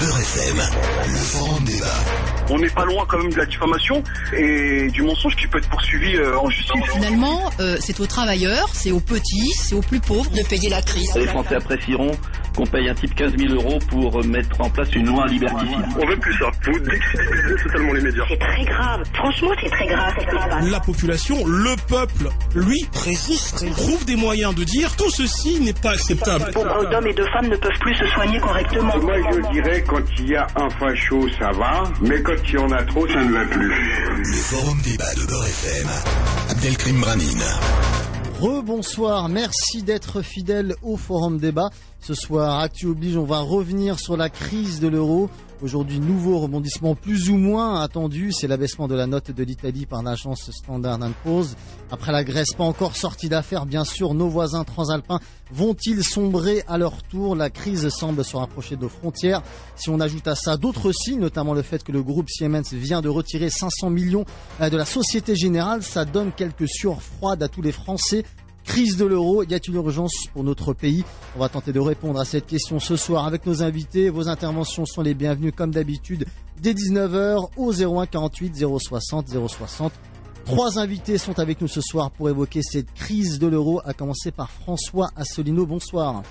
Beurre 0.00 0.18
FM, 0.18 0.56
le 1.08 1.18
forum 1.18 1.64
débat. 1.64 1.86
On 2.48 2.58
n'est 2.58 2.70
pas 2.70 2.86
loin 2.86 3.04
quand 3.06 3.18
même 3.18 3.30
de 3.30 3.36
la 3.36 3.44
diffamation 3.44 4.02
et 4.34 4.88
du 4.88 5.02
mensonge 5.02 5.36
qui 5.36 5.46
peut 5.46 5.58
être 5.58 5.68
poursuivi 5.68 6.16
euh, 6.16 6.38
en 6.38 6.48
justice. 6.48 6.82
Finalement, 6.94 7.50
euh, 7.60 7.76
c'est 7.80 8.00
aux 8.00 8.06
travailleurs, 8.06 8.70
c'est 8.72 8.92
aux 8.92 9.00
petits, 9.00 9.52
c'est 9.52 9.74
aux 9.74 9.82
plus 9.82 10.00
pauvres 10.00 10.30
de 10.30 10.42
payer 10.42 10.70
la 10.70 10.80
crise. 10.80 11.14
Les 11.16 11.26
Français 11.26 11.56
apprécieront 11.56 12.12
qu'on 12.56 12.66
paye 12.66 12.88
un 12.88 12.94
type 12.94 13.14
15 13.14 13.36
000 13.36 13.54
euros 13.54 13.78
pour 13.88 14.24
mettre 14.24 14.60
en 14.60 14.70
place 14.70 14.94
une 14.94 15.06
loi 15.06 15.26
liberticide. 15.26 15.78
On 16.00 16.06
veut 16.06 16.16
plus 16.16 16.34
ça. 16.38 16.50
Vous 16.64 16.78
déstabilisez 16.78 17.62
totalement 17.64 17.92
les 17.92 18.02
médias. 18.02 18.24
C'est 18.28 18.38
très 18.38 18.64
grave. 18.64 19.02
Franchement, 19.14 19.50
c'est 19.62 19.70
très 19.70 19.86
grave 19.86 20.14
ce 20.18 20.24
qui 20.24 20.30
se 20.30 20.48
passe. 20.48 20.70
La 20.70 20.80
population, 20.80 21.46
le 21.46 21.76
peuple, 21.88 22.28
lui, 22.54 22.86
résiste, 23.04 23.70
trouve 23.72 24.04
des 24.04 24.16
moyens 24.16 24.54
de 24.54 24.64
dire 24.64 24.94
tout 24.96 25.10
ceci 25.10 25.60
n'est 25.60 25.72
pas 25.72 25.92
acceptable. 25.92 26.50
Nombre 26.54 26.90
d'hommes 26.90 27.06
et 27.06 27.14
de 27.14 27.24
femmes 27.24 27.48
ne 27.48 27.56
peuvent 27.56 27.78
plus 27.80 27.94
se 27.94 28.06
soigner 28.06 28.38
correctement. 28.40 28.96
Moi, 28.98 29.16
je 29.32 29.52
dirais 29.52 29.84
quand 29.86 30.02
il 30.18 30.30
y 30.30 30.36
a 30.36 30.46
un 30.56 30.70
facho, 30.70 31.28
ça 31.38 31.50
va, 31.52 31.84
mais 32.02 32.22
quand 32.22 32.34
il 32.48 32.54
y 32.54 32.58
en 32.58 32.70
a 32.72 32.82
trop, 32.84 33.06
ça 33.08 33.22
ne 33.22 33.32
va 33.32 33.44
plus. 33.44 33.68
Le 33.68 34.36
forum 34.36 34.78
débat 34.82 35.14
de 35.14 35.26
Beurre 35.26 35.46
FM. 35.46 35.88
Abdelkrim 36.50 37.00
Branine. 37.00 38.09
Rebonsoir, 38.40 39.28
merci 39.28 39.82
d'être 39.82 40.22
fidèle 40.22 40.74
au 40.82 40.96
Forum 40.96 41.36
Débat. 41.36 41.68
Ce 42.00 42.14
soir, 42.14 42.60
Actu 42.60 42.86
oblige, 42.86 43.18
on 43.18 43.24
va 43.24 43.40
revenir 43.40 44.00
sur 44.00 44.16
la 44.16 44.30
crise 44.30 44.80
de 44.80 44.88
l'euro. 44.88 45.28
Aujourd'hui, 45.62 46.00
nouveau 46.00 46.38
rebondissement 46.38 46.94
plus 46.94 47.28
ou 47.28 47.36
moins 47.36 47.82
attendu, 47.82 48.32
c'est 48.32 48.48
l'abaissement 48.48 48.88
de 48.88 48.94
la 48.94 49.06
note 49.06 49.30
de 49.30 49.44
l'Italie 49.44 49.84
par 49.84 50.02
l'agence 50.02 50.50
Standard 50.50 50.98
Poor's. 51.22 51.54
Après 51.90 52.12
la 52.12 52.24
Grèce, 52.24 52.54
pas 52.54 52.64
encore 52.64 52.96
sortie 52.96 53.28
d'affaires, 53.28 53.66
bien 53.66 53.84
sûr, 53.84 54.14
nos 54.14 54.28
voisins 54.28 54.64
transalpins 54.64 55.20
vont-ils 55.52 56.02
sombrer 56.02 56.62
à 56.66 56.78
leur 56.78 57.02
tour? 57.02 57.36
La 57.36 57.50
crise 57.50 57.90
semble 57.90 58.24
se 58.24 58.36
rapprocher 58.36 58.76
de 58.76 58.82
nos 58.82 58.88
frontières. 58.88 59.42
Si 59.76 59.90
on 59.90 60.00
ajoute 60.00 60.28
à 60.28 60.34
ça 60.34 60.56
d'autres 60.56 60.92
signes, 60.92 61.20
notamment 61.20 61.52
le 61.52 61.62
fait 61.62 61.84
que 61.84 61.92
le 61.92 62.02
groupe 62.02 62.30
Siemens 62.30 62.72
vient 62.72 63.02
de 63.02 63.10
retirer 63.10 63.50
500 63.50 63.90
millions 63.90 64.24
de 64.60 64.76
la 64.76 64.86
Société 64.86 65.36
Générale, 65.36 65.82
ça 65.82 66.06
donne 66.06 66.32
quelques 66.32 66.68
sueurs 66.68 67.02
froides 67.02 67.42
à 67.42 67.48
tous 67.48 67.60
les 67.60 67.72
Français. 67.72 68.24
Crise 68.64 68.96
de 68.96 69.04
l'euro, 69.04 69.42
y 69.42 69.54
a-t-il 69.54 69.74
urgence 69.74 70.26
pour 70.32 70.44
notre 70.44 70.72
pays? 70.72 71.04
On 71.36 71.40
va 71.40 71.48
tenter 71.48 71.72
de 71.72 71.80
répondre 71.80 72.20
à 72.20 72.24
cette 72.24 72.46
question 72.46 72.78
ce 72.78 72.96
soir 72.96 73.26
avec 73.26 73.46
nos 73.46 73.62
invités. 73.62 74.10
Vos 74.10 74.28
interventions 74.28 74.86
sont 74.86 75.02
les 75.02 75.14
bienvenues 75.14 75.52
comme 75.52 75.70
d'habitude 75.72 76.26
dès 76.60 76.72
19h 76.72 77.48
au 77.56 77.72
01 77.72 78.06
48 78.06 78.64
060 78.78 79.28
060. 79.48 79.92
Trois 80.44 80.78
invités 80.78 81.18
sont 81.18 81.38
avec 81.38 81.60
nous 81.60 81.68
ce 81.68 81.80
soir 81.80 82.10
pour 82.10 82.28
évoquer 82.28 82.62
cette 82.62 82.92
crise 82.92 83.38
de 83.38 83.46
l'euro, 83.46 83.80
à 83.84 83.94
commencer 83.94 84.30
par 84.30 84.50
François 84.50 85.10
Asselineau. 85.16 85.66
Bonsoir. 85.66 86.22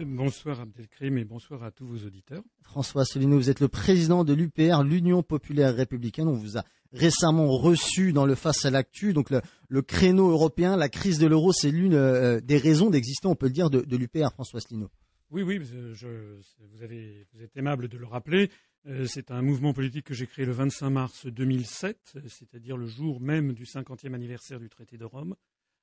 Bonsoir 0.00 0.60
Abdelkrim 0.60 1.18
et 1.18 1.24
bonsoir 1.24 1.62
à 1.62 1.70
tous 1.70 1.86
vos 1.86 2.06
auditeurs. 2.06 2.42
François 2.62 3.02
Asselineau, 3.02 3.36
vous 3.36 3.50
êtes 3.50 3.60
le 3.60 3.68
président 3.68 4.24
de 4.24 4.32
l'UPR, 4.32 4.82
l'Union 4.82 5.22
populaire 5.22 5.74
républicaine. 5.74 6.28
On 6.28 6.34
vous 6.34 6.58
a 6.58 6.64
récemment 6.94 7.48
reçu 7.48 8.12
dans 8.12 8.24
le 8.24 8.34
Face 8.34 8.64
à 8.64 8.70
l'actu. 8.70 9.12
Donc 9.12 9.30
le, 9.30 9.82
créneau 9.82 10.30
européen, 10.30 10.76
la 10.76 10.88
crise 10.88 11.18
de 11.18 11.26
l'euro, 11.26 11.52
c'est 11.52 11.70
l'une 11.70 11.94
euh, 11.94 12.40
des 12.40 12.56
raisons 12.58 12.90
d'exister, 12.90 13.26
on 13.26 13.34
peut 13.34 13.46
le 13.46 13.52
dire, 13.52 13.70
de, 13.70 13.96
l'UPR, 13.96 14.32
François 14.32 14.58
Asselineau. 14.58 14.90
Oui, 15.30 15.42
oui, 15.42 15.60
je, 15.92 16.38
vous, 16.60 16.82
avez, 16.82 17.26
vous 17.32 17.42
êtes 17.42 17.56
aimable 17.56 17.88
de 17.88 17.98
le 17.98 18.06
rappeler. 18.06 18.50
Euh, 18.86 19.06
c'est 19.06 19.30
un 19.30 19.42
mouvement 19.42 19.72
politique 19.72 20.06
que 20.06 20.14
j'ai 20.14 20.26
créé 20.26 20.44
le 20.44 20.52
25 20.52 20.90
mars 20.90 21.26
2007, 21.26 22.18
c'est-à-dire 22.28 22.76
le 22.76 22.86
jour 22.86 23.20
même 23.20 23.52
du 23.52 23.64
50e 23.64 24.14
anniversaire 24.14 24.60
du 24.60 24.68
traité 24.68 24.96
de 24.98 25.04
Rome, 25.04 25.34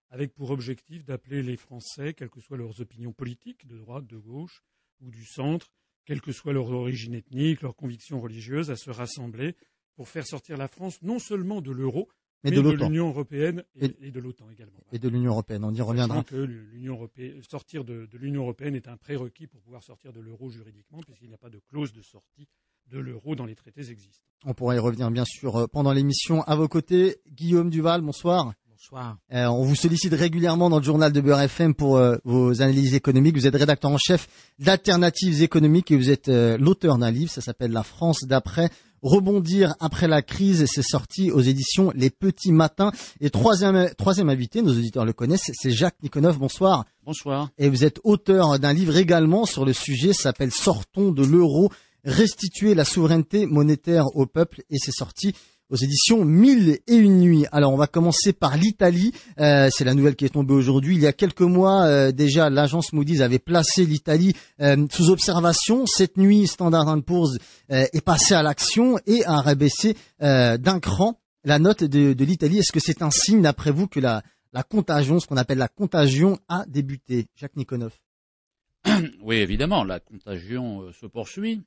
avec 0.10 0.34
pour 0.34 0.52
objectif 0.52 1.04
d'appeler 1.04 1.42
les 1.42 1.58
Français, 1.58 2.14
quelles 2.14 2.30
que 2.30 2.40
soient 2.40 2.58
leurs 2.58 2.80
opinions 2.80 3.12
politiques, 3.12 3.68
de 3.68 3.78
droite, 3.78 4.06
de 4.06 4.18
gauche 4.18 4.64
ou 5.02 5.10
du 5.10 5.26
centre, 5.26 5.72
quelle 6.06 6.22
que 6.22 6.32
soit 6.32 6.54
leur 6.54 6.70
origine 6.70 7.16
ethnique, 7.16 7.62
leurs 7.62 7.76
convictions 7.76 8.22
religieuses, 8.22 8.70
à 8.70 8.76
se 8.76 8.92
rassembler 8.92 9.56
pour 9.96 10.08
faire 10.10 10.26
sortir 10.26 10.58
la 10.58 10.68
France 10.68 11.02
non 11.02 11.20
seulement 11.20 11.62
de 11.62 11.72
l'euro, 11.72 12.08
mais, 12.44 12.52
de, 12.52 12.62
l'Union 12.62 13.10
européenne 13.10 13.64
et, 13.76 14.12
de 14.12 14.20
l'OTAN 14.20 14.50
également. 14.50 14.80
Et 14.92 14.98
de 14.98 15.08
l'Union 15.10 15.32
européenne, 15.32 15.64
on 15.64 15.74
y 15.74 15.82
reviendra. 15.82 16.24
que 16.24 16.36
l'Union 16.36 16.94
européenne, 16.94 17.42
sortir 17.44 17.84
de, 17.84 18.08
de 18.08 18.18
l'Union 18.18 18.42
européenne 18.42 18.76
est 18.76 18.88
un 18.88 18.98
prérequis 18.98 19.46
pour 19.46 19.62
pouvoir 19.62 19.84
sortir 19.84 20.12
de 20.12 20.20
l'euro 20.20 20.50
juridiquement, 20.50 21.02
puisqu'il 21.06 21.28
n'y 21.28 21.36
a 21.36 21.38
pas 21.38 21.52
de 21.52 21.60
clause 21.70 21.94
de 21.94 22.02
sortie 22.02 22.48
de 22.88 23.00
l'euro 23.00 23.36
dans 23.36 23.46
les 23.46 23.56
traités 23.56 23.90
existants. 23.90 24.26
On 24.44 24.54
pourra 24.54 24.76
y 24.76 24.80
revenir 24.80 25.12
bien 25.12 25.26
sûr 25.26 25.56
euh, 25.56 25.68
pendant 25.68 25.94
l'émission. 25.94 26.42
À 26.44 26.56
vos 26.56 26.68
côtés, 26.68 27.18
Guillaume 27.30 27.70
Duval, 27.70 28.02
bonsoir. 28.02 28.54
Bonsoir. 28.82 29.18
Euh, 29.32 29.46
on 29.46 29.64
vous 29.64 29.76
sollicite 29.76 30.14
régulièrement 30.16 30.68
dans 30.68 30.80
le 30.80 30.84
journal 30.84 31.12
de 31.12 31.22
Beurre 31.22 31.42
FM 31.42 31.76
pour 31.76 31.98
euh, 31.98 32.18
vos 32.24 32.64
analyses 32.64 32.96
économiques. 32.96 33.36
Vous 33.36 33.46
êtes 33.46 33.56
rédacteur 33.56 33.92
en 33.92 34.00
chef 34.00 34.28
d'Alternatives 34.58 35.44
économiques 35.44 35.92
et 35.92 35.98
vous 35.98 36.10
êtes 36.10 36.30
euh, 36.30 36.58
l'auteur 36.58 36.98
d'un 36.98 37.12
livre, 37.12 37.30
ça 37.30 37.42
s'appelle 37.42 37.72
La 37.72 37.84
France 37.84 38.24
d'après. 38.24 38.72
Rebondir 39.04 39.76
après 39.80 40.08
la 40.08 40.24
crise, 40.24 40.66
c'est 40.66 40.82
sorti 40.82 41.30
aux 41.30 41.42
éditions 41.42 41.92
Les 41.94 42.10
Petits 42.10 42.52
Matins. 42.52 42.92
Et 43.20 43.30
troisième, 43.30 43.92
troisième 44.00 44.30
invité, 44.30 44.64
nos 44.64 44.72
auditeurs 44.72 45.06
le 45.06 45.14
connaissent, 45.14 45.52
c'est 45.54 45.72
Jacques 45.72 46.02
Nikonov. 46.02 46.40
Bonsoir. 46.40 46.86
Bonsoir. 47.06 47.50
Et 47.60 47.70
vous 47.70 47.86
êtes 47.86 48.00
auteur 48.04 48.58
d'un 48.58 48.74
livre 48.74 48.98
également 48.98 49.46
sur 49.46 49.64
le 49.64 49.74
sujet, 49.74 50.12
ça 50.12 50.24
s'appelle 50.24 50.52
Sortons 50.52 51.12
de 51.12 51.24
l'euro, 51.24 51.72
restituer 52.04 52.74
la 52.74 52.86
souveraineté 52.86 53.46
monétaire 53.46 54.06
au 54.16 54.26
peuple. 54.26 54.64
Et 54.72 54.78
c'est 54.80 54.92
sorti 54.92 55.36
aux 55.72 55.78
éditions 55.78 56.24
Mille 56.24 56.80
et 56.86 56.96
une 56.96 57.20
nuits. 57.20 57.46
Alors 57.52 57.74
on 57.74 57.78
va 57.78 57.88
commencer 57.88 58.34
par 58.34 58.58
l'Italie. 58.58 59.14
Euh, 59.40 59.70
c'est 59.72 59.86
la 59.86 59.96
nouvelle 59.96 60.16
qui 60.16 60.26
est 60.26 60.30
tombée 60.30 60.54
aujourd'hui. 60.54 60.96
Il 60.96 61.02
y 61.02 61.08
a 61.08 61.14
quelques 61.14 61.42
mois 61.42 61.86
euh, 61.86 62.12
déjà, 62.12 62.50
l'agence 62.52 62.94
Moody's 62.94 63.22
avait 63.22 63.40
placé 63.40 63.86
l'Italie 63.86 64.36
euh, 64.60 64.86
sous 64.92 65.10
observation. 65.10 65.86
Cette 65.88 66.18
nuit, 66.18 66.46
Standard 66.46 67.02
Poor's 67.04 67.38
euh, 67.72 67.86
est 67.94 68.06
passé 68.06 68.36
à 68.36 68.44
l'action 68.44 69.00
et 69.08 69.26
a 69.26 69.42
rabaissé 69.42 69.96
euh, 70.22 70.58
d'un 70.58 70.80
cran 70.80 71.18
la 71.44 71.58
note 71.58 71.84
de, 71.84 72.14
de 72.14 72.26
l'Italie. 72.26 72.60
Est-ce 72.60 72.72
que 72.72 72.80
c'est 72.80 73.02
un 73.02 73.10
signe, 73.10 73.42
d'après 73.42 73.72
vous, 73.72 73.88
que 73.88 74.00
la, 74.00 74.22
la 74.54 74.62
contagion, 74.62 75.20
ce 75.20 75.26
qu'on 75.26 75.38
appelle 75.38 75.58
la 75.58 75.70
contagion, 75.70 76.38
a 76.50 76.66
débuté? 76.68 77.28
Jacques 77.36 77.56
Nikonov. 77.56 77.94
Oui, 79.24 79.38
évidemment, 79.38 79.84
la 79.84 80.00
contagion 80.00 80.92
se 80.92 81.06
poursuit. 81.06 81.62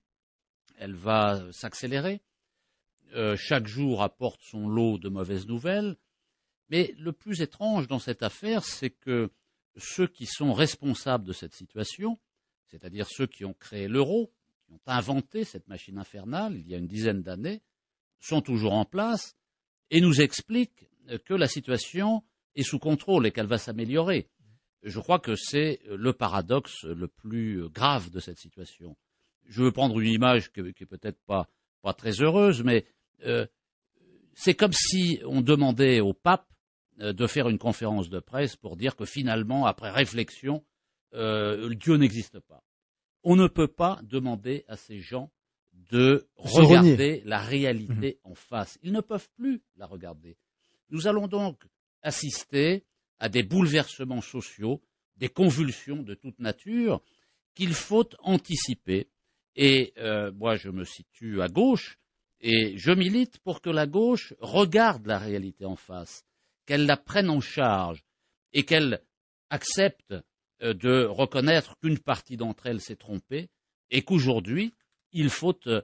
Elle 0.78 0.94
va 0.94 1.40
s'accélérer. 1.52 2.20
Euh, 3.14 3.36
chaque 3.36 3.66
jour 3.66 4.02
apporte 4.02 4.42
son 4.42 4.68
lot 4.68 4.98
de 4.98 5.08
mauvaises 5.08 5.46
nouvelles. 5.46 5.96
Mais 6.68 6.94
le 6.98 7.12
plus 7.12 7.42
étrange 7.42 7.86
dans 7.86 7.98
cette 7.98 8.22
affaire, 8.22 8.64
c'est 8.64 8.90
que 8.90 9.30
ceux 9.76 10.06
qui 10.06 10.26
sont 10.26 10.52
responsables 10.52 11.24
de 11.24 11.32
cette 11.32 11.54
situation, 11.54 12.18
c'est-à-dire 12.66 13.06
ceux 13.08 13.26
qui 13.26 13.44
ont 13.44 13.54
créé 13.54 13.86
l'euro, 13.86 14.32
qui 14.66 14.72
ont 14.72 14.80
inventé 14.86 15.44
cette 15.44 15.68
machine 15.68 15.98
infernale 15.98 16.56
il 16.56 16.68
y 16.68 16.74
a 16.74 16.78
une 16.78 16.86
dizaine 16.86 17.22
d'années, 17.22 17.62
sont 18.20 18.40
toujours 18.40 18.72
en 18.72 18.84
place 18.84 19.36
et 19.90 20.00
nous 20.00 20.20
expliquent 20.20 20.88
que 21.24 21.34
la 21.34 21.46
situation 21.46 22.24
est 22.54 22.62
sous 22.62 22.78
contrôle 22.78 23.26
et 23.26 23.32
qu'elle 23.32 23.46
va 23.46 23.58
s'améliorer. 23.58 24.28
Je 24.82 24.98
crois 25.00 25.18
que 25.18 25.34
c'est 25.34 25.80
le 25.86 26.12
paradoxe 26.12 26.84
le 26.84 27.08
plus 27.08 27.68
grave 27.68 28.10
de 28.10 28.20
cette 28.20 28.38
situation. 28.38 28.96
Je 29.46 29.62
veux 29.62 29.72
prendre 29.72 30.00
une 30.00 30.10
image 30.10 30.50
qui 30.52 30.62
n'est 30.62 30.72
peut-être 30.72 31.20
pas, 31.26 31.48
pas 31.84 31.92
très 31.92 32.22
heureuse, 32.22 32.64
mais 32.64 32.86
euh, 33.26 33.46
c'est 34.32 34.54
comme 34.54 34.72
si 34.72 35.20
on 35.26 35.42
demandait 35.42 36.00
au 36.00 36.14
pape 36.14 36.48
euh, 37.00 37.12
de 37.12 37.26
faire 37.26 37.48
une 37.48 37.58
conférence 37.58 38.08
de 38.08 38.20
presse 38.20 38.56
pour 38.56 38.76
dire 38.76 38.96
que 38.96 39.04
finalement, 39.04 39.66
après 39.66 39.90
réflexion, 39.90 40.64
euh, 41.12 41.74
Dieu 41.74 41.96
n'existe 41.96 42.40
pas. 42.40 42.64
On 43.22 43.36
ne 43.36 43.48
peut 43.48 43.68
pas 43.68 44.00
demander 44.02 44.64
à 44.66 44.76
ces 44.76 45.00
gens 45.00 45.30
de 45.90 46.26
regarder 46.36 47.22
la 47.26 47.38
réalité 47.38 48.18
mhm. 48.24 48.32
en 48.32 48.34
face. 48.34 48.78
Ils 48.82 48.92
ne 48.92 49.00
peuvent 49.00 49.28
plus 49.36 49.62
la 49.76 49.86
regarder. 49.86 50.38
Nous 50.88 51.06
allons 51.06 51.28
donc 51.28 51.62
assister 52.02 52.84
à 53.18 53.28
des 53.28 53.42
bouleversements 53.42 54.22
sociaux, 54.22 54.80
des 55.18 55.28
convulsions 55.28 56.02
de 56.02 56.14
toute 56.14 56.38
nature 56.38 57.02
qu'il 57.54 57.74
faut 57.74 58.08
anticiper. 58.20 59.08
Et 59.56 59.94
moi, 60.34 60.56
je 60.56 60.68
me 60.68 60.84
situe 60.84 61.40
à 61.40 61.48
gauche, 61.48 61.96
et 62.46 62.76
je 62.76 62.90
milite 62.90 63.38
pour 63.38 63.62
que 63.62 63.70
la 63.70 63.86
gauche 63.86 64.34
regarde 64.38 65.06
la 65.06 65.18
réalité 65.18 65.64
en 65.64 65.76
face, 65.76 66.26
qu'elle 66.66 66.84
la 66.84 66.98
prenne 66.98 67.30
en 67.30 67.40
charge 67.40 68.04
et 68.52 68.64
qu'elle 68.64 69.00
accepte 69.48 70.14
euh, 70.62 70.74
de 70.74 71.04
reconnaître 71.04 71.78
qu'une 71.80 71.98
partie 71.98 72.36
d'entre 72.36 72.66
elles 72.66 72.82
s'est 72.82 72.96
trompée 72.96 73.48
et 73.90 74.02
qu'aujourd'hui, 74.02 74.74
il 75.12 75.30
faut 75.30 75.58
euh, 75.66 75.80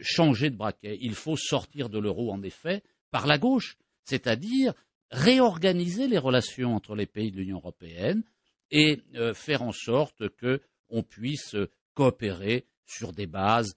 changer 0.00 0.50
de 0.50 0.56
braquet. 0.56 0.96
Il 1.00 1.14
faut 1.14 1.36
sortir 1.36 1.88
de 1.88 1.98
l'euro, 1.98 2.30
en 2.30 2.42
effet, 2.42 2.82
par 3.10 3.26
la 3.26 3.36
gauche, 3.36 3.76
c'est-à-dire 4.04 4.74
réorganiser 5.10 6.06
les 6.06 6.18
relations 6.18 6.74
entre 6.74 6.94
les 6.94 7.06
pays 7.06 7.32
de 7.32 7.38
l'Union 7.38 7.56
européenne 7.56 8.22
et 8.70 9.02
euh, 9.16 9.34
faire 9.34 9.62
en 9.62 9.72
sorte 9.72 10.22
qu'on 10.38 11.02
puisse 11.02 11.56
coopérer 11.94 12.64
sur 12.86 13.12
des 13.12 13.26
bases 13.26 13.74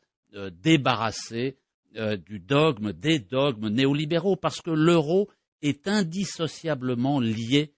débarrassées 0.62 1.58
euh, 1.96 2.18
du 2.18 2.40
dogme, 2.40 2.94
des 2.94 3.18
dogmes 3.18 3.70
néolibéraux, 3.70 4.36
parce 4.36 4.62
que 4.62 4.70
l'euro 4.70 5.28
est 5.64 5.88
indissociablement 5.88 7.20
lié 7.20 7.74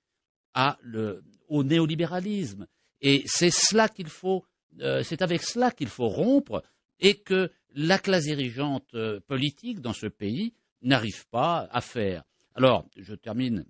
au 1.48 1.63
néolibéralisme. 1.63 2.68
Et 3.00 3.24
c'est 3.25 3.51
cela 3.51 3.88
qu'il 3.88 4.10
faut, 4.10 4.44
euh, 4.81 5.01
c'est 5.04 5.22
avec 5.22 5.44
cela 5.44 5.72
qu'il 5.72 5.88
faut 5.88 6.10
rompre, 6.10 6.62
et 7.00 7.16
que 7.16 7.50
la 7.74 8.00
classe 8.00 8.25
dirigeante 8.25 8.94
politique 9.27 9.80
dans 9.80 9.94
ce 9.94 10.07
pays 10.07 10.54
n'arrive 10.81 11.25
pas 11.30 11.69
à 11.72 11.80
faire. 11.80 12.24
Alors, 12.54 12.86
je 12.98 13.16
termine 13.16 13.66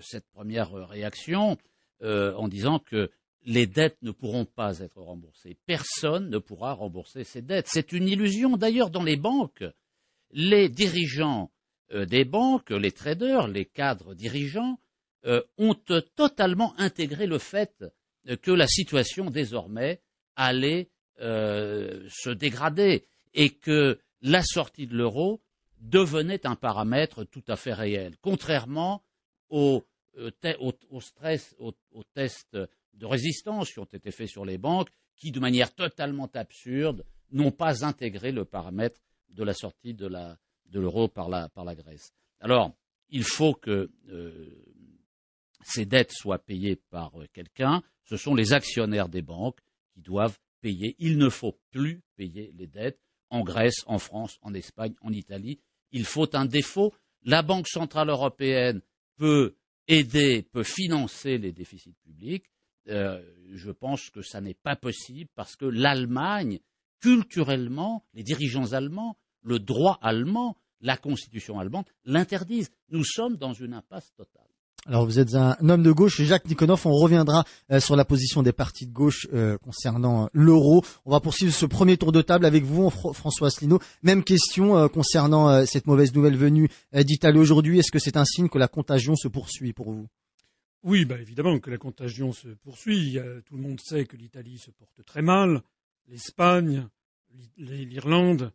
cette 0.00 0.26
première 0.26 0.72
réaction 0.72 1.56
en 2.02 2.48
disant 2.48 2.80
que 2.80 3.12
les 3.44 3.66
dettes 3.66 3.98
ne 4.02 4.10
pourront 4.10 4.44
pas 4.44 4.78
être 4.78 5.00
remboursées. 5.00 5.56
Personne 5.66 6.30
ne 6.30 6.38
pourra 6.38 6.74
rembourser 6.74 7.24
ces 7.24 7.42
dettes. 7.42 7.66
C'est 7.68 7.92
une 7.92 8.08
illusion. 8.08 8.56
D'ailleurs, 8.56 8.90
dans 8.90 9.02
les 9.02 9.16
banques, 9.16 9.64
les 10.30 10.68
dirigeants 10.68 11.50
euh, 11.92 12.06
des 12.06 12.24
banques, 12.24 12.70
les 12.70 12.92
traders, 12.92 13.48
les 13.48 13.64
cadres 13.64 14.14
dirigeants, 14.14 14.78
euh, 15.24 15.42
ont 15.58 15.74
totalement 16.16 16.74
intégré 16.78 17.26
le 17.26 17.38
fait 17.38 17.84
que 18.42 18.50
la 18.50 18.66
situation 18.66 19.30
désormais 19.30 20.00
allait 20.36 20.90
euh, 21.20 22.06
se 22.08 22.30
dégrader 22.30 23.06
et 23.34 23.50
que 23.50 24.00
la 24.20 24.42
sortie 24.42 24.86
de 24.86 24.96
l'euro 24.96 25.40
devenait 25.78 26.46
un 26.46 26.54
paramètre 26.54 27.24
tout 27.24 27.42
à 27.48 27.56
fait 27.56 27.72
réel, 27.72 28.14
contrairement 28.20 29.02
au, 29.48 29.84
stress, 31.00 31.56
aux 31.58 32.04
tests 32.14 32.56
de 32.94 33.06
résistance 33.06 33.72
qui 33.72 33.78
ont 33.78 33.84
été 33.84 34.10
faits 34.10 34.28
sur 34.28 34.44
les 34.44 34.58
banques, 34.58 34.90
qui, 35.16 35.30
de 35.30 35.40
manière 35.40 35.74
totalement 35.74 36.30
absurde, 36.34 37.04
n'ont 37.30 37.50
pas 37.50 37.84
intégré 37.84 38.32
le 38.32 38.44
paramètre 38.44 39.00
de 39.30 39.44
la 39.44 39.54
sortie 39.54 39.94
de 39.94 40.06
l'euro 40.72 41.08
par 41.08 41.28
la, 41.28 41.74
Grèce. 41.74 42.12
Alors, 42.40 42.74
il 43.08 43.24
faut 43.24 43.54
que 43.54 43.90
euh, 44.08 44.64
ces 45.64 45.86
dettes 45.86 46.12
soient 46.12 46.38
payées 46.38 46.76
par 46.76 47.20
euh, 47.20 47.26
quelqu'un. 47.32 47.82
Ce 48.04 48.16
sont 48.16 48.34
les 48.34 48.52
actionnaires 48.52 49.08
des 49.08 49.22
banques 49.22 49.60
qui 49.94 50.00
doivent 50.00 50.38
payer. 50.60 50.96
Il 50.98 51.18
ne 51.18 51.28
faut 51.28 51.58
plus 51.70 52.02
payer 52.16 52.52
les 52.56 52.66
dettes 52.66 53.00
en 53.30 53.42
Grèce, 53.42 53.82
en 53.86 53.98
France, 53.98 54.38
en 54.42 54.54
Espagne, 54.54 54.94
en 55.02 55.12
Italie. 55.12 55.60
Il 55.92 56.04
faut 56.04 56.34
un 56.36 56.46
défaut. 56.46 56.92
La 57.24 57.42
Banque 57.42 57.68
centrale 57.68 58.08
européenne 58.08 58.82
peut 59.16 59.54
aider, 59.88 60.42
peut 60.42 60.64
financer 60.64 61.38
les 61.38 61.52
déficits 61.52 61.94
publics. 62.04 62.46
Euh, 62.88 63.22
je 63.52 63.70
pense 63.70 64.10
que 64.10 64.22
ça 64.22 64.40
n'est 64.40 64.54
pas 64.54 64.76
possible 64.76 65.30
parce 65.34 65.56
que 65.56 65.66
l'Allemagne, 65.66 66.58
culturellement, 67.00 68.04
les 68.14 68.22
dirigeants 68.22 68.72
allemands, 68.72 69.16
le 69.42 69.58
droit 69.58 69.98
allemand, 70.02 70.56
la 70.80 70.96
constitution 70.96 71.60
allemande 71.60 71.84
l'interdisent. 72.04 72.70
Nous 72.90 73.04
sommes 73.04 73.36
dans 73.36 73.52
une 73.52 73.74
impasse 73.74 74.12
totale. 74.16 74.46
Alors 74.86 75.04
vous 75.04 75.20
êtes 75.20 75.36
un 75.36 75.56
homme 75.68 75.84
de 75.84 75.92
gauche, 75.92 76.20
Jacques 76.22 76.48
Nikonov, 76.48 76.84
on 76.86 76.96
reviendra 76.96 77.44
euh, 77.70 77.78
sur 77.78 77.94
la 77.94 78.04
position 78.04 78.42
des 78.42 78.52
partis 78.52 78.86
de 78.88 78.92
gauche 78.92 79.28
euh, 79.32 79.56
concernant 79.58 80.28
l'euro. 80.32 80.82
On 81.04 81.12
va 81.12 81.20
poursuivre 81.20 81.54
ce 81.54 81.66
premier 81.66 81.96
tour 81.96 82.10
de 82.10 82.20
table 82.20 82.44
avec 82.44 82.64
vous, 82.64 82.90
François 82.90 83.46
Asselineau. 83.46 83.78
Même 84.02 84.24
question 84.24 84.88
concernant 84.88 85.64
cette 85.66 85.86
mauvaise 85.86 86.12
nouvelle 86.14 86.36
venue 86.36 86.68
d'Italie 86.92 87.38
aujourd'hui. 87.38 87.78
Est-ce 87.78 87.92
que 87.92 88.00
c'est 88.00 88.16
un 88.16 88.24
signe 88.24 88.48
que 88.48 88.58
la 88.58 88.66
contagion 88.66 89.14
se 89.14 89.28
poursuit 89.28 89.72
pour 89.72 89.92
vous? 89.92 90.08
Oui, 90.84 91.04
bah 91.04 91.20
évidemment 91.20 91.60
que 91.60 91.70
la 91.70 91.78
contagion 91.78 92.32
se 92.32 92.48
poursuit. 92.48 93.18
Tout 93.46 93.56
le 93.56 93.62
monde 93.62 93.80
sait 93.80 94.04
que 94.04 94.16
l'Italie 94.16 94.58
se 94.58 94.70
porte 94.70 95.04
très 95.04 95.22
mal, 95.22 95.62
l'Espagne, 96.08 96.88
l'Irlande, 97.56 98.52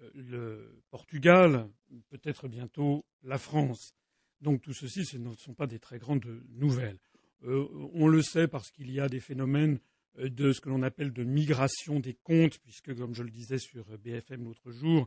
euh, 0.00 0.10
le 0.14 0.82
Portugal, 0.90 1.68
peut-être 2.08 2.48
bientôt 2.48 3.04
la 3.22 3.38
France. 3.38 3.94
Donc 4.40 4.62
tout 4.62 4.72
ceci, 4.72 5.04
ce 5.04 5.18
ne 5.18 5.34
sont 5.34 5.54
pas 5.54 5.66
des 5.66 5.78
très 5.78 5.98
grandes 5.98 6.26
nouvelles. 6.50 6.98
Euh, 7.44 7.66
on 7.92 8.08
le 8.08 8.22
sait 8.22 8.48
parce 8.48 8.70
qu'il 8.70 8.90
y 8.90 9.00
a 9.00 9.08
des 9.08 9.20
phénomènes 9.20 9.78
euh, 10.18 10.28
de 10.28 10.52
ce 10.52 10.60
que 10.60 10.68
l'on 10.68 10.82
appelle 10.82 11.12
de 11.12 11.24
migration 11.24 12.00
des 12.00 12.14
comptes, 12.14 12.58
puisque, 12.58 12.94
comme 12.94 13.14
je 13.14 13.22
le 13.22 13.30
disais 13.30 13.58
sur 13.58 13.84
BFM 13.98 14.44
l'autre 14.44 14.70
jour, 14.70 15.06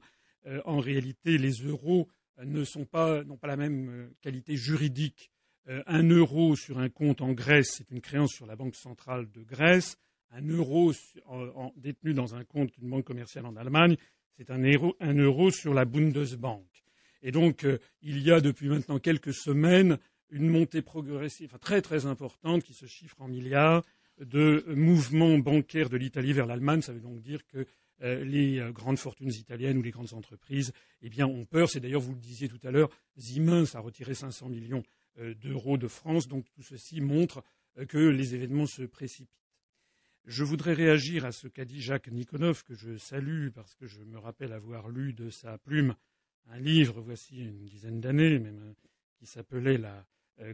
en 0.63 0.80
réalité, 0.80 1.38
les 1.38 1.51
euros 1.51 2.07
n'ont 2.38 2.86
pas 2.86 3.24
la 3.44 3.57
même 3.57 4.10
qualité 4.22 4.56
juridique 4.56 5.31
un 5.86 6.04
euro 6.04 6.56
sur 6.56 6.80
un 6.80 6.89
compte 6.89 7.21
en 7.21 7.31
Grèce, 7.31 7.75
c'est 7.77 7.92
une 7.92 8.01
créance 8.01 8.31
sur 8.31 8.48
la 8.48 8.56
Banque 8.56 8.75
centrale 8.75 9.30
de 9.31 9.44
Grèce. 9.44 9.98
Un 10.31 10.48
euro 10.48 10.94
détenu 11.75 12.13
dans 12.13 12.36
un 12.36 12.44
compte 12.44 12.71
d'une 12.77 12.89
banque 12.89 13.06
commerciale 13.06 13.45
en 13.45 13.56
Allemagne, 13.56 13.95
c'est 14.38 14.51
un 14.51 14.62
euro, 14.63 15.51
sur 15.51 15.74
la 15.74 15.86
Bundesbank. 15.86 16.66
Et 17.21 17.31
donc, 17.31 17.66
euh, 17.66 17.77
il 18.01 18.19
y 18.19 18.31
a 18.31 18.39
depuis 18.39 18.69
maintenant 18.69 18.98
quelques 18.98 19.33
semaines 19.33 19.98
une 20.30 20.48
montée 20.48 20.81
progressive, 20.81 21.57
très 21.60 21.81
très 21.81 22.06
importante, 22.06 22.63
qui 22.63 22.74
se 22.74 22.86
chiffre 22.86 23.19
en 23.19 23.27
milliards, 23.27 23.83
de 24.19 24.63
mouvements 24.69 25.38
bancaires 25.39 25.89
de 25.89 25.98
l'Italie 25.98 26.33
vers 26.33 26.45
l'Allemagne. 26.45 26.81
Ça 26.81 26.94
veut 26.94 27.01
donc 27.01 27.19
dire 27.19 27.45
que 27.48 27.65
euh, 28.01 28.24
les 28.24 28.63
grandes 28.72 29.00
fortunes 29.00 29.33
italiennes 29.33 29.77
ou 29.77 29.81
les 29.81 29.92
grandes 29.92 30.13
entreprises 30.13 30.72
eh 31.01 31.10
bien, 31.10 31.27
ont 31.27 31.45
peur. 31.45 31.69
C'est 31.69 31.80
d'ailleurs, 31.80 32.01
vous 32.01 32.13
le 32.13 32.19
disiez 32.19 32.48
tout 32.48 32.60
à 32.63 32.72
l'heure, 32.72 32.89
Siemens 33.18 33.75
a 33.75 33.80
retiré 33.80 34.13
500 34.13 34.48
millions 34.50 34.83
euh, 34.83 34.99
d'euros 35.17 35.77
de 35.77 35.88
France. 35.88 36.27
Donc 36.27 36.45
tout 36.51 36.63
ceci 36.63 37.01
montre 37.01 37.44
euh, 37.77 37.85
que 37.85 37.97
les 37.97 38.35
événements 38.35 38.67
se 38.67 38.83
précipitent. 38.83 39.29
Je 40.25 40.44
voudrais 40.44 40.73
réagir 40.73 41.25
à 41.25 41.31
ce 41.31 41.47
qu'a 41.47 41.65
dit 41.65 41.81
Jacques 41.81 42.09
Nikonov, 42.09 42.63
que 42.63 42.75
je 42.75 42.97
salue 42.97 43.50
parce 43.50 43.73
que 43.75 43.88
je 43.88 44.01
me 44.01 44.19
rappelle 44.19 44.53
avoir 44.53 44.89
lu 44.89 45.13
de 45.13 45.29
sa 45.29 45.57
plume 45.57 45.95
un 46.47 46.59
livre, 46.59 47.01
voici 47.01 47.39
une 47.45 47.65
dizaine 47.65 48.01
d'années, 48.01 48.39
même 48.39 48.61
euh, 48.61 48.73
qui 49.17 49.25
s'appelait 49.25 49.77
La 49.77 50.06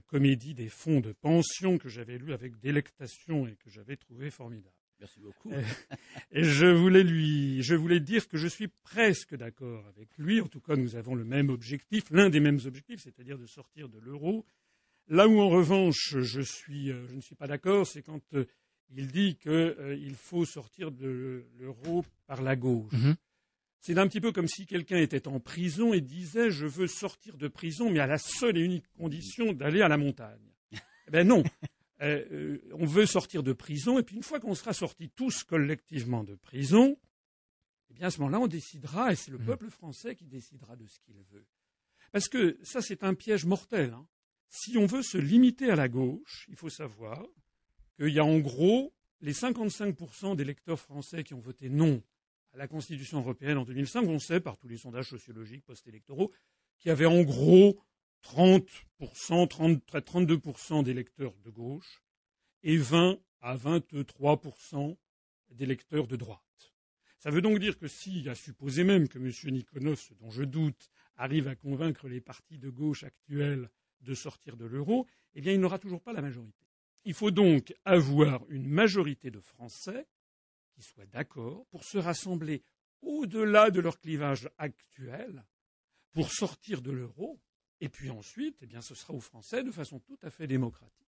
comédie 0.08 0.56
des 0.56 0.68
fonds 0.68 1.00
de 1.00 1.12
pension, 1.12 1.78
que 1.78 1.90
j'avais 1.90 2.18
lu 2.18 2.34
avec 2.34 2.60
délectation 2.60 3.46
et 3.46 3.56
que 3.56 3.70
j'avais 3.70 3.96
trouvé 3.96 4.32
formidable. 4.32 4.76
Merci 5.00 5.20
beaucoup. 5.20 5.52
Et 6.32 6.44
je 6.44 6.68
voulais 6.68 7.04
lui, 7.04 7.62
je 7.62 7.76
voulais 7.76 8.00
dire 8.00 8.28
que 8.28 8.38
je 8.38 8.48
suis 8.48 8.68
presque 8.68 9.36
d'accord 9.36 9.86
avec 9.88 10.10
lui. 10.18 10.42
En 10.42 10.48
tout 10.48 10.62
cas, 10.62 10.76
nous 10.76 10.96
avons 10.96 11.16
le 11.16 11.26
même 11.26 11.50
objectif, 11.50 12.06
l'un 12.12 12.30
des 12.30 12.40
mêmes 12.40 12.60
objectifs, 12.66 13.02
c'est-à-dire 13.02 13.38
de 13.38 13.46
sortir 13.46 13.90
de 13.90 14.00
l'euro. 14.00 14.46
Là 15.08 15.28
où, 15.28 15.40
en 15.40 15.50
revanche, 15.50 16.16
je, 16.20 16.42
suis, 16.42 16.92
euh, 16.92 17.06
je 17.08 17.16
ne 17.16 17.22
suis 17.22 17.36
pas 17.36 17.48
d'accord, 17.48 17.86
c'est 17.86 18.02
quand 18.02 18.22
euh, 18.34 18.46
il 18.96 19.12
dit 19.12 19.36
qu'il 19.36 19.52
euh, 19.52 20.14
faut 20.16 20.46
sortir 20.46 20.92
de 20.92 21.46
l'euro 21.60 22.04
par 22.26 22.42
la 22.42 22.56
gauche. 22.56 22.94
Mhm. 22.94 23.16
C'est 23.80 24.00
un 24.00 24.08
petit 24.08 24.22
peu 24.22 24.32
comme 24.32 24.48
si 24.48 24.66
quelqu'un 24.66 24.98
était 24.98 25.28
en 25.28 25.40
prison 25.40 25.94
et 25.94 26.02
disait 26.02 26.50
je 26.50 26.66
veux 26.66 26.88
sortir 26.88 27.38
de 27.38 27.48
prison, 27.48 27.92
mais 27.92 28.00
à 28.00 28.08
la 28.08 28.18
seule 28.18 28.58
et 28.58 28.62
unique 28.62 28.88
condition 28.98 29.54
d'aller 29.54 29.82
à 29.82 29.88
la 29.88 29.98
montagne. 29.98 30.40
Eh 31.08 31.12
ben 31.12 31.28
non, 31.28 31.44
euh, 32.02 32.26
euh, 32.32 32.70
on 32.74 32.86
veut 32.86 33.06
sortir 33.06 33.44
de 33.44 33.54
prison, 33.54 34.00
et 34.00 34.04
puis 34.04 34.16
une 34.16 34.24
fois 34.24 34.40
qu'on 34.40 34.56
sera 34.56 34.74
sortis 34.74 35.10
tous 35.10 35.44
collectivement 35.44 36.24
de 36.24 36.36
prison, 36.36 36.98
eh 37.90 37.94
bien 37.94 38.08
à 38.08 38.12
ce 38.12 38.20
moment-là, 38.20 38.40
on 38.40 38.48
décidera, 38.48 39.12
et 39.12 39.16
c'est 39.16 39.32
le 39.32 39.38
mmh. 39.38 39.46
peuple 39.46 39.70
français 39.70 40.16
qui 40.16 40.26
décidera 40.26 40.76
de 40.76 40.86
ce 40.88 41.00
qu'il 41.00 41.22
veut. 41.32 41.46
Parce 42.12 42.28
que 42.28 42.58
ça, 42.64 42.82
c'est 42.82 43.04
un 43.04 43.14
piège 43.14 43.46
mortel. 43.46 43.94
Hein. 43.94 44.08
Si 44.50 44.78
on 44.78 44.86
veut 44.86 45.04
se 45.04 45.18
limiter 45.18 45.70
à 45.70 45.76
la 45.76 45.88
gauche, 45.88 46.46
il 46.50 46.56
faut 46.56 46.70
savoir 46.70 47.26
qu'il 47.98 48.10
y 48.10 48.20
a 48.20 48.26
en 48.26 48.40
gros 48.40 48.94
les 49.22 49.34
55% 49.34 50.36
des 50.36 50.44
électeurs 50.44 50.80
français 50.80 51.24
qui 51.24 51.34
ont 51.34 51.40
voté 51.40 51.70
non 51.70 52.02
à 52.54 52.58
la 52.58 52.68
Constitution 52.68 53.20
européenne 53.20 53.58
en 53.58 53.66
2005, 53.66 54.04
on 54.08 54.20
sait 54.20 54.40
par 54.40 54.58
tous 54.58 54.68
les 54.68 54.78
sondages 54.78 55.10
sociologiques 55.10 55.66
post-électoraux, 55.66 56.32
qu'il 56.80 56.90
y 56.90 56.92
avait 56.92 57.06
en 57.06 57.22
gros 57.24 57.78
30%, 58.26 59.48
32% 59.48 60.84
d'électeurs 60.84 61.36
de 61.44 61.50
gauche 61.50 62.04
et 62.64 62.78
20 62.78 63.20
à 63.42 63.56
23% 63.56 64.98
d'électeurs 65.52 66.08
de 66.08 66.16
droite. 66.16 66.42
Ça 67.20 67.30
veut 67.30 67.42
donc 67.42 67.60
dire 67.60 67.78
que 67.78 67.88
si, 67.88 68.28
à 68.28 68.36
supposer 68.36 68.84
même 68.84 69.08
que 69.08 69.20
M. 69.20 69.32
Nikonos, 69.54 70.12
dont 70.20 70.32
je 70.32 70.44
doute, 70.44 70.90
arrive 71.16 71.48
à 71.48 71.56
convaincre 71.56 72.08
les 72.08 72.22
partis 72.22 72.58
de 72.58 72.70
gauche 72.70 73.04
actuels 73.04 73.70
de 74.02 74.14
sortir 74.14 74.58
de 74.58 74.66
l'euro, 74.66 75.08
eh 75.34 75.42
bien, 75.42 75.54
il 75.54 75.60
n'aura 75.60 75.80
toujours 75.80 76.02
pas 76.02 76.14
la 76.14 76.22
majorité. 76.22 76.66
Il 77.04 77.14
faut 77.14 77.32
donc 77.32 77.74
avoir 77.86 78.44
une 78.50 78.68
majorité 78.68 79.32
de 79.32 79.40
Français 79.40 80.08
qui 80.74 80.82
soient 80.82 81.06
d'accord 81.06 81.66
pour 81.68 81.84
se 81.84 81.98
rassembler 81.98 82.64
au-delà 83.02 83.70
de 83.70 83.80
leur 83.80 84.00
clivage 84.00 84.50
actuel 84.58 85.46
pour 86.12 86.32
sortir 86.32 86.82
de 86.82 86.92
l'euro 86.92 87.40
et 87.82 87.90
puis 87.90 88.10
ensuite, 88.10 88.58
eh 88.62 88.82
ce 88.82 88.96
sera 88.96 89.14
aux 89.14 89.20
Français, 89.20 89.64
de 89.64 89.72
façon 89.72 90.00
tout 90.00 90.18
à 90.22 90.30
fait 90.30 90.48
démocratique, 90.48 91.08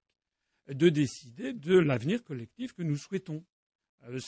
de 0.67 0.89
décider 0.89 1.53
de 1.53 1.77
l'avenir 1.77 2.23
collectif 2.23 2.73
que 2.73 2.83
nous 2.83 2.97
souhaitons. 2.97 3.43
Euh, 4.03 4.19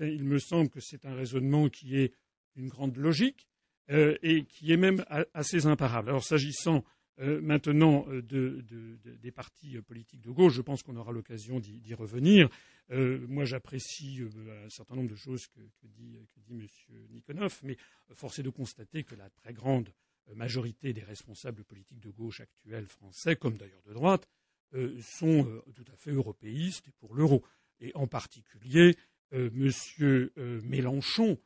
il 0.00 0.24
me 0.24 0.38
semble 0.38 0.70
que 0.70 0.80
c'est 0.80 1.04
un 1.04 1.14
raisonnement 1.14 1.68
qui 1.68 1.96
est 1.96 2.14
une 2.56 2.68
grande 2.68 2.96
logique 2.96 3.46
euh, 3.90 4.16
et 4.22 4.44
qui 4.44 4.72
est 4.72 4.76
même 4.76 5.04
assez 5.34 5.66
imparable. 5.66 6.10
Alors, 6.10 6.24
s'agissant 6.24 6.84
euh, 7.20 7.40
maintenant 7.40 8.06
des 8.22 9.32
partis 9.32 9.80
politiques 9.82 10.20
de 10.20 10.30
gauche, 10.30 10.54
je 10.54 10.62
pense 10.62 10.84
qu'on 10.84 10.96
aura 10.96 11.10
l'occasion 11.10 11.58
d'y 11.58 11.94
revenir. 11.94 12.48
moi, 12.90 13.44
j'apprécie 13.44 14.20
un 14.64 14.70
certain 14.70 14.94
nombre 14.94 15.10
de 15.10 15.16
choses 15.16 15.48
que, 15.48 15.60
dit, 15.82 16.16
que 16.32 16.40
dit 16.40 16.52
M. 16.52 16.66
Nikonov, 17.10 17.60
mais 17.64 17.76
force 18.12 18.38
est 18.38 18.44
de 18.44 18.50
constater 18.50 19.02
que 19.02 19.16
la 19.16 19.28
très 19.30 19.52
grande 19.52 19.90
majorité 20.34 20.92
des 20.92 21.02
responsables 21.02 21.64
politiques 21.64 22.00
de 22.00 22.10
gauche 22.10 22.40
actuels 22.40 22.86
français, 22.86 23.36
comme 23.36 23.56
d'ailleurs 23.56 23.82
de 23.86 23.92
droite, 23.92 24.28
euh, 24.74 25.00
sont 25.00 25.46
euh, 25.46 25.62
tout 25.74 25.84
à 25.90 25.96
fait 25.96 26.10
européistes 26.10 26.90
pour 26.98 27.14
l'euro. 27.14 27.42
Et 27.80 27.90
en 27.94 28.06
particulier, 28.06 28.96
euh, 29.32 29.50
M. 29.54 30.60
Mélenchon 30.64 31.38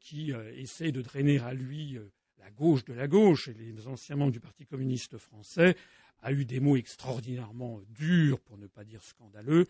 qui 0.00 0.32
essaie 0.56 0.90
de 0.90 1.02
drainer 1.02 1.38
à 1.38 1.54
lui 1.54 1.96
la 2.38 2.50
gauche 2.50 2.84
de 2.84 2.94
la 2.94 3.06
gauche, 3.06 3.46
et 3.46 3.54
les 3.54 3.86
anciens 3.86 4.16
membres 4.16 4.32
du 4.32 4.40
Parti 4.40 4.66
communiste 4.66 5.18
français, 5.18 5.76
a 6.18 6.32
eu 6.32 6.44
des 6.44 6.58
mots 6.58 6.74
extraordinairement 6.74 7.80
durs, 7.90 8.40
pour 8.40 8.58
ne 8.58 8.66
pas 8.66 8.82
dire 8.82 9.04
scandaleux, 9.04 9.68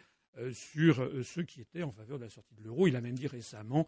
sur 0.54 1.06
ceux 1.22 1.42
qui 1.42 1.60
étaient 1.60 1.82
en 1.82 1.92
faveur 1.92 2.18
de 2.18 2.24
la 2.24 2.30
sortie 2.30 2.54
de 2.54 2.62
l'euro. 2.62 2.88
Il 2.88 2.96
a 2.96 3.02
même 3.02 3.18
dit 3.18 3.26
récemment 3.26 3.86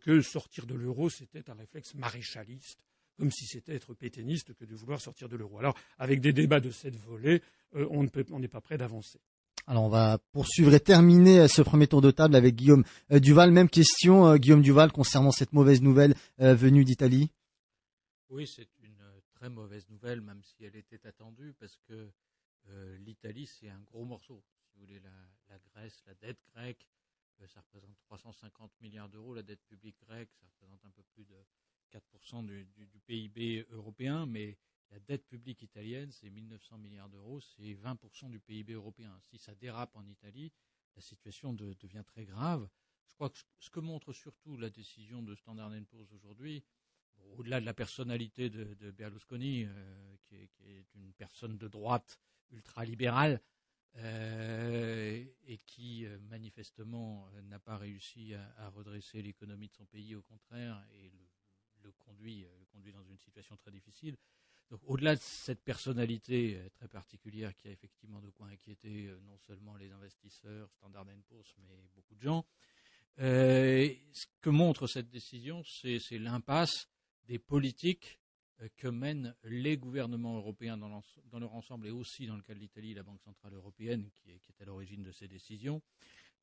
que 0.00 0.22
sortir 0.22 0.64
de 0.64 0.74
l'euro, 0.74 1.10
c'était 1.10 1.50
un 1.50 1.54
réflexe 1.54 1.94
maréchaliste 1.96 2.80
comme 3.22 3.30
si 3.30 3.46
c'était 3.46 3.76
être 3.76 3.94
pétainiste 3.94 4.52
que 4.52 4.64
de 4.64 4.74
vouloir 4.74 5.00
sortir 5.00 5.28
de 5.28 5.36
l'euro. 5.36 5.56
Alors, 5.60 5.78
avec 5.96 6.20
des 6.20 6.32
débats 6.32 6.58
de 6.58 6.72
cette 6.72 6.96
volée, 6.96 7.40
euh, 7.76 7.86
on 7.92 8.02
n'est 8.40 8.48
pas 8.48 8.60
prêt 8.60 8.76
d'avancer. 8.76 9.20
Alors 9.68 9.84
on 9.84 9.88
va 9.88 10.18
poursuivre 10.32 10.74
et 10.74 10.80
terminer 10.80 11.38
euh, 11.38 11.46
ce 11.46 11.62
premier 11.62 11.86
tour 11.86 12.00
de 12.00 12.10
table 12.10 12.34
avec 12.34 12.56
Guillaume 12.56 12.82
euh, 13.12 13.20
Duval. 13.20 13.52
Même 13.52 13.68
question, 13.68 14.34
Guillaume 14.38 14.60
Duval, 14.60 14.90
concernant 14.90 15.30
cette 15.30 15.52
mauvaise 15.52 15.82
nouvelle 15.82 16.16
venue 16.38 16.84
d'Italie. 16.84 17.30
Oui, 18.28 18.48
c'est 18.48 18.66
une 18.82 18.98
très 19.36 19.48
mauvaise 19.48 19.88
nouvelle, 19.88 20.20
même 20.20 20.42
si 20.42 20.64
elle 20.64 20.74
était 20.74 21.06
attendue, 21.06 21.54
parce 21.60 21.78
que 21.86 22.10
l'Italie, 22.98 23.46
c'est 23.46 23.68
un 23.68 23.82
gros 23.82 24.04
morceau. 24.04 24.42
Si 24.64 24.74
vous 24.74 24.80
voulez, 24.80 24.98
la, 24.98 25.58
Grèce, 25.72 26.02
la 26.08 26.14
dette 26.14 26.40
grecque, 26.56 26.88
ça 27.46 27.60
représente 27.60 27.96
350 28.08 28.72
milliards 28.80 29.08
d'euros. 29.08 29.32
La 29.32 29.44
dette 29.44 29.62
publique 29.68 30.00
grecque, 30.08 30.30
ça 30.40 30.46
représente 30.46 30.84
un 30.84 30.90
peu 30.90 31.04
plus 31.14 31.24
de 31.24 31.36
4% 31.92 32.46
du, 32.46 33.00
PIB 33.06 33.66
européen, 33.70 34.26
mais 34.26 34.56
la 34.90 34.98
dette 35.00 35.26
publique 35.26 35.62
italienne, 35.62 36.10
c'est 36.12 36.30
1900 36.30 36.78
milliards 36.78 37.08
d'euros, 37.08 37.40
c'est 37.40 37.74
20% 37.74 38.30
du 38.30 38.40
PIB 38.40 38.74
européen. 38.74 39.18
Si 39.30 39.38
ça 39.38 39.54
dérape 39.54 39.94
en 39.96 40.06
Italie, 40.06 40.52
la 40.96 41.02
situation 41.02 41.52
devient 41.52 42.04
très 42.06 42.24
grave. 42.24 42.68
Je 43.06 43.14
crois 43.14 43.30
que 43.30 43.38
ce 43.58 43.70
que 43.70 43.80
montre 43.80 44.12
surtout 44.12 44.56
la 44.56 44.70
décision 44.70 45.22
de 45.22 45.34
Standard 45.34 45.72
Poor's 45.90 46.12
aujourd'hui, 46.12 46.62
au-delà 47.38 47.60
de 47.60 47.66
la 47.66 47.74
personnalité 47.74 48.50
de, 48.50 48.90
Berlusconi, 48.90 49.64
euh, 49.64 50.16
qui, 50.24 50.36
est, 50.36 50.94
une 50.94 51.12
personne 51.14 51.56
de 51.56 51.68
droite 51.68 52.18
ultralibérale, 52.50 53.40
euh, 53.96 55.24
et 55.46 55.58
qui 55.58 56.06
euh, 56.06 56.18
manifestement 56.30 57.28
n'a 57.42 57.58
pas 57.58 57.76
réussi 57.76 58.34
à, 58.34 58.54
à 58.56 58.70
redresser 58.70 59.20
l'économie 59.20 59.68
de 59.68 59.74
son 59.74 59.84
pays, 59.84 60.14
au 60.14 60.22
contraire, 60.22 60.82
et 60.94 61.10
le 61.10 61.31
le 61.82 61.92
conduit, 61.92 62.44
euh, 62.44 62.58
le 62.58 62.66
conduit 62.66 62.92
dans 62.92 63.04
une 63.04 63.18
situation 63.18 63.56
très 63.56 63.70
difficile. 63.70 64.16
Donc, 64.70 64.80
au-delà 64.84 65.14
de 65.14 65.20
cette 65.20 65.62
personnalité 65.62 66.56
euh, 66.56 66.68
très 66.70 66.88
particulière 66.88 67.54
qui 67.54 67.68
a 67.68 67.70
effectivement 67.70 68.20
de 68.20 68.30
quoi 68.30 68.46
inquiéter 68.48 69.06
euh, 69.06 69.20
non 69.26 69.36
seulement 69.38 69.76
les 69.76 69.90
investisseurs, 69.90 70.70
Standard 70.72 71.06
Poor's, 71.28 71.54
mais 71.58 71.76
beaucoup 71.94 72.14
de 72.14 72.22
gens, 72.22 72.44
ce 73.18 74.26
que 74.40 74.50
montre 74.50 74.86
cette 74.86 75.10
décision, 75.10 75.62
c'est 75.64 76.18
l'impasse 76.18 76.88
des 77.26 77.38
politiques 77.38 78.18
que 78.78 78.88
mènent 78.88 79.34
les 79.44 79.76
gouvernements 79.76 80.36
européens 80.38 80.78
dans, 80.78 80.88
leur 81.38 81.54
ensemble 81.54 81.88
et 81.88 81.90
aussi 81.90 82.26
dans 82.26 82.36
le 82.36 82.42
cas 82.42 82.54
de 82.54 82.58
l'Italie, 82.58 82.94
la 82.94 83.02
Banque 83.02 83.20
centrale 83.20 83.52
européenne 83.52 84.08
qui 84.14 84.30
est, 84.30 84.40
à 84.62 84.64
l'origine 84.64 85.02
de 85.02 85.12
ces 85.12 85.28
décisions, 85.28 85.82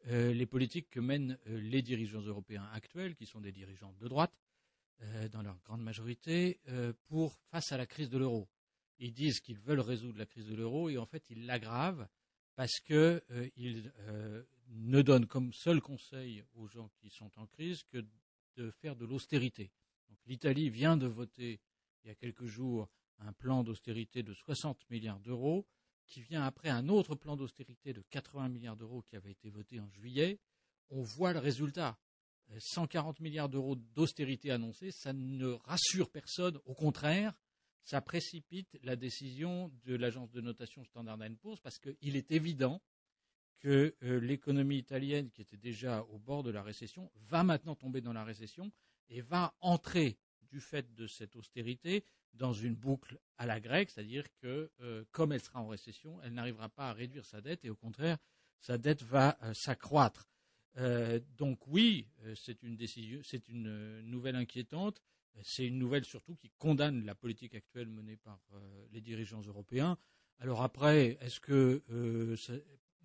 les 0.05 0.45
politiques 0.45 0.91
que 0.91 0.99
mènent 0.99 1.39
les 1.47 1.81
dirigeants 1.81 2.21
européens 2.21 2.69
actuels, 2.71 3.15
qui 3.15 3.25
sont 3.25 3.41
des 3.41 3.51
dirigeants 3.51 3.95
de 3.99 4.07
droite, 4.07 4.33
dans 5.31 5.41
leur 5.41 5.57
grande 5.63 5.81
majorité, 5.81 6.59
euh, 6.67 6.93
pour 7.07 7.37
face 7.51 7.71
à 7.71 7.77
la 7.77 7.85
crise 7.85 8.09
de 8.09 8.17
l'euro. 8.17 8.49
Ils 8.97 9.13
disent 9.13 9.39
qu'ils 9.39 9.59
veulent 9.59 9.79
résoudre 9.79 10.17
la 10.17 10.25
crise 10.25 10.47
de 10.47 10.55
l'euro 10.55 10.89
et 10.89 10.97
en 10.97 11.05
fait 11.05 11.23
ils 11.29 11.45
l'aggravent 11.45 12.07
parce 12.55 12.79
qu'ils 12.81 13.93
euh, 13.99 14.43
ne 14.67 15.01
donnent 15.01 15.27
comme 15.27 15.53
seul 15.53 15.79
conseil 15.81 16.43
aux 16.55 16.67
gens 16.67 16.89
qui 16.99 17.09
sont 17.09 17.31
en 17.39 17.47
crise 17.47 17.83
que 17.83 18.05
de 18.57 18.71
faire 18.71 18.95
de 18.95 19.05
l'austérité. 19.05 19.71
L'Italie 20.25 20.69
vient 20.69 20.97
de 20.97 21.07
voter 21.07 21.61
il 22.03 22.07
y 22.07 22.11
a 22.11 22.15
quelques 22.15 22.45
jours 22.45 22.89
un 23.19 23.33
plan 23.33 23.63
d'austérité 23.63 24.23
de 24.23 24.33
60 24.33 24.89
milliards 24.89 25.19
d'euros 25.19 25.65
qui 26.05 26.21
vient 26.21 26.43
après 26.43 26.69
un 26.69 26.89
autre 26.89 27.15
plan 27.15 27.37
d'austérité 27.37 27.93
de 27.93 28.01
80 28.09 28.49
milliards 28.49 28.75
d'euros 28.75 29.01
qui 29.03 29.15
avait 29.15 29.31
été 29.31 29.49
voté 29.49 29.79
en 29.79 29.89
juillet. 29.89 30.39
On 30.89 31.03
voit 31.03 31.33
le 31.33 31.39
résultat. 31.39 31.97
140 32.57 33.19
milliards 33.19 33.49
d'euros 33.49 33.75
d'austérité 33.75 34.51
annoncée, 34.51 34.91
ça 34.91 35.13
ne 35.13 35.47
rassure 35.47 36.09
personne. 36.09 36.59
Au 36.65 36.73
contraire, 36.73 37.33
ça 37.83 38.01
précipite 38.01 38.77
la 38.83 38.95
décision 38.95 39.71
de 39.85 39.95
l'agence 39.95 40.31
de 40.31 40.41
notation 40.41 40.83
Standard 40.83 41.17
Poor's 41.41 41.59
parce 41.59 41.79
qu'il 41.79 42.15
est 42.15 42.31
évident 42.31 42.81
que 43.59 43.95
euh, 44.03 44.19
l'économie 44.19 44.77
italienne, 44.77 45.29
qui 45.31 45.41
était 45.41 45.57
déjà 45.57 46.03
au 46.03 46.17
bord 46.17 46.43
de 46.43 46.51
la 46.51 46.63
récession, 46.63 47.11
va 47.15 47.43
maintenant 47.43 47.75
tomber 47.75 48.01
dans 48.01 48.13
la 48.13 48.23
récession 48.23 48.71
et 49.09 49.21
va 49.21 49.53
entrer, 49.59 50.17
du 50.49 50.61
fait 50.61 50.93
de 50.95 51.07
cette 51.07 51.35
austérité, 51.35 52.03
dans 52.33 52.53
une 52.53 52.75
boucle 52.75 53.19
à 53.37 53.45
la 53.45 53.59
grecque, 53.59 53.89
c'est-à-dire 53.89 54.25
que 54.41 54.71
euh, 54.81 55.03
comme 55.11 55.31
elle 55.31 55.41
sera 55.41 55.61
en 55.61 55.67
récession, 55.67 56.21
elle 56.23 56.33
n'arrivera 56.33 56.69
pas 56.69 56.89
à 56.89 56.93
réduire 56.93 57.25
sa 57.25 57.41
dette 57.41 57.65
et 57.65 57.69
au 57.69 57.75
contraire, 57.75 58.17
sa 58.59 58.77
dette 58.77 59.03
va 59.03 59.37
euh, 59.43 59.53
s'accroître. 59.53 60.27
Euh, 60.77 61.19
donc 61.37 61.59
oui, 61.67 62.07
euh, 62.23 62.35
c'est 62.35 62.63
une 62.63 62.75
décision, 62.75 63.19
c'est 63.23 63.49
une 63.49 63.67
euh, 63.67 64.01
nouvelle 64.03 64.35
inquiétante. 64.35 65.01
C'est 65.41 65.65
une 65.65 65.79
nouvelle 65.79 66.05
surtout 66.05 66.35
qui 66.35 66.51
condamne 66.57 67.05
la 67.05 67.15
politique 67.15 67.55
actuelle 67.55 67.87
menée 67.87 68.17
par 68.17 68.41
les 68.91 68.99
dirigeants 68.99 69.39
européens. 69.41 69.97
Alors 70.39 70.63
après, 70.63 71.17
est-ce 71.21 71.39
que, 71.39 71.81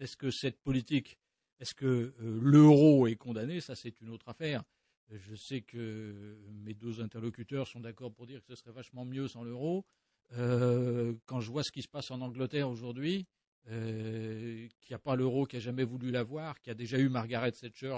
est-ce 0.00 0.16
que 0.16 0.30
cette 0.33 0.61
politique, 0.61 1.16
est-ce 1.61 1.75
que 1.75 2.12
l'euro 2.18 3.06
est 3.06 3.14
condamné? 3.14 3.61
Ça, 3.61 3.76
c'est 3.76 4.00
une 4.00 4.09
autre 4.09 4.30
affaire. 4.30 4.64
Je 5.12 5.37
sais 5.37 5.61
que 5.61 6.37
mes 6.50 6.75
deux 6.75 7.00
interlocuteurs 7.00 7.68
sont 7.68 7.78
d'accord 7.78 8.12
pour 8.12 8.26
dire 8.26 8.42
que 8.42 8.49
ce 8.49 8.56
serait 8.56 8.73
vachement 8.73 9.04
mieux 9.04 9.28
sans 9.28 9.44
l'euro. 9.44 9.85
quand 10.30 11.40
je 11.40 11.50
vois 11.52 11.62
ce 11.62 11.71
qui 11.71 11.83
se 11.83 11.88
passe 11.88 12.11
en 12.11 12.21
Angleterre 12.21 12.68
aujourd'hui, 12.68 13.26
euh, 13.71 14.68
qui 14.83 14.92
n'a 14.92 14.99
pas 14.99 15.16
l'euro, 15.16 15.47
qui 15.47 15.56
a 15.56 15.61
jamais 15.61 15.85
voulu 15.85 16.11
l'avoir, 16.11 16.61
qui 16.61 16.68
a 16.68 16.75
déjà 16.75 16.99
eu 16.99 17.09
Margaret 17.09 17.52
Thatcher, 17.52 17.97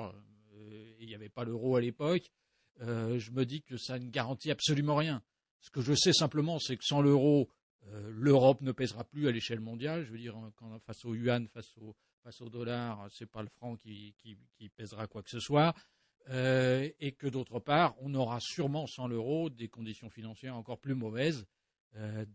euh, 0.55 0.95
il 1.01 1.09
n'y 1.09 1.15
avait 1.15 1.29
pas 1.29 1.45
l'euro 1.45 1.75
à 1.75 1.81
l'époque, 1.81 2.31
euh, 2.83 3.19
je 3.19 3.33
me 3.33 3.45
dis 3.45 3.63
que 3.63 3.77
ça 3.77 3.99
ne 3.99 4.09
garantit 4.09 4.53
absolument 4.53 4.95
rien. 4.95 5.23
Ce 5.61 5.71
que 5.71 5.81
je 5.81 5.93
sais 5.95 6.13
simplement, 6.13 6.61
c'est 6.61 6.77
que 6.77 6.85
sans 6.85 7.03
l'euro, 7.03 7.49
l'Europe 8.11 8.63
ne 8.63 8.73
pèsera 8.73 9.05
plus 9.05 9.29
à 9.29 9.33
l'échelle 9.33 9.61
mondiale. 9.61 10.05
Je 10.05 10.11
veux 10.11 10.19
dire, 10.19 10.37
face 10.85 11.05
au 11.05 11.15
yuan, 11.15 11.47
face 11.49 11.77
au, 11.79 11.95
face 12.23 12.41
au 12.41 12.49
dollar, 12.49 13.07
c'est 13.11 13.31
pas 13.31 13.43
le 13.43 13.49
franc 13.49 13.77
qui, 13.77 14.15
pèsera 14.77 15.07
quoi 15.07 15.23
que 15.23 15.31
ce 15.31 15.41
soit. 15.41 15.75
et 16.29 17.15
que 17.19 17.27
d'autre 17.29 17.59
part, 17.59 17.95
on 18.01 18.15
aura 18.15 18.39
sûrement 18.41 18.87
sans 18.87 19.09
l'euro 19.09 19.51
des 19.51 19.69
conditions 19.69 20.11
financières 20.11 20.57
encore 20.57 20.79
plus 20.79 20.95
mauvaises, 20.95 21.47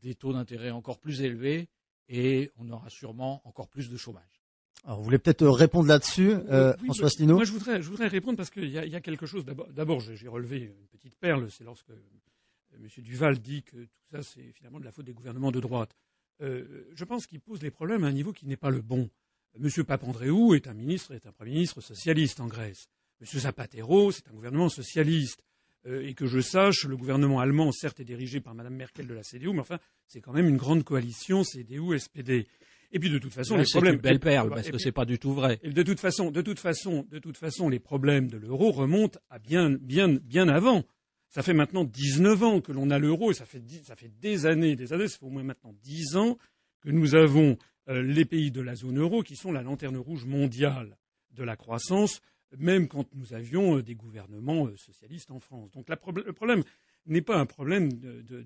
des 0.01 0.15
taux 0.15 0.33
d'intérêt 0.33 0.71
encore 0.71 0.99
plus 0.99 1.21
élevés, 1.21 1.69
et 2.11 2.51
on 2.57 2.69
aura 2.69 2.89
sûrement 2.89 3.41
encore 3.45 3.69
plus 3.69 3.89
de 3.89 3.97
chômage. 3.97 4.43
Alors, 4.83 4.97
vous 4.97 5.03
voulez 5.03 5.17
peut-être 5.17 5.47
répondre 5.47 5.87
là-dessus, 5.87 6.31
euh, 6.31 6.75
François 6.77 7.05
Asselineau 7.07 7.35
Moi, 7.35 7.45
je 7.45 7.51
voudrais, 7.51 7.81
je 7.81 7.89
voudrais 7.89 8.07
répondre 8.07 8.37
parce 8.37 8.49
qu'il 8.49 8.65
y, 8.65 8.73
y, 8.73 8.95
a 8.95 9.01
quelque 9.01 9.25
chose. 9.25 9.45
D'abord, 9.45 9.99
j'ai 9.99 10.27
relevé 10.27 10.57
une 10.57 10.87
petite 10.87 11.15
perle, 11.15 11.49
c'est 11.51 11.63
lorsque 11.63 11.91
euh, 11.91 12.75
M. 12.75 12.87
Duval 12.97 13.39
dit 13.39 13.63
que 13.63 13.77
tout 13.77 14.05
ça, 14.11 14.23
c'est 14.23 14.51
finalement 14.53 14.79
de 14.79 14.85
la 14.85 14.91
faute 14.91 15.05
des 15.05 15.13
gouvernements 15.13 15.51
de 15.51 15.59
droite. 15.59 15.95
Euh, 16.41 16.89
je 16.95 17.03
pense 17.05 17.27
qu'il 17.27 17.39
pose 17.39 17.61
les 17.61 17.71
problèmes 17.71 18.03
à 18.03 18.07
un 18.07 18.11
niveau 18.11 18.33
qui 18.33 18.47
n'est 18.47 18.57
pas 18.57 18.71
le 18.71 18.81
bon. 18.81 19.09
M. 19.55 19.69
Papandréou 19.85 20.55
est 20.55 20.67
un 20.67 20.73
ministre, 20.73 21.13
est 21.13 21.27
un 21.27 21.31
premier 21.31 21.51
ministre 21.51 21.79
socialiste 21.81 22.39
en 22.39 22.47
Grèce. 22.47 22.87
M. 23.21 23.27
Zapatero, 23.39 24.11
c'est 24.11 24.27
un 24.27 24.33
gouvernement 24.33 24.69
socialiste. 24.69 25.43
Euh, 25.87 26.07
et 26.07 26.13
que 26.13 26.27
je 26.27 26.39
sache, 26.39 26.85
le 26.85 26.95
gouvernement 26.95 27.39
allemand, 27.39 27.71
certes, 27.71 27.99
est 27.99 28.05
dirigé 28.05 28.39
par 28.39 28.53
Mme 28.53 28.75
Merkel 28.75 29.07
de 29.07 29.15
la 29.15 29.23
CDU, 29.23 29.51
mais 29.51 29.61
enfin, 29.61 29.79
c'est 30.05 30.21
quand 30.21 30.33
même 30.33 30.47
une 30.47 30.57
grande 30.57 30.83
coalition 30.83 31.43
CDU-SPD. 31.43 32.47
Et 32.91 32.99
puis 32.99 33.09
de 33.09 33.17
toute 33.17 33.33
façon, 33.33 33.57
les 33.57 33.63
problèmes. 33.63 33.95
Une 33.95 34.01
belle 34.01 34.19
perle, 34.19 34.49
parce 34.49 34.69
que 34.69 34.77
c'est 34.77 34.91
pas 34.91 35.05
du 35.05 35.17
tout 35.17 35.33
vrai. 35.33 35.59
Et 35.63 35.71
de 35.71 35.83
toute 35.83 35.99
façon, 35.99 36.29
de 36.29 36.41
toute 36.41 36.59
façon, 36.59 37.07
de 37.09 37.19
toute 37.19 37.37
façon, 37.37 37.67
les 37.67 37.79
problèmes 37.79 38.29
de 38.29 38.37
l'euro 38.37 38.71
remontent 38.71 39.19
à 39.29 39.39
bien, 39.39 39.71
bien, 39.71 40.09
bien 40.09 40.47
avant. 40.49 40.83
Ça 41.29 41.41
fait 41.41 41.53
maintenant 41.53 41.85
19 41.85 42.43
ans 42.43 42.61
que 42.61 42.73
l'on 42.73 42.89
a 42.89 42.99
l'euro, 42.99 43.31
et 43.31 43.33
ça 43.33 43.45
fait, 43.45 43.63
ça 43.83 43.95
fait 43.95 44.11
des 44.19 44.45
années, 44.45 44.75
des 44.75 44.93
années, 44.93 45.07
ça 45.07 45.17
fait 45.17 45.25
au 45.25 45.29
moins 45.29 45.43
maintenant 45.43 45.73
10 45.81 46.17
ans 46.17 46.37
que 46.81 46.89
nous 46.89 47.15
avons 47.15 47.57
euh, 47.87 48.03
les 48.03 48.25
pays 48.25 48.51
de 48.51 48.61
la 48.61 48.75
zone 48.75 48.99
euro 48.99 49.23
qui 49.23 49.35
sont 49.35 49.51
la 49.51 49.63
lanterne 49.63 49.97
rouge 49.97 50.25
mondiale 50.25 50.97
de 51.31 51.43
la 51.43 51.55
croissance 51.55 52.21
même 52.57 52.87
quand 52.87 53.13
nous 53.15 53.33
avions 53.33 53.77
euh, 53.77 53.83
des 53.83 53.95
gouvernements 53.95 54.67
euh, 54.67 54.75
socialistes 54.77 55.31
en 55.31 55.39
France. 55.39 55.71
Donc 55.71 55.87
le 55.89 56.33
problème 56.33 56.63
n'est 57.05 57.21
pas 57.21 57.37
un 57.37 57.45
problème 57.45 57.93
de, 57.93 58.21
de, 58.21 58.45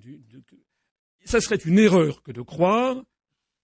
ça 1.26 1.42
serait 1.42 1.56
une 1.56 1.80
erreur 1.80 2.22
que 2.22 2.32
de 2.32 2.42
croire 2.42 3.04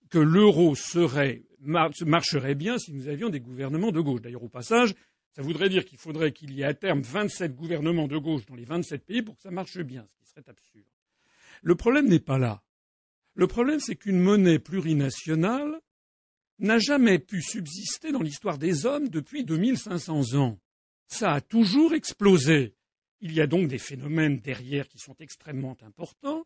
que 0.10 0.20
l'euro 0.20 0.76
serait, 0.76 1.44
marcherait 1.62 2.56
bien 2.56 2.78
si 2.78 2.92
nous 2.92 3.08
avions 3.08 3.30
des 3.30 3.40
gouvernements 3.40 3.92
de 3.92 4.02
gauche. 4.02 4.22
D'ailleurs, 4.22 4.44
au 4.44 4.50
passage, 4.50 4.94
ça 5.32 5.42
voudrait 5.42 5.70
dire 5.70 5.86
qu'il 5.86 5.98
faudrait 5.98 6.34
qu'il 6.34 6.52
y 6.54 6.62
ait 6.62 6.66
à 6.66 6.74
terme 6.74 7.02
27 7.02 7.56
gouvernements 7.56 8.08
de 8.08 8.18
gauche 8.18 8.46
dans 8.46 8.56
les 8.56 8.66
27 8.66 9.06
pays 9.06 9.22
pour 9.22 9.38
que 9.38 9.42
ça 9.42 9.52
marche 9.52 9.80
bien, 9.80 10.06
ce 10.10 10.18
qui 10.18 10.28
serait 10.28 10.50
absurde. 10.50 10.86
Le 11.64 11.76
problème 11.76 12.10
n'est 12.10 12.20
pas 12.20 12.38
là. 12.38 12.62
Le 13.36 13.48
problème, 13.48 13.80
c'est 13.80 13.96
qu'une 13.96 14.20
monnaie 14.20 14.60
plurinationale 14.60 15.80
n'a 16.62 16.80
jamais 16.80 17.20
pu 17.20 17.42
subsister 17.42 18.12
dans 18.12 18.22
l'histoire 18.22 18.58
des 18.58 18.86
hommes 18.86 19.10
depuis 19.10 19.44
2500 19.44 20.36
ans. 20.36 20.60
Ça 21.08 21.34
a 21.34 21.42
toujours 21.42 21.94
explosé. 21.94 22.76
Il 23.20 23.34
y 23.34 23.42
a 23.42 23.48
donc 23.48 23.68
des 23.68 23.78
phénomènes 23.78 24.40
derrière 24.40 24.88
qui 24.88 24.98
sont 24.98 25.16
extrêmement 25.20 25.78
importants. 25.82 26.46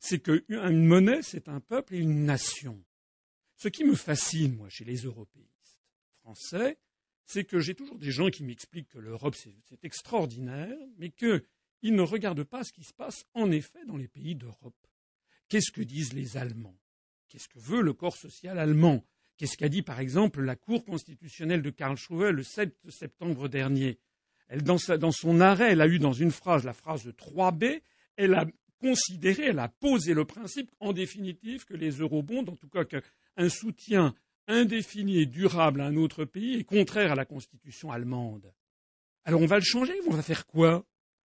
C'est 0.00 0.20
qu'une 0.20 0.84
monnaie, 0.84 1.22
c'est 1.22 1.48
un 1.48 1.60
peuple 1.60 1.94
et 1.94 1.98
une 1.98 2.24
nation. 2.24 2.84
Ce 3.56 3.68
qui 3.68 3.84
me 3.84 3.94
fascine, 3.94 4.56
moi, 4.56 4.68
chez 4.68 4.84
les 4.84 5.02
européistes 5.02 5.78
français, 6.20 6.76
c'est 7.24 7.44
que 7.44 7.60
j'ai 7.60 7.74
toujours 7.74 7.98
des 7.98 8.10
gens 8.10 8.30
qui 8.30 8.42
m'expliquent 8.42 8.88
que 8.88 8.98
l'Europe, 8.98 9.36
c'est 9.36 9.84
extraordinaire, 9.84 10.76
mais 10.98 11.10
qu'ils 11.10 11.94
ne 11.94 12.02
regardent 12.02 12.44
pas 12.44 12.64
ce 12.64 12.72
qui 12.72 12.82
se 12.84 12.92
passe 12.92 13.24
en 13.34 13.50
effet 13.50 13.84
dans 13.86 13.96
les 13.96 14.08
pays 14.08 14.34
d'Europe. 14.34 14.86
Qu'est-ce 15.48 15.70
que 15.70 15.82
disent 15.82 16.12
les 16.12 16.36
Allemands? 16.36 16.78
Qu'est-ce 17.28 17.48
que 17.48 17.60
veut 17.60 17.82
le 17.82 17.92
corps 17.92 18.16
social 18.16 18.58
allemand? 18.58 19.04
Qu'est-ce 19.42 19.56
qu'a 19.56 19.68
dit, 19.68 19.82
par 19.82 19.98
exemple, 19.98 20.40
la 20.40 20.54
Cour 20.54 20.84
constitutionnelle 20.84 21.62
de 21.62 21.70
Karlsruhe 21.70 22.30
le 22.30 22.44
7 22.44 22.76
septembre 22.90 23.48
dernier? 23.48 23.98
Elle, 24.46 24.62
dans, 24.62 24.76
dans, 25.00 25.10
son 25.10 25.40
arrêt, 25.40 25.72
elle 25.72 25.80
a 25.80 25.88
eu 25.88 25.98
dans 25.98 26.12
une 26.12 26.30
phrase, 26.30 26.62
la 26.62 26.72
phrase 26.72 27.08
3b, 27.08 27.80
elle 28.14 28.34
a 28.34 28.46
considéré, 28.78 29.46
elle 29.46 29.58
a 29.58 29.66
posé 29.66 30.14
le 30.14 30.24
principe, 30.24 30.70
en 30.78 30.92
définitive, 30.92 31.64
que 31.64 31.74
les 31.74 31.90
eurobonds, 31.90 32.44
en 32.46 32.54
tout 32.54 32.68
cas 32.68 32.84
qu'un 32.84 33.48
soutien 33.48 34.14
indéfini 34.46 35.18
et 35.18 35.26
durable 35.26 35.80
à 35.80 35.86
un 35.86 35.96
autre 35.96 36.24
pays 36.24 36.60
est 36.60 36.64
contraire 36.64 37.10
à 37.10 37.16
la 37.16 37.24
constitution 37.24 37.90
allemande. 37.90 38.54
Alors 39.24 39.40
on 39.40 39.46
va 39.46 39.56
le 39.56 39.64
changer, 39.64 39.94
on 40.06 40.14
va 40.14 40.22
faire 40.22 40.46
quoi? 40.46 40.86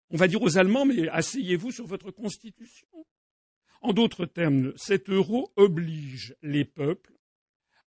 On 0.09 0.15
va 0.15 0.29
dire 0.29 0.41
aux 0.41 0.57
Allemands, 0.57 0.85
mais 0.85 1.09
asseyez-vous 1.09 1.73
sur 1.73 1.85
votre 1.85 2.11
constitution. 2.11 2.87
En 3.81 3.91
d'autres 3.91 4.25
termes, 4.25 4.71
cet 4.77 5.09
euro 5.09 5.51
oblige 5.57 6.33
les 6.41 6.63
peuples 6.63 7.14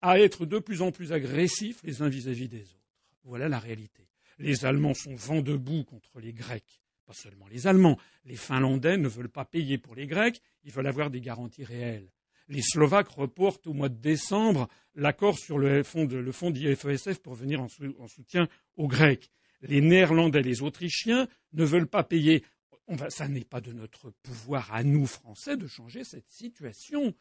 à 0.02 0.18
être 0.20 0.46
de 0.46 0.58
plus 0.58 0.82
en 0.82 0.92
plus 0.92 1.12
agressifs 1.12 1.82
les 1.82 2.02
uns 2.02 2.08
vis-à-vis 2.08 2.48
des 2.48 2.62
autres. 2.62 2.94
Voilà 3.24 3.48
la 3.48 3.58
réalité. 3.58 4.08
Les 4.38 4.64
Allemands 4.64 4.94
sont 4.94 5.14
vent 5.14 5.40
debout 5.40 5.84
contre 5.84 6.20
les 6.20 6.32
Grecs. 6.32 6.82
Pas 7.06 7.14
seulement 7.14 7.46
les 7.48 7.66
Allemands. 7.66 7.98
Les 8.24 8.36
Finlandais 8.36 8.98
ne 8.98 9.08
veulent 9.08 9.28
pas 9.28 9.44
payer 9.44 9.78
pour 9.78 9.94
les 9.94 10.06
Grecs, 10.06 10.42
ils 10.64 10.72
veulent 10.72 10.86
avoir 10.86 11.10
des 11.10 11.20
garanties 11.20 11.64
réelles. 11.64 12.10
Les 12.48 12.62
Slovaques 12.62 13.08
reportent 13.08 13.66
au 13.66 13.72
mois 13.72 13.88
de 13.88 13.98
décembre 13.98 14.68
l'accord 14.94 15.38
sur 15.38 15.58
le 15.58 15.82
fonds, 15.82 16.04
de, 16.04 16.16
le 16.16 16.32
fonds 16.32 16.50
d'IFESF 16.50 17.18
pour 17.18 17.34
venir 17.34 17.60
en, 17.60 17.68
en, 17.98 18.06
soutien 18.06 18.48
aux 18.76 18.86
Grecs. 18.86 19.30
Les 19.62 19.80
Néerlandais 19.80 20.40
et 20.40 20.44
les 20.44 20.62
Autrichiens 20.62 21.26
ne 21.52 21.64
veulent 21.64 21.88
pas 21.88 22.04
payer. 22.04 22.44
Va, 22.88 23.10
ça 23.10 23.26
n'est 23.26 23.44
pas 23.44 23.60
de 23.60 23.72
notre 23.72 24.10
pouvoir 24.22 24.72
à 24.72 24.84
nous, 24.84 25.06
Français, 25.06 25.56
de 25.56 25.66
changer 25.66 26.04
cette 26.04 26.30
situation. 26.30 27.14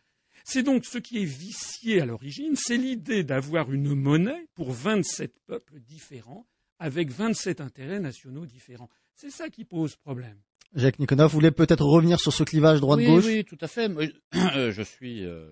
C'est 0.44 0.63
donc 0.63 0.86
ce 0.86 0.98
qui 0.98 1.22
est 1.22 1.25
vicié 1.25 2.01
à 2.01 2.06
l'origine, 2.06 2.56
c'est 2.56 2.77
l'idée 2.77 3.24
d'avoir 3.24 3.72
une 3.72 3.96
monnaie 3.96 4.48
pour 4.54 4.72
27 4.72 5.39
peuples 5.46 5.80
différents, 5.80 6.46
avec 6.80 7.10
27 7.10 7.62
intérêts 7.62 8.00
nationaux 8.00 8.46
différents. 8.46 8.89
C'est 9.13 9.32
ça 9.32 9.50
qui 9.50 9.63
pose 9.63 9.96
problème. 9.96 10.38
Jacques 10.74 11.00
Nikonov, 11.00 11.32
vous 11.32 11.38
voulez 11.38 11.51
peut-être 11.51 11.86
revenir 11.86 12.20
sur 12.20 12.34
ce 12.34 12.44
clivage 12.44 12.82
droite-gauche 12.82 13.25
oui, 13.25 13.38
oui, 13.38 13.46
tout 13.46 13.58
à 13.62 13.68
fait. 13.68 13.89
Je 14.34 14.82
suis, 14.82 15.24
euh, 15.24 15.50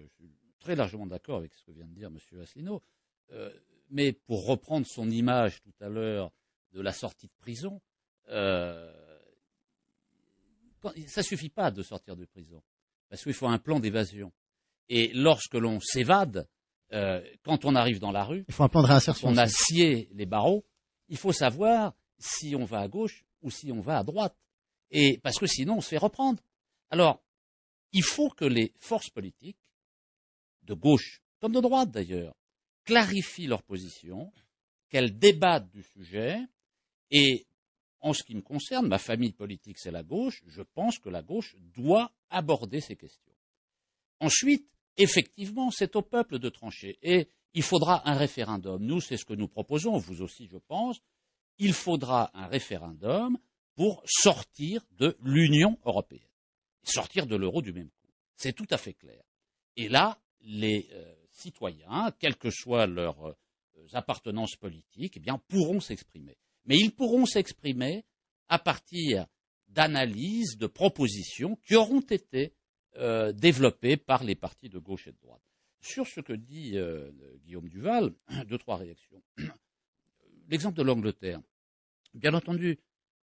très 0.59 0.75
largement 0.75 1.05
d'accord 1.05 1.37
avec 1.37 1.53
ce 1.53 1.63
que 1.63 1.71
vient 1.71 1.85
de 1.85 1.93
dire 1.93 2.09
M. 2.09 2.41
Asselineau. 2.41 2.81
Euh, 3.31 3.51
mais 3.89 4.11
pour 4.11 4.47
reprendre 4.47 4.87
son 4.87 5.09
image 5.09 5.61
tout 5.61 5.73
à 5.81 5.89
l'heure 5.89 6.31
de 6.73 6.81
la 6.81 6.91
sortie 6.91 7.27
de 7.27 7.33
prison, 7.39 7.81
euh, 8.29 8.91
ça 11.07 11.21
ne 11.21 11.25
suffit 11.25 11.49
pas 11.49 11.71
de 11.71 11.83
sortir 11.83 12.15
de 12.15 12.25
prison, 12.25 12.61
parce 13.09 13.23
qu'il 13.23 13.33
faut 13.33 13.47
un 13.47 13.59
plan 13.59 13.79
d'évasion. 13.79 14.33
Et 14.89 15.11
lorsque 15.13 15.55
l'on 15.55 15.79
s'évade, 15.79 16.47
euh, 16.91 17.21
quand 17.43 17.65
on 17.65 17.75
arrive 17.75 17.99
dans 17.99 18.11
la 18.11 18.23
rue, 18.23 18.45
il 18.47 18.53
faut 18.53 18.63
un 18.63 18.69
plan 18.69 18.81
de 18.81 18.87
réinsertion. 18.87 19.29
On 19.29 19.37
a 19.37 19.47
scié 19.47 20.09
les 20.13 20.25
barreaux. 20.25 20.65
Il 21.09 21.17
faut 21.17 21.31
savoir 21.31 21.93
si 22.17 22.55
on 22.55 22.65
va 22.65 22.79
à 22.79 22.87
gauche 22.87 23.25
ou 23.41 23.49
si 23.49 23.71
on 23.71 23.81
va 23.81 23.97
à 23.99 24.03
droite. 24.03 24.35
Et 24.91 25.19
parce 25.23 25.39
que 25.39 25.47
sinon, 25.47 25.77
on 25.77 25.81
se 25.81 25.89
fait 25.89 25.97
reprendre. 25.97 26.41
Alors, 26.89 27.21
il 27.91 28.03
faut 28.03 28.29
que 28.29 28.45
les 28.45 28.73
forces 28.79 29.09
politiques, 29.09 29.57
de 30.63 30.73
gauche 30.73 31.21
comme 31.39 31.51
de 31.51 31.59
droite 31.59 31.91
d'ailleurs, 31.91 32.35
clarifient 32.85 33.47
leur 33.47 33.63
position, 33.63 34.31
qu'elles 34.89 35.17
débattent 35.17 35.69
du 35.71 35.83
sujet, 35.83 36.39
et 37.11 37.45
en 37.99 38.13
ce 38.13 38.23
qui 38.23 38.35
me 38.35 38.41
concerne, 38.41 38.87
ma 38.87 38.97
famille 38.97 39.33
politique 39.33 39.77
c'est 39.77 39.91
la 39.91 40.03
gauche, 40.03 40.41
je 40.47 40.61
pense 40.61 40.99
que 40.99 41.09
la 41.09 41.21
gauche 41.21 41.55
doit 41.75 42.11
aborder 42.29 42.79
ces 42.79 42.95
questions. 42.95 43.33
Ensuite, 44.19 44.69
effectivement, 44.97 45.71
c'est 45.71 45.95
au 45.95 46.01
peuple 46.01 46.39
de 46.39 46.49
trancher. 46.49 46.97
Et 47.01 47.27
il 47.53 47.63
faudra 47.63 48.07
un 48.09 48.15
référendum. 48.15 48.83
Nous, 48.83 49.01
c'est 49.01 49.17
ce 49.17 49.25
que 49.25 49.33
nous 49.33 49.47
proposons, 49.47 49.97
vous 49.97 50.21
aussi, 50.21 50.47
je 50.47 50.57
pense. 50.57 50.99
Il 51.59 51.73
faudra 51.73 52.31
un 52.33 52.47
référendum 52.47 53.37
pour 53.75 54.03
sortir 54.05 54.83
de 54.91 55.17
l'Union 55.23 55.77
européenne, 55.85 56.21
sortir 56.83 57.25
de 57.27 57.35
l'euro 57.35 57.61
du 57.61 57.73
même 57.73 57.89
coup. 57.89 58.11
C'est 58.35 58.53
tout 58.53 58.67
à 58.69 58.77
fait 58.77 58.93
clair. 58.93 59.23
Et 59.75 59.89
là, 59.89 60.19
les 60.41 60.87
euh, 60.91 61.13
citoyens, 61.31 62.11
quelles 62.19 62.37
que 62.37 62.49
soient 62.49 62.87
leurs 62.87 63.27
euh, 63.27 63.35
appartenances 63.93 64.55
politiques, 64.55 65.13
eh 65.17 65.19
bien, 65.19 65.39
pourront 65.47 65.79
s'exprimer. 65.79 66.37
Mais 66.65 66.77
ils 66.77 66.91
pourront 66.91 67.25
s'exprimer 67.25 68.03
à 68.49 68.59
partir 68.59 69.25
d'analyses, 69.67 70.57
de 70.57 70.67
propositions 70.67 71.55
qui 71.67 71.75
auront 71.75 72.01
été 72.01 72.53
euh, 72.97 73.31
développées 73.31 73.97
par 73.97 74.23
les 74.23 74.35
partis 74.35 74.69
de 74.69 74.79
gauche 74.79 75.07
et 75.07 75.11
de 75.11 75.17
droite. 75.21 75.41
Sur 75.81 76.07
ce 76.07 76.21
que 76.21 76.33
dit 76.33 76.77
Guillaume 77.45 77.67
Duval, 77.67 78.13
deux, 78.47 78.57
trois 78.57 78.77
réactions. 78.77 79.21
L'exemple 80.49 80.77
de 80.77 80.83
l'Angleterre. 80.83 81.41
Bien 82.13 82.33
entendu, 82.33 82.79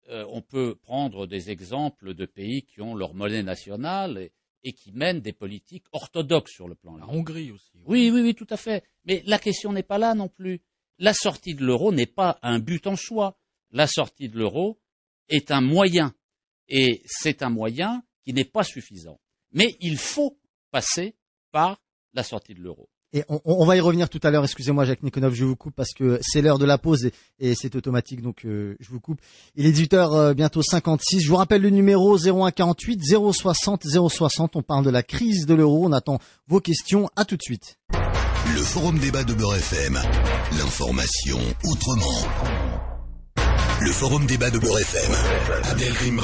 euh, 0.10 0.26
on 0.30 0.42
peut 0.42 0.76
prendre 0.76 1.28
des 1.28 1.52
exemples 1.52 2.16
de 2.16 2.26
pays 2.26 2.64
qui 2.64 2.82
ont 2.82 2.96
leur 2.96 3.14
monnaie 3.14 3.44
nationale 3.44 4.30
et, 4.64 4.74
qui 4.74 4.92
mènent 4.92 5.22
des 5.22 5.34
politiques 5.34 5.86
orthodoxes 5.92 6.52
sur 6.52 6.68
le 6.68 6.74
plan. 6.74 6.98
La 6.98 7.08
Hongrie 7.08 7.52
aussi. 7.52 7.78
Oui. 7.86 8.10
oui, 8.12 8.22
oui, 8.22 8.34
tout 8.34 8.48
à 8.50 8.58
fait. 8.58 8.84
Mais 9.06 9.22
la 9.28 9.38
question 9.38 9.72
n'est 9.72 9.84
pas 9.84 10.00
là 10.00 10.16
non 10.16 10.28
plus. 10.28 10.62
La 10.98 11.14
sortie 11.14 11.54
de 11.54 11.64
l'euro 11.64 11.94
n'est 11.94 12.08
pas 12.08 12.40
un 12.42 12.60
but 12.60 12.88
en 12.88 12.96
soi. 12.96 13.38
La 13.72 13.86
sortie 13.86 14.30
de 14.30 14.38
l'euro 14.38 14.80
est 15.30 15.52
un 15.52 15.62
moyen. 15.62 16.14
Et 16.68 17.04
c'est 17.06 17.44
un 17.44 17.50
moyen 17.50 18.04
qui 18.24 18.34
n'est 18.34 18.46
pas 18.46 18.64
suffisant. 18.64 19.20
Mais 19.54 19.76
il 19.80 19.98
faut 19.98 20.38
passer 20.72 21.16
par 21.52 21.82
la 22.14 22.24
sortie 22.24 22.54
de 22.54 22.62
l'euro. 22.62 22.90
Et 23.12 23.24
on, 23.28 23.42
on, 23.44 23.66
va 23.66 23.76
y 23.76 23.80
revenir 23.80 24.08
tout 24.08 24.20
à 24.22 24.30
l'heure. 24.30 24.44
Excusez-moi, 24.44 24.86
Jacques 24.86 25.02
Nikonov, 25.02 25.34
je 25.34 25.44
vous 25.44 25.56
coupe 25.56 25.74
parce 25.76 25.94
que 25.94 26.20
c'est 26.22 26.44
l'heure 26.44 26.60
de 26.60 26.66
la 26.66 26.78
pause 26.78 27.06
et, 27.06 27.14
et 27.40 27.56
c'est 27.56 27.76
automatique, 27.76 28.22
donc 28.22 28.46
euh, 28.46 28.76
je 28.80 28.90
vous 28.92 29.00
coupe. 29.00 29.20
Il 29.56 29.66
est 29.66 29.72
18h 29.72 30.16
euh, 30.16 30.34
bientôt 30.36 30.62
56. 30.62 31.22
Je 31.22 31.28
vous 31.28 31.36
rappelle 31.36 31.64
le 31.64 31.72
numéro 31.72 32.18
0148 32.18 33.02
060 33.34 33.84
060. 34.10 34.56
On 34.56 34.62
parle 34.62 34.86
de 34.86 34.92
la 34.92 35.02
crise 35.02 35.48
de 35.48 35.56
l'euro. 35.56 35.86
On 35.86 35.92
attend 35.92 36.20
vos 36.48 36.60
questions. 36.60 37.10
À 37.16 37.26
tout 37.26 37.36
de 37.36 37.42
suite. 37.42 37.80
Le 38.56 38.62
forum 38.62 39.00
débat 39.00 39.24
de 39.24 39.34
Beurre 39.34 39.56
FM. 39.56 40.00
L'information 40.60 41.40
autrement. 41.64 42.28
Le 43.82 43.92
forum 43.92 44.28
débat 44.28 44.52
de 44.52 44.60
Beurre 44.60 44.80
FM. 44.80 45.12
Abdelkrim 45.64 46.20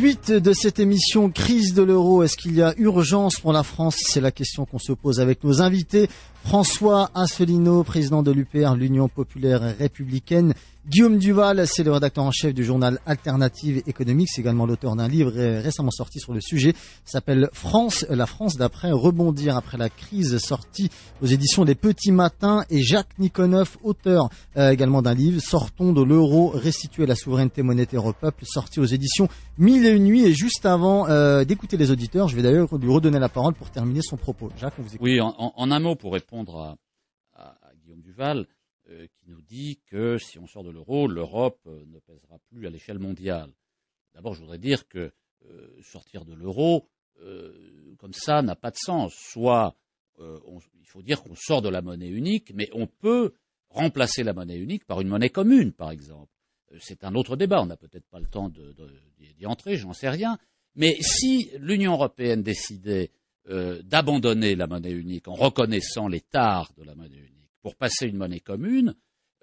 Suite 0.00 0.32
de 0.32 0.54
cette 0.54 0.78
émission 0.78 1.28
Crise 1.28 1.74
de 1.74 1.82
l'euro, 1.82 2.22
est-ce 2.22 2.38
qu'il 2.38 2.54
y 2.54 2.62
a 2.62 2.72
urgence 2.78 3.38
pour 3.38 3.52
la 3.52 3.62
France? 3.62 3.96
C'est 3.98 4.22
la 4.22 4.30
question 4.30 4.64
qu'on 4.64 4.78
se 4.78 4.92
pose 4.92 5.20
avec 5.20 5.44
nos 5.44 5.60
invités. 5.60 6.08
François 6.44 7.10
Asselineau, 7.14 7.84
président 7.84 8.22
de 8.22 8.32
l'UPR, 8.32 8.74
l'Union 8.74 9.08
populaire 9.08 9.76
républicaine, 9.78 10.54
Guillaume 10.88 11.18
Duval, 11.18 11.68
c'est 11.68 11.84
le 11.84 11.92
rédacteur 11.92 12.24
en 12.24 12.30
chef 12.30 12.54
du 12.54 12.64
journal 12.64 12.98
Alternative 13.04 13.82
économique, 13.86 14.28
c'est 14.32 14.40
également 14.40 14.64
l'auteur 14.64 14.96
d'un 14.96 15.08
livre 15.08 15.30
récemment 15.30 15.90
sorti 15.90 16.18
sur 16.18 16.32
le 16.32 16.40
sujet, 16.40 16.72
s'appelle 17.04 17.50
France, 17.52 18.06
la 18.08 18.24
France 18.24 18.56
d'après 18.56 18.90
rebondir 18.90 19.58
après 19.58 19.76
la 19.76 19.90
crise, 19.90 20.38
sorti 20.38 20.88
aux 21.22 21.26
éditions 21.26 21.66
des 21.66 21.74
Petits 21.74 22.12
Matins, 22.12 22.64
et 22.70 22.80
Jacques 22.80 23.18
Nikonov, 23.18 23.76
auteur 23.82 24.30
euh, 24.56 24.70
également 24.70 25.02
d'un 25.02 25.12
livre, 25.12 25.40
Sortons 25.42 25.92
de 25.92 26.02
l'euro, 26.02 26.48
restituer 26.48 27.04
la 27.04 27.14
souveraineté 27.14 27.62
monétaire 27.62 28.06
au 28.06 28.14
peuple, 28.14 28.44
sorti 28.46 28.80
aux 28.80 28.86
éditions 28.86 29.28
Mille 29.58 29.84
et 29.84 29.90
une 29.90 30.04
nuits, 30.04 30.24
et 30.24 30.32
juste 30.32 30.64
avant 30.64 31.08
euh, 31.08 31.44
d'écouter 31.44 31.76
les 31.76 31.90
auditeurs, 31.90 32.28
je 32.28 32.36
vais 32.36 32.42
d'ailleurs 32.42 32.68
lui 32.78 32.90
redonner 32.90 33.18
la 33.18 33.28
parole 33.28 33.52
pour 33.52 33.70
terminer 33.70 34.00
son 34.02 34.16
propos. 34.16 34.48
Jacques, 34.58 34.74
on 34.78 34.82
vous 34.82 34.94
écoute. 34.94 35.02
Oui, 35.02 35.20
en, 35.20 35.34
en, 35.36 35.70
un 35.70 35.78
mot 35.78 35.94
pour 35.94 36.14
répondre 36.14 36.29
à, 36.32 36.76
à, 37.34 37.68
à 37.68 37.74
Guillaume 37.74 38.02
Duval, 38.02 38.46
euh, 38.88 39.06
qui 39.06 39.28
nous 39.28 39.42
dit 39.42 39.80
que 39.86 40.16
si 40.18 40.38
on 40.38 40.46
sort 40.46 40.64
de 40.64 40.70
l'euro, 40.70 41.06
l'Europe 41.06 41.60
euh, 41.66 41.84
ne 41.86 41.98
pèsera 42.00 42.38
plus 42.48 42.66
à 42.66 42.70
l'échelle 42.70 42.98
mondiale. 42.98 43.52
D'abord, 44.14 44.34
je 44.34 44.40
voudrais 44.40 44.58
dire 44.58 44.88
que 44.88 45.12
euh, 45.44 45.82
sortir 45.82 46.24
de 46.24 46.34
l'euro, 46.34 46.86
comme 47.98 48.14
ça, 48.14 48.40
n'a 48.40 48.56
pas 48.56 48.70
de 48.70 48.78
sens. 48.78 49.12
Soit 49.14 49.76
il 50.18 50.86
faut 50.86 51.02
dire 51.02 51.22
qu'on 51.22 51.34
sort 51.34 51.60
de 51.60 51.68
la 51.68 51.82
monnaie 51.82 52.08
unique, 52.08 52.50
mais 52.54 52.70
on 52.72 52.86
peut 52.86 53.34
remplacer 53.68 54.22
la 54.22 54.32
monnaie 54.32 54.56
unique 54.56 54.86
par 54.86 55.02
une 55.02 55.08
monnaie 55.08 55.28
commune, 55.28 55.72
par 55.74 55.90
exemple. 55.90 56.32
C'est 56.78 57.04
un 57.04 57.14
autre 57.14 57.36
débat, 57.36 57.60
on 57.60 57.66
n'a 57.66 57.76
peut-être 57.76 58.06
pas 58.08 58.20
le 58.20 58.26
temps 58.26 58.48
d'y 58.48 59.44
entrer, 59.44 59.76
j'en 59.76 59.92
sais 59.92 60.08
rien. 60.08 60.38
Mais 60.76 60.96
si 61.02 61.50
l'Union 61.58 61.92
européenne 61.92 62.42
décidait 62.42 63.10
d'abandonner 63.48 64.54
la 64.54 64.66
monnaie 64.66 64.92
unique 64.92 65.26
en 65.26 65.34
reconnaissant 65.34 66.08
les 66.08 66.20
tares 66.20 66.72
de 66.76 66.84
la 66.84 66.94
monnaie 66.94 67.16
unique, 67.18 67.50
pour 67.62 67.74
passer 67.74 68.06
une 68.06 68.16
monnaie 68.16 68.40
commune, 68.40 68.94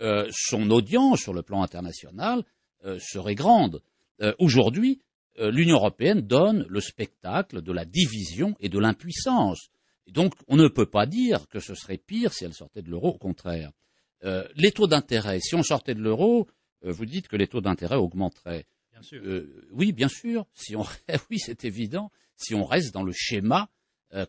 euh, 0.01 0.27
son 0.31 0.69
audience 0.69 1.21
sur 1.21 1.33
le 1.33 1.41
plan 1.41 1.63
international 1.63 2.43
euh, 2.85 2.99
serait 2.99 3.35
grande. 3.35 3.81
euh, 4.21 4.33
aujourd'hui, 4.39 5.01
euh, 5.39 5.51
l'Union 5.51 5.77
européenne 5.77 6.21
donne 6.21 6.65
le 6.69 6.79
spectacle 6.81 7.61
de 7.61 7.71
la 7.71 7.85
division 7.85 8.55
et 8.59 8.69
de 8.69 8.79
l'impuissance. 8.79 9.69
donc, 10.07 10.33
on 10.47 10.55
ne 10.55 10.67
peut 10.67 10.85
pas 10.89 11.05
dire 11.05 11.47
que 11.49 11.59
ce 11.59 11.75
serait 11.75 11.97
pire 11.97 12.31
si 12.33 12.45
elle 12.45 12.53
sortait 12.53 12.81
de 12.81 12.89
l'euro, 12.89 13.09
au 13.09 13.17
contraire. 13.17 13.71
Euh, 14.23 14.47
les 14.55 14.71
taux 14.71 14.87
d'intérêt, 14.87 15.39
si 15.39 15.53
on 15.55 15.63
sortait 15.63 15.93
de 15.95 16.01
l'euro, 16.01 16.47
vous 16.83 17.05
dites 17.05 17.27
que 17.27 17.35
les 17.35 17.47
taux 17.47 17.61
d'intérêt 17.61 17.97
augmenteraient. 17.97 18.65
Bien 18.91 19.01
sûr. 19.01 19.21
oui, 19.71 19.91
bien 19.91 20.07
sûr. 20.07 20.45
Si 20.53 20.75
on, 20.75 20.83
oui, 21.29 21.39
c'est 21.39 21.65
évident. 21.65 22.11
Si 22.35 22.55
on 22.55 22.63
reste 22.65 22.93
dans 22.93 23.03
le 23.03 23.11
schéma, 23.13 23.69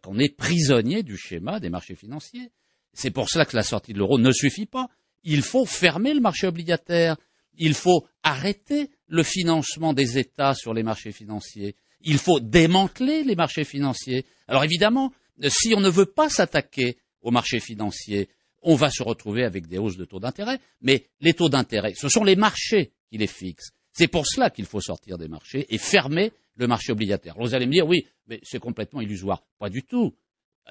qu'on 0.03 0.19
est 0.19 0.35
prisonnier 0.35 1.03
du 1.03 1.17
schéma 1.17 1.61
des 1.61 1.71
marchés 1.71 1.95
financiers. 1.95 2.51
C'est 2.93 3.11
pour 3.11 3.29
cela 3.29 3.45
que 3.45 3.57
la 3.57 3.63
sortie 3.63 3.93
de 3.93 3.99
l'euro 3.99 4.19
ne 4.19 4.33
suffit 4.33 4.67
pas. 4.67 4.89
Il 5.25 5.43
faut 5.43 5.67
fermer 5.67 6.15
le 6.15 6.21
marché 6.21 6.47
obligataire. 6.47 7.17
Il 7.57 7.75
faut 7.75 8.07
arrêter 8.23 8.91
le 9.07 9.23
financement 9.23 9.93
des 9.93 10.19
États 10.19 10.55
sur 10.55 10.75
les 10.75 10.83
marchés 10.83 11.13
financiers. 11.13 11.77
Il 12.01 12.19
faut 12.19 12.41
démanteler 12.41 13.25
les 13.25 13.35
marchés 13.35 13.65
financiers. 13.65 14.25
Alors 14.47 14.65
évidemment, 14.65 15.13
si 15.49 15.75
on 15.75 15.81
ne 15.81 15.91
veut 15.91 16.07
pas 16.07 16.29
s'attaquer 16.29 16.99
aux 17.21 17.31
marchés 17.31 17.61
financiers, 17.61 18.29
on 18.63 18.75
va 18.75 18.91
se 18.91 19.03
retrouver 19.03 19.45
avec 19.45 19.67
des 19.67 19.79
hausses 19.79 19.97
de 19.97 20.05
taux 20.05 20.21
d'intérêt. 20.21 20.61
Mais 20.81 21.07
les 21.21 21.35
taux 21.35 21.49
d'intérêt, 21.49 21.95
ce 21.95 22.09
sont 22.09 22.25
les 22.25 22.37
marchés 22.37 22.93
qui 23.11 23.19
les 23.19 23.27
fixent. 23.27 23.71
C'est 23.93 24.09
pour 24.09 24.27
cela 24.27 24.51
qu'il 24.51 24.67
faut 24.67 24.81
sortir 24.81 25.19
des 25.19 25.29
marchés 25.29 25.67
et 25.75 25.79
fermer 25.79 26.33
le 26.59 26.67
marché 26.67 26.93
obligataire. 26.93 27.35
vous 27.39 27.55
allez 27.55 27.67
me 27.67 27.73
dire, 27.73 27.87
oui, 27.87 28.07
mais 28.27 28.41
c'est 28.43 28.59
complètement 28.59 29.01
illusoire. 29.01 29.43
Pas 29.59 29.71
du 29.71 29.83
tout. 29.83 30.15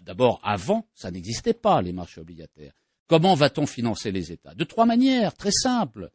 D'abord, 0.03 0.39
avant, 0.43 0.87
ça 0.93 1.09
n'existait 1.09 1.53
pas, 1.55 1.81
les 1.81 1.93
marchés 1.93 2.21
obligataires. 2.21 2.73
Comment 3.07 3.33
va-t-on 3.33 3.65
financer 3.65 4.11
les 4.11 4.31
États? 4.31 4.53
De 4.53 4.63
trois 4.63 4.85
manières, 4.85 5.33
très 5.33 5.51
simples 5.51 6.11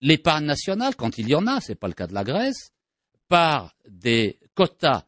l'épargne 0.00 0.44
nationale, 0.44 0.94
quand 0.96 1.18
il 1.18 1.28
y 1.28 1.34
en 1.34 1.46
a, 1.46 1.60
ce 1.60 1.72
n'est 1.72 1.76
pas 1.76 1.88
le 1.88 1.94
cas 1.94 2.06
de 2.06 2.14
la 2.14 2.24
Grèce, 2.24 2.72
par 3.28 3.74
des 3.88 4.38
quotas 4.54 5.04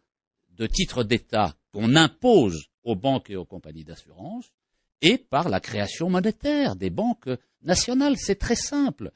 de 0.50 0.66
titres 0.66 1.04
d'État 1.04 1.54
qu'on 1.72 1.94
impose 1.94 2.66
aux 2.82 2.96
banques 2.96 3.30
et 3.30 3.36
aux 3.36 3.44
compagnies 3.44 3.84
d'assurance, 3.84 4.50
et 5.00 5.18
par 5.18 5.48
la 5.48 5.60
création 5.60 6.10
monétaire 6.10 6.74
des 6.74 6.90
banques 6.90 7.28
nationales. 7.62 8.16
C'est 8.16 8.38
très 8.38 8.56
simple. 8.56 9.12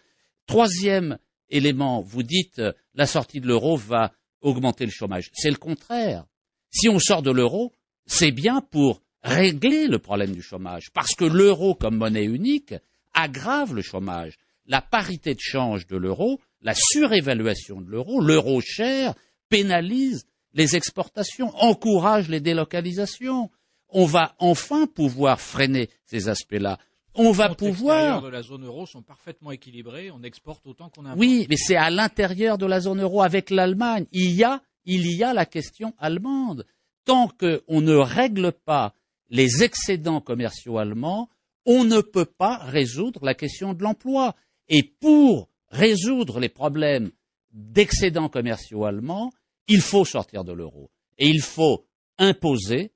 Troisième 0.46 1.18
élément, 1.48 2.00
vous 2.00 2.22
dites 2.22 2.62
la 2.94 3.06
sortie 3.06 3.40
de 3.40 3.48
l'euro 3.48 3.76
va 3.76 4.12
augmenter 4.42 4.84
le 4.84 4.90
chômage. 4.90 5.30
C'est 5.32 5.50
le 5.50 5.56
contraire. 5.56 6.26
Si 6.70 6.88
on 6.88 6.98
sort 6.98 7.22
de 7.22 7.30
l'euro, 7.30 7.72
c'est 8.06 8.32
bien 8.32 8.60
pour 8.60 9.02
régler 9.22 9.86
le 9.86 9.98
problème 9.98 10.32
du 10.32 10.42
chômage, 10.42 10.90
parce 10.92 11.14
que 11.14 11.24
l'euro 11.24 11.74
comme 11.74 11.96
monnaie 11.96 12.24
unique 12.24 12.74
aggrave 13.14 13.74
le 13.74 13.82
chômage 13.82 14.36
la 14.66 14.80
parité 14.80 15.34
de 15.34 15.40
change 15.40 15.86
de 15.86 15.96
l'euro, 15.96 16.40
la 16.60 16.74
surévaluation 16.74 17.80
de 17.80 17.90
l'euro, 17.90 18.20
l'euro 18.20 18.60
cher, 18.60 19.14
pénalise 19.48 20.24
les 20.54 20.76
exportations, 20.76 21.50
encourage 21.56 22.28
les 22.28 22.40
délocalisations. 22.40 23.50
On 23.88 24.06
va 24.06 24.34
enfin 24.38 24.86
pouvoir 24.86 25.40
freiner 25.40 25.90
ces 26.06 26.28
aspects-là. 26.28 26.78
On 27.14 27.30
va 27.32 27.54
pouvoir. 27.54 28.22
de 28.22 28.28
la 28.28 28.42
zone 28.42 28.64
euro 28.64 28.86
sont 28.86 29.02
parfaitement 29.02 29.50
équilibrés. 29.50 30.10
On 30.10 30.22
exporte 30.22 30.66
autant 30.66 30.88
qu'on 30.88 31.04
importe. 31.04 31.18
Oui, 31.18 31.46
mais 31.50 31.56
c'est 31.56 31.76
à 31.76 31.90
l'intérieur 31.90 32.58
de 32.58 32.66
la 32.66 32.80
zone 32.80 33.02
euro 33.02 33.22
avec 33.22 33.50
l'Allemagne. 33.50 34.06
Il 34.12 34.32
y 34.32 34.44
a, 34.44 34.62
il 34.84 35.06
y 35.06 35.22
a 35.22 35.34
la 35.34 35.46
question 35.46 35.94
allemande. 35.98 36.66
Tant 37.04 37.28
qu'on 37.28 37.80
ne 37.80 37.94
règle 37.94 38.52
pas 38.52 38.94
les 39.28 39.62
excédents 39.62 40.20
commerciaux 40.20 40.78
allemands, 40.78 41.28
on 41.66 41.84
ne 41.84 42.00
peut 42.00 42.26
pas 42.26 42.58
résoudre 42.58 43.24
la 43.24 43.34
question 43.34 43.74
de 43.74 43.82
l'emploi. 43.82 44.34
Et 44.68 44.82
pour 44.82 45.48
résoudre 45.70 46.40
les 46.40 46.48
problèmes 46.48 47.10
d'excédents 47.52 48.28
commerciaux 48.28 48.84
allemands, 48.84 49.32
il 49.68 49.80
faut 49.80 50.04
sortir 50.04 50.44
de 50.44 50.52
l'euro. 50.52 50.90
Et 51.18 51.28
il 51.28 51.40
faut 51.40 51.86
imposer 52.18 52.92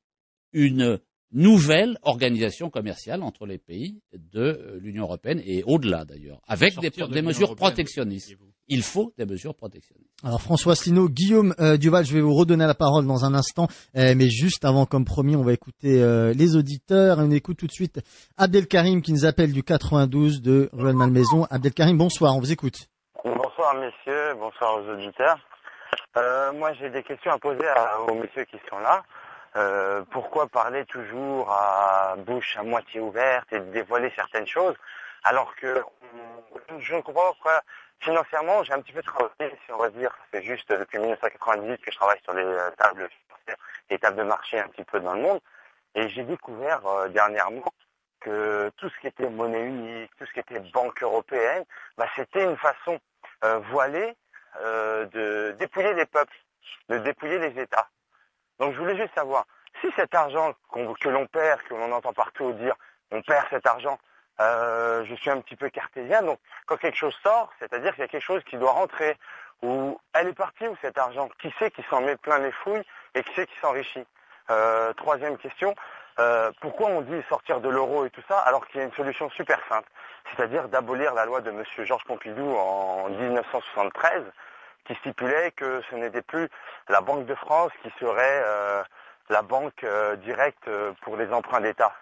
une 0.53 0.99
nouvelle 1.33 1.99
organisation 2.03 2.71
commerciale 2.71 3.23
entre 3.23 3.47
les 3.47 3.59
pays 3.59 4.01
de 4.13 4.79
l'Union 4.81 5.05
européenne 5.05 5.41
et 5.45 5.63
au-delà 5.65 6.05
d'ailleurs, 6.05 6.41
avec 6.47 6.79
des, 6.79 7.23
mesures 7.23 7.55
protectionnistes. 7.57 8.37
Il 8.69 8.83
faut 8.83 9.13
des 9.17 9.27
mesures 9.27 9.55
protectionnistes. 9.55 10.11
Alors 10.25 10.41
François 10.41 10.73
Asselineau, 10.73 11.09
Guillaume 11.09 11.55
euh, 11.61 11.77
Duval, 11.77 12.05
je 12.05 12.15
vais 12.15 12.21
vous 12.21 12.35
redonner 12.35 12.67
la 12.67 12.75
parole 12.75 13.07
dans 13.07 13.25
un 13.25 13.35
instant, 13.35 13.69
euh, 13.97 14.15
mais 14.17 14.29
juste 14.29 14.65
avant, 14.65 14.87
comme 14.87 15.05
promis, 15.05 15.37
on 15.37 15.43
va 15.43 15.53
écouter 15.53 16.03
euh, 16.03 16.33
les 16.33 16.57
auditeurs. 16.57 17.19
On 17.21 17.31
écoute 17.31 17.59
tout 17.59 17.67
de 17.67 17.73
suite 17.73 18.01
Abdelkarim 18.37 19.03
qui 19.03 19.13
nous 19.13 19.25
appelle 19.25 19.53
du 19.53 19.63
92 19.63 20.43
de 20.43 20.69
Ruelle 20.73 20.97
Malmaison. 20.97 21.45
Abdelkarim, 21.51 21.97
bonsoir, 21.97 22.35
on 22.35 22.41
vous 22.41 22.53
écoute. 22.53 22.89
Bonsoir 23.25 23.75
messieurs, 23.75 24.35
bonsoir 24.39 24.79
aux 24.79 24.89
auditeurs. 24.93 25.39
moi 26.55 26.73
j'ai 26.75 26.91
des 26.91 27.03
questions 27.03 27.33
à 27.33 27.39
poser 27.39 27.65
aux 28.09 28.15
messieurs 28.15 28.45
qui 28.45 28.57
sont 28.69 28.79
là. 28.79 29.03
Pourquoi 30.11 30.47
parler 30.49 30.85
toujours 30.85 31.51
à 31.51 32.15
bouche 32.19 32.57
à 32.57 32.63
moitié 32.63 33.01
ouverte 33.01 33.53
et 33.53 33.61
dévoiler 33.61 34.13
certaines 34.15 34.47
choses 34.47 34.77
alors 35.25 35.55
que 35.57 35.83
je 36.79 36.95
ne 36.95 37.01
comprends 37.01 37.35
pas 37.43 37.63
Financièrement, 38.01 38.63
j'ai 38.63 38.73
un 38.73 38.81
petit 38.81 38.93
peu 38.93 39.03
travaillé, 39.03 39.59
si 39.65 39.73
on 39.73 39.79
va 39.79 39.91
dire, 39.91 40.17
c'est 40.33 40.43
juste 40.43 40.71
depuis 40.71 40.99
1998 40.99 41.81
que 41.81 41.91
je 41.91 41.97
travaille 41.97 42.21
sur 42.23 42.35
les 42.35 42.45
euh, 42.45 42.71
tables 42.77 43.09
les 43.91 43.99
tables 43.99 44.17
de 44.17 44.23
marché 44.25 44.59
un 44.59 44.69
petit 44.69 44.85
peu 44.85 44.99
dans 45.01 45.15
le 45.15 45.23
monde, 45.23 45.41
et 45.95 46.09
j'ai 46.09 46.25
découvert 46.25 46.85
euh, 46.87 47.09
dernièrement 47.09 47.73
que 48.21 48.71
tout 48.77 48.89
ce 48.89 49.01
qui 49.01 49.07
était 49.07 49.29
monnaie 49.31 49.63
unique, 49.63 50.11
tout 50.19 50.27
ce 50.27 50.33
qui 50.33 50.41
était 50.41 50.59
banque 50.73 51.03
européenne, 51.03 51.65
bah, 51.97 52.07
c'était 52.17 52.45
une 52.45 52.57
façon 52.57 52.99
euh, 53.45 53.59
voilée 53.71 54.15
de 55.13 55.55
dépouiller 55.59 55.93
les 55.93 56.07
peuples, 56.07 56.37
de 56.89 56.99
dépouiller 56.99 57.39
les 57.39 57.61
États. 57.61 57.89
Donc 58.59 58.73
je 58.75 58.79
voulais 58.79 58.97
juste 58.97 59.15
savoir, 59.15 59.47
si 59.81 59.91
cet 59.97 60.15
argent 60.15 60.55
que 60.73 61.09
l'on 61.09 61.27
perd, 61.27 61.63
que 61.63 61.75
l'on 61.75 61.93
entend 61.93 62.13
partout 62.13 62.53
dire, 62.53 62.75
on 63.11 63.23
perd 63.23 63.47
cet 63.51 63.67
argent, 63.67 63.99
euh, 64.41 65.05
je 65.05 65.15
suis 65.15 65.31
un 65.31 65.41
petit 65.41 65.57
peu 65.57 65.71
cartésien, 65.71 66.23
donc 66.23 66.39
quand 66.67 66.77
quelque 66.77 66.97
chose 66.97 67.17
sort, 67.23 67.53
c'est-à-dire 67.59 67.93
qu'il 67.95 68.03
y 68.03 68.05
a 68.05 68.09
quelque 68.09 68.23
chose 68.23 68.43
qui 68.45 68.57
doit 68.57 68.73
rentrer, 68.73 69.17
ou 69.63 69.99
elle 70.13 70.29
est 70.29 70.35
partie 70.35 70.69
où 70.69 70.77
cet 70.83 70.99
argent 70.99 71.31
Qui 71.41 71.53
sait 71.59 71.71
qui 71.71 71.83
s'en 71.89 72.03
met 72.03 72.17
plein 72.17 72.39
les 72.39 72.53
fouilles 72.53 72.85
et 73.15 73.23
qui 73.23 73.35
sait 73.35 73.47
qui 73.47 73.59
s'enrichit? 73.61 74.07
Euh, 74.51 74.93
Troisième 74.93 75.39
question, 75.39 75.75
euh, 76.19 76.51
pourquoi 76.61 76.89
on 76.89 77.01
dit 77.01 77.23
sortir 77.29 77.61
de 77.61 77.69
l'euro 77.69 78.05
et 78.05 78.11
tout 78.11 78.23
ça 78.29 78.39
alors 78.41 78.67
qu'il 78.67 78.81
y 78.81 78.83
a 78.83 78.87
une 78.87 78.93
solution 78.93 79.31
super 79.31 79.59
simple, 79.69 79.89
c'est-à-dire 80.31 80.69
d'abolir 80.69 81.15
la 81.15 81.25
loi 81.25 81.41
de 81.41 81.51
M. 81.51 81.65
Georges 81.79 82.05
Pompidou 82.05 82.55
en 82.57 83.09
1973 83.09 84.25
qui 84.87 84.95
stipulait 84.97 85.53
que 85.53 85.81
ce 85.91 85.97
n'était 85.97 86.23
plus 86.23 86.49
la 86.89 87.01
Banque 87.01 87.27
de 87.27 87.35
France 87.35 87.73
qui 87.83 87.91
serait 87.99 88.43
la 89.29 89.43
banque 89.43 89.85
directe 90.23 90.69
pour 91.03 91.17
les 91.17 91.29
emprunts 91.29 91.61
d'État. 91.61 91.93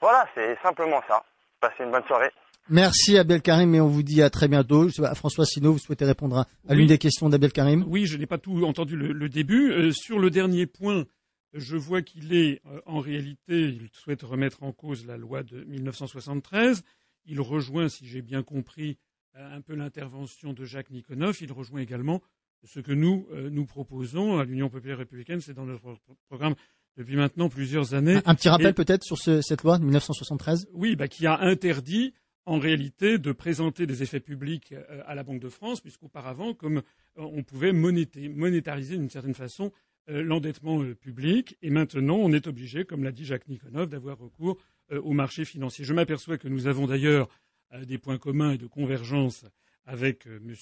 Voilà, 0.00 0.26
c'est 0.34 0.58
simplement 0.62 1.00
ça. 1.08 1.22
Passez 1.60 1.84
une 1.84 1.90
bonne 1.90 2.04
soirée. 2.06 2.30
Merci 2.72 3.18
Abdel 3.18 3.42
Karim 3.42 3.74
et 3.74 3.80
on 3.80 3.88
vous 3.88 4.04
dit 4.04 4.22
à 4.22 4.30
très 4.30 4.46
bientôt. 4.46 4.88
François 5.14 5.44
Sino, 5.44 5.72
vous 5.72 5.78
souhaitez 5.78 6.04
répondre 6.04 6.46
à, 6.68 6.74
l'une 6.74 6.86
des 6.86 6.98
questions 6.98 7.28
d'Abdel 7.28 7.52
Karim? 7.52 7.84
Oui, 7.88 8.06
je 8.06 8.16
n'ai 8.16 8.26
pas 8.26 8.38
tout 8.38 8.64
entendu 8.64 8.96
le, 8.96 9.28
début. 9.28 9.72
Euh, 9.72 9.90
sur 9.90 10.20
le 10.20 10.30
dernier 10.30 10.66
point, 10.66 11.04
je 11.52 11.76
vois 11.76 12.00
qu'il 12.00 12.32
est 12.32 12.62
euh, 12.66 12.80
en 12.86 13.00
réalité, 13.00 13.60
il 13.62 13.88
souhaite 13.92 14.22
remettre 14.22 14.62
en 14.62 14.70
cause 14.70 15.04
la 15.04 15.16
loi 15.16 15.42
de 15.42 15.64
1973. 15.64 16.84
Il 17.26 17.40
rejoint, 17.40 17.88
si 17.88 18.06
j'ai 18.06 18.22
bien 18.22 18.44
compris, 18.44 18.90
euh, 18.90 19.09
un 19.34 19.60
peu 19.60 19.74
l'intervention 19.74 20.52
de 20.52 20.64
Jacques 20.64 20.90
Nikonov. 20.90 21.36
Il 21.40 21.52
rejoint 21.52 21.80
également 21.80 22.20
ce 22.64 22.80
que 22.80 22.92
nous 22.92 23.26
nous 23.50 23.64
proposons 23.64 24.38
à 24.38 24.44
l'Union 24.44 24.68
populaire 24.68 24.98
républicaine. 24.98 25.40
C'est 25.40 25.54
dans 25.54 25.66
notre 25.66 25.98
programme 26.28 26.54
depuis 26.96 27.16
maintenant 27.16 27.48
plusieurs 27.48 27.94
années. 27.94 28.20
Un, 28.24 28.34
petit 28.34 28.48
rappel 28.48 28.74
peut-être 28.74 29.04
sur 29.04 29.18
cette 29.18 29.62
loi 29.62 29.78
de 29.78 29.84
1973 29.84 30.68
Oui, 30.72 30.96
bah, 30.96 31.08
qui 31.08 31.26
a 31.26 31.40
interdit 31.40 32.12
en 32.46 32.58
réalité 32.58 33.18
de 33.18 33.32
présenter 33.32 33.86
des 33.86 34.02
effets 34.02 34.20
publics 34.20 34.72
euh, 34.72 35.02
à 35.06 35.14
la 35.14 35.22
Banque 35.22 35.40
de 35.40 35.48
France, 35.48 35.80
puisqu'auparavant, 35.80 36.54
comme 36.54 36.78
euh, 36.78 36.82
on 37.16 37.42
pouvait 37.42 37.72
monétariser 37.72 38.96
d'une 38.96 39.10
certaine 39.10 39.34
façon 39.34 39.72
euh, 40.08 40.22
l'endettement 40.22 40.82
public, 40.94 41.56
et 41.62 41.70
maintenant 41.70 42.16
on 42.16 42.32
est 42.32 42.46
obligé, 42.46 42.84
comme 42.84 43.04
l'a 43.04 43.12
dit 43.12 43.24
Jacques 43.24 43.48
Nikonov, 43.48 43.88
d'avoir 43.88 44.18
recours 44.18 44.58
au 44.92 45.12
marché 45.12 45.44
financier. 45.44 45.84
Je 45.84 45.94
m'aperçois 45.94 46.36
que 46.36 46.48
nous 46.48 46.66
avons 46.66 46.88
d'ailleurs 46.88 47.28
des 47.86 47.98
points 47.98 48.18
communs 48.18 48.52
et 48.52 48.58
de 48.58 48.66
convergence 48.66 49.44
avec 49.84 50.26
M. 50.26 50.54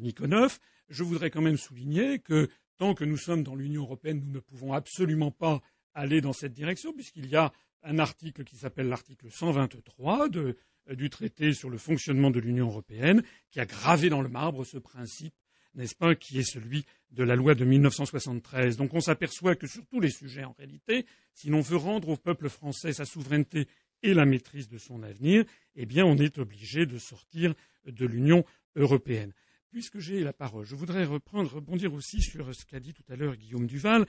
Nikonov. 0.00 0.58
Je 0.88 1.02
voudrais 1.02 1.30
quand 1.30 1.42
même 1.42 1.56
souligner 1.56 2.18
que 2.18 2.48
tant 2.78 2.94
que 2.94 3.04
nous 3.04 3.16
sommes 3.16 3.42
dans 3.42 3.54
l'Union 3.54 3.82
européenne, 3.82 4.22
nous 4.24 4.32
ne 4.32 4.40
pouvons 4.40 4.72
absolument 4.72 5.30
pas 5.30 5.62
aller 5.94 6.20
dans 6.20 6.32
cette 6.32 6.52
direction, 6.52 6.92
puisqu'il 6.92 7.26
y 7.26 7.36
a 7.36 7.52
un 7.82 7.98
article 7.98 8.44
qui 8.44 8.56
s'appelle 8.56 8.88
l'article 8.88 9.30
123 9.30 10.28
de, 10.28 10.56
euh, 10.90 10.94
du 10.94 11.10
traité 11.10 11.52
sur 11.52 11.70
le 11.70 11.78
fonctionnement 11.78 12.30
de 12.30 12.40
l'Union 12.40 12.66
européenne, 12.66 13.22
qui 13.50 13.60
a 13.60 13.66
gravé 13.66 14.08
dans 14.08 14.22
le 14.22 14.28
marbre 14.28 14.64
ce 14.64 14.78
principe, 14.78 15.34
n'est-ce 15.74 15.94
pas, 15.94 16.14
qui 16.14 16.38
est 16.38 16.50
celui 16.50 16.84
de 17.10 17.22
la 17.22 17.36
loi 17.36 17.54
de 17.54 17.64
1973. 17.64 18.76
Donc 18.76 18.94
on 18.94 19.00
s'aperçoit 19.00 19.54
que 19.54 19.66
sur 19.66 19.86
tous 19.86 20.00
les 20.00 20.10
sujets, 20.10 20.44
en 20.44 20.52
réalité, 20.52 21.06
si 21.32 21.48
l'on 21.48 21.60
veut 21.60 21.76
rendre 21.76 22.08
au 22.08 22.16
peuple 22.16 22.48
français 22.48 22.92
sa 22.92 23.04
souveraineté 23.04 23.68
et 24.04 24.14
la 24.14 24.24
maîtrise 24.26 24.68
de 24.68 24.78
son 24.78 25.02
avenir, 25.02 25.44
eh 25.74 25.86
bien 25.86 26.04
on 26.04 26.16
est 26.18 26.38
obligé 26.38 26.86
de 26.86 26.98
sortir 26.98 27.54
de 27.86 28.06
l'Union 28.06 28.44
européenne. 28.76 29.32
puisque 29.74 29.98
j'ai 29.98 30.22
la 30.22 30.32
parole, 30.32 30.64
je 30.64 30.76
voudrais 30.76 31.04
reprendre, 31.04 31.52
rebondir 31.52 31.92
aussi 31.94 32.22
sur 32.22 32.54
ce 32.54 32.64
qu'a 32.64 32.78
dit 32.78 32.94
tout 32.94 33.02
à 33.08 33.16
l'heure 33.16 33.34
Guillaume 33.34 33.66
Duval, 33.66 34.06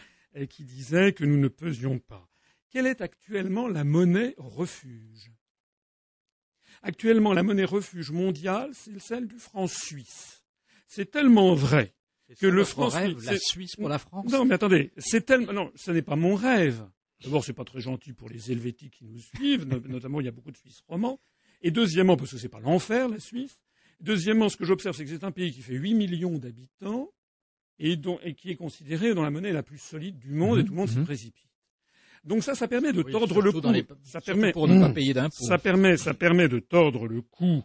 qui 0.47 0.63
disait 0.63 1.12
que 1.12 1.25
nous 1.25 1.39
ne 1.39 1.47
pesions 1.47 1.97
pas. 1.97 2.29
Quelle 2.69 2.86
est 2.86 3.01
actuellement 3.01 3.67
la 3.67 3.84
monnaie 3.84 4.36
refuge? 4.38 5.31
Actuellement, 6.84 7.34
la 7.34 7.41
monnaie 7.41 7.65
refuge 7.65 8.12
mondiale, 8.12 8.69
c'est 8.73 8.99
celle 8.99 9.27
du 9.27 9.39
franc 9.39 9.65
suisse. 9.65 10.43
C'est 10.86 11.10
tellement 11.10 11.55
vrai 11.55 11.95
que 12.39 12.45
le 12.45 12.63
franc 12.63 12.89
rêve, 12.89 13.25
la 13.25 13.39
Suisse 13.39 13.75
pour 13.75 13.89
la 13.89 13.97
France? 13.97 14.31
Non, 14.31 14.45
mais 14.45 14.53
attendez, 14.53 14.91
c'est 14.97 15.25
tellement 15.25 15.53
non, 15.53 15.71
ce 15.75 15.89
n'est 15.89 16.03
pas 16.03 16.15
mon 16.15 16.36
rêve. 16.36 16.86
D'abord, 17.23 17.43
c'est 17.43 17.54
pas 17.54 17.63
très 17.63 17.80
gentil 17.82 18.13
pour 18.13 18.30
les 18.30 18.51
Helvétiques 18.51 18.93
qui 18.99 19.06
nous 19.06 19.19
suivent, 19.19 19.65
notamment 19.88 20.19
il 20.21 20.25
y 20.25 20.30
a 20.30 20.32
beaucoup 20.32 20.51
de 20.51 20.58
Suisses 20.58 20.82
romans. 20.88 21.19
Et 21.62 21.71
deuxièmement, 21.71 22.17
parce 22.17 22.32
que 22.32 22.38
c'est 22.38 22.49
pas 22.49 22.60
l'enfer 22.60 23.08
la 23.10 23.19
Suisse. 23.19 23.60
Deuxièmement, 24.01 24.49
ce 24.49 24.58
que 24.58 24.65
j'observe, 24.65 24.95
c'est 24.95 25.06
que 25.06 25.10
c'est 25.12 25.23
un 25.23 25.32
pays 25.32 25.51
qui 25.51 25.62
fait 25.62 25.73
8 25.75 25.93
millions 25.93 26.38
d'habitants 26.38 27.10
et, 27.80 27.97
qui 28.36 28.51
est 28.51 28.56
considéré 28.56 29.13
dans 29.13 29.23
la 29.23 29.32
monnaie 29.32 29.51
la 29.54 29.63
plus 29.63 29.78
solide 29.78 30.17
du 30.19 30.32
monde, 30.32 30.60
et 30.60 30.62
Mhm, 30.62 30.67
tout 30.67 30.73
le 30.73 30.78
monde 30.78 30.89
s'y 30.89 30.97
mhm. 30.99 31.06
précipite. 31.06 31.49
Donc 32.23 32.43
ça, 32.43 32.56
ça 32.56 32.67
permet 32.67 32.91
de 32.91 33.01
Oui, 33.04 33.12
tordre 33.12 33.41
le 33.41 33.51
cou. 33.51 33.62
les- 33.71 33.86
ça 34.04 34.19
permet, 34.19 34.51
pour 34.51 34.67
ne 34.67 34.80
pas 34.80 34.89
payer 34.89 35.13
d'impôts. 35.13 35.36
Ça 35.45 35.58
permet, 35.58 35.95
ça 35.97 36.13
permet 36.13 36.47
de 36.49 36.60
tordre 36.60 37.08
le 37.08 37.21
cou 37.21 37.63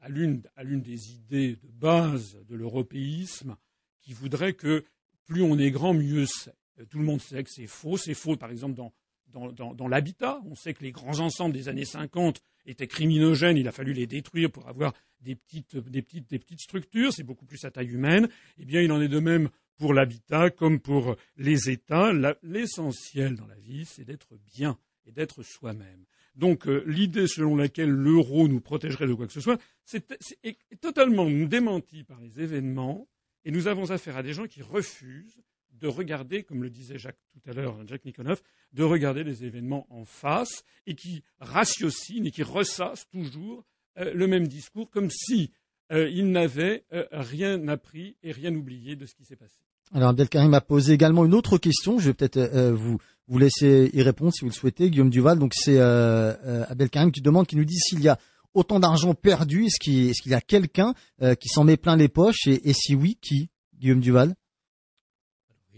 à 0.00 0.08
l'une, 0.08 0.42
à 0.56 0.62
l'une 0.64 0.80
des 0.80 1.12
idées 1.12 1.56
de 1.56 1.68
base 1.68 2.38
de 2.48 2.54
l'européisme 2.54 3.56
qui 4.00 4.12
voudrait 4.12 4.54
que 4.54 4.84
plus 5.26 5.42
on 5.42 5.58
est 5.58 5.70
grand, 5.70 5.92
mieux 5.94 6.26
c'est. 6.26 6.54
Euh, 6.80 6.84
Tout 6.84 6.98
le 6.98 7.04
monde 7.04 7.20
sait 7.20 7.42
que 7.42 7.50
c'est 7.50 7.66
faux. 7.66 7.96
C'est 7.96 8.14
faux, 8.14 8.36
par 8.36 8.50
exemple, 8.50 8.74
dans, 8.74 9.88
l'habitat. 9.88 10.40
On 10.46 10.54
sait 10.54 10.74
que 10.74 10.82
les 10.82 10.92
grands 10.92 11.20
ensembles 11.20 11.54
des 11.54 11.68
années 11.68 11.84
50 11.84 12.40
étaient 12.66 12.86
criminogènes. 12.86 13.56
Il 13.56 13.68
a 13.68 13.72
fallu 13.72 13.92
les 13.92 14.06
détruire 14.06 14.50
pour 14.50 14.68
avoir 14.68 14.92
des 15.20 15.34
petites, 15.34 15.76
des 15.76 16.02
petites, 16.02 16.30
des 16.30 16.38
petites 16.38 16.60
structures. 16.60 17.12
C'est 17.12 17.24
beaucoup 17.24 17.46
plus 17.46 17.64
à 17.64 17.70
taille 17.70 17.88
humaine. 17.90 18.28
Eh 18.58 18.64
bien, 18.64 18.80
il 18.80 18.92
en 18.92 19.00
est 19.00 19.08
de 19.08 19.20
même 19.20 19.48
pour 19.76 19.92
l'habitat 19.92 20.50
comme 20.50 20.80
pour 20.80 21.16
les 21.36 21.70
États. 21.70 22.12
L'essentiel 22.42 23.36
dans 23.36 23.46
la 23.46 23.56
vie, 23.58 23.84
c'est 23.84 24.04
d'être 24.04 24.36
bien 24.54 24.78
et 25.06 25.12
d'être 25.12 25.42
soi-même. 25.42 26.04
Donc 26.34 26.66
euh, 26.66 26.82
l'idée 26.86 27.26
selon 27.28 27.56
laquelle 27.56 27.90
l'euro 27.90 28.48
nous 28.48 28.60
protégerait 28.60 29.06
de 29.06 29.14
quoi 29.14 29.26
que 29.26 29.32
ce 29.32 29.40
soit, 29.40 29.60
c'est- 29.84 30.12
est 30.42 30.58
totalement 30.80 31.30
démentie 31.30 32.04
par 32.04 32.20
les 32.20 32.40
événements, 32.40 33.08
et 33.44 33.50
nous 33.50 33.68
avons 33.68 33.90
affaire 33.90 34.16
à 34.16 34.22
des 34.22 34.32
gens 34.32 34.46
qui 34.46 34.60
refusent 34.62 35.40
de 35.80 35.88
regarder, 35.88 36.42
comme 36.42 36.62
le 36.62 36.70
disait 36.70 36.98
Jacques 36.98 37.18
tout 37.32 37.50
à 37.50 37.52
l'heure, 37.52 37.76
Jacques 37.86 38.04
Nikonoff, 38.04 38.42
de 38.72 38.82
regarder 38.82 39.24
les 39.24 39.44
événements 39.44 39.86
en 39.90 40.04
face, 40.04 40.64
et 40.86 40.94
qui 40.94 41.22
ratiocinent 41.40 42.26
et 42.26 42.30
qui 42.30 42.42
ressassent 42.42 43.08
toujours 43.10 43.64
euh, 43.98 44.12
le 44.14 44.26
même 44.26 44.48
discours, 44.48 44.90
comme 44.90 45.10
si 45.10 45.50
euh, 45.92 46.10
n'avaient 46.22 46.84
euh, 46.92 47.04
rien 47.12 47.68
appris 47.68 48.16
et 48.22 48.32
rien 48.32 48.54
oublié 48.54 48.96
de 48.96 49.06
ce 49.06 49.14
qui 49.14 49.24
s'est 49.24 49.36
passé. 49.36 49.58
Alors 49.92 50.08
Abdelkarim 50.08 50.52
a 50.54 50.60
posé 50.60 50.92
également 50.94 51.24
une 51.24 51.34
autre 51.34 51.58
question. 51.58 51.98
Je 51.98 52.06
vais 52.06 52.14
peut-être 52.14 52.38
euh, 52.38 52.72
vous 52.72 53.38
laisser 53.38 53.90
y 53.92 54.02
répondre 54.02 54.32
si 54.32 54.40
vous 54.40 54.50
le 54.50 54.54
souhaitez, 54.54 54.90
Guillaume 54.90 55.10
Duval. 55.10 55.38
Donc 55.38 55.54
c'est 55.54 55.78
euh, 55.78 56.64
qui 57.12 57.20
demande, 57.20 57.46
qui 57.46 57.56
nous 57.56 57.64
dit 57.64 57.78
s'il 57.78 58.00
y 58.00 58.08
a 58.08 58.18
autant 58.52 58.80
d'argent 58.80 59.14
perdu, 59.14 59.66
est-ce 59.66 59.78
qu'il 59.78 60.32
y 60.32 60.34
a 60.34 60.40
quelqu'un 60.40 60.94
qui 61.38 61.48
s'en 61.48 61.62
met 61.62 61.76
plein 61.76 61.94
les 61.94 62.08
poches 62.08 62.46
et 62.46 62.72
si 62.72 62.94
oui, 62.94 63.18
qui? 63.20 63.50
Guillaume 63.78 64.00
Duval 64.00 64.34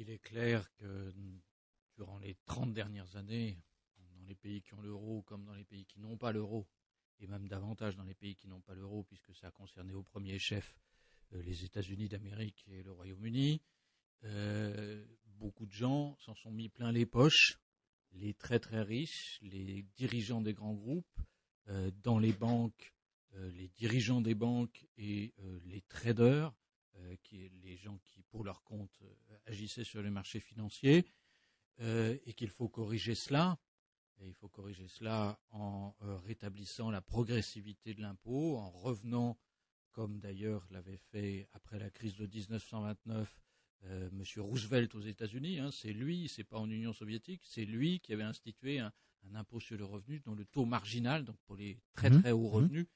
Il 0.00 0.10
est 0.10 0.20
clair 0.20 0.72
que 0.74 1.12
durant 1.96 2.20
les 2.20 2.36
30 2.46 2.72
dernières 2.72 3.16
années, 3.16 3.58
dans 3.98 4.24
les 4.28 4.36
pays 4.36 4.62
qui 4.62 4.72
ont 4.74 4.80
l'euro 4.80 5.22
comme 5.22 5.44
dans 5.44 5.54
les 5.54 5.64
pays 5.64 5.86
qui 5.86 5.98
n'ont 5.98 6.16
pas 6.16 6.30
l'euro, 6.30 6.68
et 7.18 7.26
même 7.26 7.48
davantage 7.48 7.96
dans 7.96 8.04
les 8.04 8.14
pays 8.14 8.36
qui 8.36 8.46
n'ont 8.46 8.60
pas 8.60 8.76
l'euro, 8.76 9.02
puisque 9.02 9.34
ça 9.34 9.48
a 9.48 9.50
concerné 9.50 9.94
au 9.94 10.04
premier 10.04 10.38
chef 10.38 10.78
euh, 11.32 11.42
les 11.42 11.64
États-Unis 11.64 12.08
d'Amérique 12.08 12.64
et 12.68 12.84
le 12.84 12.92
Royaume-Uni, 12.92 13.60
euh, 14.22 15.04
beaucoup 15.24 15.66
de 15.66 15.72
gens 15.72 16.16
s'en 16.20 16.36
sont 16.36 16.52
mis 16.52 16.68
plein 16.68 16.92
les 16.92 17.04
poches, 17.04 17.58
les 18.12 18.34
très 18.34 18.60
très 18.60 18.82
riches, 18.82 19.40
les 19.42 19.82
dirigeants 19.96 20.42
des 20.42 20.54
grands 20.54 20.74
groupes, 20.74 21.20
euh, 21.66 21.90
dans 22.04 22.20
les 22.20 22.32
banques, 22.32 22.94
les 23.34 23.68
dirigeants 23.76 24.20
des 24.20 24.34
banques 24.34 24.86
et 24.96 25.34
les 25.66 25.82
traders, 25.82 26.54
qui, 27.22 27.48
les 27.62 27.76
gens 27.76 27.98
qui, 28.04 28.22
pour 28.22 28.44
leur 28.44 28.62
compte, 28.62 28.96
euh, 29.02 29.38
agissaient 29.46 29.84
sur 29.84 30.02
les 30.02 30.10
marchés 30.10 30.40
financiers, 30.40 31.04
euh, 31.80 32.16
et 32.26 32.32
qu'il 32.34 32.50
faut 32.50 32.68
corriger 32.68 33.14
cela. 33.14 33.58
Et 34.20 34.26
il 34.26 34.34
faut 34.34 34.48
corriger 34.48 34.88
cela 34.88 35.38
en 35.50 35.94
euh, 36.02 36.16
rétablissant 36.18 36.90
la 36.90 37.00
progressivité 37.00 37.94
de 37.94 38.02
l'impôt, 38.02 38.56
en 38.56 38.70
revenant, 38.70 39.38
comme 39.92 40.18
d'ailleurs 40.18 40.66
l'avait 40.70 40.96
fait 41.12 41.48
après 41.52 41.78
la 41.78 41.90
crise 41.90 42.16
de 42.16 42.26
1929 42.26 43.40
euh, 43.84 44.10
Monsieur 44.10 44.42
Roosevelt 44.42 44.92
aux 44.96 45.00
États-Unis. 45.02 45.60
hein, 45.60 45.70
c'est 45.70 45.92
lui, 45.92 46.28
c'est 46.28 46.42
pas 46.44 46.58
en 46.58 46.68
Union 46.68 46.92
soviétique, 46.92 47.42
c'est 47.44 47.64
lui 47.64 48.00
qui 48.00 48.12
avait 48.12 48.24
institué 48.24 48.80
un, 48.80 48.92
un 49.30 49.34
impôt 49.36 49.60
sur 49.60 49.76
le 49.78 49.84
revenu 49.84 50.18
dont 50.20 50.34
le 50.34 50.44
taux 50.44 50.64
marginal, 50.64 51.24
donc 51.24 51.36
pour 51.46 51.54
les 51.56 51.78
très 51.94 52.10
Mhm. 52.10 52.20
très 52.20 52.32
hauts 52.32 52.48
Mhm. 52.48 52.54
revenus, 52.54 52.86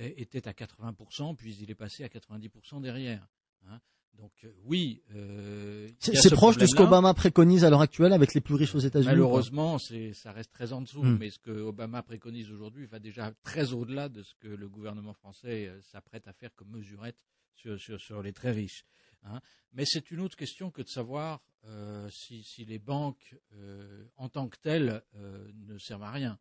euh, 0.00 0.12
était 0.16 0.46
à 0.46 0.52
80%, 0.52 1.34
puis 1.34 1.56
il 1.56 1.70
est 1.70 1.74
passé 1.74 2.04
à 2.04 2.08
90% 2.10 2.80
derrière. 2.82 3.26
Hein. 3.66 3.80
Donc 4.14 4.32
euh, 4.44 4.52
oui, 4.64 5.02
euh, 5.14 5.88
C'est 6.00 6.16
ce 6.16 6.28
proche 6.28 6.56
de 6.56 6.66
ce 6.66 6.74
qu'Obama 6.74 7.14
préconise 7.14 7.64
à 7.64 7.70
l'heure 7.70 7.80
actuelle 7.82 8.12
avec 8.12 8.34
les 8.34 8.40
plus 8.40 8.54
riches 8.54 8.74
aux 8.74 8.80
États-Unis. 8.80 9.10
Malheureusement, 9.12 9.78
c'est, 9.78 10.12
ça 10.12 10.32
reste 10.32 10.50
très 10.52 10.72
en 10.72 10.80
dessous, 10.82 11.02
Hmm. 11.04 11.18
mais 11.20 11.30
ce 11.30 11.38
que 11.38 11.52
Obama 11.52 12.02
préconise 12.02 12.50
aujourd'hui 12.50 12.86
va 12.86 12.98
déjà 12.98 13.30
très 13.44 13.72
au-delà 13.72 14.08
de 14.08 14.22
ce 14.24 14.34
que 14.34 14.48
le 14.48 14.68
gouvernement 14.68 15.14
français 15.14 15.68
euh, 15.68 15.80
s'apprête 15.82 16.26
à 16.26 16.32
faire 16.32 16.52
comme 16.56 16.70
mesurette 16.70 17.22
sur, 17.54 17.78
sur, 17.78 18.00
sur 18.00 18.20
les 18.22 18.32
très 18.32 18.50
riches. 18.50 18.84
hein. 19.24 19.40
Mais 19.72 19.84
c'est 19.86 20.10
une 20.10 20.20
autre 20.20 20.36
question 20.36 20.70
que 20.72 20.82
de 20.82 20.88
savoir 20.88 21.40
euh, 21.66 22.08
si, 22.10 22.42
si 22.42 22.64
les 22.64 22.78
banques, 22.80 23.36
euh, 23.54 24.04
en 24.16 24.28
tant 24.28 24.48
que 24.48 24.56
telles, 24.58 25.02
euh, 25.16 25.46
ne 25.68 25.78
servent 25.78 26.02
à 26.04 26.10
rien 26.10 26.38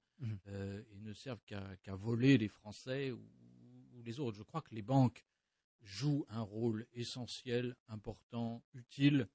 euh, 0.47 0.81
et 0.95 0.99
ne 0.99 1.13
servent 1.13 1.43
qu'à, 1.45 1.95
voler 1.95 2.37
les 2.39 2.47
Français 2.47 3.11
ou, 3.11 3.19
ou 3.95 4.01
les 4.03 4.19
autres. 4.19 4.37
Je 4.37 4.43
crois 4.43 4.61
que 4.61 4.73
les 4.73 4.81
banques 4.81 5.23
jouent 5.81 6.25
un 6.29 6.41
rôle 6.41 6.85
essentiel, 6.93 7.75
important, 7.87 8.63
utile 8.73 9.27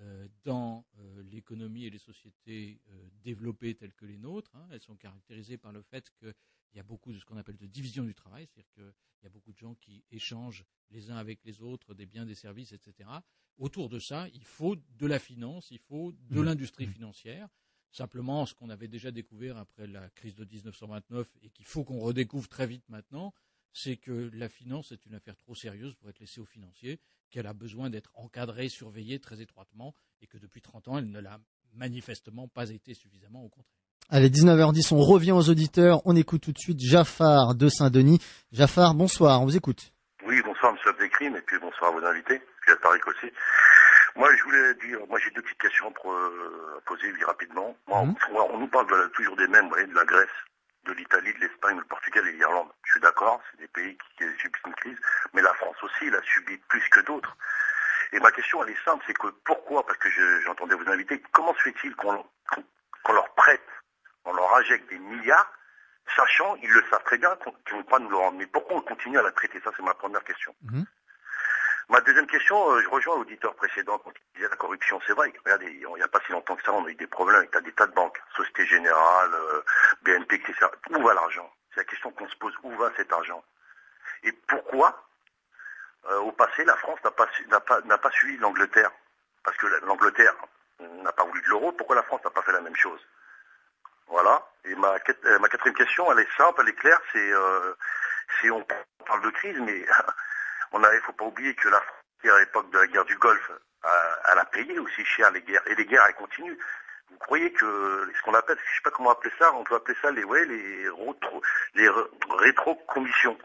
euh, 0.00 0.26
dans 0.44 0.86
euh, 0.98 1.22
l'économie 1.24 1.84
et 1.84 1.90
les 1.90 1.98
sociétés 1.98 2.80
euh, 2.90 3.08
développées 3.22 3.74
telles 3.74 3.92
que 3.94 4.06
les 4.06 4.16
nôtres. 4.16 4.54
hein. 4.56 4.66
Elles 4.72 4.80
sont 4.80 4.96
caractérisées 4.96 5.58
par 5.58 5.70
le 5.72 5.82
fait 5.82 6.10
qu'il 6.18 6.34
y 6.74 6.80
a 6.80 6.82
beaucoup 6.82 7.12
de 7.12 7.18
ce 7.18 7.24
qu'on 7.24 7.36
appelle 7.36 7.58
de 7.58 7.66
division 7.66 8.04
du 8.04 8.14
travail, 8.14 8.46
c'est-à-dire 8.46 8.70
qu'il 8.72 8.92
y 9.22 9.26
a 9.26 9.30
beaucoup 9.30 9.52
de 9.52 9.58
gens 9.58 9.74
qui 9.74 10.02
échangent 10.10 10.64
les 10.90 11.10
uns 11.10 11.16
avec 11.16 11.44
les 11.44 11.60
autres 11.62 11.94
des 11.94 12.06
biens, 12.06 12.24
des 12.24 12.34
services, 12.34 12.72
etc. 12.72 13.08
Autour 13.58 13.88
de 13.90 13.98
ça, 13.98 14.28
il 14.30 14.44
faut 14.44 14.76
de 14.76 15.06
la 15.06 15.18
finance, 15.18 15.70
il 15.70 15.78
faut 15.78 16.12
de 16.12 16.40
Mmh. 16.40 16.44
l'industrie 16.44 16.86
financière. 16.86 17.48
Simplement, 17.90 18.46
ce 18.46 18.54
qu'on 18.54 18.70
avait 18.70 18.88
déjà 18.88 19.10
découvert 19.10 19.58
après 19.58 19.86
la 19.86 20.08
crise 20.10 20.34
de 20.34 20.46
1929 20.46 21.28
et 21.42 21.50
qu'il 21.50 21.66
faut 21.66 21.84
qu'on 21.84 22.00
redécouvre 22.00 22.48
très 22.48 22.66
vite 22.66 22.88
maintenant, 22.88 23.34
c'est 23.72 23.96
que 23.96 24.30
la 24.34 24.48
finance 24.48 24.92
est 24.92 25.04
une 25.06 25.14
affaire 25.14 25.36
trop 25.36 25.54
sérieuse 25.54 25.94
pour 25.94 26.08
être 26.08 26.20
laissée 26.20 26.40
aux 26.40 26.46
financiers, 26.46 27.00
qu'elle 27.30 27.46
a 27.46 27.54
besoin 27.54 27.90
d'être 27.90 28.10
encadrée, 28.14 28.68
surveillée 28.68 29.18
très 29.18 29.40
étroitement, 29.40 29.94
et 30.20 30.26
que 30.26 30.36
depuis 30.38 30.60
30 30.60 30.88
ans, 30.88 30.98
elle 30.98 31.10
ne 31.10 31.20
l'a 31.20 31.38
manifestement 31.74 32.48
pas 32.48 32.68
été 32.70 32.94
suffisamment, 32.94 33.44
au 33.44 33.48
contraire. 33.48 33.72
Allez, 34.10 34.28
19h10, 34.28 34.92
on 34.92 34.98
revient 35.00 35.32
aux 35.32 35.48
auditeurs. 35.48 36.02
On 36.04 36.14
écoute 36.16 36.42
tout 36.42 36.52
de 36.52 36.58
suite 36.58 36.80
Jaffar 36.80 37.54
de 37.54 37.68
Saint-Denis. 37.68 38.18
Jaffar, 38.52 38.94
bonsoir, 38.94 39.40
on 39.40 39.44
vous 39.46 39.56
écoute. 39.56 39.92
Oui, 40.26 40.40
bonsoir 40.44 40.72
Monsieur 40.74 40.90
Abdelkrim 40.90 41.34
et 41.36 41.40
puis 41.42 41.56
bonsoir 41.58 41.90
à 41.90 41.98
vos 41.98 42.04
invités, 42.04 42.40
puis 42.60 42.72
à 42.72 42.76
Tariq 42.76 43.00
aussi. 43.08 43.32
Moi, 44.16 44.28
je 44.36 44.42
voulais 44.44 44.74
dire, 44.86 44.98
moi 45.08 45.18
j'ai 45.24 45.30
deux 45.30 45.40
petites 45.40 45.58
questions 45.60 45.90
pour 45.92 46.12
euh, 46.12 46.82
poser 46.86 47.10
oui, 47.10 47.24
rapidement. 47.24 47.74
Moi, 47.88 48.04
Mhm. 48.04 48.14
on, 48.34 48.54
on 48.54 48.58
nous 48.58 48.68
parle 48.68 48.86
de 48.88 49.08
toujours 49.14 49.36
des 49.36 49.48
mêmes, 49.48 49.64
vous 49.64 49.70
voyez, 49.70 49.86
de 49.86 49.94
la 49.94 50.04
Grèce, 50.04 50.28
de 50.84 50.92
l'Italie, 50.92 51.32
de 51.34 51.38
l'Espagne, 51.40 51.78
le 51.78 51.84
Portugal 51.84 52.26
et 52.28 52.32
l'Irlande. 52.32 52.70
Je 52.84 52.92
suis 52.92 53.00
d'accord, 53.00 53.40
c'est 53.50 53.58
des 53.60 53.68
pays 53.68 53.96
qui, 54.16 54.24
subissent 54.38 54.62
une 54.66 54.74
crise, 54.74 54.98
mais 55.32 55.42
la 55.42 55.54
France 55.54 55.76
aussi, 55.82 56.06
il 56.06 56.14
a 56.14 56.22
subi 56.22 56.56
plus 56.68 56.86
que 56.90 57.00
d'autres. 57.00 57.36
Et 58.12 58.20
ma 58.20 58.30
question, 58.32 58.62
elle 58.62 58.70
est 58.70 58.84
simple, 58.84 59.02
c'est 59.06 59.16
que 59.16 59.28
pourquoi, 59.44 59.84
parce 59.86 59.98
que 59.98 60.10
je- 60.10 60.40
j'entendais 60.42 60.74
vous 60.74 60.88
inviter, 60.90 61.22
comment 61.32 61.54
se 61.54 61.62
fait-il 61.62 61.94
qu'on 61.96 62.24
qu'on 63.04 63.12
leur 63.14 63.34
prête, 63.34 63.66
on 64.24 64.32
leur 64.32 64.54
injecte 64.56 64.88
des 64.90 64.98
milliards, 64.98 65.50
sachant, 66.14 66.54
ils 66.56 66.70
le 66.70 66.84
savent 66.90 67.02
très 67.04 67.18
bien, 67.18 67.34
qu'ils 67.66 67.76
ne 67.76 67.82
vont 67.82 67.88
pas 67.88 67.98
nous 67.98 68.10
le 68.10 68.16
rendre? 68.16 68.38
Mais 68.38 68.46
pourquoi 68.46 68.76
on 68.76 68.80
continue 68.82 69.18
à 69.18 69.22
la 69.22 69.32
traiter? 69.32 69.60
Ça, 69.64 69.70
c'est 69.76 69.82
ma 69.82 69.94
première 69.94 70.22
question. 70.22 70.54
Mhm. 70.62 70.84
Ma 71.92 72.00
deuxième 72.00 72.26
question, 72.26 72.70
euh, 72.70 72.80
je 72.80 72.88
rejoins 72.88 73.16
l'auditeur 73.18 73.54
précédent 73.54 73.98
quand 73.98 74.12
il 74.16 74.36
disait 74.36 74.48
la 74.48 74.56
corruption. 74.56 74.98
C'est 75.06 75.12
vrai, 75.12 75.30
regardez, 75.44 75.66
il 75.70 75.86
n'y 75.86 76.02
a 76.02 76.08
pas 76.08 76.20
si 76.24 76.32
longtemps 76.32 76.56
que 76.56 76.62
ça, 76.62 76.72
on 76.72 76.86
a 76.86 76.88
eu 76.88 76.94
des 76.94 77.06
problèmes 77.06 77.36
avec 77.36 77.54
des 77.64 77.72
tas 77.72 77.86
de 77.86 77.92
banques, 77.92 78.18
Société 78.34 78.64
Générale, 78.64 79.34
euh, 79.34 79.62
BNP, 80.00 80.36
etc. 80.36 80.68
Où 80.88 81.02
va 81.02 81.12
l'argent? 81.12 81.52
C'est 81.74 81.80
la 81.80 81.84
question 81.84 82.10
qu'on 82.12 82.26
se 82.26 82.36
pose. 82.36 82.54
Où 82.62 82.70
va 82.76 82.90
cet 82.96 83.12
argent? 83.12 83.44
Et 84.22 84.32
pourquoi, 84.32 85.06
euh, 86.06 86.16
au 86.20 86.32
passé, 86.32 86.64
la 86.64 86.76
France 86.76 86.98
n'a 87.04 87.10
pas, 87.10 88.10
suivi 88.12 88.38
l'Angleterre? 88.38 88.90
Parce 89.44 89.58
que 89.58 89.66
la- 89.66 89.80
l'Angleterre 89.80 90.34
n'a 90.80 91.12
pas 91.12 91.24
voulu 91.24 91.42
de 91.42 91.48
l'euro, 91.48 91.72
pourquoi 91.72 91.96
la 91.96 92.04
France 92.04 92.24
n'a 92.24 92.30
pas 92.30 92.40
fait 92.40 92.52
la 92.52 92.62
même 92.62 92.76
chose? 92.76 93.06
Voilà. 94.06 94.42
Et 94.64 94.74
ma, 94.76 94.98
quat- 95.00 95.38
ma 95.40 95.48
quatrième 95.50 95.76
question, 95.76 96.10
elle 96.10 96.20
est 96.20 96.36
simple, 96.38 96.62
elle 96.62 96.70
est 96.70 96.74
claire, 96.74 97.00
c'est 97.12 98.50
on 98.50 98.64
parle 99.04 99.22
de 99.24 99.30
crise, 99.30 99.58
mais 99.60 99.84
On 100.72 100.82
a, 100.82 100.94
il 100.94 101.00
faut 101.00 101.12
pas 101.12 101.24
oublier 101.24 101.54
que 101.54 101.68
la 101.68 101.80
France, 101.80 102.34
à 102.36 102.40
l'époque 102.40 102.70
de 102.72 102.78
la 102.78 102.86
guerre 102.86 103.04
du 103.04 103.16
Golfe, 103.16 103.50
elle 104.32 104.38
a 104.38 104.44
payé 104.46 104.78
aussi 104.78 105.04
cher 105.04 105.30
les 105.32 105.42
guerres. 105.42 105.62
Et 105.66 105.74
les 105.74 105.84
guerres, 105.86 106.04
elles 106.08 106.14
continuent. 106.14 106.56
Vous 107.10 107.18
croyez 107.18 107.52
que 107.52 108.10
ce 108.16 108.22
qu'on 108.24 108.34
appelle, 108.34 108.56
je 108.58 108.76
sais 108.76 108.82
pas 108.84 108.90
comment 108.90 109.10
appeler 109.10 109.32
ça, 109.38 109.52
on 109.54 109.64
peut 109.64 109.74
appeler 109.74 109.96
ça 110.00 110.10
les, 110.10 110.24
ouais, 110.24 110.44
les, 110.46 110.88
rétro, 110.88 111.42
les 111.74 111.88
rétro-commissions. 112.38 113.36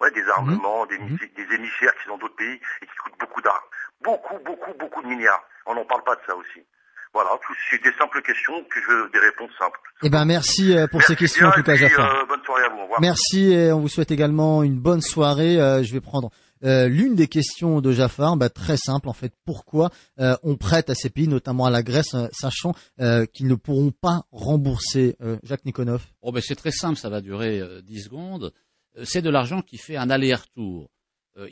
Ouais, 0.00 0.10
des 0.10 0.28
armements, 0.28 0.84
des, 0.86 0.98
Mhm. 0.98 1.16
des 1.36 1.54
émissaires 1.54 1.94
qui 1.96 2.04
sont 2.04 2.10
dans 2.10 2.18
d'autres 2.18 2.36
pays 2.36 2.60
et 2.82 2.86
qui 2.86 2.96
coûtent 3.02 3.18
beaucoup 3.18 3.40
d'argent. 3.40 3.64
Beaucoup, 4.02 4.38
beaucoup, 4.44 4.74
beaucoup 4.78 5.02
de 5.02 5.06
milliards. 5.08 5.42
On 5.64 5.74
n'en 5.74 5.86
parle 5.86 6.04
pas 6.04 6.14
de 6.16 6.20
ça 6.26 6.36
aussi. 6.36 6.60
Voilà, 7.14 7.30
c'est 7.70 7.82
des 7.82 7.92
simples 7.94 8.20
questions 8.20 8.62
que 8.64 8.78
je 8.82 8.86
veux 8.88 9.08
des 9.08 9.18
réponses 9.18 9.50
simples. 9.58 9.80
Eh 10.02 10.10
ben 10.10 10.26
merci 10.26 10.76
euh, 10.76 10.86
pour 10.86 11.02
ces 11.02 11.16
questions 11.16 11.48
en 11.48 11.52
tout 11.52 11.62
cas, 11.62 11.74
Jafar. 11.76 12.14
euh, 12.14 12.26
bonne 12.26 12.44
soirée 12.44 12.64
à 12.64 12.68
vous. 12.68 12.76
Au 12.80 12.82
revoir. 12.82 13.00
Merci 13.00 13.54
et 13.54 13.72
on 13.72 13.80
vous 13.80 13.88
souhaite 13.88 14.10
également 14.10 14.62
une 14.62 14.78
bonne 14.78 15.00
soirée. 15.00 15.58
Euh, 15.58 15.82
je 15.82 15.94
vais 15.94 16.02
prendre 16.02 16.28
euh, 16.64 16.88
l'une 16.88 17.14
des 17.14 17.28
questions 17.28 17.80
de 17.80 17.92
Jafar, 17.92 18.36
bah, 18.36 18.48
très 18.48 18.76
simple 18.76 19.08
en 19.08 19.12
fait. 19.12 19.32
Pourquoi 19.44 19.90
euh, 20.18 20.36
on 20.42 20.56
prête 20.56 20.90
à 20.90 20.94
ces 20.94 21.10
pays, 21.10 21.28
notamment 21.28 21.66
à 21.66 21.70
la 21.70 21.82
Grèce, 21.82 22.14
euh, 22.14 22.28
sachant 22.32 22.74
qu'ils 23.32 23.46
ne 23.46 23.54
pourront 23.54 23.90
pas 23.90 24.22
rembourser 24.30 25.16
Jacques 25.42 25.64
Nikonov? 25.64 26.06
Oh 26.22 26.32
ben 26.32 26.42
c'est 26.44 26.54
très 26.56 26.70
simple, 26.70 26.98
ça 26.98 27.08
va 27.08 27.20
durer 27.20 27.60
euh, 27.60 27.82
10 27.82 28.02
secondes. 28.04 28.52
C'est 29.04 29.22
de 29.22 29.28
l'argent 29.28 29.60
qui 29.60 29.76
fait 29.76 29.96
un 29.96 30.08
aller-retour. 30.08 30.90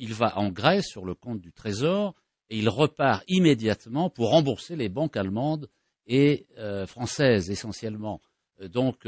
Il 0.00 0.14
va 0.14 0.38
en 0.38 0.48
Grèce 0.48 0.86
sur 0.86 1.04
le 1.04 1.14
compte 1.14 1.42
du 1.42 1.52
Trésor 1.52 2.14
et 2.48 2.56
il 2.56 2.70
repart 2.70 3.22
immédiatement 3.28 4.08
pour 4.08 4.30
rembourser 4.30 4.76
les 4.76 4.88
banques 4.88 5.18
allemandes 5.18 5.68
et 6.06 6.46
françaises 6.86 7.50
essentiellement. 7.50 8.22
Donc 8.62 9.06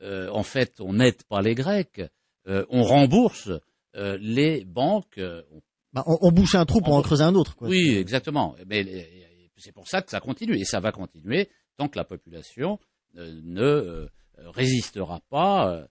en 0.00 0.42
fait, 0.42 0.80
on 0.80 0.94
n'aide 0.94 1.22
pas 1.24 1.42
les 1.42 1.54
Grecs, 1.54 2.00
on 2.46 2.82
rembourse 2.84 3.50
euh, 3.96 4.18
les 4.20 4.64
banques. 4.64 5.18
euh, 5.18 5.42
bah, 5.92 6.02
on, 6.06 6.18
on 6.20 6.32
bouche 6.32 6.54
un 6.54 6.64
trou 6.66 6.80
pour 6.80 6.94
en 6.94 7.02
creuser 7.02 7.24
un 7.24 7.34
autre. 7.34 7.54
Quoi. 7.56 7.68
oui, 7.68 7.94
exactement. 7.96 8.56
Mais 8.66 8.84
c'est 9.56 9.72
pour 9.72 9.86
ça 9.88 10.02
que 10.02 10.10
ça 10.10 10.20
continue 10.20 10.56
et 10.56 10.64
ça 10.64 10.80
va 10.80 10.90
continuer 10.92 11.48
tant 11.76 11.88
que 11.88 11.96
la 11.98 12.04
population 12.04 12.78
euh, 13.16 13.40
ne 13.44 13.62
euh, 13.62 14.08
résistera 14.50 15.20
pas 15.30 15.86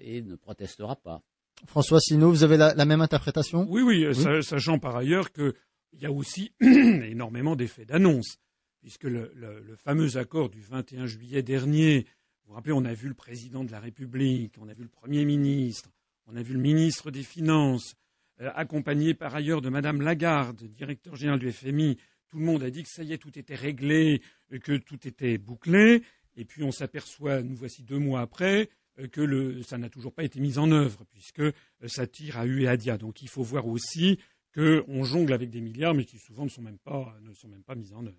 et 0.00 0.20
ne 0.22 0.34
protestera 0.34 0.96
pas. 0.96 1.22
François 1.66 2.00
Sino, 2.00 2.28
vous 2.28 2.42
avez 2.42 2.56
la, 2.56 2.74
la 2.74 2.84
même 2.84 3.00
interprétation? 3.02 3.66
Oui, 3.68 3.82
oui, 3.82 4.12
sa- 4.16 4.42
sachant 4.42 4.80
par 4.80 4.96
ailleurs 4.96 5.30
qu'il 5.32 5.52
y 6.00 6.06
a 6.06 6.10
aussi 6.10 6.52
énormément 6.60 7.54
d'effets 7.54 7.84
d'annonce, 7.84 8.38
puisque 8.80 9.04
le, 9.04 9.30
le- 9.36 9.60
le 9.60 9.76
fameux 9.76 10.16
accord 10.16 10.48
du 10.50 10.60
21 10.60 11.06
juillet 11.06 11.42
dernier, 11.44 12.00
vous 12.44 12.48
vous 12.48 12.54
rappelez, 12.54 12.72
on 12.72 12.84
a 12.84 12.94
vu 12.94 13.06
le 13.06 13.14
président 13.14 13.62
de 13.62 13.70
la 13.70 13.78
République, 13.78 14.54
on 14.60 14.68
a 14.68 14.74
vu 14.74 14.82
le 14.82 14.88
Premier 14.88 15.24
ministre, 15.24 15.88
on 16.26 16.36
a 16.36 16.42
vu 16.42 16.54
le 16.54 16.60
ministre 16.60 17.10
des 17.10 17.22
Finances, 17.22 17.94
euh, 18.40 18.50
accompagné 18.54 19.14
par 19.14 19.34
ailleurs 19.34 19.60
de 19.60 19.68
Madame 19.68 20.00
Lagarde, 20.00 20.62
directeur 20.74 21.16
général 21.16 21.38
du 21.38 21.52
FMI. 21.52 21.96
Tout 22.28 22.38
le 22.38 22.44
monde 22.44 22.62
a 22.62 22.70
dit 22.70 22.82
que 22.82 22.88
ça 22.88 23.02
y 23.02 23.12
est, 23.12 23.18
tout 23.18 23.38
était 23.38 23.54
réglé, 23.54 24.22
euh, 24.52 24.58
que 24.58 24.76
tout 24.78 25.06
était 25.06 25.38
bouclé. 25.38 26.02
Et 26.36 26.44
puis 26.44 26.62
on 26.62 26.72
s'aperçoit, 26.72 27.42
nous 27.42 27.54
voici 27.54 27.82
deux 27.82 27.98
mois 27.98 28.20
après, 28.20 28.70
euh, 28.98 29.06
que 29.06 29.62
ça 29.62 29.78
n'a 29.78 29.90
toujours 29.90 30.12
pas 30.14 30.24
été 30.24 30.40
mis 30.40 30.58
en 30.58 30.70
œuvre, 30.72 31.04
puisque 31.10 31.42
ça 31.86 32.06
tire 32.06 32.38
à 32.38 32.46
U 32.46 32.62
et 32.62 32.68
à 32.68 32.76
Dia. 32.76 32.96
Donc 32.96 33.22
il 33.22 33.28
faut 33.28 33.42
voir 33.42 33.66
aussi 33.66 34.18
qu'on 34.54 35.04
jongle 35.04 35.32
avec 35.34 35.50
des 35.50 35.60
milliards, 35.60 35.94
mais 35.94 36.04
qui 36.04 36.18
souvent 36.18 36.44
ne 36.44 36.50
sont 36.50 36.62
même 36.62 36.78
pas, 36.78 37.14
ne 37.22 37.32
sont 37.34 37.48
même 37.48 37.62
pas 37.62 37.74
mis 37.74 37.92
en 37.92 38.04
œuvre. 38.04 38.18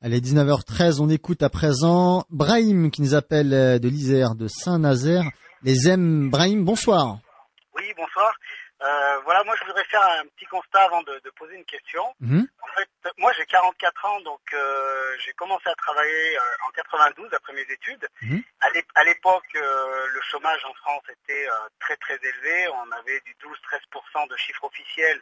Allez, 0.00 0.20
19h13, 0.20 1.00
on 1.00 1.08
écoute 1.08 1.42
à 1.42 1.50
présent 1.50 2.24
Brahim 2.30 2.90
qui 2.90 3.02
nous 3.02 3.14
appelle 3.14 3.50
de 3.50 3.88
l'Isère, 3.88 4.34
de 4.34 4.48
Saint-Nazaire. 4.48 5.30
Les 5.62 5.88
M. 5.88 6.30
Brahim, 6.30 6.64
bonsoir. 6.64 7.20
Euh, 8.80 9.18
voilà, 9.24 9.42
moi 9.44 9.56
je 9.56 9.64
voudrais 9.64 9.84
faire 9.86 10.04
un 10.20 10.26
petit 10.28 10.44
constat 10.46 10.82
avant 10.84 11.02
de, 11.02 11.18
de 11.24 11.30
poser 11.30 11.56
une 11.56 11.64
question. 11.64 12.14
Mhm. 12.20 12.46
En 12.62 12.66
fait, 12.74 12.88
moi 13.18 13.32
j'ai 13.32 13.44
44 13.46 14.04
ans, 14.04 14.20
donc 14.20 14.40
euh, 14.54 15.16
j'ai 15.18 15.32
commencé 15.32 15.68
à 15.68 15.74
travailler 15.74 16.38
euh, 16.38 16.42
en 16.66 16.70
92 16.70 17.32
après 17.34 17.52
mes 17.54 17.62
études. 17.62 18.06
Mhm. 18.22 18.42
À 18.60 18.70
l'ép- 18.70 18.90
À 18.94 19.02
l'époque, 19.04 19.50
euh, 19.56 20.06
le 20.08 20.20
chômage 20.30 20.64
en 20.64 20.74
France 20.74 21.02
était 21.08 21.48
euh, 21.48 21.68
très 21.80 21.96
très 21.96 22.18
élevé. 22.22 22.68
On 22.68 22.90
avait 22.92 23.20
du 23.22 23.34
12-13% 23.42 24.28
de 24.28 24.36
chiffre 24.36 24.62
officiel, 24.64 25.20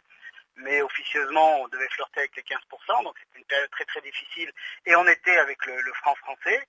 mais 0.57 0.81
officieusement 0.81 1.61
on 1.61 1.67
devait 1.69 1.89
flirter 1.89 2.19
avec 2.21 2.35
les 2.35 2.43
15%, 2.43 3.03
donc 3.03 3.15
c'était 3.19 3.39
une 3.39 3.45
période 3.45 3.69
très 3.71 3.85
très 3.85 4.01
difficile. 4.01 4.51
Et 4.85 4.95
on 4.95 5.07
était 5.07 5.37
avec 5.39 5.65
le, 5.65 5.81
le 5.81 5.93
franc 5.93 6.13
français. 6.15 6.63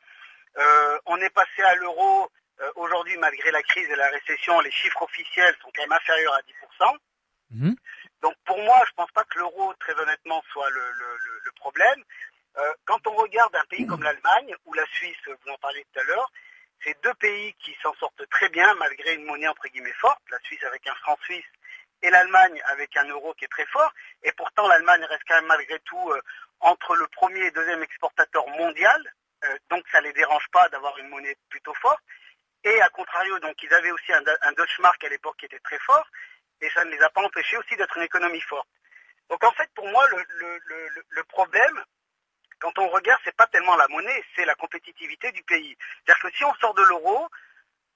Euh, 0.57 0.99
on 1.07 1.19
est 1.21 1.31
passé 1.31 1.63
à 1.65 1.75
l'euro. 1.75 2.31
Euh, 2.61 2.73
Aujourd'hui, 2.77 3.17
malgré 3.19 3.51
la 3.51 3.63
crise 3.63 3.89
et 3.91 3.97
la 3.97 4.09
récession, 4.09 4.59
les 4.61 4.71
chiffres 4.73 5.03
officiels 5.03 5.55
sont 5.63 5.71
quand 5.75 5.83
même 5.83 5.93
inférieurs 5.93 6.35
à 6.35 6.41
10%. 6.43 6.97
Donc 8.21 8.35
pour 8.45 8.59
moi, 8.63 8.83
je 8.89 8.93
pense 8.95 9.11
pas 9.13 9.25
que 9.25 9.39
l'euro, 9.39 9.73
très 9.75 9.95
honnêtement, 9.95 10.43
soit 10.53 10.69
le, 10.71 10.81
le- 10.93 11.17
le- 11.25 11.41
problème. 11.59 12.03
Euh, 12.57 12.73
quand 12.85 13.05
on 13.07 13.13
regarde 13.15 13.55
un 13.57 13.65
pays 13.67 13.87
comme 13.87 14.03
l'Allemagne 14.03 14.55
ou 14.65 14.75
la 14.75 14.87
Suisse, 14.87 15.17
vous 15.27 15.51
en 15.51 15.59
parliez 15.59 15.85
tout 15.93 16.01
à 16.01 16.05
l'heure, 16.05 16.31
c'est 16.85 16.97
deux 17.03 17.15
pays 17.15 17.53
qui 17.55 17.77
s'en 17.83 17.93
sortent 17.95 18.29
très 18.31 18.49
bien 18.49 18.73
malgré 18.75 19.15
une 19.15 19.25
monnaie 19.25 19.49
entre 19.49 19.67
guillemets 19.69 19.93
forte, 19.95 20.21
la 20.31 20.39
Suisse 20.41 20.63
avec 20.65 20.87
un 20.87 20.95
franc 20.97 21.17
suisse 21.25 21.45
et 22.03 22.11
l'Allemagne 22.11 22.63
avec 22.67 22.97
un 22.97 23.05
euro 23.09 23.35
qui 23.35 23.45
est 23.45 23.49
très 23.49 23.67
fort. 23.67 23.93
Et 24.23 24.33
pourtant, 24.33 24.69
l'Allemagne 24.69 25.05
reste 25.05 25.23
quand 25.27 25.35
même 25.35 25.47
malgré 25.47 25.79
tout 25.81 26.11
euh, 26.11 26.21
entre 26.61 26.95
le 26.97 27.07
premier 27.09 27.41
et 27.47 27.51
deuxième 27.51 27.83
exportateur 27.83 28.47
mondial. 28.51 29.13
Euh, 29.45 29.59
donc 29.71 29.85
ça 29.91 30.01
les 30.01 30.13
dérange 30.13 30.47
pas 30.53 30.69
d'avoir 30.69 30.97
une 30.99 31.09
monnaie 31.09 31.37
plutôt 31.51 31.75
forte. 31.75 32.03
Et 32.65 32.81
à 32.83 32.89
contrario, 32.89 33.39
donc 33.39 33.63
ils 33.63 33.73
avaient 33.73 33.93
aussi 33.93 34.13
un, 34.13 34.23
un 34.43 34.53
Deutschmark 34.53 35.03
à 35.05 35.09
l'époque 35.09 35.37
qui 35.39 35.47
était 35.47 35.61
très 35.61 35.79
fort, 35.79 36.07
et 36.61 36.69
ça 36.71 36.85
ne 36.85 36.91
les 36.91 37.03
a 37.03 37.11
pas 37.11 37.23
empêchés 37.23 37.57
aussi 37.57 37.77
d'être 37.77 37.97
une 37.97 38.03
économie 38.03 38.41
forte. 38.41 38.69
Donc 39.31 39.43
en 39.45 39.53
fait, 39.53 39.71
pour 39.75 39.87
moi, 39.89 40.07
le, 40.09 40.17
le, 40.29 40.59
le, 40.65 41.05
le 41.09 41.25
problème, 41.25 41.85
quand 42.59 42.77
on 42.79 42.89
regarde, 42.89 43.21
c'est 43.25 43.37
pas 43.37 43.47
tellement 43.47 43.77
la 43.77 43.87
monnaie, 43.89 44.25
c'est 44.35 44.45
la 44.45 44.55
compétitivité 44.57 45.31
du 45.33 45.43
pays. 45.45 45.77
C'est-à-dire 46.05 46.23
que 46.23 46.37
si 46.37 46.45
on 46.45 46.55
sort 46.55 46.75
de 46.75 46.83
l'euro, 46.83 47.29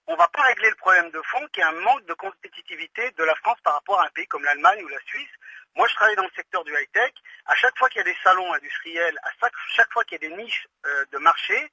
on 0.07 0.17
va 0.17 0.29
pas 0.29 0.43
régler 0.43 0.69
le 0.69 0.77
problème 0.77 1.11
de 1.11 1.23
fond, 1.23 1.47
qui 1.53 1.61
est 1.61 1.65
un 1.65 1.73
manque 1.73 2.05
de 2.07 2.15
compétitivité 2.15 3.11
de 3.13 3.25
la 3.25 3.35
France 3.37 3.59
par 3.63 3.75
rapport 3.75 4.01
à 4.01 4.07
un 4.07 4.11
pays 4.11 4.27
comme 4.27 4.45
l'Allemagne 4.45 4.83
ou 4.85 4.89
la 4.89 5.01
Suisse. 5.07 5.31
Moi, 5.75 5.89
je 5.89 5.95
travaille 5.95 6.17
dans 6.17 6.25
le 6.25 6.31
secteur 6.37 6.65
du 6.65 6.73
high-tech. 6.73 7.13
À 7.47 7.55
chaque 7.55 7.77
fois 7.79 7.89
qu'il 7.89 7.99
y 7.99 8.03
a 8.03 8.05
des 8.05 8.17
salons 8.23 8.53
industriels, 8.53 9.19
à 9.23 9.31
chaque, 9.41 9.53
chaque 9.75 9.93
fois 9.93 10.05
qu'il 10.05 10.21
y 10.21 10.27
a 10.27 10.29
des 10.29 10.37
niches 10.37 10.69
euh, 10.87 11.05
de 11.13 11.19
marché, 11.19 11.71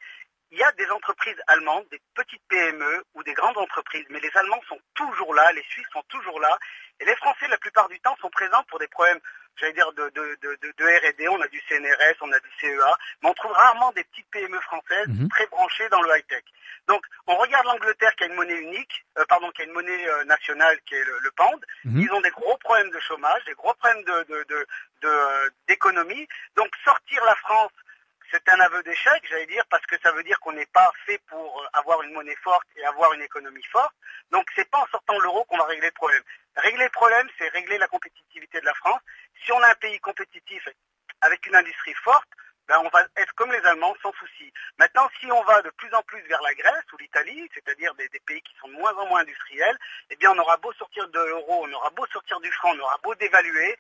il 0.52 0.58
y 0.58 0.64
a 0.64 0.72
des 0.74 0.90
entreprises 0.92 1.38
allemandes, 1.48 1.86
des 1.92 2.02
petites 2.16 2.42
PME 2.50 3.04
ou 3.14 3.24
des 3.24 3.34
grandes 3.34 3.58
entreprises, 3.58 4.06
mais 4.10 4.20
les 4.20 4.32
Allemands 4.36 4.62
sont 4.68 4.80
toujours 4.96 5.34
là, 5.34 5.52
les 5.54 5.64
Suisses 5.64 5.88
sont 5.94 6.04
toujours 6.10 6.40
là, 6.40 6.58
et 7.00 7.06
les 7.06 7.16
Français, 7.18 7.48
la 7.48 7.58
plupart 7.58 7.88
du 7.88 8.00
temps, 8.00 8.16
sont 8.22 8.30
présents 8.30 8.64
pour 8.70 8.80
des 8.80 8.88
problèmes, 8.88 9.20
j'allais 9.58 9.74
dire, 9.74 9.92
de, 9.94 10.10
de, 10.10 10.38
de, 10.42 10.58
de, 10.62 10.86
R&D, 10.86 11.28
on 11.30 11.40
a 11.42 11.48
du 11.48 11.62
CNRS, 11.70 12.16
on 12.22 12.32
a 12.32 12.40
du 12.40 12.50
CEA, 12.60 12.98
mais 13.22 13.30
on 13.30 13.34
trouve 13.34 13.52
rarement 13.52 13.92
des 13.92 14.04
petites 14.06 14.30
PME 14.32 14.60
françaises 14.62 15.08
Mhm. 15.08 15.30
très 15.30 15.46
branchées 15.48 15.88
dans 15.90 16.02
le 16.02 16.10
high-tech. 16.18 16.44
Donc, 16.88 17.04
on 17.28 17.36
regarde 17.36 17.66
l'Angleterre 17.68 18.16
qui 18.16 18.24
a 18.24 18.28
une 18.28 18.34
monnaie 18.34 18.60
unique, 18.60 19.06
euh, 19.18 19.26
pardon, 19.30 19.52
qui 19.52 19.62
a 19.62 19.66
une 19.66 19.72
monnaie 19.74 20.08
euh, 20.10 20.24
nationale 20.26 20.80
qui 20.88 20.96
est 20.96 21.04
le, 21.04 21.20
le 21.20 21.32
pound. 21.32 21.64
Mhm. 21.86 22.02
Ils 22.02 22.12
ont 22.12 22.22
des 22.22 22.32
gros 22.32 22.58
problèmes 22.58 22.90
de 22.90 23.00
chômage, 23.02 23.44
des 23.46 23.54
gros 23.54 23.74
problèmes 23.76 24.04
de, 24.04 24.24
de, 24.30 24.44
de, 24.50 24.68
de, 25.04 25.08
euh, 25.08 25.50
d'économie. 25.68 26.28
Donc, 26.56 26.70
sortir 26.84 27.24
la 27.26 27.36
France 27.36 27.72
c'est 28.32 28.48
un 28.50 28.60
aveu 28.60 28.82
d'échec, 28.84 29.24
j'allais 29.30 29.46
dire, 29.48 29.64
parce 29.70 29.86
que 29.86 30.00
ça 30.02 30.12
veut 30.12 30.24
dire 30.24 30.40
qu'on 30.40 30.54
n'est 30.54 30.66
pas 30.68 30.92
fait 31.06 31.18
pour 31.28 31.66
avoir 31.74 32.02
une 32.04 32.14
monnaie 32.14 32.36
forte 32.44 32.68
et 32.76 32.86
avoir 32.86 33.14
une 33.14 33.22
économie 33.22 33.64
forte. 33.72 33.94
Donc 34.32 34.46
c'est 34.56 34.70
pas 34.70 34.80
en 34.80 34.88
sortant 34.88 35.18
de 35.18 35.24
l'euro 35.24 35.44
qu'on 35.46 35.58
va 35.58 35.66
régler 35.66 35.88
le 35.88 35.94
problème. 35.94 36.24
Régler 36.56 36.84
le 36.86 36.92
problème, 36.92 37.28
c'est 37.38 37.48
régler 37.50 37.78
la 37.78 37.88
compétitivité 37.88 38.60
de 38.60 38.66
la 38.66 38.74
France. 38.76 39.02
Si 39.44 39.52
on 39.52 39.62
a 39.62 39.70
un 39.70 39.76
pays 39.76 40.00
compétitif 40.00 40.68
avec 41.22 41.46
une 41.48 41.56
industrie 41.56 41.94
forte, 41.96 42.28
ben 42.68 42.80
on 42.86 42.90
va 42.90 43.04
être 43.18 43.34
comme 43.34 43.52
les 43.52 43.66
Allemands 43.66 43.96
sans 44.04 44.14
souci. 44.14 44.54
Maintenant, 44.78 45.10
si 45.20 45.32
on 45.32 45.42
va 45.44 45.64
de 45.64 45.72
plus 45.72 45.92
en 45.96 46.04
plus 46.04 46.22
vers 46.28 46.42
la 46.44 46.54
Grèce 46.54 46.86
ou 46.94 46.98
l'Italie, 46.98 47.50
c'est-à-dire 47.56 47.96
des, 47.96 48.08
des 48.10 48.20
pays 48.20 48.42
qui 48.44 48.56
sont 48.62 48.68
de 48.68 48.74
moins 48.74 48.94
en 48.94 49.08
moins 49.08 49.22
industriels, 49.22 49.78
eh 50.12 50.16
bien 50.18 50.32
on 50.32 50.38
aura 50.38 50.58
beau 50.58 50.72
sortir 50.74 51.08
de 51.10 51.20
l'euro, 51.20 51.66
on 51.66 51.74
aura 51.74 51.90
beau 51.90 52.06
sortir 52.14 52.40
du 52.42 52.52
franc, 52.52 52.72
on 52.76 52.80
aura 52.80 52.98
beau 53.02 53.16
dévaluer, 53.16 53.76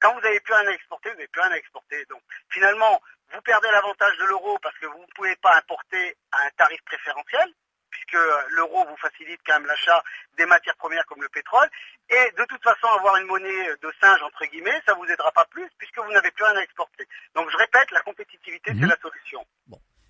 quand 0.00 0.14
vous 0.14 0.20
n'avez 0.20 0.40
plus 0.40 0.54
rien 0.54 0.68
à 0.68 0.72
exporter, 0.72 1.10
vous 1.10 1.16
n'avez 1.16 1.28
plus 1.28 1.40
rien 1.40 1.52
à 1.52 1.56
exporter. 1.58 2.04
Donc 2.10 2.22
finalement, 2.50 3.00
vous 3.32 3.40
perdez 3.42 3.68
l'avantage 3.72 4.16
de 4.18 4.24
l'euro 4.24 4.58
parce 4.62 4.76
que 4.78 4.86
vous 4.86 5.00
ne 5.00 5.14
pouvez 5.14 5.36
pas 5.36 5.56
importer 5.56 6.16
à 6.32 6.46
un 6.46 6.50
tarif 6.56 6.80
préférentiel, 6.84 7.48
puisque 7.90 8.14
euh, 8.14 8.42
l'euro 8.50 8.84
vous 8.86 8.96
facilite 8.96 9.40
quand 9.46 9.54
même 9.54 9.66
l'achat 9.66 10.02
des 10.36 10.46
matières 10.46 10.76
premières 10.76 11.06
comme 11.06 11.22
le 11.22 11.28
pétrole. 11.28 11.68
Et 12.10 12.32
de 12.38 12.44
toute 12.44 12.62
façon, 12.62 12.86
avoir 12.98 13.16
une 13.16 13.26
monnaie 13.26 13.68
de 13.82 13.92
singe, 14.00 14.22
entre 14.22 14.44
guillemets, 14.46 14.80
ça 14.86 14.94
vous 14.94 15.04
aidera 15.06 15.32
pas 15.32 15.46
plus, 15.50 15.68
puisque 15.78 15.98
vous 15.98 16.12
n'avez 16.12 16.30
plus 16.30 16.44
rien 16.44 16.56
à 16.56 16.62
exporter. 16.62 17.06
Donc 17.34 17.50
je 17.50 17.56
répète, 17.56 17.90
la 17.90 18.00
compétitivité, 18.02 18.72
c'est 18.78 18.86
la 18.86 18.96
solution. 19.00 19.44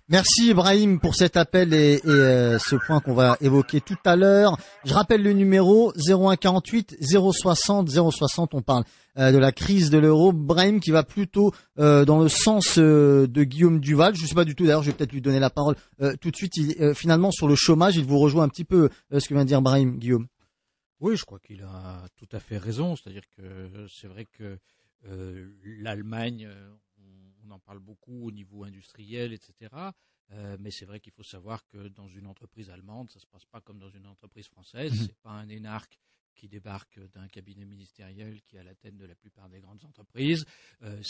Merci 0.09 0.51
Ibrahim 0.51 1.01
pour 1.01 1.15
cet 1.15 1.35
appel 1.35 1.73
et, 1.73 1.95
et, 1.95 2.01
euh, 2.05 2.57
ce 2.59 2.77
point 2.77 3.01
qu'on 3.01 3.13
va 3.13 3.35
évoquer 3.41 3.81
tout 3.81 3.97
à 4.05 4.15
l'heure. 4.15 4.55
Je 4.85 4.93
rappelle 4.93 5.21
le 5.21 5.33
numéro 5.33 5.91
0148 5.97 6.95
060 7.01 7.89
060. 7.89 8.53
On 8.53 8.61
parle 8.61 8.85
euh, 8.85 8.85
de 9.17 9.37
la 9.37 9.51
crise 9.51 9.89
de 9.89 9.97
l'euro. 9.97 10.31
Brahim 10.31 10.79
qui 10.79 10.91
va 10.91 11.03
plutôt 11.03 11.53
euh, 11.79 12.05
dans 12.05 12.21
le 12.21 12.29
sens 12.29 12.77
euh, 12.77 13.27
de 13.27 13.43
Guillaume 13.43 13.79
Duval. 13.79 14.15
Je 14.15 14.21
ne 14.21 14.27
sais 14.27 14.35
pas 14.35 14.45
du 14.45 14.55
tout. 14.55 14.65
D'ailleurs, 14.65 14.83
je 14.83 14.91
vais 14.91 14.97
peut-être 14.97 15.11
lui 15.11 15.21
donner 15.21 15.39
la 15.39 15.49
parole 15.49 15.75
euh, 16.01 16.15
tout 16.17 16.31
de 16.31 16.35
suite. 16.35 16.55
Il, 16.57 16.81
euh, 16.81 16.93
finalement, 16.93 17.31
sur 17.31 17.47
le 17.47 17.55
chômage, 17.55 17.95
il 17.97 18.05
vous 18.05 18.19
rejoint 18.19 18.43
un 18.43 18.49
petit 18.49 18.65
peu 18.65 18.89
euh, 19.11 19.19
ce 19.19 19.27
que 19.27 19.33
vient 19.33 19.43
de 19.43 19.49
dire 19.49 19.61
Brahim, 19.61 19.97
Guillaume. 19.97 20.27
Oui, 20.99 21.15
je 21.15 21.25
crois 21.25 21.39
qu'il 21.39 21.61
a 21.63 22.07
tout 22.15 22.29
à 22.31 22.39
fait 22.39 22.57
raison. 22.57 22.95
C'est-à-dire 22.95 23.27
que 23.35 23.87
c'est 23.87 24.07
vrai 24.07 24.25
que 24.25 24.57
l'Allemagne, 25.63 26.49
on, 27.45 27.51
en 27.51 27.59
parle 27.59 27.79
beaucoup 27.79 28.27
au 28.27 28.31
niveau 28.31 28.63
industriel, 28.63 29.31
etc. 29.31 29.71
mais 30.59 30.71
c'est 30.71 30.85
vrai 30.85 30.99
qu'il 30.99 31.13
faut 31.13 31.23
savoir 31.23 31.65
que 31.67 31.87
dans 31.89 32.07
une 32.07 32.25
entreprise 32.25 32.71
allemande, 32.71 33.11
ça 33.11 33.19
se 33.19 33.27
passe 33.27 33.45
pas 33.45 33.61
comme 33.61 33.77
dans 33.77 33.91
une 33.91 34.07
entreprise 34.07 34.47
française. 34.47 34.91
Ce 34.91 35.03
mmh 35.03 35.05
C'est 35.05 35.19
pas 35.21 35.29
un 35.29 35.49
énarque 35.49 35.99
qui 36.37 36.47
débarque 36.47 36.99
d'un 37.13 37.27
cabinet 37.27 37.65
ministériel 37.65 38.41
qui 38.43 38.55
est 38.55 38.59
à 38.59 38.63
la 38.63 38.75
tête 38.75 38.95
de 38.95 39.05
la 39.05 39.15
plupart 39.15 39.49
des 39.49 39.59
grandes 39.59 39.83
entreprises. 39.83 40.45
Euh, 40.83 41.01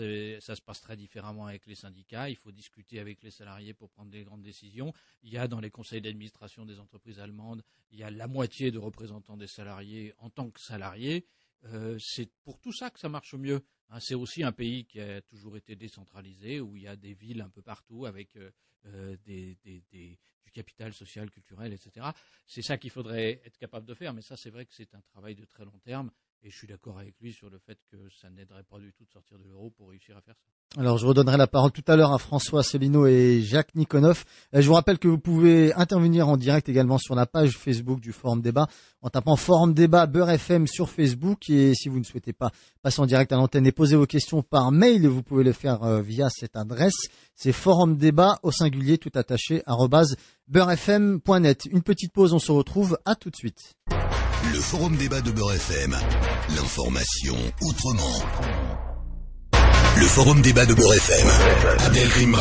euh, 0.00 0.40
ça 0.40 0.56
se 0.56 0.60
passe 0.60 0.80
très 0.80 0.96
différemment 0.96 1.46
avec 1.46 1.64
les 1.66 1.76
syndicats. 1.76 2.28
Il 2.28 2.36
faut 2.36 2.50
discuter 2.50 2.98
avec 2.98 3.22
les 3.22 3.30
salariés 3.30 3.72
pour 3.72 3.88
prendre 3.88 4.10
des 4.10 4.24
grandes 4.24 4.42
décisions. 4.42 4.92
Il 5.22 5.32
y 5.32 5.38
a 5.38 5.46
dans 5.46 5.60
les 5.60 5.70
conseils 5.70 6.02
d'administration 6.02 6.66
des 6.66 6.78
entreprises 6.80 7.20
allemandes, 7.20 7.62
il 7.92 8.00
y 8.00 8.02
a 8.02 8.10
la 8.10 8.26
moitié 8.26 8.70
de 8.70 8.78
représentants 8.78 9.36
des 9.36 9.46
salariés 9.46 10.12
en 10.18 10.28
tant 10.28 10.50
que 10.50 10.60
salariés. 10.60 11.24
Euh, 11.64 11.96
c'est 12.00 12.28
pour 12.42 12.58
tout 12.58 12.72
ça 12.72 12.90
que 12.90 12.98
ça 12.98 13.08
marche 13.08 13.34
mieux. 13.34 13.62
Hein. 13.90 14.00
c'est 14.00 14.16
aussi 14.16 14.42
un 14.42 14.52
pays 14.52 14.84
qui 14.84 15.00
a 15.00 15.22
toujours 15.22 15.56
été 15.56 15.76
décentralisé, 15.76 16.60
où 16.60 16.76
il 16.76 16.82
y 16.82 16.88
a 16.88 16.96
des 16.96 17.14
villes 17.14 17.40
un 17.40 17.50
peu 17.50 17.62
partout 17.62 18.06
avec 18.06 18.36
des, 19.24 20.18
capital 20.50 20.92
social, 20.92 21.30
culturel, 21.30 21.72
etc. 21.72 22.06
C'est 22.46 22.62
ça 22.62 22.78
qu'il 22.78 22.90
faudrait 22.90 23.40
être 23.44 23.58
capable 23.58 23.86
de 23.86 23.94
faire, 23.94 24.12
mais 24.12 24.22
ça 24.22 24.36
c'est 24.36 24.50
vrai 24.50 24.66
que 24.66 24.74
c'est 24.74 24.94
un 24.94 25.00
travail 25.00 25.34
de 25.34 25.44
très 25.44 25.64
long 25.64 25.78
terme, 25.80 26.10
et 26.42 26.50
je 26.50 26.56
suis 26.56 26.66
d'accord 26.66 26.98
avec 26.98 27.18
lui 27.20 27.32
sur 27.32 27.50
le 27.50 27.58
fait 27.58 27.78
que 27.86 28.08
ça 28.10 28.30
n'aiderait 28.30 28.64
pas 28.64 28.78
du 28.78 28.92
tout 28.92 29.04
de 29.04 29.10
sortir 29.10 29.38
de 29.38 29.44
l'euro 29.44 29.70
pour 29.70 29.90
réussir 29.90 30.16
à 30.16 30.20
faire 30.20 30.38
ça. 30.38 30.50
Alors 30.78 30.96
je 30.96 31.04
redonnerai 31.04 31.36
la 31.36 31.46
parole 31.46 31.70
tout 31.70 31.84
à 31.86 31.96
l'heure 31.96 32.14
à 32.14 32.18
François 32.18 32.60
Asselineau 32.60 33.06
et 33.06 33.42
Jacques 33.42 33.74
Nikonov. 33.74 34.24
Euh, 34.54 34.62
je 34.62 34.66
vous 34.66 34.72
rappelle 34.72 34.98
que 34.98 35.06
vous 35.06 35.18
pouvez 35.18 35.74
intervenir 35.74 36.28
en 36.28 36.38
direct 36.38 36.66
également 36.66 36.96
sur 36.96 37.14
la 37.14 37.26
page 37.26 37.58
Facebook 37.58 38.00
du 38.00 38.12
Forum 38.12 38.40
Débat 38.40 38.66
en 39.02 39.10
tapant 39.10 39.36
Forum 39.36 39.74
Débat 39.74 40.06
Beurre 40.06 40.30
FM 40.30 40.66
sur 40.66 40.88
Facebook 40.88 41.50
et 41.50 41.74
si 41.74 41.90
vous 41.90 41.98
ne 41.98 42.04
souhaitez 42.04 42.32
pas 42.32 42.50
passer 42.80 43.02
en 43.02 43.06
direct 43.06 43.30
à 43.32 43.36
l'antenne 43.36 43.66
et 43.66 43.72
poser 43.72 43.96
vos 43.96 44.06
questions 44.06 44.42
par 44.42 44.72
mail, 44.72 45.06
vous 45.06 45.22
pouvez 45.22 45.44
le 45.44 45.52
faire 45.52 45.82
euh, 45.82 46.00
via 46.00 46.28
cette 46.30 46.56
adresse. 46.56 46.96
C'est 47.34 47.52
Forum 47.52 47.98
Débat 47.98 48.38
au 48.42 48.50
singulier 48.50 48.96
tout 48.96 49.12
attaché 49.14 49.62
beurrefm.net. 50.48 51.66
Une 51.70 51.82
petite 51.82 52.12
pause, 52.12 52.32
on 52.32 52.38
se 52.38 52.52
retrouve 52.52 52.98
à 53.04 53.14
tout 53.14 53.28
de 53.28 53.36
suite. 53.36 53.74
Le 53.90 54.58
Forum 54.58 54.96
Débat 54.96 55.20
de 55.20 55.32
Beurre 55.32 55.52
FM, 55.52 55.94
l'information 56.56 57.36
autrement. 57.60 58.91
Le 59.96 60.06
forum 60.06 60.40
débat 60.40 60.64
de 60.64 60.74
Beurre 60.74 60.94
FM. 60.94 61.28
Abdelkrim 61.86 62.36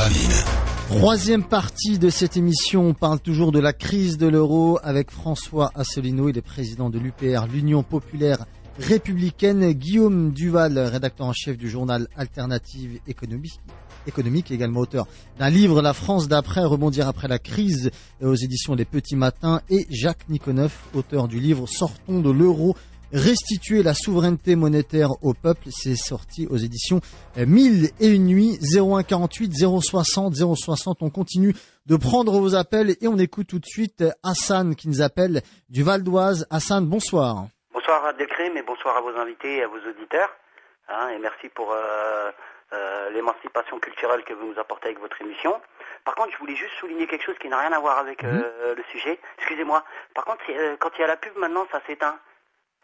Troisième 0.88 1.44
partie 1.44 2.00
de 2.00 2.10
cette 2.10 2.38
émission, 2.38 2.88
on 2.88 2.94
parle 2.94 3.20
toujours 3.20 3.52
de 3.52 3.60
la 3.60 3.74
crise 3.74 4.18
de 4.18 4.28
l'euro 4.28 4.80
avec 4.84 5.12
François 5.12 5.72
Asselineau, 5.76 6.30
il 6.30 6.38
est 6.38 6.42
président 6.42 6.90
de 6.90 6.98
l'UPR, 6.98 7.48
l'Union 7.52 7.84
populaire 7.84 8.46
républicaine, 8.80 9.74
Guillaume 9.74 10.32
Duval, 10.32 10.80
rédacteur 10.80 11.28
en 11.28 11.34
chef 11.34 11.58
du 11.58 11.70
journal 11.70 12.08
Alternative 12.16 13.00
économique, 13.08 13.60
économique 14.08 14.52
également 14.52 14.80
auteur 14.80 15.08
d'un 15.38 15.50
livre 15.50 15.82
La 15.82 15.94
France 15.94 16.28
d'après, 16.28 16.64
rebondir 16.64 17.08
après 17.08 17.28
la 17.28 17.40
crise 17.40 17.92
aux 18.22 18.36
éditions 18.36 18.76
Les 18.76 18.86
Petits 18.86 19.16
Matins, 19.16 19.62
et 19.70 19.86
Jacques 19.90 20.30
Niconeuf, 20.30 20.86
auteur 20.94 21.28
du 21.28 21.40
livre 21.40 21.68
Sortons 21.68 22.22
de 22.22 22.32
l'euro 22.32 22.76
restituer 23.14 23.84
la 23.84 23.94
souveraineté 23.94 24.56
monétaire 24.56 25.10
au 25.22 25.34
peuple. 25.34 25.70
C'est 25.72 25.96
sorti 25.96 26.48
aux 26.50 26.58
éditions 26.58 27.02
1000 27.38 27.92
et 28.00 28.08
une 28.08 28.26
nuits 28.26 28.58
01 28.76 29.04
48 29.04 29.54
060 29.82 30.36
060. 30.36 30.98
On 31.02 31.10
continue 31.10 31.54
de 31.86 31.96
prendre 31.96 32.40
vos 32.40 32.56
appels 32.56 32.96
et 33.02 33.08
on 33.08 33.18
écoute 33.18 33.48
tout 33.48 33.60
de 33.60 33.66
suite 33.66 34.04
Hassan 34.24 34.76
qui 34.76 34.88
nous 34.88 35.02
appelle 35.02 35.42
du 35.70 35.84
Val 35.84 36.04
d'Oise. 36.04 36.48
Hassan, 36.50 36.86
bonsoir. 36.86 37.46
Bonsoir 37.74 38.06
à 38.06 38.14
Delcrim 38.14 38.56
et 38.58 38.64
bonsoir 38.64 38.98
à 38.98 39.02
vos 39.02 39.16
invités 39.18 39.58
et 39.58 39.64
à 39.64 39.68
vos 39.68 39.80
auditeurs. 39.80 40.30
Hein, 40.90 41.10
et 41.10 41.20
merci 41.20 41.50
pour 41.50 41.72
euh, 41.72 42.32
euh, 42.74 43.10
l'émancipation 43.12 43.80
culturelle 43.80 44.24
que 44.24 44.34
vous 44.34 44.48
nous 44.48 44.60
apportez 44.60 44.88
avec 44.88 45.00
votre 45.00 45.22
émission. 45.22 45.60
Par 46.04 46.16
contre, 46.16 46.32
je 46.32 46.38
voulais 46.38 46.56
juste 46.56 46.74
souligner 46.80 47.08
quelque 47.08 47.24
chose 47.24 47.38
qui 47.40 47.48
n'a 47.48 47.60
rien 47.60 47.72
à 47.72 47.80
voir 47.80 47.98
avec 47.98 48.24
mhm. 48.24 48.44
euh, 48.44 48.76
le 48.76 48.84
sujet. 48.92 49.20
Excusez-moi. 49.38 49.84
Par 50.14 50.26
contre, 50.26 50.42
quand 50.80 50.90
il 50.98 51.02
y 51.02 51.04
a 51.04 51.08
la 51.08 51.18
pub 51.18 51.36
maintenant, 51.38 51.66
ça 51.72 51.82
s'éteint. 51.88 52.18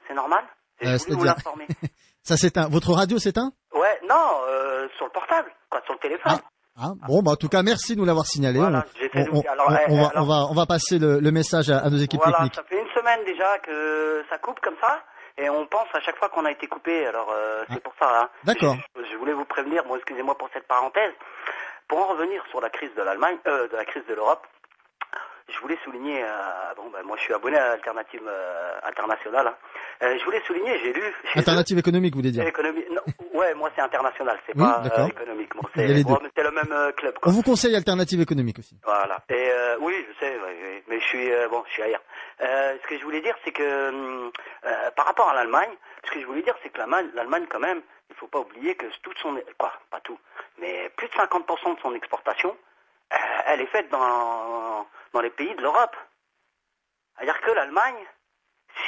C'est 0.08 0.14
normal 0.14 0.44
euh, 0.84 0.98
vous 1.10 1.24
l'informer. 1.24 1.68
ça 2.24 2.38
s'éteint. 2.38 2.68
Votre 2.70 2.94
radio 2.94 3.18
s'éteint 3.18 3.52
Ouais, 3.74 4.00
non, 4.08 4.42
euh, 4.48 4.88
sur 4.98 5.06
le 5.06 5.12
portable, 5.12 5.52
quoi, 5.70 5.82
sur 5.86 5.94
le 5.94 6.00
téléphone. 6.00 6.34
Ah. 6.36 6.42
ah 6.80 7.08
bon, 7.08 7.22
bah, 7.22 7.32
en 7.32 7.36
tout 7.36 7.50
cas, 7.50 7.64
merci 7.64 7.96
de 7.96 8.00
nous 8.00 8.06
l'avoir 8.06 8.26
signalé. 8.26 8.60
on, 8.60 10.26
va, 10.26 10.48
on, 10.50 10.54
va, 10.54 10.66
passer 10.66 11.00
le, 11.00 11.20
message 11.32 11.70
à, 11.70 11.90
nos 11.90 11.98
équipes 11.98 12.22
voilà, 12.22 12.38
techniques. 12.38 12.56
Ça 12.56 12.64
fait 12.64 12.80
une 12.80 12.90
semaine 12.96 13.24
déjà 13.26 13.58
que 13.60 14.24
ça 14.30 14.38
coupe 14.38 14.60
comme 14.60 14.76
ça, 14.82 15.04
et 15.38 15.50
on 15.50 15.66
pense 15.68 15.88
à 15.94 16.00
chaque 16.02 16.18
fois 16.18 16.30
qu'on 16.30 16.46
a 16.46 16.52
été 16.52 16.68
coupé. 16.68 17.08
Alors 17.08 17.32
euh, 17.32 17.64
c'est 17.70 17.78
ah. 17.78 17.82
pour 17.84 17.94
ça. 18.00 18.22
Hein. 18.22 18.30
D'accord. 18.44 18.78
Je, 18.96 19.18
voulais 19.18 19.34
vous 19.34 19.46
prévenir. 19.46 19.84
Bon, 19.86 19.96
excusez-moi 19.96 20.38
pour 20.38 20.50
cette 20.54 20.68
parenthèse. 20.68 21.14
Pour 21.88 22.00
en 22.00 22.08
revenir 22.08 22.44
sur 22.50 22.60
la 22.60 22.70
crise 22.70 22.94
de 22.98 23.02
l'Allemagne, 23.02 23.38
de 23.46 23.76
la 23.76 23.86
crise 23.86 24.04
de 24.10 24.14
l'Europe, 24.14 24.46
je 25.50 25.60
voulais 25.62 25.78
souligner, 25.84 26.24
euh, 26.24 26.28
bon 26.76 26.90
ben 26.90 27.04
moi 27.04 27.16
je 27.18 27.24
suis 27.24 27.34
abonné 27.34 27.58
à 27.58 27.72
Alternative 27.72 28.22
euh, 28.28 28.80
Internationale. 28.84 29.48
Hein. 29.48 29.56
Euh, 30.04 30.18
je 30.20 30.26
voulais 30.26 30.42
souligner, 30.46 30.78
j'ai 30.84 30.94
lu. 30.94 31.04
Alternative 31.36 31.78
économique, 31.78 32.14
vous 32.14 32.20
voulez 32.22 32.32
dire 32.32 32.44
non, 32.92 33.02
Ouais, 33.34 33.54
moi 33.54 33.70
c'est 33.76 33.82
international, 33.82 34.38
c'est 34.46 34.58
pas 34.58 34.84
euh, 34.84 35.08
économique. 35.08 35.56
Bon, 35.56 35.64
c'est 35.74 35.88
le 36.44 36.52
même 36.52 36.92
club. 36.98 37.18
Quoi. 37.20 37.32
On 37.32 37.36
vous 37.36 37.44
conseille 37.44 37.76
Alternative 37.76 38.20
économique 38.22 38.60
aussi. 38.60 38.78
Voilà. 38.84 39.24
Et 39.30 39.50
oui, 39.80 39.94
je 40.10 40.26
sais, 40.26 40.38
mais 40.88 41.00
je 41.00 41.06
suis 41.06 41.30
bon, 41.50 41.64
je 41.68 41.74
suis 41.74 41.84
ailleurs. 41.84 42.04
ce 42.40 42.88
que 42.88 42.98
je 42.98 43.04
voulais 43.04 43.22
dire, 43.22 43.36
c'est 43.46 43.52
que 43.52 44.32
par 44.96 45.06
rapport 45.06 45.30
à 45.30 45.36
l'Allemagne, 45.36 45.72
ce 46.06 46.12
que 46.12 46.22
je 46.22 46.26
voulais 46.26 46.42
dire, 46.42 46.56
c'est 46.62 46.70
que 46.70 46.80
l'Allemagne, 46.80 47.46
quand 47.50 47.60
même, 47.60 47.82
il 48.10 48.16
faut 48.16 48.28
pas 48.28 48.40
oublier 48.40 48.76
que 48.76 48.86
toute 49.02 49.18
son, 49.20 49.40
quoi, 49.58 49.72
pas 49.92 50.00
tout, 50.02 50.18
mais 50.60 50.92
plus 50.98 51.08
de 51.08 51.14
50% 51.14 51.76
de 51.76 51.80
son 51.82 51.94
exportation, 51.96 52.56
elle 53.48 53.62
est 53.62 53.68
faite 53.68 53.90
dans 53.90 54.67
dans 55.14 55.22
les 55.22 55.30
pays 55.30 55.56
de 55.56 55.62
l'Europe. 55.62 55.96
C'est-à-dire 57.16 57.42
que 57.42 57.52
l'Allemagne, 57.52 58.06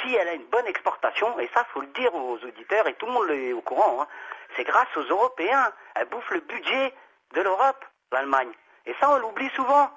si 0.01 0.13
elle 0.13 0.27
a 0.27 0.33
une 0.33 0.45
bonne 0.45 0.67
exportation, 0.67 1.39
et 1.39 1.49
ça 1.53 1.65
faut 1.73 1.81
le 1.81 1.87
dire 1.87 2.13
aux 2.13 2.37
auditeurs, 2.37 2.87
et 2.87 2.93
tout 2.95 3.05
le 3.05 3.11
monde 3.11 3.29
est 3.31 3.53
au 3.53 3.61
courant, 3.61 4.01
hein, 4.01 4.07
c'est 4.55 4.63
grâce 4.63 4.95
aux 4.95 5.03
Européens. 5.03 5.71
Elle 5.95 6.07
bouffe 6.09 6.29
le 6.31 6.41
budget 6.41 6.93
de 7.35 7.41
l'Europe, 7.41 7.83
l'Allemagne. 8.11 8.51
Et 8.85 8.93
ça, 8.99 9.11
on 9.11 9.17
l'oublie 9.17 9.49
souvent. 9.55 9.89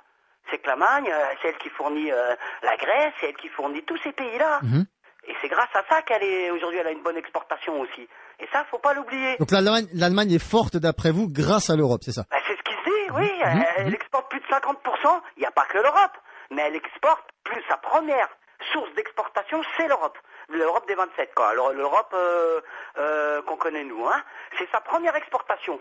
C'est 0.50 0.58
que 0.58 0.66
l'Allemagne, 0.66 1.08
euh, 1.10 1.24
c'est 1.40 1.48
elle 1.48 1.58
qui 1.58 1.68
fournit 1.70 2.10
euh, 2.10 2.34
la 2.62 2.76
Grèce, 2.76 3.12
c'est 3.20 3.28
elle 3.28 3.36
qui 3.36 3.48
fournit 3.48 3.82
tous 3.84 3.98
ces 4.02 4.12
pays-là. 4.12 4.60
Mhm. 4.62 4.86
Et 5.28 5.34
c'est 5.40 5.48
grâce 5.48 5.70
à 5.74 5.84
ça 5.88 6.02
qu'elle 6.02 6.24
est 6.24 6.50
aujourd'hui, 6.50 6.80
elle 6.80 6.88
a 6.88 6.90
une 6.90 7.02
bonne 7.02 7.16
exportation 7.16 7.80
aussi. 7.80 8.08
Et 8.40 8.48
ça, 8.52 8.64
faut 8.70 8.78
pas 8.78 8.92
l'oublier. 8.92 9.36
Donc 9.38 9.52
l'Allemagne 9.52 10.32
est 10.32 10.42
forte 10.42 10.76
d'après 10.76 11.12
vous 11.12 11.28
grâce 11.28 11.70
à 11.70 11.76
l'Europe, 11.76 12.00
c'est 12.04 12.12
ça? 12.12 12.24
C'est 12.32 12.56
ce 12.56 12.62
qu'il 12.62 12.71
dit, 12.71 12.71
oui. 13.14 13.30
Mhm. 13.44 13.64
Elle, 13.76 13.86
mhm. 13.86 13.94
exporte 13.94 14.30
plus 14.30 14.40
de 14.40 14.46
50%. 14.46 15.20
Il 15.36 15.40
n'y 15.40 15.46
a 15.46 15.50
pas 15.50 15.64
que 15.66 15.78
l'Europe, 15.78 16.16
mais 16.50 16.62
elle 16.62 16.76
exporte 16.76 17.30
plus. 17.44 17.62
Sa 17.68 17.76
première 17.76 18.28
source 18.72 18.92
d'exportation, 18.94 19.62
c'est 19.76 19.88
l'Europe. 19.88 20.18
L'Europe 20.48 20.86
des 20.86 20.94
27, 20.94 21.34
quoi. 21.34 21.54
L'Europe 21.54 22.12
euh, 22.14 22.60
euh, 22.98 23.42
qu'on 23.42 23.56
connaît 23.56 23.84
nous, 23.84 24.06
hein. 24.06 24.22
C'est 24.58 24.70
sa 24.70 24.80
première 24.80 25.16
exportation. 25.16 25.80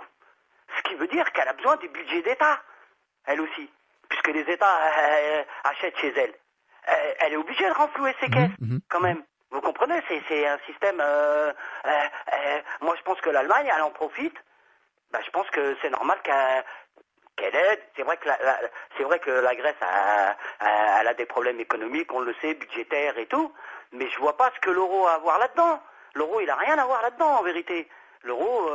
Ce 0.77 0.81
qui 0.83 0.95
veut 0.95 1.07
dire 1.07 1.31
qu'elle 1.33 1.47
a 1.47 1.53
besoin 1.53 1.75
du 1.77 1.89
budget 1.89 2.21
d'État, 2.21 2.61
elle 3.25 3.41
aussi, 3.41 3.69
puisque 4.09 4.29
les 4.29 4.49
États 4.49 4.79
euh, 4.97 5.43
achètent 5.63 5.97
chez 5.97 6.13
elle. 6.17 6.33
Elle, 7.19 7.33
est 7.33 7.37
obligée 7.37 7.67
de 7.67 7.73
renflouer 7.73 8.15
ses 8.19 8.27
mhm, 8.27 8.33
caisses, 8.33 8.79
quand 8.89 9.01
même. 9.01 9.23
Vous 9.51 9.61
comprenez 9.61 10.01
C'est 10.07 10.47
un 10.47 10.57
système. 10.65 10.97
Moi, 12.81 12.95
je 12.97 13.01
pense 13.03 13.21
que 13.21 13.29
l'Allemagne, 13.29 13.69
elle 13.75 13.83
en 13.83 13.91
profite. 13.91 14.35
Ben, 15.11 15.19
je 15.25 15.29
pense 15.29 15.49
que 15.51 15.75
c'est 15.81 15.89
normal 15.89 16.19
qu'elle 16.23 16.63
C'est 17.95 18.03
vrai 18.03 18.17
que 19.19 19.31
la, 19.31 19.55
Grèce 19.55 19.75
a, 19.81 21.13
des 21.13 21.25
problèmes 21.25 21.59
économiques, 21.59 22.13
on 22.13 22.19
le 22.19 22.33
sait, 22.41 22.53
budgétaires 22.53 23.17
et 23.17 23.25
tout. 23.25 23.53
Mais 23.91 24.07
je 24.09 24.19
vois 24.19 24.37
pas 24.37 24.51
ce 24.55 24.59
que 24.59 24.69
l'euro 24.69 25.07
a 25.07 25.13
à 25.13 25.17
voir 25.19 25.39
là-dedans. 25.39 25.81
L'euro, 26.13 26.39
il 26.39 26.49
a 26.49 26.55
rien 26.55 26.77
à 26.77 26.85
voir 26.85 27.01
là-dedans, 27.01 27.39
en 27.39 27.43
vérité. 27.43 27.87
L'euro, 28.23 28.69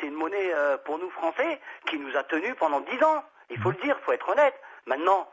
c'est 0.00 0.06
une 0.06 0.14
monnaie 0.14 0.52
pour 0.84 0.98
nous 0.98 1.10
Français 1.10 1.60
qui 1.86 1.98
nous 1.98 2.16
a 2.16 2.22
tenus 2.24 2.54
pendant 2.58 2.80
dix 2.80 3.02
ans. 3.02 3.22
Il 3.50 3.58
faut 3.58 3.70
le 3.70 3.76
dire, 3.76 3.96
il 3.98 4.04
faut 4.04 4.12
être 4.12 4.28
honnête. 4.28 4.54
Maintenant, 4.86 5.28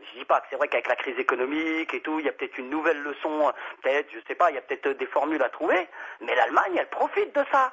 je 0.00 0.18
dis 0.18 0.24
pas 0.24 0.40
que 0.40 0.46
c'est 0.50 0.56
vrai 0.56 0.68
qu'avec 0.68 0.88
la 0.88 0.96
crise 0.96 1.18
économique 1.18 1.92
et 1.94 2.00
tout, 2.00 2.18
il 2.18 2.26
y 2.26 2.28
a 2.28 2.32
peut-être 2.32 2.58
une 2.58 2.70
nouvelle 2.70 3.00
leçon, 3.02 3.52
peut-être, 3.82 4.08
je 4.12 4.18
sais 4.26 4.34
pas, 4.34 4.50
il 4.50 4.54
y 4.54 4.58
a 4.58 4.62
peut-être 4.62 4.88
des 4.90 5.06
formules 5.06 5.42
à 5.42 5.48
trouver, 5.48 5.88
mais 6.20 6.34
l'Allemagne, 6.34 6.76
elle 6.76 6.88
profite 6.88 7.34
de 7.34 7.44
ça. 7.50 7.72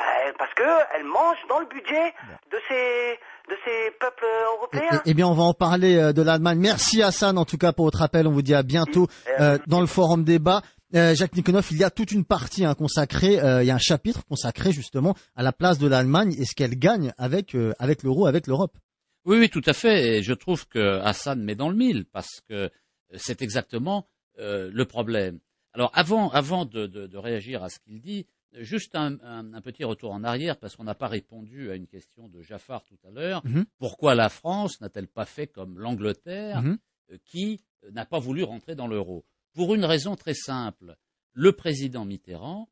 Euh, 0.00 0.32
parce 0.38 0.52
que 0.54 0.62
elle 0.96 1.04
mange 1.04 1.38
dans 1.48 1.58
le 1.60 1.66
budget 1.66 2.12
de 2.50 2.58
ces 2.68 3.18
de 3.48 3.56
ces 3.64 3.90
peuples 3.98 4.24
européens. 4.56 5.02
Eh, 5.04 5.14
bien, 5.14 5.26
on 5.26 5.34
va 5.34 5.42
en 5.42 5.54
parler 5.54 5.96
euh, 5.96 6.12
de 6.12 6.22
l'Allemagne. 6.22 6.58
Merci 6.58 7.02
Hassan, 7.02 7.36
en 7.36 7.44
tout 7.44 7.58
cas 7.58 7.72
pour 7.72 7.84
votre 7.84 8.02
appel. 8.02 8.26
On 8.26 8.32
vous 8.32 8.42
dit 8.42 8.54
à 8.54 8.62
bientôt 8.62 9.08
euh, 9.40 9.58
dans 9.66 9.80
le 9.80 9.86
forum 9.86 10.24
débat. 10.24 10.62
Jacques 10.92 11.36
Nikonov, 11.36 11.68
il 11.70 11.76
y 11.78 11.84
a 11.84 11.90
toute 11.90 12.10
une 12.10 12.24
partie 12.24 12.64
hein, 12.64 12.74
consacrée, 12.74 13.34
il 13.34 13.64
y 13.64 13.70
a 13.70 13.74
un 13.76 13.78
chapitre 13.78 14.24
consacré 14.26 14.72
justement 14.72 15.14
à 15.36 15.44
la 15.44 15.52
place 15.52 15.78
de 15.78 15.86
l'Allemagne 15.86 16.34
et 16.36 16.44
ce 16.44 16.56
qu'elle 16.56 16.76
gagne 16.76 17.12
avec 17.16 17.56
avec 17.78 18.02
l'euro, 18.02 18.26
avec 18.26 18.48
l'Europe. 18.48 18.76
Oui, 19.24 19.38
oui, 19.38 19.48
tout 19.50 19.62
à 19.66 19.72
fait. 19.72 20.16
Et 20.16 20.22
je 20.24 20.32
trouve 20.32 20.66
que 20.66 20.98
Hassan 21.00 21.40
met 21.44 21.54
dans 21.54 21.68
le 21.68 21.76
mille 21.76 22.06
parce 22.06 22.40
que 22.48 22.70
c'est 23.14 23.40
exactement 23.40 24.08
euh, 24.40 24.70
le 24.72 24.84
problème. 24.84 25.38
Alors 25.74 25.92
avant, 25.94 26.30
avant 26.30 26.64
de, 26.64 26.86
de, 26.86 27.06
de 27.06 27.18
réagir 27.18 27.62
à 27.62 27.68
ce 27.68 27.78
qu'il 27.78 28.00
dit, 28.00 28.26
juste 28.54 28.94
un, 28.96 29.18
un, 29.22 29.54
un, 29.54 29.60
petit 29.60 29.84
retour 29.84 30.12
en 30.12 30.24
arrière 30.24 30.58
parce 30.58 30.76
qu'on 30.76 30.84
n'a 30.84 30.94
pas 30.94 31.08
répondu 31.08 31.70
à 31.70 31.76
une 31.76 31.86
question 31.86 32.28
de 32.28 32.42
Jaffar 32.42 32.84
tout 32.84 32.98
à 33.06 33.10
l'heure. 33.10 33.44
Mhm. 33.46 33.64
Pourquoi 33.78 34.14
la 34.14 34.28
France 34.28 34.80
n'a-t-elle 34.80 35.08
pas 35.08 35.24
fait 35.26 35.46
comme 35.46 35.78
l'Angleterre 35.78 36.62
Mhm. 36.62 36.78
euh, 37.12 37.18
qui 37.24 37.62
euh, 37.84 37.90
n'a 37.92 38.04
pas 38.06 38.18
voulu 38.18 38.42
rentrer 38.42 38.74
dans 38.74 38.86
l'euro? 38.86 39.24
Pour 39.54 39.74
une 39.74 39.84
raison 39.84 40.16
très 40.16 40.34
simple. 40.34 40.96
Le 41.32 41.52
président 41.52 42.04
Mitterrand, 42.04 42.68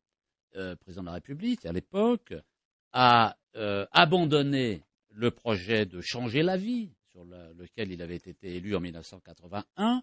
euh, 0.56 0.74
président 0.76 1.02
de 1.02 1.06
la 1.06 1.12
République 1.14 1.64
à 1.66 1.72
l'époque, 1.72 2.34
a 2.92 3.36
euh, 3.56 3.86
abandonné 3.92 4.82
le 5.10 5.30
projet 5.30 5.86
de 5.86 6.00
changer 6.00 6.42
la 6.42 6.56
vie 6.56 6.92
sur 7.10 7.24
la- 7.24 7.52
lequel 7.54 7.92
il 7.92 8.02
avait 8.02 8.16
été 8.16 8.56
élu 8.56 8.74
en 8.76 8.80
1981, 8.80 10.02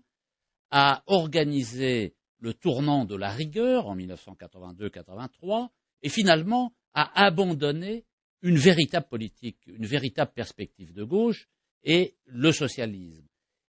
a 0.72 1.04
organisé 1.08 2.16
le 2.40 2.54
tournant 2.54 3.06
de 3.06 3.16
la 3.16 3.30
rigueur 3.30 3.88
en 3.88 3.96
1982-83 3.96 5.70
et 6.04 6.10
finalement 6.10 6.74
a 6.94 7.26
abandonné 7.26 8.06
une 8.42 8.58
véritable 8.58 9.08
politique, 9.08 9.58
une 9.68 9.86
véritable 9.86 10.32
perspective 10.34 10.94
de 10.94 11.04
gauche 11.04 11.48
et 11.84 12.16
le 12.26 12.52
socialisme. 12.52 13.26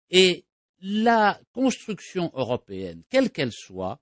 Et 0.10 0.46
la 0.82 1.40
construction 1.54 2.32
européenne, 2.34 3.04
quelle 3.10 3.32
qu'elle 3.32 3.52
soit, 3.52 4.00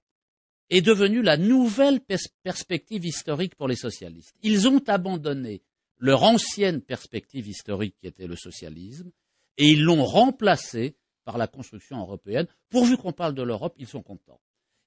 est 0.69 0.81
devenue 0.81 1.21
la 1.21 1.37
nouvelle 1.37 1.99
pers- 2.01 2.17
perspective 2.41 3.05
historique 3.05 3.55
pour 3.55 3.67
les 3.67 3.75
socialistes. 3.75 4.35
Ils 4.41 4.67
ont 4.67 4.81
abandonné 4.87 5.61
leur 5.99 6.23
ancienne 6.23 6.81
perspective 6.81 7.47
historique 7.47 7.95
qui 7.99 8.07
était 8.07 8.27
le 8.27 8.35
socialisme 8.35 9.11
et 9.57 9.67
ils 9.69 9.83
l'ont 9.83 10.03
remplacée 10.03 10.95
par 11.25 11.37
la 11.37 11.47
construction 11.47 11.99
européenne. 11.99 12.47
Pourvu 12.69 12.97
qu'on 12.97 13.13
parle 13.13 13.35
de 13.35 13.43
l'Europe, 13.43 13.75
ils 13.77 13.87
sont 13.87 14.01
contents. 14.01 14.41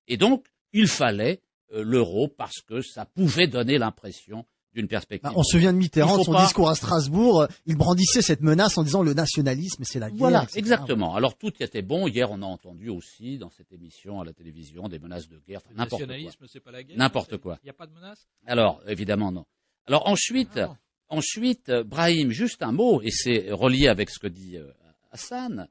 Et 0.09 0.17
donc, 0.17 0.45
il 0.73 0.87
fallait 0.89 1.41
euh, 1.73 1.83
l'euro 1.83 2.29
parce 2.29 2.61
que 2.61 2.81
ça 2.83 3.05
pouvait 3.07 3.47
donner 3.49 3.79
l'impression 3.79 4.45
d'une 4.75 4.89
perspective. 4.89 5.31
Bah, 5.31 5.35
on 5.37 5.43
se 5.43 5.53
souvient 5.53 5.73
de 5.73 5.79
Mitterrand, 5.79 6.23
son 6.23 6.33
pas- 6.33 6.45
discours 6.45 6.69
à 6.69 6.75
Strasbourg, 6.75 7.41
euh, 7.43 7.47
il 7.65 7.77
brandissait 7.77 8.21
cette 8.21 8.43
menace 8.43 8.77
en 8.77 8.83
disant 8.83 9.03
le 9.03 9.15
nationalisme, 9.15 9.83
c'est 9.85 9.99
la 9.99 10.11
guerre. 10.11 10.19
Voilà, 10.19 10.43
etc. 10.43 10.59
exactement. 10.59 11.15
Alors 11.15 11.37
tout 11.39 11.53
était 11.61 11.81
bon. 11.81 12.07
Hier, 12.07 12.31
on 12.31 12.43
a 12.43 12.47
entendu 12.47 12.91
aussi 12.91 13.39
dans 13.39 13.49
cette 13.49 13.73
émission 13.73 14.21
à 14.21 14.25
la 14.27 14.35
télévision 14.35 14.89
des 14.89 14.99
menaces 14.99 15.29
de 15.29 15.39
guerre, 15.49 15.61
enfin, 15.65 15.71
Le 15.71 15.77
n'importe 15.79 16.03
quoi. 16.03 16.07
nationalisme, 16.09 16.45
c'est 16.47 16.61
pas 16.61 16.71
la 16.73 16.83
guerre 16.85 16.99
N'importe 16.99 17.39
quoi. 17.39 17.59
Il 17.63 17.67
n'y 17.67 17.71
a 17.71 17.75
pas 17.75 17.87
de 17.87 17.93
menace? 17.95 18.29
Alors, 18.47 18.83
évidemment, 18.87 19.33
non. 19.33 19.47
Alors 19.87 20.07
ensuite, 20.09 20.59
Ah 20.59 20.77
ensuite, 21.09 21.71
euh, 21.71 21.83
Brahim, 21.83 22.31
juste 22.31 22.63
un 22.63 22.73
mot, 22.73 23.01
et 23.01 23.11
c'est 23.11 23.51
relié 23.53 23.89
avec 23.89 24.11
ce 24.11 24.19
que 24.19 24.27
dit 24.27 24.59
euh, 24.59 24.71
Hassan. 25.11 25.69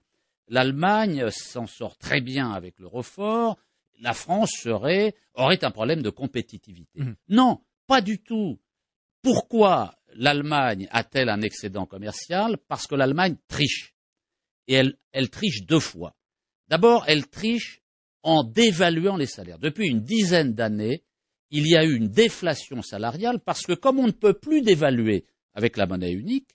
L'Allemagne 0.47 1.29
s'en 1.31 1.67
sort 1.67 1.97
très 1.97 2.21
bien 2.21 2.51
avec 2.51 2.79
l'euro-fort. 2.79 3.57
La 3.99 4.13
France 4.13 4.51
serait, 4.51 5.15
aurait 5.33 5.63
un 5.63 5.71
problème 5.71 6.01
de 6.01 6.09
compétitivité. 6.09 6.99
Mhm. 6.99 7.15
Non, 7.29 7.61
pas 7.87 8.01
du 8.01 8.19
tout. 8.19 8.59
Pourquoi 9.21 9.95
l'Allemagne 10.13 10.87
a-t-elle 10.91 11.29
un 11.29 11.41
excédent 11.41 11.85
commercial? 11.85 12.57
Parce 12.67 12.87
que 12.87 12.95
l'Allemagne 12.95 13.37
triche. 13.47 13.95
Et 14.67 14.73
elle, 14.73 14.97
elle 15.11 15.29
triche 15.29 15.65
deux 15.65 15.79
fois. 15.79 16.15
D'abord, 16.67 17.05
elle 17.07 17.27
triche 17.27 17.81
en 18.23 18.43
dévaluant 18.43 19.17
les 19.17 19.27
salaires. 19.27 19.59
Depuis 19.59 19.87
une 19.87 20.01
dizaine 20.01 20.53
d'années, 20.53 21.03
il 21.51 21.67
y 21.67 21.77
a 21.77 21.85
eu 21.85 21.95
une 21.95 22.09
déflation 22.09 22.81
salariale 22.81 23.39
parce 23.39 23.61
que 23.61 23.73
comme 23.73 23.99
on 23.99 24.07
ne 24.07 24.11
peut 24.11 24.33
plus 24.33 24.61
dévaluer 24.61 25.25
avec 25.53 25.77
la 25.77 25.85
monnaie 25.85 26.11
unique, 26.11 26.49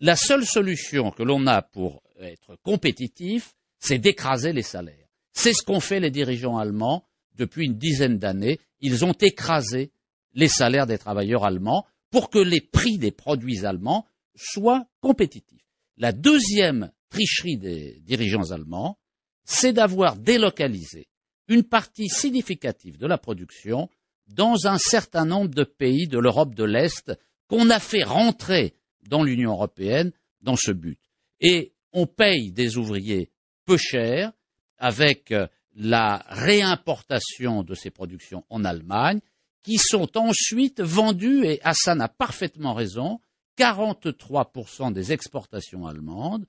la 0.00 0.16
seule 0.16 0.44
solution 0.44 1.10
que 1.10 1.22
l'on 1.22 1.46
a 1.46 1.62
pour 1.62 2.02
être 2.20 2.56
compétitif, 2.62 3.54
c'est 3.78 3.98
d'écraser 3.98 4.52
les 4.52 4.62
salaires. 4.62 5.05
C'est 5.36 5.52
ce 5.52 5.62
qu'ont 5.62 5.80
fait 5.80 6.00
les 6.00 6.10
dirigeants 6.10 6.56
allemands 6.56 7.04
depuis 7.36 7.66
une 7.66 7.76
dizaine 7.76 8.18
d'années. 8.18 8.58
Ils 8.80 9.04
ont 9.04 9.12
écrasé 9.12 9.92
les 10.32 10.48
salaires 10.48 10.86
des 10.86 10.96
travailleurs 10.96 11.44
allemands 11.44 11.86
pour 12.10 12.30
que 12.30 12.38
les 12.38 12.62
prix 12.62 12.96
des 12.96 13.10
produits 13.12 13.66
allemands 13.66 14.06
soient 14.34 14.86
compétitifs. 15.02 15.68
La 15.98 16.12
deuxième 16.12 16.90
tricherie 17.10 17.58
des 17.58 18.00
dirigeants 18.00 18.50
allemands, 18.50 18.98
c'est 19.44 19.74
d'avoir 19.74 20.16
délocalisé 20.16 21.06
une 21.48 21.64
partie 21.64 22.08
significative 22.08 22.96
de 22.96 23.06
la 23.06 23.18
production 23.18 23.90
dans 24.28 24.66
un 24.66 24.78
certain 24.78 25.26
nombre 25.26 25.54
de 25.54 25.64
pays 25.64 26.08
de 26.08 26.18
l'Europe 26.18 26.54
de 26.54 26.64
l'Est 26.64 27.12
qu'on 27.46 27.68
a 27.68 27.78
fait 27.78 28.04
rentrer 28.04 28.74
dans 29.06 29.22
l'Union 29.22 29.52
européenne 29.52 30.12
dans 30.40 30.56
ce 30.56 30.72
but. 30.72 30.98
Et 31.40 31.74
on 31.92 32.06
paye 32.06 32.52
des 32.52 32.78
ouvriers 32.78 33.30
peu 33.66 33.76
chers 33.76 34.32
avec 34.78 35.32
euh, 35.32 35.46
la 35.74 36.24
réimportation 36.28 37.62
de 37.62 37.74
ces 37.74 37.90
productions 37.90 38.44
en 38.48 38.64
Allemagne 38.64 39.20
qui 39.62 39.78
sont 39.78 40.16
ensuite 40.16 40.80
vendues, 40.80 41.44
et 41.44 41.60
Hassan 41.64 42.00
a 42.00 42.08
parfaitement 42.08 42.72
raison, 42.72 43.20
43% 43.58 44.92
des 44.92 45.12
exportations 45.12 45.86
allemandes 45.86 46.46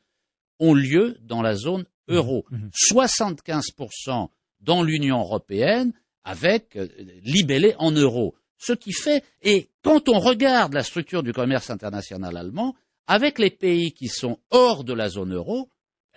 ont 0.60 0.74
lieu 0.74 1.18
dans 1.22 1.42
la 1.42 1.56
zone 1.56 1.86
euro, 2.08 2.46
75% 2.92 4.30
dans 4.60 4.84
l'Union 4.84 5.20
européenne 5.20 5.94
avec 6.24 6.76
euh, 6.76 6.88
libellé 7.24 7.76
en 7.80 7.92
euros. 7.92 8.36
Ce 8.58 8.74
qui 8.74 8.92
fait, 8.92 9.24
et 9.42 9.70
quand 9.84 10.10
on 10.10 10.20
regarde 10.20 10.74
la 10.74 10.84
structure 10.84 11.24
du 11.24 11.32
commerce 11.32 11.70
international 11.70 12.36
allemand, 12.38 12.76
avec 13.08 13.40
les 13.40 13.52
pays 13.52 13.94
qui 13.94 14.08
sont 14.08 14.40
hors 14.52 14.84
de 14.84 14.94
la 14.94 15.10
zone 15.10 15.34
euro, 15.34 15.70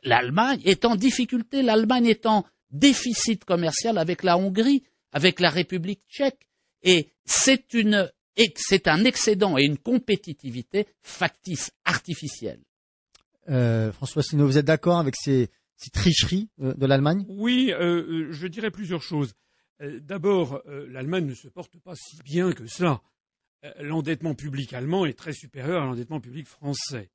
l'Allemagne 0.02 0.60
est 0.64 0.84
en 0.84 0.96
difficulté, 0.96 1.62
l'Allemagne 1.62 2.06
est 2.06 2.26
en 2.26 2.44
déficit 2.70 3.44
commercial 3.44 3.98
avec 3.98 4.22
la 4.22 4.38
Hongrie, 4.38 4.84
avec 5.12 5.40
la 5.40 5.50
République 5.50 6.02
tchèque, 6.08 6.48
et 6.82 7.10
c'est 7.24 7.74
une, 7.74 8.10
et 8.36 8.52
c'est 8.56 8.88
un 8.88 9.04
excédent 9.04 9.58
et 9.58 9.64
une 9.64 9.78
compétitivité 9.78 10.86
factice, 11.02 11.70
artificielle. 11.84 12.60
Euh, 13.48 13.92
François 13.92 14.20
Asselineau, 14.20 14.46
vous 14.46 14.58
êtes 14.58 14.66
d'accord 14.66 14.98
avec 14.98 15.14
ces, 15.16 15.50
ces 15.76 15.90
tricheries 15.90 16.48
euh, 16.60 16.74
de 16.74 16.86
l'Allemagne? 16.86 17.24
Oui, 17.28 17.72
euh, 17.72 18.28
je 18.30 18.46
dirais 18.46 18.70
plusieurs 18.70 19.02
choses. 19.02 19.34
Euh, 19.82 19.98
D'abord, 20.00 20.62
euh, 20.66 20.86
l'Allemagne 20.90 21.26
ne 21.26 21.34
se 21.34 21.48
porte 21.48 21.78
pas 21.80 21.94
si 21.96 22.16
bien 22.22 22.52
que 22.52 22.66
ça. 22.66 23.02
Euh, 23.64 23.72
L'endettement 23.80 24.34
public 24.34 24.72
allemand 24.72 25.06
est 25.06 25.18
très 25.18 25.32
supérieur 25.32 25.82
à 25.82 25.86
l'endettement 25.86 26.20
public 26.20 26.46
français. 26.46 27.10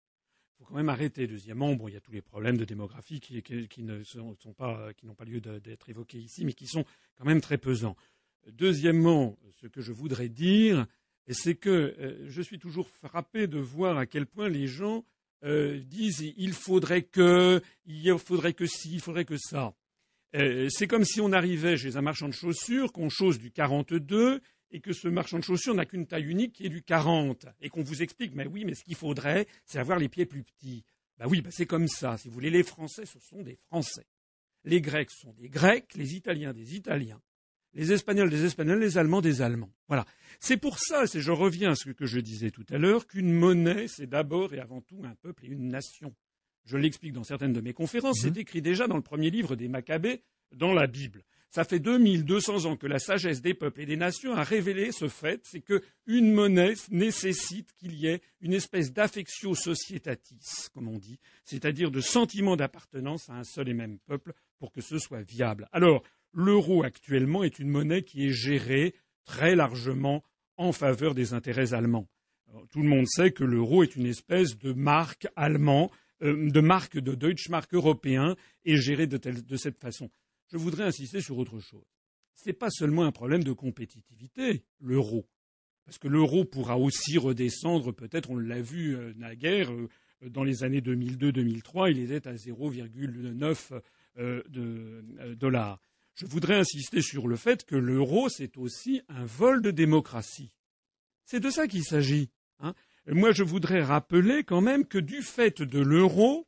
Quand 0.68 0.76
même 0.76 0.90
arrêter. 0.90 1.28
Deuxièmement, 1.28 1.76
il 1.88 1.94
y 1.94 1.98
a 1.98 2.02
tous 2.02 2.12
les 2.12 2.22
problèmes 2.22 2.58
de 2.58 2.66
démographie 2.66 3.20
qui, 3.20 3.84
ne 3.84 4.04
sont, 4.04 4.36
pas, 4.58 4.94
qui 4.94 5.06
n'ont 5.06 5.16
pas 5.16 5.26
lieu 5.26 5.40
d'être 5.40 5.90
évoqués 5.90 6.20
ici, 6.20 6.46
mais 6.46 6.54
qui 6.54 6.68
sont 6.68 6.86
quand 7.18 7.26
même 7.26 7.42
très 7.42 7.58
pesants. 7.58 7.96
Deuxièmement, 8.52 9.38
ce 9.62 9.68
que 9.68 9.82
je 9.82 9.92
voudrais 9.92 10.30
dire, 10.30 10.86
c'est 11.30 11.56
que 11.56 11.70
euh, 11.70 12.30
je 12.30 12.42
suis 12.42 12.60
toujours 12.60 12.90
frappé 12.90 13.48
de 13.48 13.60
voir 13.60 13.98
à 13.98 14.06
quel 14.06 14.26
point 14.26 14.50
les 14.50 14.68
gens 14.68 15.04
euh, 15.44 15.80
disent 15.80 16.34
il 16.38 16.54
faudrait 16.54 17.04
que, 17.04 17.62
il 17.86 18.18
faudrait 18.20 18.54
que 18.54 18.66
ci, 18.66 18.94
il 18.94 19.02
faudrait 19.02 19.26
que 19.26 19.38
ça. 19.38 19.74
Euh, 20.36 20.68
c'est 20.70 20.88
comme 20.88 21.06
si 21.06 21.22
on 21.22 21.32
arrivait 21.32 21.78
chez 21.78 21.98
un 21.98 22.02
marchand 22.02 22.28
de 22.28 22.34
chaussures, 22.34 22.92
qu'on 22.92 23.10
chose 23.10 23.40
du 23.40 23.52
42 23.52 24.42
et 24.72 24.80
que 24.80 24.94
ce 24.94 25.08
marchand 25.08 25.40
de 25.40 25.44
chaussures 25.44 25.76
n'a 25.76 25.86
qu'une 25.86 26.08
taille 26.08 26.26
unique 26.26 26.54
qui 26.54 26.66
est 26.66 26.70
du 26.70 26.82
40 26.82 27.46
et 27.62 27.70
qu'on 27.70 27.84
vous 27.84 28.02
explique 28.02 28.36
mais 28.36 28.48
oui, 28.48 28.66
mais 28.66 28.74
ce 28.74 28.84
qu'il 28.84 28.96
faudrait, 28.96 29.48
c'est 29.66 29.80
avoir 29.80 30.00
les 30.00 30.10
pieds 30.10 30.26
plus 30.26 30.44
petits. 30.44 30.84
Bah 31.18 31.26
oui, 31.30 31.42
bah 31.42 31.50
c'est 31.52 31.66
comme 31.66 31.88
ça. 31.88 32.18
Si 32.18 32.28
vous 32.28 32.34
voulez, 32.34 32.50
les 32.50 32.64
Français, 32.64 33.06
ce 33.06 33.20
sont 33.20 33.42
des 33.42 33.58
Français. 33.68 34.06
Les 34.64 34.82
Grecs 34.82 35.12
sont 35.12 35.34
des 35.34 35.50
Grecs, 35.50 35.94
les 35.96 36.16
Italiens 36.16 36.52
des 36.52 36.76
Italiens, 36.76 37.22
les 37.74 37.92
Espagnols 37.92 38.30
des 38.30 38.46
Espagnols, 38.46 38.80
les 38.80 38.98
Allemands 38.98 39.22
des 39.22 39.42
Allemands. 39.42 39.72
Voilà. 39.88 40.06
C'est 40.40 40.58
pour 40.58 40.80
ça, 40.80 41.06
c'est 41.08 41.22
je 41.22 41.32
reviens 41.32 41.72
à 41.72 41.76
ce 41.76 41.92
que 41.92 42.06
je 42.06 42.20
disais 42.20 42.50
tout 42.50 42.66
à 42.70 42.78
l'heure, 42.78 43.06
qu'une 43.06 43.32
monnaie, 43.32 43.88
c'est 43.88 44.08
d'abord 44.08 44.54
et 44.54 44.60
avant 44.60 44.82
tout 44.82 45.02
un 45.04 45.16
peuple 45.16 45.46
et 45.46 45.50
une 45.50 45.70
nation. 45.70 46.16
Je 46.64 46.78
l'explique 46.78 47.14
dans 47.14 47.24
certaines 47.24 47.54
de 47.54 47.62
mes 47.62 47.74
conférences, 47.74 48.20
c'est 48.22 48.38
écrit 48.38 48.62
déjà 48.62 48.88
dans 48.88 48.96
le 48.96 49.04
premier 49.04 49.30
livre 49.30 49.56
des 49.56 49.68
Maccabées, 49.68 50.24
dans 50.52 50.74
la 50.74 50.88
Bible. 50.88 51.24
Ça 51.56 51.64
fait 51.64 51.80
2200 51.80 52.66
ans 52.66 52.76
que 52.76 52.86
la 52.86 53.00
sagesse 53.00 53.42
des 53.42 53.54
peuples 53.54 53.80
et 53.80 53.86
des 53.86 53.96
nations 53.96 54.34
a 54.36 54.44
révélé 54.44 54.92
ce 54.92 55.08
fait, 55.08 55.40
c'est 55.46 55.62
que 55.62 55.82
une 56.06 56.34
monnaie 56.34 56.74
nécessite 56.92 57.72
qu'il 57.78 57.96
y 57.96 58.08
ait 58.08 58.20
une 58.42 58.52
espèce 58.52 58.92
d'affectio 58.92 59.56
societatis, 59.56 60.68
comme 60.74 60.90
on 60.90 60.98
dit, 60.98 61.18
c'est-à-dire 61.46 61.92
de 61.92 62.02
sentiment 62.02 62.58
d'appartenance 62.58 63.30
à 63.30 63.36
un 63.36 63.46
seul 63.46 63.70
et 63.70 63.74
même 63.74 64.00
peuple 64.00 64.34
pour 64.60 64.74
que 64.74 64.82
ce 64.82 65.00
soit 65.00 65.22
viable. 65.22 65.70
Alors, 65.72 66.04
l'euro 66.34 66.84
actuellement 66.84 67.42
est 67.46 67.58
une 67.58 67.70
monnaie 67.70 68.04
qui 68.04 68.26
est 68.26 68.34
gérée 68.34 68.94
très 69.24 69.56
largement 69.56 70.26
en 70.58 70.74
faveur 70.74 71.16
des 71.16 71.34
intérêts 71.34 71.74
allemands. 71.74 72.10
Tout 72.70 72.82
le 72.82 72.90
monde 72.90 73.08
sait 73.08 73.32
que 73.32 73.46
l'euro 73.46 73.82
est 73.84 73.96
une 73.96 74.08
espèce 74.08 74.58
de 74.58 74.74
marque 74.74 75.28
allemand, 75.38 75.90
euh, 76.22 76.50
de 76.52 76.60
marque 76.60 76.98
de 77.00 77.16
Deutschmark 77.16 77.74
européen 77.74 78.36
et 78.66 78.76
géré 78.76 79.08
de, 79.08 79.16
telle- 79.16 79.46
de 79.46 79.56
cette 79.56 79.78
façon. 79.80 80.10
Je 80.48 80.58
voudrais 80.58 80.84
insister 80.84 81.22
sur 81.22 81.38
autre 81.38 81.60
chose. 81.60 81.86
Ce 82.36 82.50
n'est 82.50 82.54
pas 82.54 82.70
seulement 82.70 83.04
un 83.04 83.12
problème 83.12 83.44
de 83.44 83.54
compétitivité, 83.54 84.64
l'euro. 84.80 85.28
Parce 85.86 85.98
que 85.98 86.08
l'euro 86.08 86.46
pourra 86.46 86.78
aussi 86.78 87.18
redescendre, 87.18 87.94
peut-être, 87.94 88.32
on 88.32 88.38
l'a 88.38 88.62
vu 88.62 88.96
euh, 88.96 89.14
naguère, 89.16 89.72
euh, 89.72 89.88
dans 90.30 90.44
les 90.44 90.64
années 90.64 90.82
2002-2003, 90.82 91.92
il 91.92 92.00
était 92.00 92.28
à 92.28 92.34
0,9 92.34 93.82
euh, 94.18 94.42
euh, 94.56 95.36
dollars. 95.36 95.80
je 96.16 96.26
voudrais 96.26 96.56
insister 96.56 97.02
sur 97.02 97.28
le 97.28 97.36
fait 97.36 97.66
que 97.66 97.76
l'euro, 97.76 98.30
c'est 98.30 98.58
aussi 98.58 99.02
un 99.10 99.26
vol 99.26 99.62
de 99.62 99.72
démocratie. 99.72 100.54
C'est 101.26 101.40
de 101.40 101.50
ça 101.50 101.68
qu'il 101.68 101.84
s'agit. 101.84 102.30
Hein. 102.60 102.74
Moi, 103.08 103.32
je 103.32 103.44
voudrais 103.44 103.84
rappeler 103.84 104.44
quand 104.44 104.62
même 104.62 104.86
que 104.86 104.98
du 104.98 105.22
fait 105.22 105.62
de 105.62 105.80
l'euro, 105.80 106.48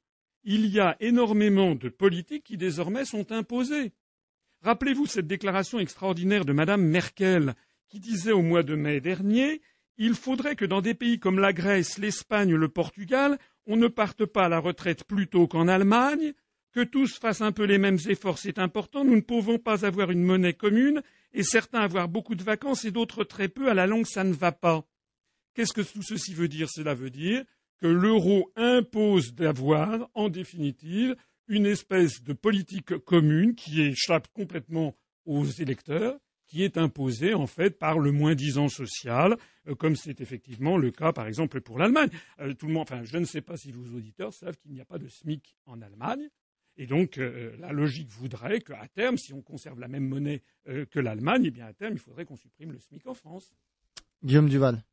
il 0.49 0.65
y 0.65 0.79
a 0.79 0.95
énormément 1.01 1.75
de 1.75 1.89
politiques 1.89 2.45
qui 2.45 2.57
désormais 2.57 3.03
sont 3.05 3.31
imposées. 3.31 3.91
Rappelez-vous 4.61 5.05
cette 5.05 5.27
déclaration 5.27 5.77
extraordinaire 5.77 6.45
de 6.45 6.53
Madame 6.53 6.81
Merkel 6.81 7.53
qui 7.89 7.99
disait 7.99 8.31
au 8.31 8.41
mois 8.41 8.63
de 8.63 8.75
mai 8.75 9.01
dernier 9.01 9.61
il 9.97 10.13
faudrait 10.13 10.55
que 10.55 10.65
dans 10.65 10.81
des 10.81 10.93
pays 10.93 11.19
comme 11.19 11.39
la 11.39 11.53
Grèce, 11.53 11.97
l'Espagne, 11.97 12.53
le 12.53 12.69
Portugal, 12.69 13.37
on 13.65 13.75
ne 13.75 13.87
parte 13.87 14.25
pas 14.25 14.45
à 14.45 14.49
la 14.49 14.59
retraite 14.59 15.03
plus 15.03 15.27
tôt 15.27 15.47
qu'en 15.47 15.67
Allemagne, 15.67 16.33
que 16.71 16.83
tous 16.83 17.17
fassent 17.17 17.41
un 17.41 17.51
peu 17.51 17.63
les 17.63 17.79
mêmes 17.79 17.97
efforts, 18.07 18.37
c'est 18.37 18.59
important. 18.59 19.03
Nous 19.03 19.15
ne 19.15 19.21
pouvons 19.21 19.57
pas 19.57 19.85
avoir 19.85 20.11
une 20.11 20.23
monnaie 20.23 20.53
commune 20.53 21.01
et 21.33 21.43
certains 21.43 21.79
avoir 21.79 22.07
beaucoup 22.07 22.35
de 22.35 22.43
vacances 22.43 22.85
et 22.85 22.91
d'autres 22.91 23.23
très 23.23 23.47
peu. 23.47 23.69
À 23.69 23.73
la 23.73 23.87
longue, 23.87 24.05
ça 24.05 24.23
ne 24.23 24.33
va 24.33 24.51
pas. 24.51 24.85
Qu'est-ce 25.55 25.73
que 25.73 25.81
tout 25.81 26.03
ceci 26.03 26.35
veut 26.35 26.47
dire? 26.47 26.69
Cela 26.69 26.93
veut 26.93 27.09
dire 27.09 27.43
que 27.79 27.87
l'euro 27.87 28.51
impose 28.55 29.33
d'avoir, 29.33 30.09
en 30.13 30.29
définitive, 30.29 31.15
une 31.47 31.65
espèce 31.65 32.21
de 32.23 32.33
politique 32.33 32.97
commune 32.99 33.55
qui 33.55 33.81
échappe 33.81 34.27
complètement 34.33 34.95
aux 35.25 35.45
électeurs, 35.45 36.17
qui 36.47 36.63
est 36.63 36.77
imposée 36.77 37.33
en 37.33 37.47
fait 37.47 37.77
par 37.77 37.99
le 37.99 38.11
moins-disant 38.11 38.69
social, 38.69 39.37
euh, 39.67 39.75
comme 39.75 39.95
c'est 39.95 40.21
effectivement 40.21 40.77
le 40.77 40.91
cas 40.91 41.11
par 41.11 41.27
exemple 41.27 41.61
pour 41.61 41.77
l'Allemagne. 41.77 42.09
Euh, 42.39 42.53
tout 42.53 42.67
le 42.67 42.73
monde, 42.73 42.83
enfin, 42.83 43.03
je 43.03 43.17
ne 43.17 43.25
sais 43.25 43.41
pas 43.41 43.57
si 43.57 43.71
vos 43.71 43.95
auditeurs 43.95 44.33
savent 44.33 44.57
qu'il 44.57 44.71
n'y 44.71 44.81
a 44.81 44.85
pas 44.85 44.97
de 44.97 45.07
SMIC 45.07 45.55
en 45.65 45.81
Allemagne. 45.81 46.29
Et 46.79 46.85
donc, 46.85 47.17
euh, 47.17 47.55
la 47.57 47.71
logique 47.71 48.09
voudrait 48.09 48.61
qu'à 48.61 48.87
terme, 48.87 49.17
si 49.17 49.33
on 49.33 49.41
conserve 49.41 49.79
la 49.79 49.87
même 49.87 50.07
monnaie 50.07 50.43
que 50.91 50.99
l'Allemagne, 50.99 51.43
eh 51.45 51.51
bien, 51.51 51.65
à 51.65 51.73
terme, 51.73 51.93
il 51.93 51.99
faudrait 51.99 52.25
qu'on 52.25 52.35
supprime 52.35 52.71
le 52.71 52.77
SMIC 52.77 53.07
en 53.07 53.15
France. 53.15 53.51
Guillaume 54.23 54.47
Duval. 54.47 54.83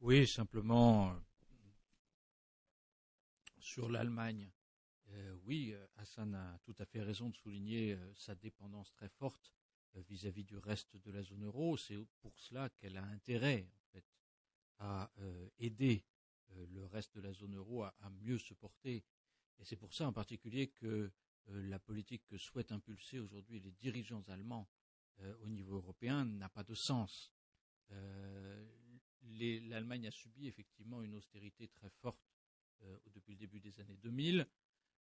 Oui, 0.00 0.26
simplement, 0.26 1.14
sur 3.64 3.88
l'Allemagne, 3.88 4.50
euh, 5.08 5.36
oui, 5.44 5.72
euh, 5.72 5.86
Hassan 5.96 6.34
a 6.34 6.58
tout 6.64 6.74
à 6.78 6.84
fait 6.84 7.00
raison 7.00 7.30
de 7.30 7.34
souligner 7.34 7.94
euh, 7.94 8.14
sa 8.14 8.34
dépendance 8.34 8.92
très 8.92 9.08
forte 9.08 9.52
vis-à-vis 10.08 10.44
du 10.44 10.58
reste 10.58 10.96
de 10.98 11.10
la 11.10 11.22
zone 11.22 11.44
euro. 11.44 11.76
C'est 11.78 11.96
pour 12.20 12.38
cela 12.38 12.68
qu'elle 12.68 12.96
a 12.96 13.04
intérêt, 13.04 13.70
à 14.80 15.08
aider 15.58 16.04
le 16.72 16.84
reste 16.86 17.14
de 17.14 17.20
la 17.20 17.32
zone 17.32 17.54
euro 17.54 17.84
à, 17.84 17.94
mieux 18.20 18.38
se 18.38 18.54
porter. 18.54 19.04
Et 19.60 19.64
c'est 19.64 19.76
pour 19.76 19.94
ça, 19.94 20.08
en 20.08 20.12
particulier, 20.12 20.66
que 20.66 21.12
la 21.46 21.78
politique 21.78 22.26
que 22.26 22.36
souhaitent 22.36 22.72
impulser 22.72 23.20
aujourd'hui 23.20 23.60
les 23.60 23.70
dirigeants 23.70 24.24
allemands 24.26 24.68
au 25.42 25.48
niveau 25.48 25.76
européen 25.76 26.24
n'a 26.24 26.48
pas 26.48 26.64
de 26.64 26.74
sens. 26.74 27.32
L'Allemagne 29.22 30.08
a 30.08 30.10
subi 30.10 30.48
effectivement 30.48 31.02
une 31.02 31.14
austérité 31.14 31.68
très 31.68 31.90
forte 31.90 32.33
depuis 33.14 33.32
le 33.32 33.38
début 33.38 33.60
des 33.60 33.80
années 33.80 33.96
2000. 34.02 34.46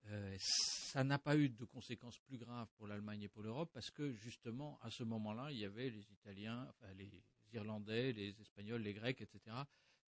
Euh, 0.07 0.35
ça 0.39 1.03
n'a 1.03 1.19
pas 1.19 1.37
eu 1.37 1.49
de 1.49 1.65
conséquences 1.65 2.17
plus 2.19 2.37
graves 2.37 2.69
pour 2.77 2.87
l'Allemagne 2.87 3.23
et 3.23 3.27
pour 3.27 3.43
l'Europe 3.43 3.69
parce 3.73 3.91
que 3.91 4.13
justement 4.13 4.79
à 4.81 4.89
ce 4.89 5.03
moment-là, 5.03 5.51
il 5.51 5.59
y 5.59 5.65
avait 5.65 5.89
les 5.89 6.11
Italiens, 6.11 6.71
les 6.95 7.11
Irlandais, 7.53 8.13
les 8.13 8.39
Espagnols, 8.41 8.81
les 8.81 8.93
Grecs, 8.93 9.21
etc., 9.21 9.55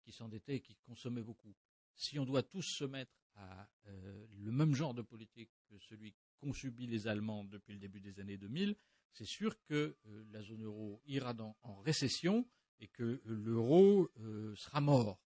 qui 0.02 0.12
s'endettaient 0.12 0.58
et 0.58 0.62
qui 0.62 0.76
consommaient 0.76 1.24
beaucoup. 1.24 1.56
Si 1.96 2.20
on 2.20 2.26
doit 2.26 2.44
tous 2.44 2.64
se 2.64 2.86
mettre 2.86 3.12
à 3.36 3.68
euh, 3.88 4.28
le 4.38 4.52
même 4.52 4.76
genre 4.76 4.94
de 4.94 5.02
politique 5.02 5.52
que 5.70 5.78
celui 5.80 6.14
qu'ont 6.40 6.54
subi 6.54 6.88
les 6.88 7.08
Allemands 7.08 7.44
depuis 7.44 7.74
le 7.74 7.80
début 7.80 8.00
des 8.00 8.20
années 8.20 8.38
2000, 8.38 8.76
c'est 9.12 9.28
sûr 9.28 9.62
que 9.64 9.98
euh, 10.06 10.26
la 10.32 10.42
zone 10.44 10.64
euro 10.64 11.02
ira 11.06 11.36
en 11.64 11.76
récession 11.80 12.48
et 12.80 12.88
que 12.88 13.22
l'euro 13.26 14.10
sera 14.56 14.80
mort. 14.80 15.20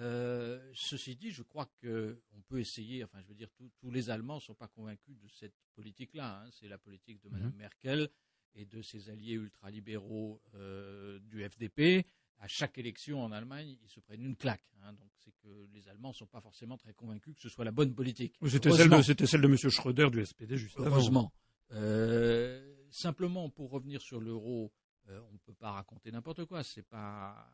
Euh, 0.00 0.60
ceci 0.74 1.16
dit, 1.16 1.30
je 1.30 1.42
crois 1.42 1.66
qu'on 1.82 2.40
peut 2.48 2.60
essayer, 2.60 3.02
enfin 3.02 3.20
je 3.22 3.28
veux 3.28 3.34
dire, 3.34 3.48
tous 3.80 3.90
les 3.90 4.10
Allemands 4.10 4.36
ne 4.36 4.40
sont 4.40 4.54
pas 4.54 4.68
convaincus 4.68 5.16
de 5.18 5.28
cette 5.28 5.54
politique-là. 5.74 6.42
Hein. 6.42 6.50
C'est 6.52 6.68
la 6.68 6.78
politique 6.78 7.20
de 7.22 7.28
Mme 7.28 7.50
mhm. 7.50 7.56
Merkel 7.56 8.08
et 8.54 8.64
de 8.64 8.80
ses 8.80 9.10
alliés 9.10 9.34
ultralibéraux 9.34 10.40
euh, 10.54 11.18
du 11.20 11.42
FDP. 11.48 12.06
À 12.40 12.46
chaque 12.46 12.78
élection 12.78 13.20
en 13.20 13.32
Allemagne, 13.32 13.76
ils 13.82 13.88
se 13.88 13.98
prennent 13.98 14.22
une 14.22 14.36
claque. 14.36 14.62
Hein. 14.82 14.92
Donc 14.92 15.10
c'est 15.16 15.34
que 15.42 15.66
les 15.72 15.88
Allemands 15.88 16.10
ne 16.10 16.14
sont 16.14 16.26
pas 16.26 16.40
forcément 16.40 16.76
très 16.76 16.94
convaincus 16.94 17.34
que 17.34 17.40
ce 17.40 17.48
soit 17.48 17.64
la 17.64 17.72
bonne 17.72 17.92
politique. 17.92 18.36
C'était 18.46 18.70
celle, 18.70 19.40
de, 19.40 19.46
M. 19.46 19.56
Schröder 19.56 20.10
du 20.10 20.24
SPD, 20.24 20.56
juste 20.56 20.76
Heureusement. 20.78 21.32
Euh, 21.72 22.76
simplement, 22.90 23.50
pour 23.50 23.70
revenir 23.70 24.00
sur 24.00 24.20
l'euro, 24.20 24.72
on 25.08 25.32
ne 25.32 25.38
peut 25.38 25.54
pas 25.54 25.72
raconter 25.72 26.12
n'importe 26.12 26.44
quoi. 26.44 26.62
C'est 26.62 26.86
pas 26.86 27.50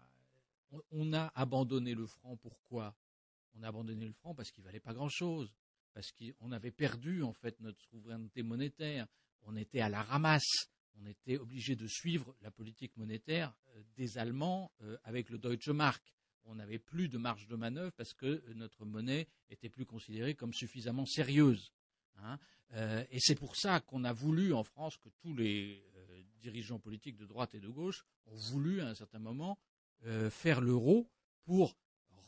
on 0.90 1.12
a 1.12 1.32
abandonné 1.34 1.94
le 1.94 2.06
franc. 2.06 2.36
Pourquoi 2.36 2.94
On 3.54 3.62
a 3.62 3.68
abandonné 3.68 4.06
le 4.06 4.12
franc? 4.12 4.34
Parce 4.34 4.50
qu'il 4.50 4.64
valait 4.64 4.80
pas 4.80 4.94
grand-chose, 4.94 5.52
parce 5.92 6.12
qu'on 6.12 6.52
avait 6.52 6.70
perdu 6.70 7.22
en 7.22 7.32
fait 7.32 7.58
notre 7.60 7.80
souveraineté 7.82 8.42
monétaire. 8.42 9.06
On 9.42 9.56
était 9.56 9.80
à 9.80 9.88
la 9.88 10.02
ramasse. 10.02 10.68
On 11.00 11.06
était 11.06 11.38
obligé 11.38 11.74
de 11.74 11.86
suivre 11.86 12.36
la 12.40 12.50
politique 12.50 12.96
monétaire 12.96 13.52
euh, 13.74 13.82
des 13.96 14.16
Allemands 14.18 14.70
euh, 14.82 14.96
avec 15.02 15.28
le 15.28 15.38
Deutsche 15.38 15.68
Mark. 15.68 16.02
On 16.44 16.54
n'avait 16.56 16.78
plus 16.78 17.08
de 17.08 17.18
marge 17.18 17.46
de 17.48 17.56
manœuvre 17.56 17.92
parce 17.92 18.14
que 18.14 18.26
euh, 18.26 18.54
notre 18.54 18.84
monnaie 18.84 19.26
était 19.50 19.68
plus 19.68 19.86
considérée 19.86 20.34
comme 20.34 20.52
suffisamment 20.52 21.06
sérieuse. 21.06 21.72
Hein. 22.18 22.38
et 23.10 23.18
c'est 23.18 23.34
pour 23.34 23.56
ça 23.56 23.80
qu'on 23.80 24.04
a 24.04 24.12
voulu 24.12 24.52
en 24.52 24.62
France 24.62 24.96
que 24.98 25.08
tous 25.20 25.34
les 25.34 25.84
dirigeants 26.38 26.78
politiques 26.78 27.16
de 27.16 27.26
droite 27.26 27.56
et 27.56 27.60
de 27.60 27.68
gauche 27.68 28.04
ont 28.26 28.36
voulu 28.36 28.80
à 28.80 28.86
un 28.86 28.94
certain 28.94 29.18
moment 29.18 29.58
euh, 30.06 30.30
faire 30.30 30.60
l'euro 30.60 31.08
pour 31.44 31.76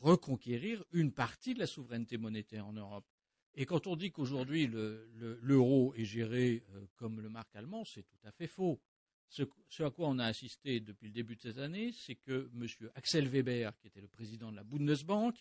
reconquérir 0.01 0.85
une 0.93 1.13
partie 1.13 1.55
de 1.55 1.59
la 1.59 1.67
souveraineté 1.67 2.19
monétaire 2.19 2.67
en 2.67 2.73
Europe. 2.73 3.07
Et 3.55 3.65
quand 3.65 3.87
on 3.87 3.97
dit 3.97 4.13
qu'aujourd'hui 4.13 4.67
l'euro 4.67 5.95
est 5.95 6.05
géré 6.05 6.63
euh, 6.75 6.87
comme 6.97 7.21
le 7.21 7.29
marque 7.29 7.57
allemand, 7.57 7.85
c'est 7.85 8.03
tout 8.03 8.19
à 8.25 8.31
fait 8.31 8.47
faux. 8.47 8.81
Ce, 9.29 9.43
à 9.83 9.91
quoi 9.91 10.09
on 10.09 10.19
a 10.19 10.27
assisté 10.27 10.81
depuis 10.81 11.09
le 11.09 11.13
début 11.13 11.37
de 11.37 11.41
cette 11.41 11.59
année, 11.59 11.91
c'est 11.93 12.15
que 12.15 12.49
M. 12.55 12.67
Axel 12.95 13.29
Weber, 13.29 13.77
qui 13.79 13.89
était 13.89 14.01
le 14.01 14.09
président 14.09 14.51
de 14.51 14.57
la 14.57 14.63
Bundesbank, 14.63 15.35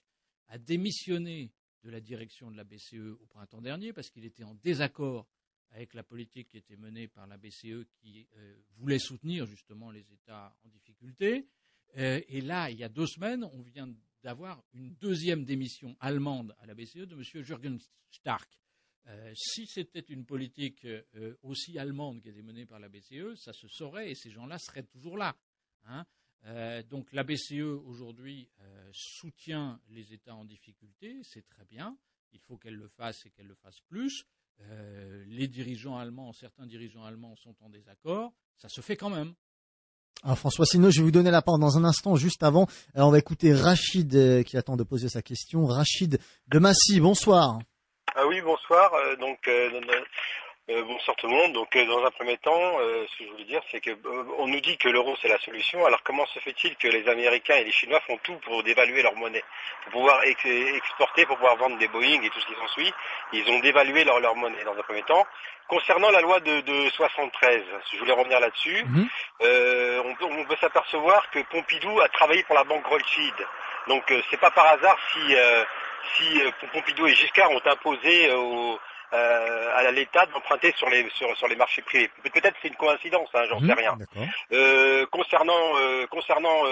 a 0.48 0.58
démissionné 0.58 1.52
de 1.84 1.90
la 1.90 2.00
direction 2.00 2.50
de 2.50 2.58
la 2.58 2.64
BCE 2.64 3.16
au 3.22 3.26
printemps 3.28 3.62
dernier 3.62 3.94
parce 3.94 4.10
qu'il 4.10 4.26
était 4.26 4.44
en 4.44 4.56
désaccord 4.56 5.28
avec 5.72 5.94
la 5.94 6.04
politique 6.04 6.50
qui 6.50 6.58
était 6.58 6.78
menée 6.78 7.08
par 7.08 7.28
la 7.28 7.38
BCE 7.38 7.86
qui 7.98 8.28
euh, 8.38 8.56
voulait 8.78 9.00
soutenir 9.00 9.46
justement 9.46 9.92
les 9.92 10.12
États 10.12 10.56
en 10.64 10.70
difficulté. 10.70 11.48
Euh, 11.98 12.22
et 12.28 12.42
là, 12.42 12.70
il 12.70 12.78
y 12.78 12.84
a 12.84 12.90
deux 12.90 13.08
semaines, 13.08 13.44
on 13.44 13.62
vient 13.62 13.94
d'avoir 14.24 14.64
une 14.74 14.94
deuxième 14.96 15.46
démission 15.46 15.96
allemande 16.00 16.56
à 16.60 16.66
la 16.66 16.74
BCE 16.74 17.06
de 17.08 17.16
M. 17.16 17.44
Jürgen 17.44 17.80
Stark. 18.12 18.50
Euh, 19.08 19.32
si 19.36 19.68
c'était 19.68 20.00
une 20.00 20.26
politique 20.26 20.84
euh, 20.86 21.36
aussi 21.44 21.78
allemande 21.78 22.22
qui 22.22 22.30
était 22.30 22.42
menée 22.42 22.66
par 22.66 22.80
la 22.80 22.90
BCE, 22.90 23.36
ça 23.36 23.54
se 23.54 23.68
saurait 23.68 24.12
et 24.12 24.16
ces 24.16 24.32
gens-là 24.32 24.58
seraient 24.58 24.84
toujours 24.84 25.18
là. 25.18 25.36
Hein. 25.88 26.04
donc 26.90 27.14
la 27.14 27.24
BCE 27.24 27.62
aujourd'hui 27.62 28.50
soutient 28.92 29.80
les 29.90 30.14
États 30.14 30.34
en 30.34 30.46
difficulté, 30.46 31.22
c'est 31.22 31.48
très 31.48 31.66
bien. 31.66 31.96
Il 32.32 32.40
faut 32.40 32.58
qu'elle 32.58 32.76
le 32.76 32.88
fasse 32.88 33.24
et 33.28 33.30
qu'elle 33.30 33.46
le 33.46 33.54
fasse 33.56 33.80
plus. 33.82 34.26
les 35.28 35.48
dirigeants 35.48 35.96
allemands, 35.96 36.34
certains 36.34 36.66
dirigeants 36.66 37.04
allemands 37.04 37.36
sont 37.36 37.56
en 37.62 37.70
désaccord. 37.70 38.34
Ça 38.58 38.68
se 38.68 38.82
fait 38.82 38.98
quand 38.98 39.12
même. 39.12 39.36
Alors 40.24 40.38
François 40.38 40.66
Sino, 40.66 40.90
je 40.90 41.00
vais 41.00 41.04
vous 41.04 41.12
donner 41.12 41.32
la 41.32 41.42
parole 41.42 41.62
dans 41.62 41.78
un 41.78 41.84
instant. 41.84 42.16
Juste 42.16 42.44
avant, 42.44 42.68
on 42.96 43.12
va 43.12 43.20
écouter 43.20 43.54
Rachid 43.54 44.16
euh, 44.16 44.44
qui 44.44 44.58
attend 44.58 44.76
de 44.76 44.84
poser 44.84 45.10
sa 45.10 45.22
question. 45.22 45.66
Rachid 45.66 46.20
de 46.48 46.60
Massy, 46.60 47.00
bonsoir. 47.00 47.60
Ah 48.16 48.26
oui, 48.28 48.42
bonsoir. 48.42 48.92
Euh, 48.94 49.16
donc, 49.18 49.40
euh, 50.70 50.76
euh, 50.76 50.84
bonsoir 50.84 51.16
tout 51.18 51.28
le 51.28 51.34
monde. 51.34 51.54
Donc 51.54 51.76
euh, 51.76 51.86
dans 51.86 52.04
un 52.06 52.12
premier 52.12 52.38
temps, 52.38 52.80
euh, 52.80 53.06
ce 53.12 53.18
que 53.18 53.26
je 53.26 53.32
voulais 53.32 53.44
dire, 53.46 53.62
c'est 53.72 53.80
que 53.80 53.92
on 54.38 54.48
nous 54.48 54.60
dit 54.60 54.78
que 54.78 54.90
l'euro 54.90 55.16
c'est 55.22 55.28
la 55.28 55.38
solution. 55.40 55.86
Alors 55.86 56.02
comment 56.04 56.26
se 56.28 56.40
fait-il 56.40 56.76
que 56.76 56.88
les 56.88 57.08
Américains 57.08 57.56
et 57.56 57.64
les 57.64 57.72
Chinois 57.72 58.00
font 58.02 58.18
tout 58.24 58.36
pour 58.46 58.64
dévaluer 58.64 59.02
leur 59.02 59.16
monnaie, 59.16 59.44
pour 59.84 59.94
pouvoir 59.94 60.24
exporter, 60.24 61.26
pour 61.26 61.38
pouvoir 61.38 61.56
vendre 61.58 61.78
des 61.78 61.88
Boeing 61.88 62.22
et 62.22 62.30
tout 62.30 62.40
ce 62.40 62.46
qui 62.48 62.56
s'ensuit 62.56 62.94
Ils 63.34 63.50
ont 63.50 63.60
dévalué 63.60 64.04
leur, 64.04 64.20
leur 64.20 64.36
monnaie 64.36 64.64
dans 64.64 64.78
un 64.78 64.84
premier 64.84 65.04
temps. 65.04 65.26
Concernant 65.68 66.12
la 66.12 66.22
loi 66.22 66.40
de, 66.42 66.62
de 66.62 66.90
73, 66.92 67.64
je 67.92 67.98
voulais 67.98 68.14
revenir 68.14 68.40
là-dessus, 68.40 68.86
mhm. 68.86 69.08
on 69.42 70.16
peut, 70.16 70.26
on 70.26 70.46
peut 70.46 70.58
s'apercevoir 70.62 71.28
que 71.32 71.40
Pompidou 71.50 72.00
a 72.02 72.10
travaillé 72.10 72.44
pour 72.44 72.56
la 72.56 72.64
banque 72.64 72.86
Rothschild. 72.86 73.34
Donc 73.88 74.04
c'est 74.30 74.40
pas 74.40 74.52
par 74.52 74.68
hasard 74.68 74.98
si 75.12 75.36
si 76.14 76.40
Pompidou 76.72 77.08
et 77.08 77.16
Giscard 77.16 77.50
ont 77.50 77.62
imposé 77.66 78.32
aux 78.32 78.74
euh, 78.74 78.78
à 79.76 79.92
l'État 79.92 80.26
d'emprunter 80.28 80.74
sur 80.78 80.90
les 80.90 81.08
sur, 81.12 81.36
sur 81.38 81.48
les 81.48 81.56
marchés 81.56 81.82
privés. 81.82 82.10
Peut-être 82.24 82.56
c'est 82.62 82.70
une 82.70 82.76
coïncidence, 82.76 83.30
hein, 83.34 83.44
j'en 83.50 83.60
sais 83.60 83.66
mmh, 83.66 83.78
rien. 83.78 83.98
Euh, 84.52 85.06
concernant 85.08 85.78
euh, 85.78 86.06
concernant 86.08 86.64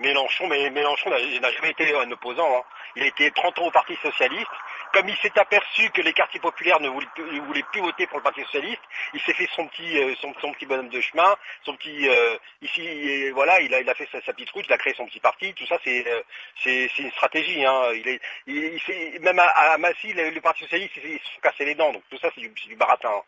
Mélenchon, 0.00 0.48
mais 0.48 0.70
Mélenchon 0.70 1.10
n'a 1.10 1.52
jamais 1.52 1.70
été 1.70 1.94
un 1.96 2.10
opposant. 2.10 2.48
Hein. 2.56 2.62
Il 2.96 3.02
a 3.02 3.06
été 3.06 3.30
30 3.30 3.58
ans 3.60 3.66
au 3.66 3.70
Parti 3.70 3.96
socialiste. 4.02 4.50
Comme 4.92 5.08
il 5.08 5.16
s'est 5.16 5.38
aperçu 5.38 5.90
que 5.90 6.02
les 6.02 6.12
quartiers 6.12 6.40
populaires 6.40 6.80
ne 6.80 6.88
voulaient, 6.88 7.62
plus 7.72 7.80
voter 7.80 8.06
pour 8.06 8.18
le 8.18 8.22
Parti 8.22 8.42
socialiste, 8.42 8.82
il 9.14 9.20
s'est 9.20 9.32
fait 9.32 9.48
son 9.54 9.66
petit, 9.68 9.98
euh, 9.98 10.14
son, 10.20 10.32
petit 10.52 10.66
bonhomme 10.66 10.88
de 10.88 11.00
chemin, 11.00 11.36
son 11.64 11.74
petit, 11.76 12.08
euh, 12.08 12.36
ici, 12.60 13.30
voilà, 13.30 13.60
il 13.60 13.72
a, 13.74 13.80
il 13.80 13.88
a 13.88 13.94
fait 13.94 14.08
sa, 14.12 14.20
petite 14.20 14.50
route, 14.50 14.66
il 14.66 14.72
a 14.72 14.78
créé 14.78 14.94
son 14.94 15.06
petit 15.06 15.20
parti, 15.20 15.54
tout 15.54 15.66
ça, 15.66 15.78
c'est, 15.82 16.06
euh, 16.06 16.22
c'est, 16.62 16.98
une 16.98 17.10
stratégie. 17.12 17.64
Hein. 17.64 17.92
Il 17.94 18.08
est, 18.08 18.20
il, 18.46 19.20
même 19.20 19.38
à, 19.38 19.46
à 19.72 19.78
Massy, 19.78 20.12
le, 20.12 20.40
Parti 20.40 20.64
socialiste, 20.64 20.96
ils 20.96 21.18
se 21.20 21.34
sont 21.34 21.40
cassés 21.40 21.64
les 21.64 21.74
dents, 21.74 21.92
donc 21.92 22.02
tout 22.10 22.18
ça, 22.18 22.28
c'est 22.34 22.40
du, 22.40 22.48
du, 22.48 22.76
baratin. 22.76 23.22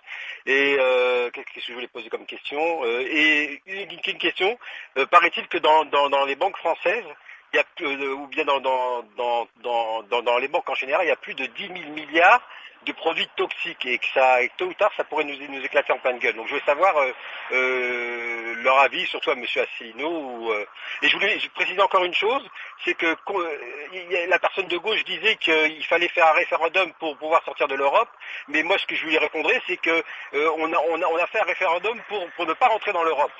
Et 0.46 0.76
qu'est-ce 1.32 1.54
que 1.54 1.60
je 1.60 1.72
voulais 1.72 1.88
poser 1.88 2.10
comme 2.10 2.26
question 2.26 2.84
Et 2.84 3.62
une, 3.66 4.18
question, 4.18 4.58
paraît-il 5.10 5.46
que 5.48 5.58
dans, 5.58 5.84
dans 5.84 6.24
les 6.24 6.34
banques 6.34 6.56
françaises, 6.56 7.04
euh, 7.82 8.14
ou 8.14 8.26
bien 8.28 8.44
dans, 8.44 10.38
les 10.38 10.48
banques 10.48 10.68
en 10.68 10.74
général, 10.74 11.04
il 11.04 11.08
y 11.08 11.12
a 11.12 11.16
plus 11.16 11.34
de 11.34 11.46
10 11.46 11.66
000 11.66 11.78
milliards 11.90 12.42
de 12.86 12.92
produits 12.92 13.28
toxiques 13.36 13.86
et 13.86 13.96
que 13.96 14.06
ça, 14.12 14.36
tôt 14.58 14.66
ou 14.66 14.74
tard, 14.74 14.92
ça 14.94 15.04
pourrait 15.04 15.24
nous, 15.24 15.64
éclater 15.64 15.92
en 15.92 15.98
pleine 15.98 16.18
gueule. 16.18 16.36
Donc 16.36 16.48
je 16.48 16.54
veux 16.54 16.60
savoir 16.66 16.94
euh, 16.98 17.12
euh, 17.52 18.54
leur 18.62 18.78
avis, 18.80 19.06
surtout 19.06 19.30
à 19.30 19.32
M. 19.32 19.44
Asselineau. 19.44 20.54
et 21.00 21.08
je 21.08 21.16
voulais 21.16 21.38
préciser 21.54 21.80
encore 21.80 22.04
une 22.04 22.14
chose, 22.14 22.46
c'est 22.84 22.94
que 22.94 23.16
la 24.28 24.38
personne 24.38 24.66
de 24.66 24.76
gauche 24.76 25.02
disait 25.04 25.36
qu'il 25.36 25.84
fallait 25.86 26.08
faire 26.08 26.28
un 26.28 26.34
référendum 26.34 26.92
pour 26.98 27.16
pouvoir 27.16 27.42
sortir 27.44 27.68
de 27.68 27.74
l'Europe, 27.74 28.10
mais 28.48 28.62
moi 28.62 28.76
ce 28.78 28.86
que 28.86 28.96
je 28.96 29.06
lui 29.06 29.16
répondrais, 29.16 29.62
c'est 29.66 29.78
qu'on 29.78 30.72
a, 30.72 31.26
fait 31.28 31.40
un 31.40 31.44
référendum 31.44 31.98
pour 32.36 32.46
ne 32.46 32.52
pas 32.52 32.68
rentrer 32.68 32.92
dans 32.92 33.04
l'Europe. 33.04 33.32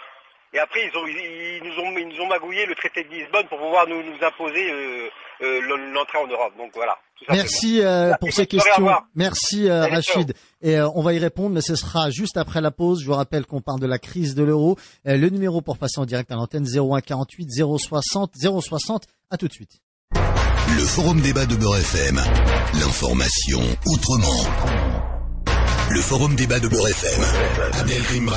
Et 0.55 0.59
après, 0.61 0.81
ils, 0.87 0.97
ont, 0.97 1.07
ils, 1.07 1.63
nous 1.65 1.83
ont, 1.83 1.99
ils 1.99 2.09
nous 2.09 2.25
ont 2.25 2.29
magouillé 2.29 2.65
le 2.65 2.77
traité 2.77 3.03
de 3.03 3.09
Lisbonne 3.09 3.47
pour 3.49 3.59
pouvoir 3.59 3.89
nous, 3.89 4.01
nous 4.05 4.25
imposer 4.25 4.71
euh, 4.71 5.09
euh, 5.43 5.61
l'entrée 5.93 6.19
en 6.19 6.29
Europe. 6.29 6.53
Donc 6.57 6.71
voilà. 6.75 6.97
Merci 7.29 7.81
euh, 7.83 8.13
pour 8.21 8.33
ces 8.33 8.47
questions. 8.47 8.89
Merci 9.17 9.69
euh, 9.69 9.87
Rachid. 9.87 10.33
Et 10.63 10.79
euh, 10.79 10.89
on 10.95 11.03
va 11.03 11.13
y 11.13 11.19
répondre, 11.19 11.51
mais 11.51 11.61
ce 11.61 11.75
sera 11.75 12.11
juste 12.11 12.37
après 12.37 12.61
la 12.61 12.71
pause. 12.71 13.01
Je 13.03 13.07
vous 13.07 13.15
rappelle 13.15 13.47
qu'on 13.47 13.63
parle 13.63 13.81
de 13.81 13.87
la 13.87 13.99
crise 13.99 14.37
de 14.37 14.45
l'euro. 14.45 14.77
le 15.05 15.29
numéro 15.29 15.61
pour 15.61 15.77
passer 15.77 15.99
en 15.99 16.05
direct 16.05 16.31
à 16.31 16.37
l'antenne 16.37 16.67
01 16.67 17.01
48 17.01 17.51
060 17.79 18.33
060. 18.37 19.05
À 19.31 19.37
tout 19.37 19.49
de 19.49 19.53
suite. 19.53 19.81
Le 20.15 20.85
forum 20.85 21.21
débat 21.21 21.47
de 21.47 21.57
Beurre 21.57 21.79
FM. 21.79 22.17
L'information 22.75 23.61
autrement. 23.87 24.45
Le 25.91 26.01
forum 26.01 26.37
débat 26.37 26.61
de 26.61 26.69
Beurre 26.69 26.89
FM. 26.89 27.23
Abdelkrim 27.81 28.29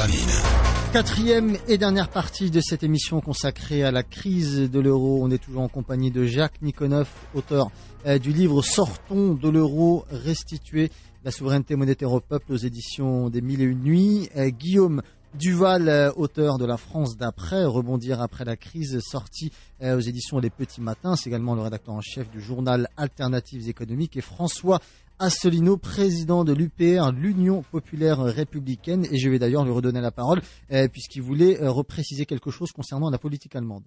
Quatrième 0.94 1.58
et 1.68 1.78
dernière 1.78 2.10
partie 2.10 2.50
de 2.50 2.62
cette 2.62 2.82
émission 2.82 3.20
consacrée 3.20 3.84
à 3.84 3.92
la 3.92 4.04
crise 4.04 4.72
de 4.72 4.80
l'euro. 4.80 5.20
On 5.22 5.30
est 5.30 5.38
toujours 5.38 5.62
en 5.62 5.68
compagnie 5.68 6.12
de 6.12 6.24
Jacques 6.24 6.62
Nikonov, 6.62 7.10
auteur 7.36 7.70
euh, 8.06 8.18
du 8.18 8.32
livre 8.32 8.62
Sortons 8.62 9.34
de 9.34 9.50
l'euro, 9.50 10.06
restituer 10.10 10.90
la 11.26 11.32
souveraineté 11.32 11.76
monétaire 11.76 12.14
au 12.14 12.22
peuple 12.22 12.54
aux 12.54 12.58
éditions 12.58 13.30
des 13.30 13.42
Mille 13.42 13.62
et 13.62 13.66
Une 13.66 13.84
Nuits. 13.84 14.30
Euh, 14.38 14.50
Guillaume 14.50 15.02
Duval, 15.36 15.90
euh, 15.90 16.12
auteur 16.16 16.58
de 16.58 16.66
La 16.66 16.78
France 16.78 17.18
d'après, 17.18 17.66
rebondir 17.66 18.22
après 18.22 18.46
la 18.46 18.56
crise, 18.56 19.00
sorti 19.02 19.52
aux 19.84 20.00
éditions 20.00 20.40
Les 20.40 20.50
Petits 20.50 20.82
Matins. 20.82 21.16
C'est 21.16 21.30
également 21.30 21.54
le 21.54 21.62
rédacteur 21.62 21.96
en 21.96 22.02
chef 22.02 22.32
du 22.32 22.42
journal 22.42 22.88
Alternatives 22.96 23.68
économiques. 23.68 24.16
Et 24.18 24.22
François 24.22 24.80
Asselineau, 25.20 25.78
président 25.78 26.44
de 26.44 26.54
l'UPR, 26.54 27.12
l'Union 27.12 27.64
populaire 27.64 28.20
républicaine. 28.20 29.06
Et 29.12 29.18
je 29.18 29.30
vais 29.30 29.40
d'ailleurs 29.40 29.66
lui 29.66 29.72
redonner 29.72 30.00
la 30.00 30.12
parole, 30.12 30.42
euh, 30.72 30.88
puisqu'il 30.88 31.24
voulait 31.24 31.60
euh, 31.60 31.72
repréciser 31.72 32.28
quelque 32.28 32.52
chose 32.52 32.72
concernant 32.72 33.10
la 33.10 33.18
politique 33.18 33.56
allemande. 33.56 33.84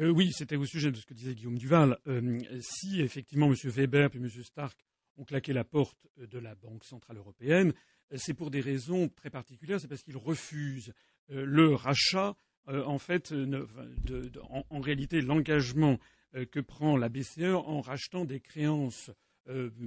Euh, 0.00 0.08
oui, 0.08 0.30
c'était 0.32 0.56
au 0.56 0.64
sujet 0.64 0.90
de 0.90 0.96
ce 0.96 1.04
que 1.04 1.12
disait 1.12 1.34
Guillaume 1.34 1.58
Duval. 1.58 1.98
si 2.60 3.02
effectivement 3.02 3.48
M. 3.48 3.54
Weber 3.64 4.10
et 4.14 4.16
M. 4.16 4.28
Stark 4.42 4.78
ont 5.18 5.24
claqué 5.24 5.52
la 5.52 5.64
porte 5.64 6.06
de 6.16 6.38
la 6.38 6.54
Banque 6.54 6.84
centrale 6.84 7.18
européenne, 7.18 7.74
c'est 8.14 8.32
pour 8.32 8.50
des 8.50 8.60
raisons 8.60 9.10
très 9.10 9.28
particulières. 9.28 9.78
C'est 9.78 9.88
parce 9.88 10.02
qu'ils 10.02 10.16
refusent 10.16 10.94
le 11.28 11.74
rachat, 11.74 12.34
en 12.66 12.98
fait, 12.98 13.34
en, 14.70 14.80
réalité, 14.80 15.20
l'engagement 15.20 15.98
que 16.32 16.60
prend 16.60 16.96
la 16.96 17.10
BCE 17.10 17.54
en 17.54 17.82
rachetant 17.82 18.24
des 18.24 18.40
créances 18.40 19.10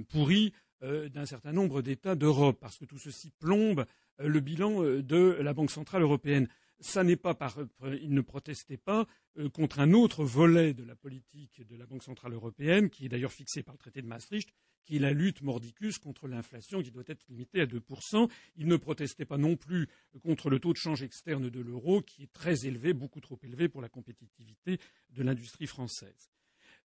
pourries 0.08 0.52
euh, 0.82 1.08
d'un 1.08 1.24
certain 1.24 1.52
nombre 1.52 1.80
d'États 1.80 2.16
d'Europe, 2.16 2.58
parce 2.60 2.76
que 2.76 2.84
tout 2.84 2.98
ceci 2.98 3.30
plombe 3.30 3.86
euh, 4.20 4.28
le 4.28 4.40
bilan 4.40 4.84
euh, 4.84 5.02
de 5.02 5.38
la 5.40 5.54
Banque 5.54 5.70
centrale 5.70 6.02
européenne. 6.02 6.48
Ça 6.80 7.02
n'est 7.02 7.16
pas 7.16 7.32
par, 7.32 7.56
ils 8.02 8.12
ne 8.12 8.20
protestaient 8.20 8.76
pas 8.76 9.06
contre 9.54 9.80
un 9.80 9.94
autre 9.94 10.24
volet 10.24 10.74
de 10.74 10.84
la 10.84 10.94
politique 10.94 11.66
de 11.66 11.74
la 11.74 11.86
Banque 11.86 12.02
centrale 12.02 12.34
européenne, 12.34 12.90
qui 12.90 13.06
est 13.06 13.08
d'ailleurs 13.08 13.32
fixé 13.32 13.62
par 13.62 13.72
le 13.72 13.78
traité 13.78 14.02
de 14.02 14.06
Maastricht, 14.06 14.50
qui 14.84 14.96
est 14.96 14.98
la 15.00 15.12
lutte 15.12 15.40
mordicus 15.40 15.96
contre 15.96 16.28
l'inflation, 16.28 16.82
qui 16.82 16.90
doit 16.90 17.02
être 17.06 17.24
limitée 17.30 17.62
à 17.62 17.66
2%. 17.66 18.30
Ils 18.56 18.66
ne 18.66 18.76
protestaient 18.76 19.24
pas 19.24 19.38
non 19.38 19.56
plus 19.56 19.88
contre 20.22 20.50
le 20.50 20.60
taux 20.60 20.74
de 20.74 20.78
change 20.78 21.02
externe 21.02 21.48
de 21.48 21.60
l'euro, 21.60 22.02
qui 22.02 22.24
est 22.24 22.32
très 22.34 22.66
élevé, 22.66 22.92
beaucoup 22.92 23.22
trop 23.22 23.38
élevé 23.42 23.70
pour 23.70 23.80
la 23.80 23.88
compétitivité 23.88 24.78
de 25.08 25.22
l'industrie 25.22 25.66
française. 25.66 26.35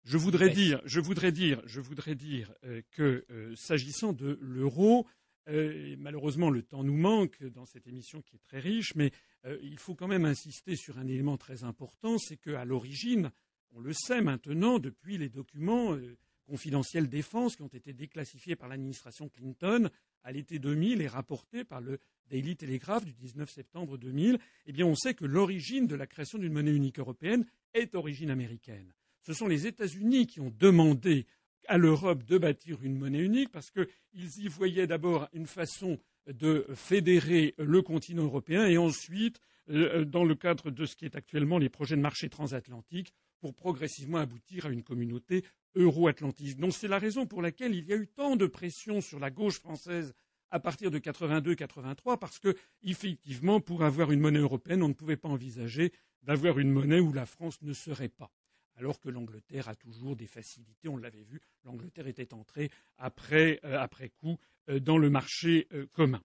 Je 0.04 0.18
voudrais 0.18 0.50
dire, 0.50 0.82
je 0.84 1.00
voudrais 1.00 1.32
dire, 1.32 1.62
je 1.66 1.80
voudrais 1.80 2.16
dire 2.16 2.52
euh, 2.64 2.82
que 2.92 3.24
euh, 3.30 3.56
s'agissant 3.56 4.14
de 4.14 4.40
l'euro, 4.42 5.06
euh, 5.48 5.96
malheureusement 6.00 6.50
le 6.50 6.64
temps 6.64 6.84
nous 6.84 6.98
manque 6.98 7.44
dans 7.44 7.66
cette 7.68 7.88
émission 7.88 8.22
qui 8.24 8.36
est 8.36 8.42
très 8.48 8.60
riche, 8.60 8.96
mais 8.96 9.12
il 9.64 9.80
faut 9.80 9.96
quand 9.96 10.08
même 10.08 10.26
insister 10.26 10.76
sur 10.76 11.00
un 11.00 11.08
élément 11.08 11.36
très 11.36 11.64
important, 11.64 12.20
c'est 12.20 12.38
qu'à 12.38 12.64
l'origine, 12.64 13.32
on 13.72 13.80
le 13.80 13.92
sait 13.92 14.22
maintenant 14.22 14.78
depuis 14.78 15.18
les 15.18 15.30
documents 15.30 15.98
confidentiels 16.46 17.10
défense 17.10 17.56
qui 17.56 17.64
ont 17.64 17.68
été 17.68 17.92
déclassifiés 17.92 18.56
par 18.56 18.70
l'administration 18.70 19.30
Clinton 19.30 19.90
à 20.24 20.32
l'été 20.32 20.60
2000 20.60 21.02
et 21.02 21.08
rapportés 21.08 21.64
par 21.64 21.82
le 21.82 22.00
Daily 22.30 22.56
Telegraph 22.56 23.04
du 23.04 23.14
19 23.14 23.50
septembre 23.50 23.98
2000, 23.98 24.38
eh 24.68 24.72
bien 24.72 24.86
on 24.86 24.94
sait 24.94 25.16
que 25.16 25.26
l'origine 25.26 25.88
de 25.88 25.96
la 25.96 26.06
création 26.06 26.38
d'une 26.38 26.54
monnaie 26.54 26.76
unique 26.76 27.00
européenne 27.00 27.44
est 27.74 27.94
d'origine 27.94 28.30
américaine 28.30 28.94
ce 29.22 29.34
sont 29.34 29.48
les 29.48 29.68
États-Unis 29.68 30.28
qui 30.28 30.40
ont 30.40 30.54
demandé 30.58 31.26
à 31.68 31.78
l'Europe 31.78 32.24
de 32.24 32.38
bâtir 32.38 32.80
une 32.82 32.98
monnaie 32.98 33.22
unique 33.22 33.52
parce 33.52 33.72
qu'ils 33.72 34.40
y 34.40 34.48
voyaient 34.48 34.88
d'abord 34.88 35.30
une 35.34 35.48
façon 35.48 36.00
de 36.28 36.66
fédérer 36.76 37.56
le 37.58 37.82
continent 37.82 38.24
européen 38.24 38.68
et 38.68 38.78
ensuite, 38.78 39.40
euh, 39.70 40.06
dans 40.06 40.24
le 40.24 40.36
cadre 40.36 40.72
de 40.72 40.86
ce 40.86 40.96
qui 40.96 41.06
est 41.06 41.16
actuellement 41.16 41.58
les 41.58 41.70
projets 41.70 41.96
de 41.96 42.02
marché 42.02 42.30
transatlantique, 42.30 43.14
pour 43.40 43.56
progressivement 43.56 44.20
aboutir 44.20 44.68
à 44.68 44.70
une 44.70 44.84
communauté 44.84 45.44
euro-atlantique. 45.76 46.58
Donc 46.58 46.74
c'est 46.74 46.88
la 46.88 47.00
raison 47.00 47.26
pour 47.26 47.42
laquelle 47.42 47.74
il 47.74 47.86
y 47.86 47.94
a 47.94 47.96
eu 47.96 48.08
tant 48.08 48.36
de 48.36 48.46
pression 48.46 49.02
sur 49.02 49.20
la 49.20 49.32
gauche 49.32 49.60
française 49.60 50.14
à 50.52 50.60
partir 50.60 50.92
de 50.92 51.00
82-83 51.00 52.20
parce 52.20 52.38
que, 52.38 52.56
effectivement, 52.84 53.60
pour 53.60 53.84
avoir 53.84 54.12
une 54.12 54.20
monnaie 54.20 54.40
européenne, 54.40 54.84
on 54.84 54.90
ne 54.90 54.94
pouvait 54.94 55.18
pas 55.18 55.30
envisager 55.30 55.92
d'avoir 56.22 56.60
une 56.60 56.72
monnaie 56.72 57.00
où 57.00 57.14
la 57.14 57.26
France 57.26 57.62
ne 57.64 57.74
serait 57.74 58.10
pas 58.10 58.32
alors 58.78 59.00
que 59.00 59.10
l'Angleterre 59.10 59.70
a 59.70 59.76
toujours 59.76 60.16
des 60.16 60.28
facilités. 60.28 60.88
On 60.88 60.98
l'avait 60.98 61.24
vu, 61.24 61.40
l'Angleterre 61.66 62.08
était 62.08 62.34
entrée 62.34 62.70
après, 62.98 63.60
euh, 63.64 63.86
coup 64.20 64.38
euh, 64.70 64.80
dans 64.80 64.98
le 64.98 65.10
marché 65.10 65.68
euh, 65.74 65.88
commun. 65.94 66.22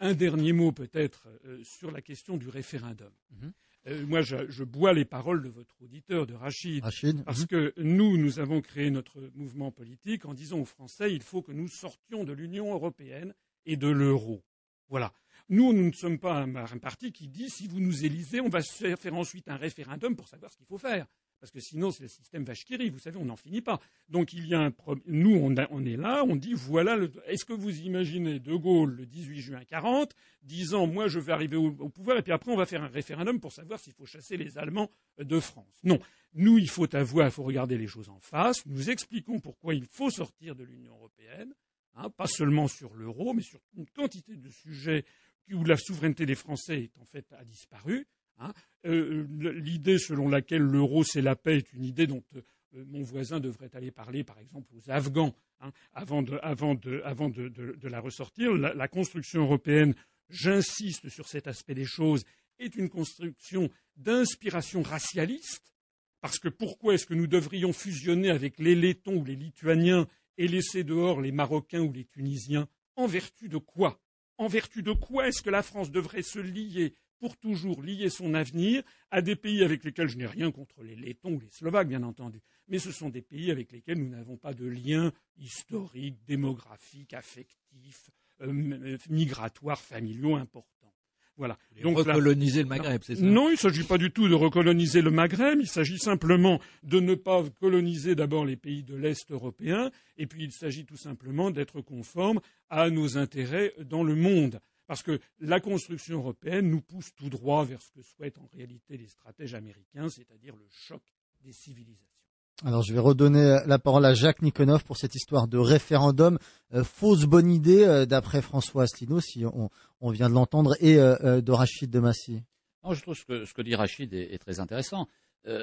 Un 0.00 0.14
dernier 0.14 0.52
mot 0.52 0.72
peut-être 0.72 1.28
sur 1.62 1.92
la 1.92 2.02
question 2.02 2.36
du 2.36 2.48
référendum. 2.48 3.12
Mhm. 3.30 4.06
moi, 4.08 4.20
je, 4.20 4.64
bois 4.64 4.92
les 4.92 5.04
paroles 5.04 5.42
de 5.42 5.48
votre 5.48 5.80
auditeur, 5.80 6.26
de 6.26 6.34
Rachid, 6.34 6.82
parce 7.24 7.42
mhm. 7.42 7.46
que 7.46 7.72
nous, 7.76 8.16
nous 8.16 8.40
avons 8.40 8.60
créé 8.62 8.90
notre 8.90 9.20
mouvement 9.34 9.70
politique 9.70 10.24
en 10.24 10.34
disant 10.34 10.58
aux 10.58 10.64
Français, 10.64 11.14
il 11.14 11.22
faut 11.22 11.40
que 11.40 11.52
nous 11.52 11.68
sortions 11.68 12.24
de 12.24 12.32
l'Union 12.32 12.72
européenne 12.72 13.32
et 13.64 13.76
de 13.76 13.86
l'euro. 13.86 14.42
Voilà. 14.88 15.12
Nous, 15.48 15.72
nous 15.72 15.86
ne 15.86 15.92
sommes 15.92 16.18
pas 16.18 16.42
un, 16.42 16.56
un, 16.56 16.78
parti 16.78 17.12
qui 17.12 17.28
dit 17.28 17.48
si 17.48 17.68
vous 17.68 17.78
nous 17.78 18.04
élisez, 18.04 18.40
on 18.40 18.48
va 18.48 18.60
faire 18.62 19.14
ensuite 19.14 19.48
un 19.48 19.56
référendum 19.56 20.16
pour 20.16 20.26
savoir 20.26 20.50
ce 20.50 20.56
qu'il 20.56 20.66
faut 20.66 20.78
faire 20.78 21.06
parce 21.42 21.50
que 21.50 21.58
sinon 21.58 21.90
c'est 21.90 22.04
le 22.04 22.08
système 22.08 22.44
vache 22.44 22.64
qui 22.64 22.88
Vous 22.88 23.00
savez, 23.00 23.18
on 23.18 23.24
n'en 23.24 23.34
finit 23.34 23.62
pas. 23.62 23.80
Donc 24.08 24.32
il 24.32 24.46
y 24.46 24.54
a 24.54 24.60
un 24.60 24.72
nous 25.06 25.34
on, 25.34 25.56
est 25.84 25.96
là, 25.96 26.22
on 26.24 26.36
dit 26.36 26.52
voilà. 26.54 26.96
Est-ce 27.26 27.44
que 27.44 27.52
vous 27.52 27.80
imaginez 27.80 28.38
De 28.38 28.54
Gaulle 28.54 28.94
le 28.94 29.06
18 29.06 29.40
juin 29.40 29.64
40 29.64 30.14
disant 30.44 30.86
moi 30.86 31.08
je 31.08 31.18
vais 31.18 31.32
arriver 31.32 31.56
au, 31.56 31.72
pouvoir 31.88 32.16
et 32.16 32.22
puis 32.22 32.30
après 32.30 32.52
on 32.52 32.56
va 32.56 32.64
faire 32.64 32.84
un 32.84 32.88
référendum 32.88 33.40
pour 33.40 33.50
savoir 33.50 33.80
s'il 33.80 33.92
faut 33.92 34.06
chasser 34.06 34.36
les 34.36 34.56
Allemands 34.56 34.88
de 35.18 35.40
France. 35.40 35.80
Non, 35.82 35.98
nous 36.34 36.58
il 36.58 36.70
faut 36.70 36.94
avouer, 36.94 37.24
il 37.24 37.32
faut 37.32 37.42
regarder 37.42 37.76
les 37.76 37.88
choses 37.88 38.08
en 38.08 38.20
face. 38.20 38.64
Nous 38.66 38.90
expliquons 38.90 39.40
pourquoi 39.40 39.74
il 39.74 39.86
faut 39.86 40.10
sortir 40.10 40.54
de 40.54 40.62
l'Union 40.62 40.94
européenne, 40.94 41.52
hein, 41.96 42.08
pas 42.08 42.28
seulement 42.28 42.68
sur 42.68 42.94
l'euro, 42.94 43.34
mais 43.34 43.42
sur 43.42 43.58
une 43.76 43.86
quantité 43.86 44.36
de 44.36 44.48
sujets 44.48 45.04
où 45.52 45.64
la 45.64 45.76
souveraineté 45.76 46.24
des 46.24 46.36
Français 46.36 46.84
est 46.84 46.98
en 46.98 47.04
fait 47.04 47.26
a 47.32 47.44
disparu. 47.44 48.06
Hein. 48.42 48.52
Euh, 48.86 49.26
l'idée 49.54 49.98
selon 49.98 50.28
laquelle 50.28 50.62
l'euro 50.62 51.04
c'est 51.04 51.22
la 51.22 51.36
paix 51.36 51.58
est 51.58 51.72
une 51.72 51.84
idée 51.84 52.08
dont 52.08 52.24
euh, 52.34 52.84
mon 52.88 53.02
voisin 53.02 53.38
devrait 53.38 53.70
aller 53.74 53.90
parler, 53.90 54.24
par 54.24 54.38
exemple, 54.38 54.72
aux 54.74 54.90
Afghans, 54.90 55.34
hein, 55.60 55.70
avant, 55.92 56.22
de, 56.22 57.88
la 57.88 58.00
ressortir. 58.00 58.52
La, 58.54 58.88
construction 58.88 59.42
européenne, 59.42 59.94
j'insiste 60.28 61.08
sur 61.08 61.28
cet 61.28 61.46
aspect 61.46 61.74
des 61.74 61.84
choses, 61.84 62.24
est 62.58 62.74
une 62.76 62.88
construction 62.88 63.70
d'inspiration 63.96 64.82
racialiste, 64.82 65.72
parce 66.20 66.38
que 66.38 66.48
pourquoi 66.48 66.94
est-ce 66.94 67.06
que 67.06 67.14
nous 67.14 67.26
devrions 67.26 67.72
fusionner 67.72 68.30
avec 68.30 68.58
les 68.58 68.74
Lettons 68.74 69.16
ou 69.16 69.24
les 69.24 69.36
Lituaniens 69.36 70.06
et 70.38 70.48
laisser 70.48 70.82
dehors 70.82 71.20
les 71.20 71.32
Marocains 71.32 71.82
ou 71.82 71.92
les 71.92 72.04
Tunisiens? 72.04 72.68
En 72.96 73.06
vertu 73.06 73.48
de 73.48 73.58
quoi? 73.58 74.00
En 74.38 74.46
vertu 74.48 74.82
de 74.82 74.92
quoi 74.92 75.28
est-ce 75.28 75.42
que 75.42 75.50
la 75.50 75.62
France 75.62 75.90
devrait 75.90 76.22
se 76.22 76.38
lier 76.38 76.94
pour 77.22 77.36
toujours 77.36 77.80
lier 77.84 78.10
son 78.10 78.34
avenir 78.34 78.82
à 79.12 79.22
des 79.22 79.36
pays 79.36 79.62
avec 79.62 79.84
lesquels 79.84 80.08
je 80.08 80.18
n'ai 80.18 80.26
rien 80.26 80.50
contre 80.50 80.82
les 80.82 80.96
Lettons 80.96 81.34
ou 81.34 81.38
les 81.38 81.50
Slovaques, 81.50 81.86
bien 81.86 82.02
entendu, 82.02 82.40
mais 82.66 82.80
ce 82.80 82.90
sont 82.90 83.10
des 83.10 83.22
pays 83.22 83.52
avec 83.52 83.70
lesquels 83.70 83.98
nous 83.98 84.08
n'avons 84.08 84.36
pas 84.36 84.52
de 84.52 84.66
lien 84.66 85.12
historique, 85.38 86.16
démographique, 86.26 87.14
affectif, 87.14 88.10
euh, 88.40 88.98
migratoires, 89.08 89.80
familiaux 89.80 90.34
importants. 90.34 90.92
Voilà. 91.36 91.56
Donc, 91.80 91.96
recoloniser 91.96 92.64
le 92.64 92.68
Maghreb, 92.68 93.02
c'est 93.04 93.14
ça? 93.14 93.22
Non, 93.22 93.50
il 93.50 93.52
ne 93.52 93.56
s'agit 93.56 93.84
pas 93.84 93.98
du 93.98 94.10
tout 94.10 94.28
de 94.28 94.34
recoloniser 94.34 95.00
le 95.00 95.12
Maghreb, 95.12 95.60
il 95.60 95.68
s'agit 95.68 95.98
simplement 95.98 96.60
de 96.82 96.98
ne 96.98 97.14
pas 97.14 97.44
coloniser 97.60 98.16
d'abord 98.16 98.44
les 98.44 98.56
pays 98.56 98.82
de 98.82 98.96
l'Est 98.96 99.30
européen, 99.30 99.92
et 100.18 100.26
puis 100.26 100.42
il 100.42 100.50
s'agit 100.50 100.84
tout 100.84 100.96
simplement 100.96 101.52
d'être 101.52 101.82
conforme 101.82 102.40
à 102.68 102.90
nos 102.90 103.16
intérêts 103.16 103.74
dans 103.78 104.02
le 104.02 104.16
monde. 104.16 104.60
Parce 104.92 105.02
que 105.02 105.20
la 105.40 105.58
construction 105.58 106.18
européenne 106.18 106.68
nous 106.68 106.82
pousse 106.82 107.14
tout 107.14 107.30
droit 107.30 107.64
vers 107.64 107.80
ce 107.80 107.90
que 107.92 108.02
souhaitent 108.02 108.36
en 108.36 108.46
réalité 108.52 108.98
les 108.98 109.06
stratèges 109.06 109.54
américains, 109.54 110.10
c'est-à-dire 110.10 110.54
le 110.54 110.66
choc 110.68 111.00
des 111.40 111.54
civilisations. 111.54 112.20
Alors 112.62 112.82
je 112.82 112.92
vais 112.92 112.98
redonner 112.98 113.60
la 113.64 113.78
parole 113.78 114.04
à 114.04 114.12
Jacques 114.12 114.42
Nikonov 114.42 114.84
pour 114.84 114.98
cette 114.98 115.14
histoire 115.14 115.48
de 115.48 115.56
référendum. 115.56 116.38
Euh, 116.74 116.84
fausse 116.84 117.24
bonne 117.24 117.50
idée 117.50 117.84
euh, 117.84 118.04
d'après 118.04 118.42
François 118.42 118.82
Asselineau, 118.82 119.20
si 119.20 119.46
on, 119.46 120.10
vient 120.10 120.28
de 120.28 120.34
l'entendre, 120.34 120.76
et 120.78 120.98
euh, 120.98 121.40
de 121.40 121.52
Rachid 121.52 121.88
de 121.88 121.98
Massy. 121.98 122.42
je 122.86 123.00
trouve 123.00 123.16
ce 123.16 123.24
que, 123.24 123.46
ce 123.46 123.54
que 123.54 123.62
dit 123.62 123.74
Rachid 123.74 124.12
est, 124.12 124.36
très 124.40 124.60
intéressant. 124.60 125.08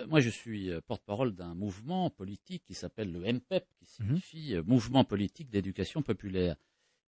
moi, 0.08 0.22
je 0.22 0.32
suis 0.32 0.72
porte-parole 0.88 1.36
d'un 1.36 1.54
mouvement 1.54 2.10
politique 2.10 2.64
qui 2.66 2.74
s'appelle 2.74 3.12
le 3.12 3.20
MPEP, 3.32 3.64
qui 3.78 4.02
mhm. 4.02 4.08
signifie 4.08 4.56
Mouvement 4.66 5.04
politique 5.04 5.52
d'éducation 5.52 6.02
populaire. 6.02 6.56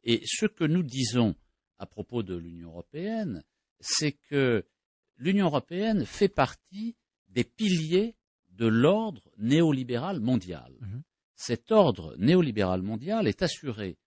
Et 0.03 0.21
ce 0.23 0.45
que 0.45 0.65
nous 0.65 0.83
disons 0.83 1.33
à 1.81 1.87
propos 1.87 2.21
de 2.21 2.35
l'Union 2.35 2.69
européenne, 2.69 3.43
c'est 3.79 4.11
que 4.11 4.63
l'Union 5.17 5.47
européenne 5.47 6.05
fait 6.05 6.29
partie 6.29 6.95
des 7.27 7.43
piliers 7.43 8.15
de 8.49 8.67
l'ordre 8.67 9.23
néolibéral 9.37 10.19
mondial. 10.19 10.75
Mhm. 10.79 11.01
Cet 11.33 11.71
ordre 11.71 12.15
néolibéral 12.17 12.83
mondial 12.83 13.27
est 13.27 13.41
assuré 13.41 13.97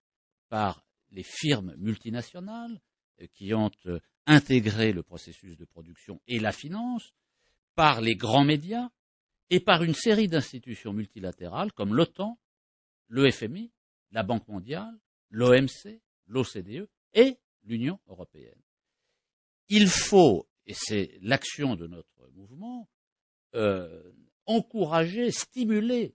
par 0.49 0.87
les 1.11 1.25
firmes 1.25 1.75
multinationales 1.77 2.81
euh, 3.20 3.27
qui 3.35 3.53
ont 3.55 3.72
euh, 3.87 3.99
intégré 4.27 4.93
le 4.93 5.03
processus 5.03 5.57
de 5.57 5.64
production 5.64 6.20
et 6.29 6.39
la 6.39 6.53
finance, 6.53 7.12
par 7.75 8.01
les 8.01 8.14
grands 8.14 8.45
médias 8.45 8.89
et 9.51 9.59
par 9.59 9.83
une 9.83 9.95
série 9.95 10.29
d'institutions 10.29 10.93
multilatérales 10.93 11.72
comme 11.72 11.93
l'OTAN, 11.93 12.39
le 13.09 13.29
FMI, 13.29 13.72
la 14.12 14.22
Banque 14.22 14.47
mondiale, 14.47 14.97
l'OMC, 15.31 16.01
l'OCDE 16.29 16.89
et 17.14 17.37
l'Union 17.65 17.99
européenne. 18.07 18.61
Il 19.69 19.89
faut, 19.89 20.49
et 20.67 20.75
c'est 20.75 21.19
l'action 21.23 21.77
de 21.77 21.87
notre 21.87 22.29
mouvement, 22.35 22.89
euh, 23.55 24.12
encourager, 24.47 25.31
stimuler 25.31 26.15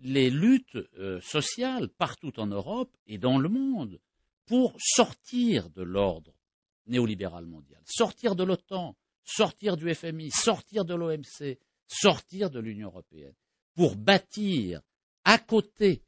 les 0.00 0.30
luttes 0.30 0.76
euh, 0.98 1.20
sociales 1.20 1.88
partout 1.88 2.38
en 2.40 2.46
Europe 2.46 2.96
et 3.06 3.18
dans 3.18 3.38
le 3.38 3.48
monde 3.48 4.00
pour 4.46 4.74
sortir 4.78 5.70
de 5.70 5.82
l'ordre 5.82 6.34
néolibéral 6.86 7.46
mondial, 7.46 7.80
sortir 7.84 8.34
de 8.34 8.42
l'OTAN, 8.42 8.96
sortir 9.24 9.76
du 9.76 9.94
FMI, 9.94 10.30
sortir 10.30 10.84
de 10.84 10.94
l'OMC, 10.94 11.58
sortir 11.86 12.50
de 12.50 12.58
l'Union 12.58 12.88
européenne, 12.88 13.34
pour 13.74 13.94
bâtir 13.94 14.80
à 15.24 15.38
côté 15.38 16.02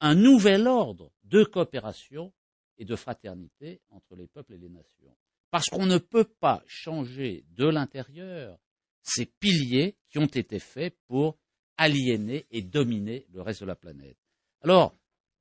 un 0.00 0.14
nouvel 0.14 0.68
ordre 0.68 1.10
de 1.24 1.44
coopération 1.44 2.32
et 2.78 2.84
de 2.84 2.96
fraternité 2.96 3.80
entre 3.90 4.16
les 4.16 4.26
peuples 4.26 4.54
et 4.54 4.58
les 4.58 4.68
nations. 4.68 5.16
Parce 5.50 5.66
qu'on 5.66 5.86
ne 5.86 5.98
peut 5.98 6.24
pas 6.24 6.62
changer 6.66 7.44
de 7.50 7.66
l'intérieur 7.66 8.58
ces 9.02 9.26
piliers 9.26 9.96
qui 10.10 10.18
ont 10.18 10.26
été 10.26 10.58
faits 10.58 10.96
pour 11.06 11.38
aliéner 11.76 12.46
et 12.50 12.62
dominer 12.62 13.26
le 13.32 13.42
reste 13.42 13.60
de 13.60 13.66
la 13.66 13.76
planète. 13.76 14.16
Alors, 14.62 14.96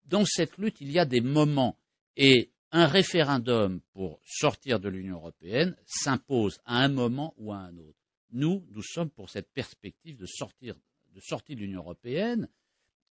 dans 0.06 0.26
cette 0.26 0.58
lutte, 0.58 0.82
il 0.82 0.92
y 0.92 1.00
a 1.00 1.06
des 1.06 1.22
moments 1.22 1.80
et 2.18 2.52
un 2.72 2.88
référendum 2.88 3.80
pour 3.94 4.20
sortir 4.26 4.80
de 4.80 4.90
l'Union 4.90 5.16
européenne 5.16 5.76
s'impose 5.86 6.60
à 6.66 6.84
un 6.84 6.90
moment 6.90 7.34
ou 7.38 7.54
à 7.54 7.58
un 7.58 7.78
autre. 7.78 8.00
Nous, 8.32 8.66
nous 8.72 8.82
sommes 8.82 9.12
pour 9.12 9.30
cette 9.30 9.52
perspective 9.54 10.18
de 10.18 10.26
sortir 10.26 10.76
de 11.14 11.20
sortie 11.20 11.56
de 11.56 11.62
l'Union 11.62 11.82
européenne 11.82 12.50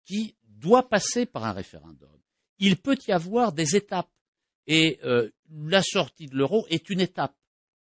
qui 0.05 0.35
doit 0.43 0.89
passer 0.89 1.25
par 1.25 1.45
un 1.45 1.53
référendum. 1.53 2.19
Il 2.59 2.77
peut 2.77 2.97
y 3.07 3.11
avoir 3.11 3.53
des 3.53 3.75
étapes 3.75 4.09
et 4.67 4.99
euh, 5.03 5.29
la 5.49 5.81
sortie 5.81 6.27
de 6.27 6.35
l'euro 6.35 6.65
est 6.69 6.89
une 6.89 7.01
étape 7.01 7.35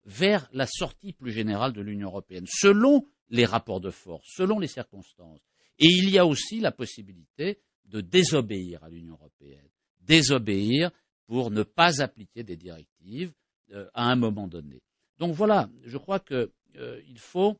vers 0.05 0.49
la 0.51 0.65
sortie 0.65 1.13
plus 1.13 1.31
générale 1.31 1.73
de 1.73 1.81
l'Union 1.81 2.07
européenne, 2.07 2.45
selon 2.47 3.07
les 3.29 3.45
rapports 3.45 3.81
de 3.81 3.91
force, 3.91 4.27
selon 4.35 4.59
les 4.59 4.67
circonstances. 4.67 5.41
Et 5.77 5.87
il 5.87 6.09
y 6.09 6.17
a 6.17 6.25
aussi 6.25 6.59
la 6.59 6.71
possibilité 6.71 7.59
de 7.85 8.01
désobéir 8.01 8.83
à 8.83 8.89
l'Union 8.89 9.13
européenne, 9.13 9.67
désobéir 9.99 10.91
pour 11.27 11.51
ne 11.51 11.63
pas 11.63 12.01
appliquer 12.01 12.43
des 12.43 12.57
directives 12.57 13.33
euh, 13.71 13.87
à 13.93 14.11
un 14.11 14.15
moment 14.15 14.47
donné. 14.47 14.81
Donc 15.19 15.33
voilà, 15.33 15.69
je 15.85 15.97
crois 15.97 16.19
qu'il 16.19 16.49
euh, 16.77 17.01
faut 17.17 17.59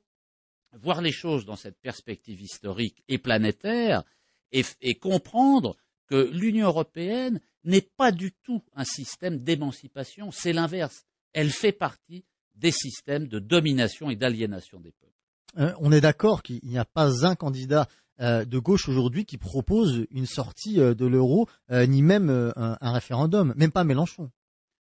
voir 0.74 1.02
les 1.02 1.12
choses 1.12 1.46
dans 1.46 1.56
cette 1.56 1.80
perspective 1.80 2.42
historique 2.42 3.04
et 3.08 3.18
planétaire 3.18 4.04
et 4.52 4.96
comprendre 4.96 5.78
que 6.12 6.30
l'Union 6.34 6.68
européenne 6.68 7.40
n'est 7.64 7.88
pas 7.96 8.12
du 8.12 8.34
tout 8.44 8.62
un 8.76 8.84
système 8.84 9.40
d'émancipation, 9.40 10.30
c'est 10.32 10.52
l'inverse. 10.52 11.06
Elle 11.32 11.52
fait 11.52 11.72
partie 11.72 12.26
des 12.54 12.72
systèmes 12.72 13.30
de 13.30 13.40
domination 13.40 14.10
et 14.10 14.18
d'aliénation 14.18 14.82
des 14.82 14.92
peuples. 14.92 15.14
Euh, 15.58 15.74
on 15.80 15.94
est 15.94 16.02
d'accord 16.02 16.44
qu'il 16.44 16.60
n'y 16.64 16.78
a 16.78 16.84
pas 16.84 17.26
un 17.26 17.36
candidat 17.36 17.88
euh, 18.20 18.44
de 18.44 18.60
gauche 18.60 18.90
aujourd'hui 18.90 19.24
qui 19.24 19.38
propose 19.38 20.06
une 20.12 20.26
sortie 20.26 20.82
euh, 20.82 20.94
de 20.94 21.06
l'euro, 21.06 21.48
ni 21.70 22.02
même 22.02 22.30
un, 22.58 22.92
référendum, 22.92 23.54
même 23.56 23.72
pas 23.72 23.86
Mélenchon. 23.86 24.30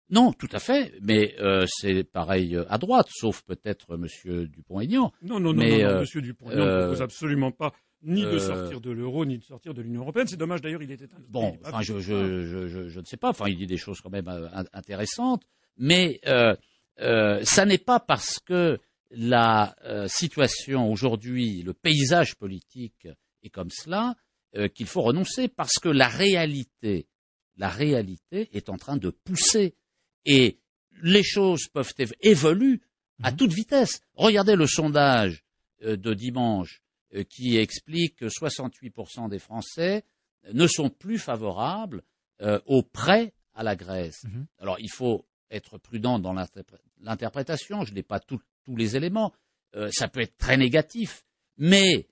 Non, 0.09 0.33
tout 0.33 0.49
à 0.51 0.59
fait, 0.59 0.93
mais 1.01 1.37
c'est 1.67 2.03
pareil 2.03 2.57
à 2.67 2.77
droite, 2.77 3.07
sauf 3.09 3.41
peut-être 3.43 3.95
M. 3.95 4.47
Dupont-Aignan. 4.47 5.13
Non, 5.21 5.39
non, 5.39 5.53
non, 5.53 5.63
non, 5.63 6.01
M. 6.01 6.21
Dupont-Aignan 6.21 6.65
ne 6.65 6.79
propose 6.81 7.01
absolument 7.01 7.51
pas 7.51 7.71
ni 8.03 8.23
de 8.23 8.39
sortir 8.39 8.81
de 8.81 8.91
l'euro, 8.91 9.25
ni 9.25 9.37
de 9.37 9.43
sortir 9.43 9.73
de 9.73 9.81
l'Union 9.81 10.01
européenne. 10.01 10.27
C'est 10.27 10.37
dommage 10.37 10.61
d'ailleurs, 10.61 10.81
il 10.81 10.91
était 10.91 11.05
un... 11.13 11.19
Bon, 11.29 11.57
enfin, 11.65 11.81
je, 11.81 11.99
je, 11.99 12.99
ne 12.99 13.05
sais 13.05 13.17
pas, 13.17 13.29
enfin, 13.29 13.47
il 13.47 13.57
dit 13.57 13.67
des 13.67 13.77
choses 13.77 14.01
quand 14.01 14.09
même 14.09 14.27
intéressantes, 14.73 15.43
mais 15.77 16.19
euh, 16.99 17.43
ça 17.43 17.65
n'est 17.65 17.77
pas 17.77 17.99
parce 17.99 18.39
que 18.39 18.79
la 19.09 19.75
euh, 19.83 20.07
situation 20.07 20.91
aujourd'hui, 20.91 21.61
le 21.63 21.73
paysage 21.73 22.35
politique 22.35 23.07
est 23.43 23.49
comme 23.49 23.69
cela, 23.71 24.15
euh, 24.55 24.67
qu'il 24.67 24.85
faut 24.85 25.01
renoncer, 25.01 25.47
parce 25.47 25.79
que 25.81 25.89
la 25.89 26.07
réalité, 26.07 27.07
la 27.57 27.69
réalité 27.69 28.49
est 28.53 28.69
en 28.69 28.77
train 28.77 28.97
de 28.97 29.09
pousser 29.09 29.75
et 30.25 30.59
les 31.01 31.23
choses 31.23 31.67
peuvent 31.67 31.93
évoluer 32.21 32.79
à 33.23 33.31
mhm. 33.31 33.37
toute 33.37 33.53
vitesse. 33.53 34.01
Regardez 34.13 34.55
le 34.55 34.67
sondage 34.67 35.43
de 35.81 36.13
dimanche 36.13 36.81
qui 37.29 37.57
explique 37.57 38.17
que 38.17 38.25
68% 38.25 39.29
des 39.29 39.39
Français 39.39 40.03
ne 40.53 40.65
sont 40.67 40.89
plus 40.89 41.17
favorables 41.17 42.03
au 42.65 42.83
prêt 42.83 43.33
à 43.53 43.63
la 43.63 43.75
Grèce. 43.75 44.23
Mhm. 44.23 44.47
Alors 44.59 44.79
il 44.79 44.89
faut 44.89 45.25
être 45.49 45.77
prudent 45.77 46.19
dans 46.19 46.33
l'interprétation, 47.01 47.83
je 47.83 47.93
n'ai 47.93 48.03
pas 48.03 48.19
tous 48.19 48.41
les 48.67 48.95
éléments, 48.95 49.33
euh, 49.75 49.89
ça 49.91 50.07
peut 50.07 50.21
être 50.21 50.37
très 50.37 50.57
négatif, 50.57 51.23
mais 51.57 52.07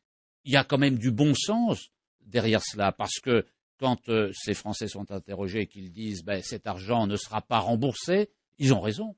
il 0.46 0.54
y 0.54 0.58
a 0.58 0.64
quand 0.64 0.78
même 0.78 0.98
du 0.98 1.12
bon 1.12 1.34
sens 1.34 1.90
derrière 2.22 2.62
cela, 2.64 2.92
parce 2.92 3.20
que 3.20 3.46
quand 3.78 4.10
euh, 4.10 4.32
ces 4.34 4.54
Français 4.54 4.88
sont 4.88 5.12
interrogés 5.12 5.62
et 5.62 5.68
qu'ils 5.68 5.92
disent 5.92 6.24
ben, 6.24 6.42
cet 6.42 6.68
argent 6.68 7.08
ne 7.08 7.16
sera 7.16 7.42
pas 7.42 7.60
remboursé, 7.60 8.30
ils 8.58 8.74
ont 8.74 8.82
raison. 8.82 9.16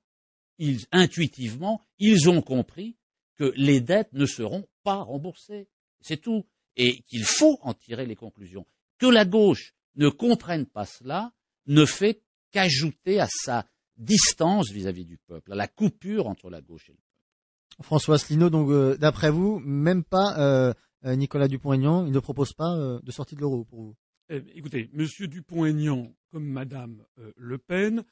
Ils, 0.60 0.86
intuitivement, 0.92 1.84
ils 1.98 2.30
ont 2.30 2.42
compris 2.42 2.96
que 3.36 3.52
les 3.56 3.82
dettes 3.82 4.14
ne 4.14 4.26
seront 4.26 4.68
pas 4.84 4.96
remboursées. 4.96 5.68
C'est 6.02 6.18
tout. 6.18 6.46
Et 6.78 7.02
qu'il 7.04 7.24
faut 7.24 7.60
en 7.62 7.74
tirer 7.74 8.06
les 8.06 8.16
conclusions. 8.16 8.66
Que 8.98 9.08
la 9.08 9.26
gauche 9.26 9.74
ne 9.96 10.10
comprenne 10.10 10.66
pas 10.66 10.86
cela 10.86 11.34
ne 11.68 11.86
fait 11.86 12.22
qu'ajouter 12.52 13.20
à 13.20 13.28
sa 13.28 13.66
distance 13.98 14.72
vis-à-vis 14.72 15.06
du 15.06 15.18
peuple, 15.18 15.54
à 15.54 15.56
la 15.56 15.68
coupure 15.68 16.28
entre 16.28 16.50
la 16.50 16.62
gauche 16.62 16.90
et 16.90 16.94
le 16.94 16.98
peuple. 16.98 17.84
François 17.84 18.16
Asselineau, 18.16 18.50
donc 18.50 18.70
euh, 18.70 18.98
d'après 18.98 19.32
vous, 19.32 19.60
même 19.60 20.04
pas 20.04 20.38
euh, 20.40 20.74
euh, 21.06 21.16
Nicolas 21.16 21.48
Dupont-Aignan, 21.48 22.06
il 22.06 22.12
ne 22.12 22.20
propose 22.20 22.54
pas 22.54 22.76
de 23.02 23.12
sortie 23.12 23.36
de 23.36 23.42
l'euro 23.42 23.64
pour 23.66 23.82
vous? 23.82 23.96
Eh, 24.30 24.44
Écoutez, 24.56 24.90
Monsieur 24.94 25.28
Dupont-Aignan, 25.28 26.14
comme 26.30 26.46
Madame 26.46 27.04
Le 27.36 27.58
Pen, 27.58 28.04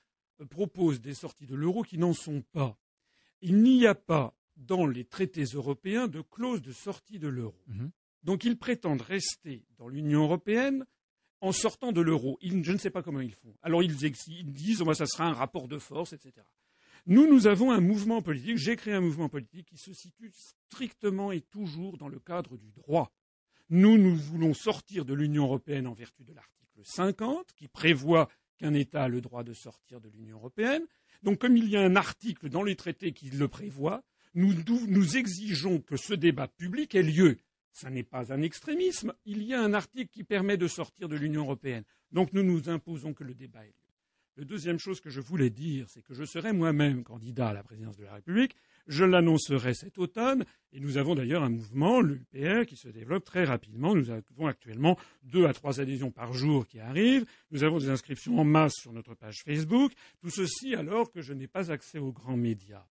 propose 0.49 1.01
des 1.01 1.13
sorties 1.13 1.45
de 1.45 1.55
l'euro 1.55 1.83
qui 1.83 1.97
n'en 1.97 2.13
sont 2.13 2.41
pas. 2.53 2.77
Il 3.41 3.61
n'y 3.61 3.85
a 3.85 3.95
pas 3.95 4.33
dans 4.59 4.85
les 4.85 5.05
traités 5.05 5.43
européens 5.43 6.07
de 6.07 6.21
clause 6.21 6.61
de 6.61 6.71
sortie 6.71 7.19
de 7.19 7.27
l'euro. 7.27 7.59
Mhm. 7.67 7.91
Donc 8.23 8.43
ils 8.43 8.57
prétendent 8.57 9.01
rester 9.01 9.65
dans 9.77 9.87
l'Union 9.87 10.23
européenne 10.23 10.85
en 11.41 11.51
sortant 11.51 11.91
de 11.91 12.01
l'euro. 12.01 12.37
Je 12.41 12.71
ne 12.71 12.77
sais 12.77 12.89
pas 12.89 13.01
comment 13.01 13.21
ils 13.21 13.33
font. 13.33 13.55
Alors 13.61 13.81
ils, 13.81 13.95
ils 14.27 14.51
disent, 14.51 14.81
oh, 14.81 14.93
ça 14.93 15.05
sera 15.05 15.25
un 15.25 15.33
rapport 15.33 15.67
de 15.67 15.77
force, 15.77 16.13
etc. 16.13 16.45
Nous, 17.05 17.27
nous 17.27 17.47
avons 17.47 17.71
un 17.71 17.79
mouvement 17.79 18.21
politique, 18.21 18.57
j'ai 18.57 18.75
créé 18.75 18.93
un 18.93 19.01
mouvement 19.01 19.29
politique 19.29 19.67
qui 19.67 19.77
se 19.77 19.93
situe 19.93 20.31
strictement 20.33 21.31
et 21.31 21.41
toujours 21.41 21.97
dans 21.97 22.09
le 22.09 22.19
cadre 22.19 22.57
du 22.57 22.71
droit. 22.71 23.11
Nous, 23.69 23.97
nous 23.97 24.15
voulons 24.15 24.53
sortir 24.53 25.05
de 25.05 25.13
l'Union 25.13 25.45
européenne 25.45 25.87
en 25.87 25.93
vertu 25.93 26.23
de 26.23 26.33
l'article 26.33 26.81
50, 26.83 27.53
qui 27.55 27.67
prévoit 27.67 28.29
qu'un 28.57 28.73
État 28.73 29.03
a 29.03 29.07
le 29.07 29.21
droit 29.21 29.43
de 29.43 29.53
sortir 29.53 30.01
de 30.01 30.09
l'Union 30.09 30.37
européenne. 30.37 30.83
Donc, 31.23 31.39
comme 31.39 31.55
il 31.55 31.69
y 31.69 31.77
a 31.77 31.81
un 31.81 31.95
article 31.95 32.49
dans 32.49 32.63
les 32.63 32.75
traités 32.75 33.13
qui 33.13 33.29
le 33.29 33.47
prévoit, 33.47 34.03
nous, 34.35 35.17
exigeons 35.17 35.79
que 35.81 35.97
ce 35.97 36.13
débat 36.13 36.47
public 36.47 36.95
ait 36.95 37.03
lieu. 37.03 37.37
Ce 37.71 37.87
n'est 37.87 38.03
pas 38.03 38.33
un 38.33 38.41
extrémisme. 38.41 39.13
Il 39.25 39.43
y 39.43 39.53
a 39.53 39.61
un 39.61 39.73
article 39.73 40.11
qui 40.11 40.23
permet 40.23 40.57
de 40.57 40.67
sortir 40.67 41.07
de 41.07 41.15
l'Union 41.15 41.43
européenne. 41.43 41.83
Donc, 42.11 42.33
nous 42.33 42.43
nous 42.43 42.69
imposons 42.69 43.13
que 43.13 43.23
le 43.23 43.33
débat 43.33 43.65
ait 43.65 43.69
lieu. 43.69 43.89
La 44.39 44.45
deuxième 44.45 44.79
chose 44.79 45.01
que 45.01 45.09
je 45.09 45.19
voulais 45.19 45.49
dire, 45.49 45.89
c'est 45.89 46.01
que 46.01 46.13
je 46.13 46.23
serai 46.23 46.53
moi-même 46.53 47.03
candidat 47.03 47.49
à 47.49 47.53
la 47.53 47.61
présidence 47.61 47.97
de 47.97 48.05
la 48.05 48.13
République. 48.13 48.55
Je 48.87 49.03
l'annoncerai 49.03 49.73
cet 49.73 49.97
automne. 49.97 50.45
Et 50.71 50.79
nous 50.79 50.97
avons 50.97 51.13
d'ailleurs 51.13 51.43
un 51.43 51.49
mouvement, 51.49 51.99
l'UPR, 51.99 52.65
qui 52.65 52.77
se 52.77 52.87
développe 52.87 53.25
très 53.25 53.43
rapidement. 53.43 53.95
Nous 53.95 54.09
avons 54.09 54.47
actuellement 54.47 54.97
deux 55.23 55.45
à 55.45 55.53
trois 55.53 55.81
adhésions 55.81 56.11
par 56.11 56.31
jour 56.31 56.67
qui 56.67 56.79
arrivent. 56.79 57.25
Nous 57.51 57.63
avons 57.63 57.79
des 57.79 57.89
inscriptions 57.89 58.39
en 58.39 58.45
masse 58.45 58.75
sur 58.75 58.93
notre 58.93 59.13
page 59.13 59.41
Facebook. 59.43 59.91
Tout 60.21 60.29
ceci 60.29 60.73
alors 60.73 61.11
que 61.11 61.21
je 61.21 61.33
n'ai 61.33 61.47
pas 61.47 61.71
accès 61.71 61.99
aux 61.99 62.13
grands 62.13 62.37
médias. 62.37 62.85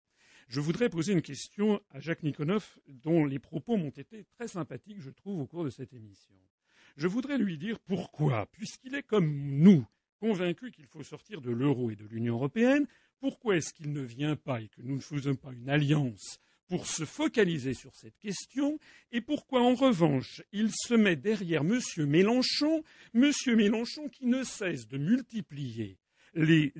Je 0.48 0.60
voudrais 0.60 0.88
poser 0.88 1.12
une 1.12 1.20
question 1.20 1.78
à 1.90 2.00
Jacques 2.00 2.22
Nikonoff, 2.22 2.78
dont 2.88 3.26
les 3.26 3.38
propos 3.38 3.76
m'ont 3.76 3.90
été 3.90 4.24
très 4.24 4.48
sympathiques, 4.48 5.02
je 5.02 5.10
trouve, 5.10 5.40
au 5.40 5.46
cours 5.46 5.62
de 5.62 5.68
cette 5.68 5.92
émission. 5.92 6.34
Je 6.96 7.06
voudrais 7.06 7.36
lui 7.36 7.58
dire 7.58 7.78
pourquoi, 7.80 8.46
puisqu'il 8.46 8.94
est 8.94 9.02
comme 9.02 9.30
nous, 9.30 9.86
convaincu 10.20 10.70
qu'il 10.70 10.86
faut 10.86 11.02
sortir 11.02 11.42
de 11.42 11.50
l'euro 11.50 11.90
et 11.90 11.96
de 11.96 12.06
l'Union 12.06 12.36
européenne, 12.36 12.86
pourquoi 13.20 13.56
est-ce 13.56 13.74
qu'il 13.74 13.92
ne 13.92 14.00
vient 14.00 14.36
pas 14.36 14.62
et 14.62 14.68
que 14.68 14.80
nous 14.80 14.96
ne 14.96 15.02
faisons 15.02 15.36
pas 15.36 15.52
une 15.52 15.68
alliance 15.68 16.40
pour 16.66 16.86
se 16.86 17.04
focaliser 17.04 17.74
sur 17.74 17.94
cette 17.94 18.18
question 18.18 18.78
et 19.12 19.20
pourquoi 19.20 19.60
en 19.60 19.74
revanche 19.74 20.42
il 20.52 20.70
se 20.70 20.94
met 20.94 21.16
derrière 21.16 21.60
M. 21.60 21.78
Mélenchon, 22.06 22.82
M. 23.14 23.32
Mélenchon 23.48 24.08
qui 24.08 24.24
ne 24.24 24.42
cesse 24.44 24.88
de 24.88 24.96
multiplier 24.96 25.98
les, 26.38 26.72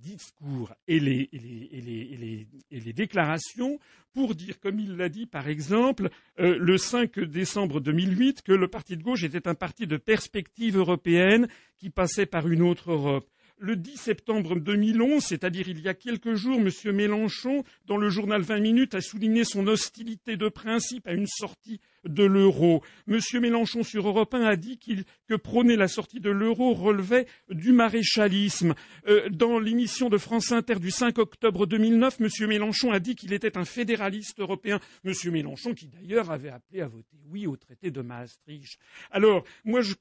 discours 0.00 0.72
et 0.86 1.00
les, 1.00 2.92
déclarations 2.92 3.78
pour 4.12 4.34
dire, 4.34 4.58
comme 4.60 4.78
il 4.78 4.96
l'a 4.96 5.08
dit 5.08 5.26
par 5.26 5.48
exemple 5.48 6.10
euh, 6.38 6.56
le 6.58 6.78
5 6.78 7.20
décembre 7.20 7.80
2008, 7.80 8.42
que 8.42 8.52
le 8.52 8.68
parti 8.68 8.96
de 8.96 9.02
gauche 9.02 9.24
était 9.24 9.48
un 9.48 9.54
parti 9.54 9.86
de 9.86 9.96
perspective 9.96 10.76
européenne 10.76 11.48
qui 11.76 11.90
passait 11.90 12.26
par 12.26 12.48
une 12.48 12.62
autre 12.62 12.92
Europe 12.92 13.28
le 13.60 13.76
10 13.76 13.96
septembre 13.96 14.56
2011, 14.60 15.22
c'est-à-dire 15.22 15.68
il 15.68 15.80
y 15.80 15.88
a 15.88 15.94
quelques 15.94 16.34
jours, 16.34 16.60
M. 16.60 16.94
Mélenchon, 16.94 17.64
dans 17.86 17.96
le 17.96 18.08
journal 18.08 18.40
20 18.40 18.60
minutes, 18.60 18.94
a 18.94 19.00
souligné 19.00 19.42
son 19.42 19.66
hostilité 19.66 20.36
de 20.36 20.48
principe 20.48 21.08
à 21.08 21.12
une 21.12 21.26
sortie 21.26 21.80
de 22.04 22.24
l'euro. 22.24 22.82
M. 23.06 23.18
Mélenchon 23.40 23.82
sur 23.82 24.06
Europe 24.06 24.34
1 24.34 24.42
a 24.42 24.56
dit 24.56 24.78
que 24.78 25.34
prôner 25.36 25.76
la 25.76 25.88
sortie 25.88 26.20
de 26.20 26.30
l'euro 26.30 26.74
relevait 26.74 27.26
du 27.50 27.72
maréchalisme. 27.72 28.74
Euh, 29.06 29.28
dans 29.30 29.58
l'émission 29.58 30.08
de 30.08 30.18
France 30.18 30.52
Inter 30.52 30.76
du 30.76 30.90
5 30.90 31.18
octobre 31.18 31.66
2009, 31.66 32.20
M. 32.20 32.48
Mélenchon 32.48 32.92
a 32.92 33.00
dit 33.00 33.14
qu'il 33.14 33.32
était 33.32 33.56
un 33.56 33.64
fédéraliste 33.64 34.40
européen. 34.40 34.80
M. 35.04 35.12
Mélenchon 35.32 35.74
qui 35.74 35.88
d'ailleurs 35.88 36.30
avait 36.30 36.50
appelé 36.50 36.80
à 36.80 36.88
voter 36.88 37.18
oui 37.30 37.46
au 37.46 37.56
traité 37.56 37.90
de 37.90 38.00
Maastricht. 38.00 38.78
Alors, 39.10 39.44
moi 39.64 39.80
je, 39.82 39.94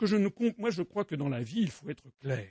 crois 0.83 1.05
que 1.05 1.15
dans 1.15 1.29
la 1.29 1.41
vie, 1.41 1.61
il 1.61 1.71
faut 1.71 1.89
être 1.89 2.09
clair. 2.19 2.47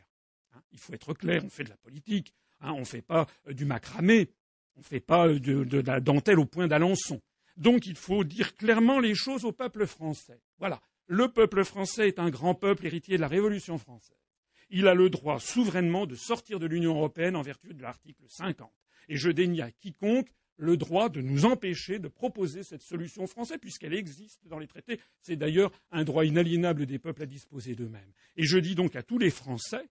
Hein, 0.54 0.62
il 0.72 0.78
faut 0.78 0.92
être 0.92 1.14
clair, 1.14 1.42
on 1.44 1.48
fait 1.48 1.64
de 1.64 1.70
la 1.70 1.76
politique, 1.76 2.34
hein, 2.60 2.72
on 2.72 2.80
ne 2.80 2.84
fait 2.84 3.02
pas 3.02 3.26
euh, 3.48 3.52
du 3.52 3.64
macramé, 3.64 4.30
on 4.76 4.80
ne 4.80 4.84
fait 4.84 5.00
pas 5.00 5.28
euh, 5.28 5.38
de, 5.38 5.80
la 5.80 6.00
dentelle 6.00 6.38
au 6.38 6.46
point 6.46 6.66
d'Alençon. 6.66 7.20
Donc 7.56 7.86
il 7.86 7.96
faut 7.96 8.24
dire 8.24 8.54
clairement 8.54 9.00
les 9.00 9.14
choses 9.14 9.44
au 9.44 9.52
peuple 9.52 9.86
français. 9.86 10.40
Voilà. 10.58 10.80
Le 11.06 11.28
peuple 11.28 11.64
français 11.64 12.08
est 12.08 12.18
un 12.18 12.30
grand 12.30 12.54
peuple 12.54 12.86
héritier 12.86 13.16
de 13.16 13.22
la 13.22 13.28
Révolution 13.28 13.78
française. 13.78 14.16
Il 14.70 14.88
a 14.88 14.94
le 14.94 15.08
droit 15.08 15.38
souverainement 15.38 16.06
de 16.06 16.16
sortir 16.16 16.58
de 16.58 16.66
l'Union 16.66 16.96
européenne 16.96 17.36
en 17.36 17.42
vertu 17.42 17.72
de 17.72 17.82
l'article 17.82 18.24
50. 18.28 18.70
Et 19.08 19.16
je 19.16 19.30
dénie 19.30 19.62
à 19.62 19.70
quiconque 19.70 20.28
le 20.56 20.76
droit 20.76 21.08
de 21.08 21.20
nous 21.20 21.44
empêcher 21.44 21.98
de 21.98 22.08
proposer 22.08 22.62
cette 22.62 22.82
solution 22.82 23.26
française, 23.26 23.58
puisqu'elle 23.60 23.94
existe 23.94 24.46
dans 24.46 24.58
les 24.58 24.66
traités. 24.66 25.00
C'est 25.20 25.36
d'ailleurs 25.36 25.70
un 25.90 26.02
droit 26.02 26.24
inaliénable 26.24 26.86
des 26.86 26.98
peuples 26.98 27.22
à 27.22 27.26
disposer 27.26 27.74
d'eux-mêmes. 27.74 28.12
Et 28.36 28.44
je 28.44 28.58
dis 28.58 28.74
donc 28.74 28.96
à 28.96 29.02
tous 29.02 29.18
les 29.18 29.30
Français 29.30 29.86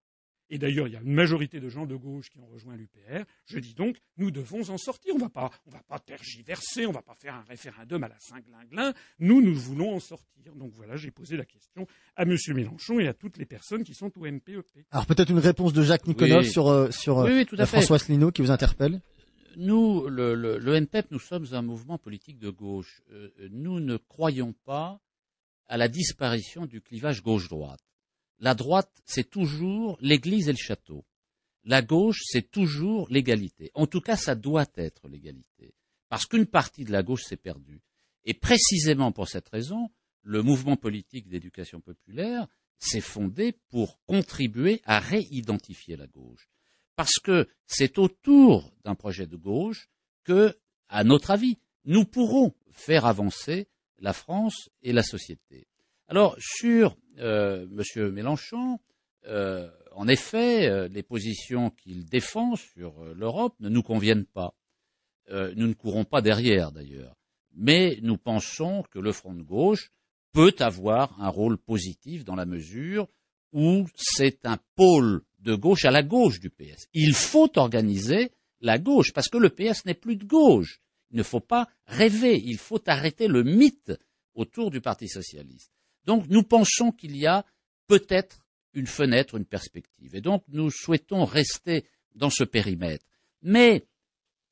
et 0.50 0.58
d'ailleurs, 0.58 0.88
il 0.88 0.94
y 0.94 0.98
a 0.98 1.02
une 1.02 1.14
majorité 1.14 1.60
de 1.60 1.70
gens 1.70 1.86
de 1.86 1.96
gauche 1.96 2.30
qui 2.30 2.40
ont 2.40 2.46
rejoint 2.46 2.76
l'UPR. 2.76 3.24
Je 3.46 3.60
dis 3.60 3.74
donc, 3.74 3.98
nous 4.18 4.30
devons 4.30 4.70
en 4.70 4.78
sortir. 4.78 5.14
On 5.16 5.18
ne 5.18 5.24
va 5.24 5.30
pas 5.30 6.00
tergiverser, 6.00 6.86
on 6.86 6.90
ne 6.90 6.96
va 6.96 7.02
pas 7.02 7.16
faire 7.16 7.34
un 7.36 7.44
référendum 7.44 8.04
à 8.04 8.08
la 8.08 8.20
Saint-Glinglin. 8.20 8.94
Nous, 9.20 9.42
nous 9.42 9.56
voulons 9.56 9.96
en 9.96 10.00
sortir. 10.00 10.54
Donc 10.56 10.72
voilà, 10.74 10.96
j'ai 10.96 11.10
posé 11.10 11.36
la 11.38 11.46
question 11.46 11.88
à 12.16 12.24
M. 12.24 12.36
Mélenchon 12.50 13.00
et 13.00 13.08
à 13.08 13.14
toutes 13.14 13.38
les 13.38 13.46
personnes 13.46 13.84
qui 13.84 13.96
sont 13.96 14.12
au 14.18 14.26
MPEP. 14.26 14.50
E 14.58 14.64
Alors 14.92 15.08
peut-être 15.08 15.32
une 15.32 15.40
réponse 15.40 15.74
de 15.74 15.82
Jacques 15.82 16.06
Nikonov 16.06 16.44
sur, 16.44 16.68
euh, 16.68 16.90
euh, 17.08 17.66
François 17.66 17.96
Asselineau 17.96 18.32
qui 18.32 18.44
vous 18.44 18.52
interpelle 18.52 19.02
Nous, 19.56 20.08
le, 20.08 20.36
le, 20.36 20.76
NPEP, 20.76 21.10
nous 21.10 21.20
sommes 21.20 21.48
un 21.54 21.64
mouvement 21.64 21.98
politique 21.98 22.38
de 22.38 22.52
gauche. 22.52 23.02
Euh, 23.12 23.30
nous 23.52 23.80
ne 23.80 23.98
croyons 23.98 24.54
pas 24.66 25.00
à 25.68 25.78
la 25.78 25.88
disparition 25.88 26.68
du 26.68 26.82
clivage 26.82 27.24
gauche-droite. 27.24 27.82
La 28.40 28.54
droite, 28.54 28.92
c'est 29.06 29.30
toujours 29.30 29.98
l'Église 30.02 30.50
et 30.50 30.54
le 30.54 30.58
château. 30.58 31.06
La 31.64 31.82
gauche, 31.82 32.22
c'est 32.26 32.52
toujours 32.52 33.08
l'égalité. 33.10 33.72
En 33.74 33.88
tout 33.88 34.02
cas, 34.02 34.16
ça 34.16 34.36
doit 34.36 34.68
être 34.76 35.08
l'égalité. 35.08 35.74
Parce 36.10 36.26
qu'une 36.26 36.46
partie 36.46 36.84
de 36.84 36.92
la 36.92 37.02
gauche 37.02 37.24
s'est 37.24 37.38
perdue. 37.38 37.82
Et 38.24 38.34
précisément 38.34 39.12
pour 39.12 39.28
cette 39.28 39.50
raison, 39.50 39.90
le 40.22 40.42
mouvement 40.42 40.76
politique 40.76 41.28
d'éducation 41.28 41.80
populaire 41.80 42.48
s'est 42.78 43.02
fondé 43.02 43.54
pour 43.70 44.00
contribuer 44.06 44.82
à 44.84 45.00
réidentifier 45.00 45.96
la 45.96 46.08
gauche. 46.08 46.50
Parce 46.96 47.20
que 47.20 47.48
c'est 47.68 47.98
autour 47.98 48.74
d'un 48.84 48.96
projet 48.96 49.28
de 49.28 49.36
gauche 49.36 49.90
que, 50.24 50.58
à 50.90 51.04
notre 51.04 51.32
avis, 51.32 51.58
nous 51.86 52.06
pourrons 52.06 52.54
faire 52.72 53.06
avancer 53.06 53.68
la 54.00 54.14
France 54.14 54.70
et 54.82 54.94
la 54.94 55.04
société. 55.04 55.68
Alors, 56.08 56.36
sur 56.40 56.96
euh, 57.18 57.66
M. 57.96 58.10
Mélenchon, 58.12 58.80
euh, 59.26 59.70
en 59.92 60.08
effet, 60.08 60.68
euh, 60.68 60.88
les 60.88 61.02
positions 61.02 61.72
qu'il 61.72 62.06
défend 62.06 62.56
sur 62.56 63.04
l'Europe 63.16 63.56
ne 63.60 63.70
nous 63.70 63.82
conviennent 63.82 64.26
pas. 64.26 64.54
nous 65.32 65.68
ne 65.68 65.74
courons 65.74 66.06
pas 66.06 66.22
derrière, 66.22 66.72
d'ailleurs. 66.72 67.16
Mais 67.56 67.98
nous 68.04 68.18
pensons 68.18 68.84
que 68.92 69.00
le 69.00 69.12
Front 69.12 69.34
de 69.34 69.42
gauche 69.42 69.92
peut 70.34 70.54
avoir 70.60 71.20
un 71.20 71.30
rôle 71.30 71.58
positif 71.58 72.24
dans 72.24 72.36
la 72.36 72.46
mesure 72.46 73.08
où 73.52 73.88
c'est 73.96 74.46
un 74.46 74.60
pôle 74.76 75.24
de 75.40 75.56
gauche 75.56 75.86
à 75.86 75.92
la 75.92 76.04
gauche 76.04 76.40
du 76.40 76.52
PS. 76.52 76.88
Il 76.94 77.14
faut 77.14 77.58
organiser 77.58 78.32
la 78.62 78.78
gauche, 78.78 79.14
parce 79.14 79.30
que 79.30 79.38
le 79.38 79.50
PS 79.50 79.86
n'est 79.86 79.96
plus 79.96 80.18
de 80.18 80.26
gauche. 80.26 80.82
Il 81.10 81.18
ne 81.18 81.24
faut 81.24 81.40
pas 81.40 81.68
rêver, 81.88 82.40
il 82.44 82.58
faut 82.58 82.82
arrêter 82.88 83.28
le 83.28 83.44
mythe 83.44 83.94
autour 84.36 84.70
du 84.70 84.82
Parti 84.82 85.08
socialiste. 85.08 85.75
Donc 86.06 86.28
nous 86.30 86.44
pensons 86.44 86.92
qu'il 86.92 87.16
y 87.18 87.28
a 87.28 87.46
peut-être 87.88 88.40
une 88.74 88.88
fenêtre, 88.88 89.36
une 89.36 89.46
perspective. 89.46 90.16
Et 90.16 90.22
donc 90.22 90.44
nous 90.50 90.70
souhaitons 90.70 91.26
rester 91.26 91.86
dans 92.14 92.30
ce 92.30 92.44
périmètre. 92.44 93.06
Mais 93.42 93.86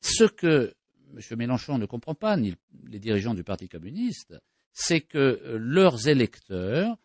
ce 0.02 0.24
que 0.26 0.74
M. 1.16 1.38
Mélenchon 1.38 1.78
ne 1.78 1.86
comprend 1.86 2.16
pas, 2.16 2.38
ni 2.38 2.56
les 2.88 3.00
dirigeants 3.00 3.34
du 3.34 3.44
Parti 3.44 3.70
communiste, 3.70 4.36
c'est 4.72 5.02
que 5.02 5.58
leurs 5.60 6.08
électeurs 6.08 6.98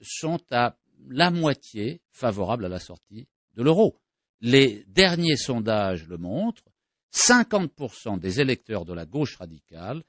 sont 0.00 0.40
à 0.50 0.76
la 1.08 1.30
moitié 1.30 2.00
favorables 2.10 2.64
à 2.64 2.68
la 2.68 2.78
sortie 2.78 3.26
de 3.54 3.62
l'euro. 3.62 3.98
Les 4.40 4.84
derniers 4.88 5.36
sondages 5.36 6.06
le 6.06 6.18
montrent, 6.18 6.70
50% 7.12 8.18
des 8.18 8.40
électeurs 8.40 8.84
de 8.84 8.92
la 8.92 9.06
gauche 9.06 9.36
radicale 9.36 10.02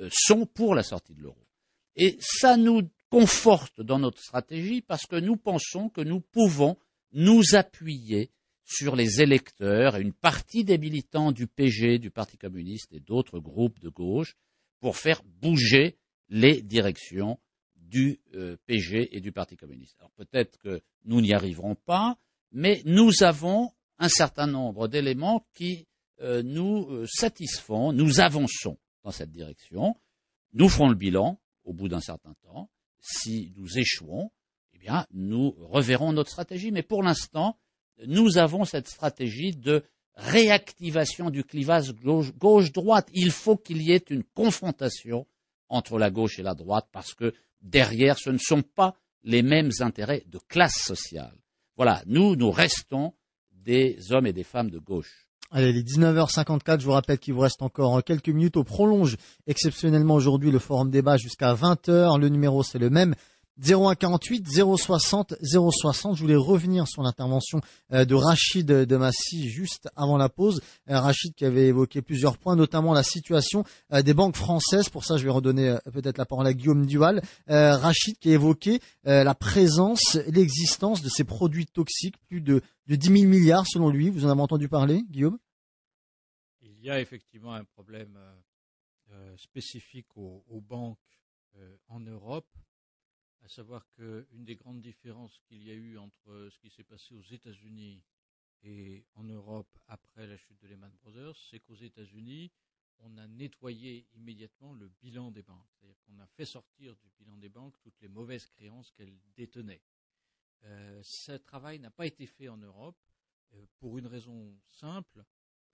euh, 0.00 0.08
sont 0.12 0.46
pour 0.46 0.74
la 0.74 0.82
sortie 0.82 1.14
de 1.14 1.22
l'euro. 1.22 1.46
Et 1.96 2.18
ça 2.20 2.56
nous 2.56 2.82
conforte 3.10 3.80
dans 3.80 3.98
notre 3.98 4.22
stratégie 4.22 4.80
parce 4.80 5.06
que 5.06 5.16
nous 5.16 5.36
pensons 5.36 5.88
que 5.88 6.00
nous 6.00 6.20
pouvons 6.20 6.78
nous 7.12 7.54
appuyer 7.54 8.30
sur 8.64 8.94
les 8.94 9.20
électeurs 9.20 9.96
et 9.96 10.00
une 10.00 10.12
partie 10.12 10.64
des 10.64 10.78
militants 10.78 11.32
du 11.32 11.48
PG, 11.48 11.98
du 11.98 12.10
Parti 12.10 12.38
communiste 12.38 12.92
et 12.92 13.00
d'autres 13.00 13.40
groupes 13.40 13.80
de 13.80 13.88
gauche 13.88 14.36
pour 14.78 14.96
faire 14.96 15.22
bouger 15.42 15.98
les 16.28 16.62
directions 16.62 17.40
du 17.74 18.20
euh, 18.34 18.56
PG 18.66 19.16
et 19.16 19.20
du 19.20 19.32
Parti 19.32 19.56
communiste. 19.56 19.96
Alors 19.98 20.12
peut-être 20.12 20.56
que 20.58 20.80
nous 21.04 21.20
n'y 21.20 21.34
arriverons 21.34 21.74
pas, 21.74 22.16
mais 22.52 22.80
nous 22.84 23.24
avons 23.24 23.72
un 23.98 24.08
certain 24.08 24.46
nombre 24.46 24.86
d'éléments 24.86 25.44
qui 25.52 25.88
euh, 26.20 26.42
nous 26.44 26.86
euh, 26.90 27.06
satisfont, 27.06 27.92
nous 27.92 28.20
avançons 28.20 28.78
dans 29.02 29.10
cette 29.10 29.32
direction, 29.32 29.96
nous 30.52 30.68
ferons 30.68 30.88
le 30.88 30.94
bilan 30.94 31.40
au 31.64 31.72
bout 31.72 31.88
d'un 31.88 32.00
certain 32.00 32.34
temps, 32.42 32.70
si 33.00 33.52
nous 33.56 33.78
échouons, 33.78 34.30
eh 34.74 34.78
bien, 34.78 35.06
nous 35.12 35.54
reverrons 35.58 36.12
notre 36.12 36.30
stratégie. 36.30 36.72
Mais 36.72 36.82
pour 36.82 37.02
l'instant, 37.02 37.58
nous 38.06 38.38
avons 38.38 38.64
cette 38.64 38.88
stratégie 38.88 39.52
de 39.52 39.84
réactivation 40.14 41.30
du 41.30 41.44
clivage 41.44 41.94
gauche-droite. 41.94 43.08
Il 43.12 43.30
faut 43.30 43.56
qu'il 43.56 43.82
y 43.82 43.92
ait 43.92 44.04
une 44.10 44.24
confrontation 44.24 45.26
entre 45.68 45.98
la 45.98 46.10
gauche 46.10 46.38
et 46.38 46.42
la 46.42 46.54
droite 46.54 46.88
parce 46.92 47.14
que 47.14 47.32
derrière, 47.62 48.18
ce 48.18 48.30
ne 48.30 48.38
sont 48.38 48.62
pas 48.62 48.96
les 49.22 49.42
mêmes 49.42 49.70
intérêts 49.80 50.24
de 50.26 50.38
classe 50.48 50.78
sociale. 50.78 51.36
Voilà, 51.76 52.02
nous, 52.06 52.36
nous 52.36 52.50
restons 52.50 53.14
des 53.52 54.12
hommes 54.12 54.26
et 54.26 54.32
des 54.32 54.44
femmes 54.44 54.70
de 54.70 54.78
gauche. 54.78 55.29
Allez, 55.52 55.72
les 55.72 55.82
19h54, 55.82 56.78
je 56.78 56.84
vous 56.84 56.92
rappelle 56.92 57.18
qu'il 57.18 57.34
vous 57.34 57.40
reste 57.40 57.60
encore 57.60 58.04
quelques 58.04 58.28
minutes. 58.28 58.56
au 58.56 58.62
prolonge 58.62 59.16
exceptionnellement 59.48 60.14
aujourd'hui 60.14 60.52
le 60.52 60.60
forum 60.60 60.90
débat 60.90 61.16
jusqu'à 61.16 61.54
20h. 61.54 62.20
Le 62.20 62.28
numéro, 62.28 62.62
c'est 62.62 62.78
le 62.78 62.88
même. 62.88 63.16
0148 63.60 64.46
060 64.48 65.34
060. 65.42 66.16
Je 66.16 66.22
voulais 66.22 66.36
revenir 66.36 66.86
sur 66.86 67.02
l'intervention 67.02 67.60
euh, 67.92 68.04
de 68.04 68.14
Rachid 68.14 68.66
de 68.66 68.96
Massy 68.96 69.48
juste 69.48 69.88
avant 69.96 70.16
la 70.16 70.28
pause. 70.28 70.60
Euh, 70.88 71.00
Rachid 71.00 71.34
qui 71.34 71.44
avait 71.44 71.66
évoqué 71.66 72.00
plusieurs 72.00 72.38
points, 72.38 72.54
notamment 72.54 72.94
la 72.94 73.02
situation 73.02 73.64
euh, 73.92 74.02
des 74.02 74.14
banques 74.14 74.36
françaises. 74.36 74.88
Pour 74.88 75.04
ça, 75.04 75.16
je 75.16 75.24
vais 75.24 75.30
redonner 75.30 75.76
peut-être 75.92 76.16
la 76.16 76.26
parole 76.26 76.46
à 76.46 76.54
Guillaume 76.54 76.86
Duval. 76.86 77.22
Rachid 77.48 78.18
qui 78.18 78.30
a 78.30 78.34
évoqué 78.34 78.80
la 79.04 79.34
présence, 79.34 80.16
l'existence 80.28 81.02
de 81.02 81.08
ces 81.08 81.24
produits 81.24 81.66
toxiques, 81.66 82.16
plus 82.28 82.40
de, 82.40 82.62
de 82.90 82.96
10 82.96 83.20
000 83.20 83.30
milliards 83.30 83.68
selon 83.68 83.88
lui. 83.88 84.10
Vous 84.10 84.24
en 84.24 84.30
avez 84.30 84.40
entendu 84.40 84.68
parler, 84.68 85.04
Guillaume? 85.08 85.38
Il 86.60 86.80
y 86.80 86.90
a 86.90 87.00
effectivement 87.00 87.54
un 87.54 87.64
problème 87.64 88.18
spécifique 89.36 90.16
aux, 90.16 90.60
banques 90.60 90.98
en 91.86 92.00
Europe 92.00 92.52
à 93.42 93.48
savoir 93.48 93.86
qu'une 93.94 94.44
des 94.44 94.56
grandes 94.56 94.80
différences 94.80 95.38
qu'il 95.46 95.62
y 95.62 95.70
a 95.70 95.74
eu 95.74 95.98
entre 95.98 96.48
ce 96.50 96.58
qui 96.58 96.68
s'est 96.68 96.84
passé 96.84 97.14
aux 97.14 97.22
États-Unis 97.22 98.02
et 98.64 99.06
en 99.14 99.22
Europe 99.22 99.70
après 99.86 100.26
la 100.26 100.36
chute 100.36 100.60
de 100.60 100.66
Lehman 100.66 100.92
Brothers, 101.00 101.36
c'est 101.48 101.60
qu'aux 101.60 101.76
États-Unis, 101.76 102.50
on 102.98 103.16
a 103.18 103.26
nettoyé 103.28 104.08
immédiatement 104.14 104.74
le 104.74 104.88
bilan 105.00 105.30
des 105.30 105.42
banques. 105.42 105.66
C'est-à-dire 105.78 105.96
qu'on 106.06 106.18
a 106.18 106.26
fait 106.26 106.44
sortir 106.44 106.96
du 106.96 107.08
bilan 107.18 107.38
des 107.38 107.48
banques 107.48 107.78
toutes 107.82 108.00
les 108.00 108.08
mauvaises 108.08 108.48
créances 108.48 108.90
qu'elles 108.90 109.16
détenaient. 109.36 109.80
Euh, 110.64 111.00
ce 111.02 111.32
travail 111.32 111.78
n'a 111.78 111.90
pas 111.90 112.06
été 112.06 112.26
fait 112.26 112.48
en 112.48 112.56
Europe 112.56 112.98
euh, 113.54 113.64
pour 113.78 113.98
une 113.98 114.06
raison 114.06 114.54
simple, 114.66 115.24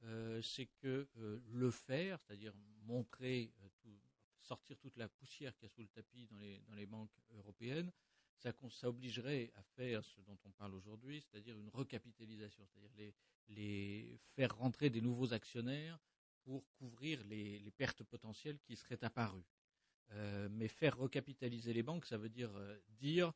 euh, 0.04 0.40
c'est 0.42 0.66
que 0.66 1.08
le 1.14 1.70
faire, 1.70 2.20
c'est-à-dire 2.20 2.52
montrer 2.82 3.52
sortir 4.40 4.78
toute 4.78 4.96
la 4.96 5.08
poussière 5.08 5.56
qu'il 5.56 5.64
y 5.64 5.70
a 5.70 5.74
sous 5.74 5.82
le 5.82 5.88
tapis 5.88 6.26
dans 6.26 6.36
les, 6.36 6.60
dans 6.60 6.74
les 6.74 6.86
banques 6.86 7.18
européennes, 7.34 7.90
ça, 8.36 8.52
ça, 8.70 8.88
obligerait 8.88 9.50
à 9.56 9.62
faire 9.62 10.04
ce 10.04 10.20
dont 10.20 10.38
on 10.44 10.50
parle 10.52 10.74
aujourd'hui, 10.74 11.20
c'est-à-dire 11.22 11.58
une 11.58 11.70
recapitalisation, 11.70 12.64
c'est-à-dire 12.66 12.92
les, 12.96 13.14
les, 13.48 14.20
faire 14.36 14.54
rentrer 14.56 14.90
des 14.90 15.00
nouveaux 15.00 15.32
actionnaires 15.32 15.98
pour 16.44 16.70
couvrir 16.74 17.24
les, 17.24 17.58
les 17.58 17.70
pertes 17.72 18.04
potentielles 18.04 18.60
qui 18.60 18.76
seraient 18.76 19.02
apparues. 19.02 19.46
Mais 20.50 20.68
faire 20.68 20.96
recapitaliser 20.96 21.72
les 21.72 21.82
banques, 21.82 22.06
ça 22.06 22.16
veut 22.16 22.28
dire 22.28 22.52
dire 22.90 23.32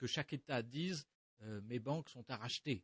que 0.00 0.06
chaque 0.06 0.32
État 0.32 0.62
dise 0.62 1.06
euh, 1.42 1.60
mes 1.64 1.78
banques 1.78 2.08
sont 2.08 2.28
à 2.30 2.36
racheter. 2.36 2.82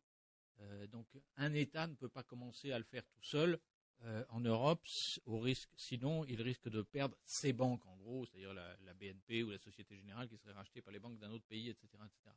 Euh, 0.59 0.87
donc 0.87 1.07
un 1.35 1.53
État 1.53 1.87
ne 1.87 1.95
peut 1.95 2.09
pas 2.09 2.23
commencer 2.23 2.71
à 2.71 2.77
le 2.77 2.85
faire 2.85 3.03
tout 3.07 3.23
seul 3.23 3.59
euh, 4.03 4.23
en 4.29 4.39
Europe, 4.39 4.85
au 5.25 5.39
risque, 5.39 5.69
sinon 5.75 6.23
il 6.25 6.39
risque 6.43 6.69
de 6.69 6.83
perdre 6.83 7.17
ses 7.25 7.53
banques, 7.53 7.83
en 7.87 7.95
gros, 7.97 8.25
c'est-à-dire 8.27 8.53
la, 8.53 8.93
BNP 8.93 9.43
ou 9.43 9.49
la 9.49 9.57
Société 9.57 9.95
Générale 9.95 10.29
qui 10.29 10.37
serait 10.37 10.53
rachetée 10.53 10.81
par 10.81 10.93
les 10.93 10.99
banques 10.99 11.17
d'un 11.17 11.31
autre 11.31 11.45
pays, 11.45 11.69
etc. 11.69 11.87
etc. 11.93 12.35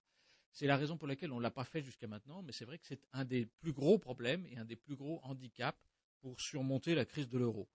C'est 0.50 0.66
la 0.66 0.78
raison 0.78 0.96
pour 0.96 1.06
laquelle 1.06 1.32
on 1.32 1.36
ne 1.36 1.42
l'a 1.42 1.50
pas 1.50 1.64
fait 1.64 1.82
jusqu'à 1.82 2.08
maintenant, 2.08 2.42
mais 2.42 2.52
c'est 2.52 2.64
vrai 2.64 2.78
que 2.78 2.86
c'est 2.86 3.06
un 3.12 3.26
des 3.26 3.44
plus 3.44 3.72
gros 3.72 3.98
problèmes 3.98 4.46
et 4.46 4.56
un 4.56 4.64
des 4.64 4.76
plus 4.76 4.96
gros 4.96 5.20
handicaps 5.22 5.78
pour 6.20 6.40
surmonter 6.40 6.94
la 6.94 7.04
crise 7.04 7.28
de 7.28 7.38
l'euro. 7.38 7.68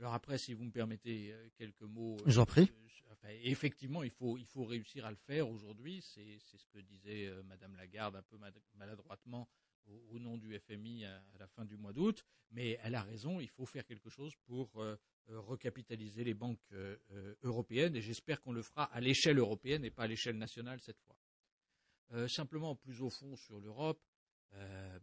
Alors 0.00 0.14
après, 0.14 0.38
si 0.38 0.54
vous 0.54 0.64
me 0.64 0.72
permettez 0.72 1.32
euh, 1.32 1.48
quelques 1.56 1.82
mots. 1.82 2.16
Euh, 2.20 2.30
J'en 2.30 2.46
prie. 2.46 2.72
effectivement, 3.44 4.02
il 4.02 4.10
faut, 4.10 4.36
il 4.36 4.46
faut 4.46 4.64
réussir 4.64 5.06
à 5.06 5.10
le 5.10 5.16
faire 5.16 5.48
aujourd'hui. 5.48 6.02
C'est 6.02 6.38
ce 6.40 6.66
que 6.66 6.78
disait 6.80 7.30
Madame 7.44 7.76
Lagarde 7.76 8.16
un 8.16 8.22
peu 8.22 8.36
maladroitement 8.74 9.48
au, 10.10 10.18
nom 10.18 10.36
du 10.36 10.58
FMI 10.58 11.04
à, 11.04 11.22
la 11.38 11.46
fin 11.46 11.64
du 11.64 11.76
mois 11.76 11.92
d'août, 11.92 12.24
mais 12.50 12.78
elle 12.82 12.94
a 12.94 13.02
raison, 13.02 13.40
il 13.40 13.48
faut 13.48 13.66
faire 13.66 13.84
quelque 13.84 14.10
chose 14.10 14.34
pour 14.46 14.70
euh, 14.76 14.96
euh, 15.30 15.40
recapitaliser 15.40 16.24
les 16.24 16.34
banques 16.34 16.60
euh, 16.72 16.96
européennes, 17.42 17.96
et 17.96 18.00
j'espère 18.00 18.40
qu'on 18.40 18.52
le 18.52 18.62
fera 18.62 18.84
à 18.84 19.00
l'échelle 19.00 19.38
européenne 19.38 19.84
et 19.84 19.90
pas 19.90 20.04
à 20.04 20.06
l'échelle 20.06 20.38
nationale 20.38 20.80
cette 20.80 21.00
fois. 21.00 21.16
simplement, 22.28 22.74
plus 22.74 23.02
au 23.02 23.10
fond 23.10 23.36
sur 23.36 23.60
l'Europe, 23.60 24.02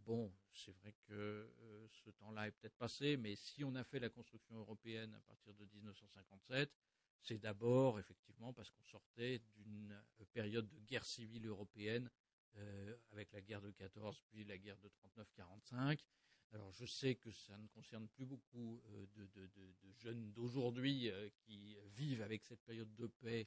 bon, 0.04 0.32
c'est 0.52 0.72
vrai 0.72 0.94
que 1.06 1.50
ce 1.90 2.10
temps-là 2.10 2.48
est 2.48 2.52
peut-être 2.52 2.76
passé, 2.76 3.16
mais 3.16 3.36
si 3.36 3.64
on 3.64 3.74
a 3.74 3.84
fait 3.84 3.98
la 3.98 4.08
construction 4.08 4.56
européenne 4.56 5.14
à 5.14 5.20
partir 5.20 5.54
de 5.54 5.64
1957, 5.74 6.70
c'est 7.20 7.38
d'abord 7.38 7.98
effectivement 7.98 8.52
parce 8.52 8.70
qu'on 8.70 8.84
sortait 8.84 9.40
d'une 9.56 10.00
période 10.32 10.68
de 10.68 10.78
guerre 10.80 11.04
civile 11.04 11.46
européenne 11.46 12.10
euh, 12.56 12.96
avec 13.12 13.32
la 13.32 13.40
guerre 13.40 13.60
de 13.60 13.70
14 13.70 14.20
puis 14.28 14.44
la 14.44 14.58
guerre 14.58 14.78
de 14.78 14.90
39-45. 15.68 16.00
Alors 16.52 16.72
je 16.72 16.86
sais 16.86 17.14
que 17.16 17.30
ça 17.30 17.56
ne 17.58 17.66
concerne 17.68 18.08
plus 18.08 18.24
beaucoup 18.24 18.82
euh, 18.88 19.06
de, 19.14 19.92
jeunes 19.98 20.32
d'aujourd'hui 20.32 21.10
euh, 21.10 21.28
qui 21.40 21.76
vivent 21.96 22.22
avec 22.22 22.44
cette 22.44 22.62
période 22.62 22.94
de 22.94 23.06
paix 23.06 23.46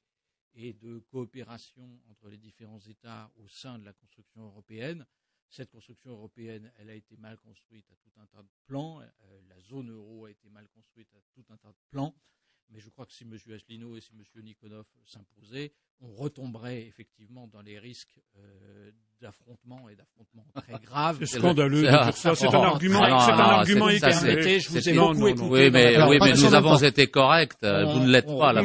et 0.53 0.73
de 0.73 0.99
coopération 0.99 2.01
entre 2.09 2.29
les 2.29 2.37
différents 2.37 2.79
États 2.79 3.31
au 3.37 3.47
sein 3.47 3.79
de 3.79 3.85
la 3.85 3.93
construction 3.93 4.45
européenne. 4.45 5.05
Cette 5.51 5.69
construction 5.69 6.11
européenne, 6.11 6.71
elle 6.77 6.89
a 6.89 6.95
été 6.95 7.17
mal 7.17 7.37
construite 7.37 7.85
à 7.91 7.95
tout 7.97 8.11
un 8.15 8.25
tas 8.27 8.41
de 8.41 8.49
plans. 8.67 9.01
la 9.49 9.59
zone 9.59 9.91
euro 9.91 10.23
a 10.23 10.31
été 10.31 10.49
mal 10.49 10.65
construite 10.69 11.13
à 11.13 11.19
tout 11.33 11.43
un 11.49 11.57
tas 11.57 11.73
de 11.73 11.77
plans. 11.89 12.15
Mais 12.69 12.79
je 12.79 12.87
crois 12.87 13.05
que 13.05 13.11
si 13.11 13.25
M. 13.25 13.33
Asselineau 13.33 13.97
et 13.97 14.01
si 14.01 14.13
M. 14.13 14.23
Nikonov 14.43 14.87
s'imposaient, 15.03 15.73
on 16.01 16.13
retomberait 16.15 16.81
effectivement 16.87 17.47
dans 17.47 17.61
les 17.61 17.77
risques 17.77 18.19
euh, 18.37 18.91
d'affrontement 19.21 19.87
et 19.87 19.95
d'affrontement 19.95 20.43
très 20.55 20.79
graves. 20.83 21.17
C'est 21.25 21.37
scandaleux 21.37 21.85
ça. 21.85 22.11
C'est 22.11 22.47
un 22.47 22.53
argument, 22.61 23.19
c'est 23.19 23.31
un 23.31 23.37
argument 23.37 23.89
écarté. 23.89 24.59
Je 24.59 24.69
vous 24.69 24.89
ai 24.89 24.93
beaucoup 24.93 25.27
écouté. 25.27 25.49
Oui, 25.49 25.71
mais, 25.71 26.03
oui, 26.07 26.17
mais 26.19 26.33
nous 26.33 26.53
avons 26.55 26.75
été 26.77 27.07
corrects. 27.07 27.57
Vous 27.61 27.99
ne 27.99 28.09
l'êtes 28.09 28.25
pas. 28.25 28.51
Là, 28.53 28.61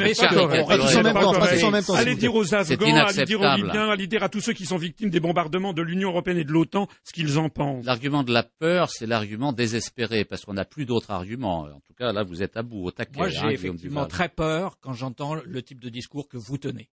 Allez 1.96 2.16
dire 2.16 2.34
aux 2.34 2.54
Afghans, 2.54 2.96
allez 3.06 3.24
dire 3.24 3.40
aux 3.40 3.56
Libyens, 3.56 3.90
allez 3.90 4.06
dire 4.06 4.22
à 4.22 4.28
tous 4.28 4.40
ceux 4.40 4.54
qui 4.54 4.64
sont 4.64 4.78
victimes 4.78 5.10
des 5.10 5.20
bombardements 5.20 5.74
de 5.74 5.82
l'Union 5.82 6.08
européenne 6.08 6.38
et 6.38 6.44
de 6.44 6.52
l'OTAN 6.52 6.88
ce 7.04 7.12
qu'ils 7.12 7.38
en 7.38 7.50
pensent. 7.50 7.84
L'argument 7.84 8.22
de 8.22 8.32
la 8.32 8.42
peur, 8.42 8.90
c'est 8.90 9.06
l'argument 9.06 9.52
désespéré, 9.52 10.24
parce 10.24 10.44
qu'on 10.44 10.54
n'a 10.54 10.64
plus 10.64 10.86
d'autres 10.86 11.10
arguments. 11.10 11.64
En 11.64 11.80
tout 11.80 11.94
cas, 11.94 12.12
là, 12.12 12.22
vous 12.22 12.42
êtes 12.42 12.56
à 12.56 12.62
bout, 12.62 12.84
au 12.86 12.90
taquet. 12.90 13.18
Moi, 13.18 13.28
j'ai 13.28 13.52
effectivement 13.52 14.06
très 14.06 14.28
peur 14.30 14.78
quand 14.80 14.94
j'entends 14.94 15.34
le 15.34 15.62
type 15.62 15.80
de 15.80 15.90
discours 15.90 16.28
que 16.28 16.38
vous 16.38 16.56
tenez. 16.56 16.88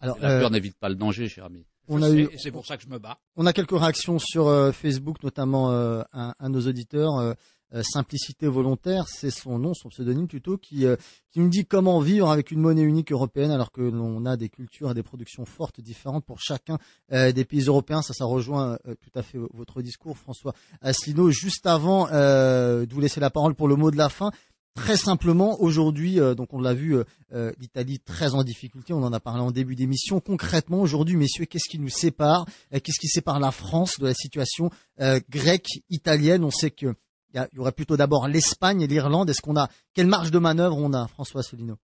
Alors, 0.00 0.18
la 0.18 0.28
peur 0.38 0.46
euh, 0.46 0.50
n'évite 0.50 0.76
pas 0.78 0.88
le 0.88 0.94
danger, 0.94 1.28
cher 1.28 1.44
ami. 1.44 1.64
On 1.88 2.02
a 2.02 2.10
eu, 2.10 2.28
c'est 2.38 2.52
pour 2.52 2.66
ça 2.66 2.76
que 2.76 2.82
je 2.82 2.88
me 2.88 2.98
bats. 2.98 3.18
On 3.36 3.46
a 3.46 3.52
quelques 3.52 3.78
réactions 3.78 4.18
sur 4.18 4.48
euh, 4.48 4.72
Facebook, 4.72 5.22
notamment 5.22 5.72
euh, 5.72 6.02
un, 6.12 6.34
un, 6.38 6.50
de 6.50 6.54
nos 6.54 6.66
auditeurs. 6.66 7.34
Simplicité 7.82 8.48
volontaire, 8.48 9.06
c'est 9.06 9.30
son 9.30 9.56
nom, 9.60 9.74
son 9.74 9.90
pseudonyme 9.90 10.26
plutôt, 10.26 10.58
qui, 10.58 10.86
qui 11.30 11.38
nous 11.38 11.48
dit 11.48 11.66
comment 11.66 12.00
vivre 12.00 12.28
avec 12.28 12.50
une 12.50 12.58
monnaie 12.58 12.82
unique 12.82 13.12
européenne 13.12 13.52
alors 13.52 13.70
que 13.70 13.80
l'on 13.80 14.26
a 14.26 14.36
des 14.36 14.48
cultures 14.48 14.90
et 14.90 14.94
des 14.94 15.04
productions 15.04 15.44
fortes 15.44 15.80
différentes 15.80 16.24
pour 16.24 16.40
chacun 16.40 16.78
des 17.12 17.44
pays 17.44 17.60
européens. 17.60 18.02
Ça, 18.02 18.12
ça 18.12 18.24
rejoint 18.24 18.76
tout 18.84 19.12
à 19.16 19.22
fait 19.22 19.38
votre 19.54 19.82
discours, 19.82 20.18
François 20.18 20.52
Asselineau. 20.80 21.30
Juste 21.30 21.64
avant 21.64 22.06
de 22.08 22.92
vous 22.92 23.00
laisser 23.00 23.20
la 23.20 23.30
parole 23.30 23.54
pour 23.54 23.68
le 23.68 23.76
mot 23.76 23.92
de 23.92 23.96
la 23.96 24.08
fin, 24.08 24.32
Très 24.74 24.96
simplement, 24.96 25.60
aujourd'hui, 25.60 26.20
euh, 26.20 26.34
donc 26.34 26.54
on 26.54 26.60
l'a 26.60 26.74
vu, 26.74 26.96
euh, 26.96 27.04
euh, 27.32 27.52
l'Italie 27.58 27.98
très 27.98 28.34
en 28.34 28.44
difficulté, 28.44 28.92
on 28.92 29.02
en 29.02 29.12
a 29.12 29.20
parlé 29.20 29.42
en 29.42 29.50
début 29.50 29.74
d'émission. 29.74 30.20
Concrètement, 30.20 30.80
aujourd'hui, 30.80 31.16
messieurs, 31.16 31.44
qu'est-ce 31.44 31.68
qui 31.68 31.78
nous 31.78 31.88
sépare 31.88 32.46
Qu'est-ce 32.70 33.00
qui 33.00 33.08
sépare 33.08 33.40
la 33.40 33.50
France 33.50 33.98
de 33.98 34.06
la 34.06 34.14
situation 34.14 34.70
grecque, 35.28 35.82
italienne? 35.90 36.44
On 36.44 36.50
sait 36.50 36.70
qu'il 36.70 36.94
y, 37.34 37.58
aurait 37.58 37.72
plutôt 37.72 37.96
d'abord 37.96 38.28
l'Espagne 38.28 38.80
et 38.80 38.86
l'Irlande. 38.86 39.28
Est-ce 39.28 39.42
qu'on 39.42 39.56
a 39.56 39.68
quelle 39.92 40.06
marge 40.06 40.30
de 40.30 40.38
manœuvre 40.38 40.76
on 40.78 40.92
a, 40.92 41.08
François 41.08 41.42
Solino 41.42 41.76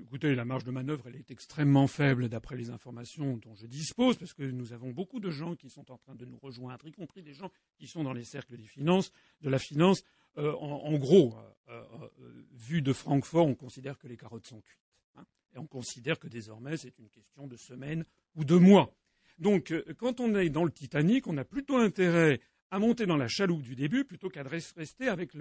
Écoutez, 0.00 0.34
la 0.34 0.46
marge 0.46 0.64
de 0.64 0.70
manœuvre, 0.70 1.04
elle 1.08 1.16
est 1.16 1.30
extrêmement 1.30 1.86
faible 1.86 2.28
d'après 2.28 2.56
les 2.56 2.70
informations 2.70 3.36
dont 3.36 3.54
je 3.54 3.66
dispose, 3.66 4.16
parce 4.16 4.32
que 4.32 4.42
nous 4.42 4.72
avons 4.72 4.90
beaucoup 4.90 5.20
de 5.20 5.30
gens 5.30 5.54
qui 5.54 5.68
sont 5.68 5.90
en 5.90 5.98
train 5.98 6.14
de 6.14 6.24
nous 6.24 6.38
rejoindre, 6.38 6.86
y 6.86 6.92
compris 6.92 7.22
des 7.22 7.34
gens 7.34 7.50
qui 7.76 7.86
sont 7.86 8.02
dans 8.02 8.14
les 8.14 8.24
cercles 8.24 8.56
des 8.56 8.66
finances, 8.66 9.12
de 9.42 9.50
la 9.50 9.58
finance. 9.58 10.02
Euh, 10.38 10.52
en, 10.54 10.94
gros, 10.94 11.34
euh, 11.68 11.82
euh, 12.00 12.08
vu 12.52 12.80
de 12.80 12.92
Francfort, 12.92 13.46
on 13.46 13.54
considère 13.54 13.98
que 13.98 14.08
les 14.08 14.16
carottes 14.16 14.46
sont 14.46 14.60
cuites. 14.62 14.80
Hein, 15.16 15.24
et 15.54 15.58
on 15.58 15.66
considère 15.66 16.18
que 16.18 16.28
désormais, 16.28 16.78
c'est 16.78 16.98
une 16.98 17.10
question 17.10 17.46
de 17.46 17.56
semaines 17.56 18.04
ou 18.34 18.44
de 18.44 18.56
mois. 18.56 18.94
Donc, 19.38 19.74
quand 19.98 20.20
on 20.20 20.34
est 20.36 20.48
dans 20.48 20.64
le 20.64 20.70
Titanic, 20.70 21.26
on 21.26 21.36
a 21.36 21.44
plutôt 21.44 21.76
intérêt 21.76 22.40
à 22.70 22.78
monter 22.78 23.04
dans 23.04 23.18
la 23.18 23.28
chaloupe 23.28 23.60
du 23.60 23.76
début 23.76 24.04
plutôt 24.04 24.30
qu'à 24.30 24.42
rester 24.42 25.08
avec 25.08 25.34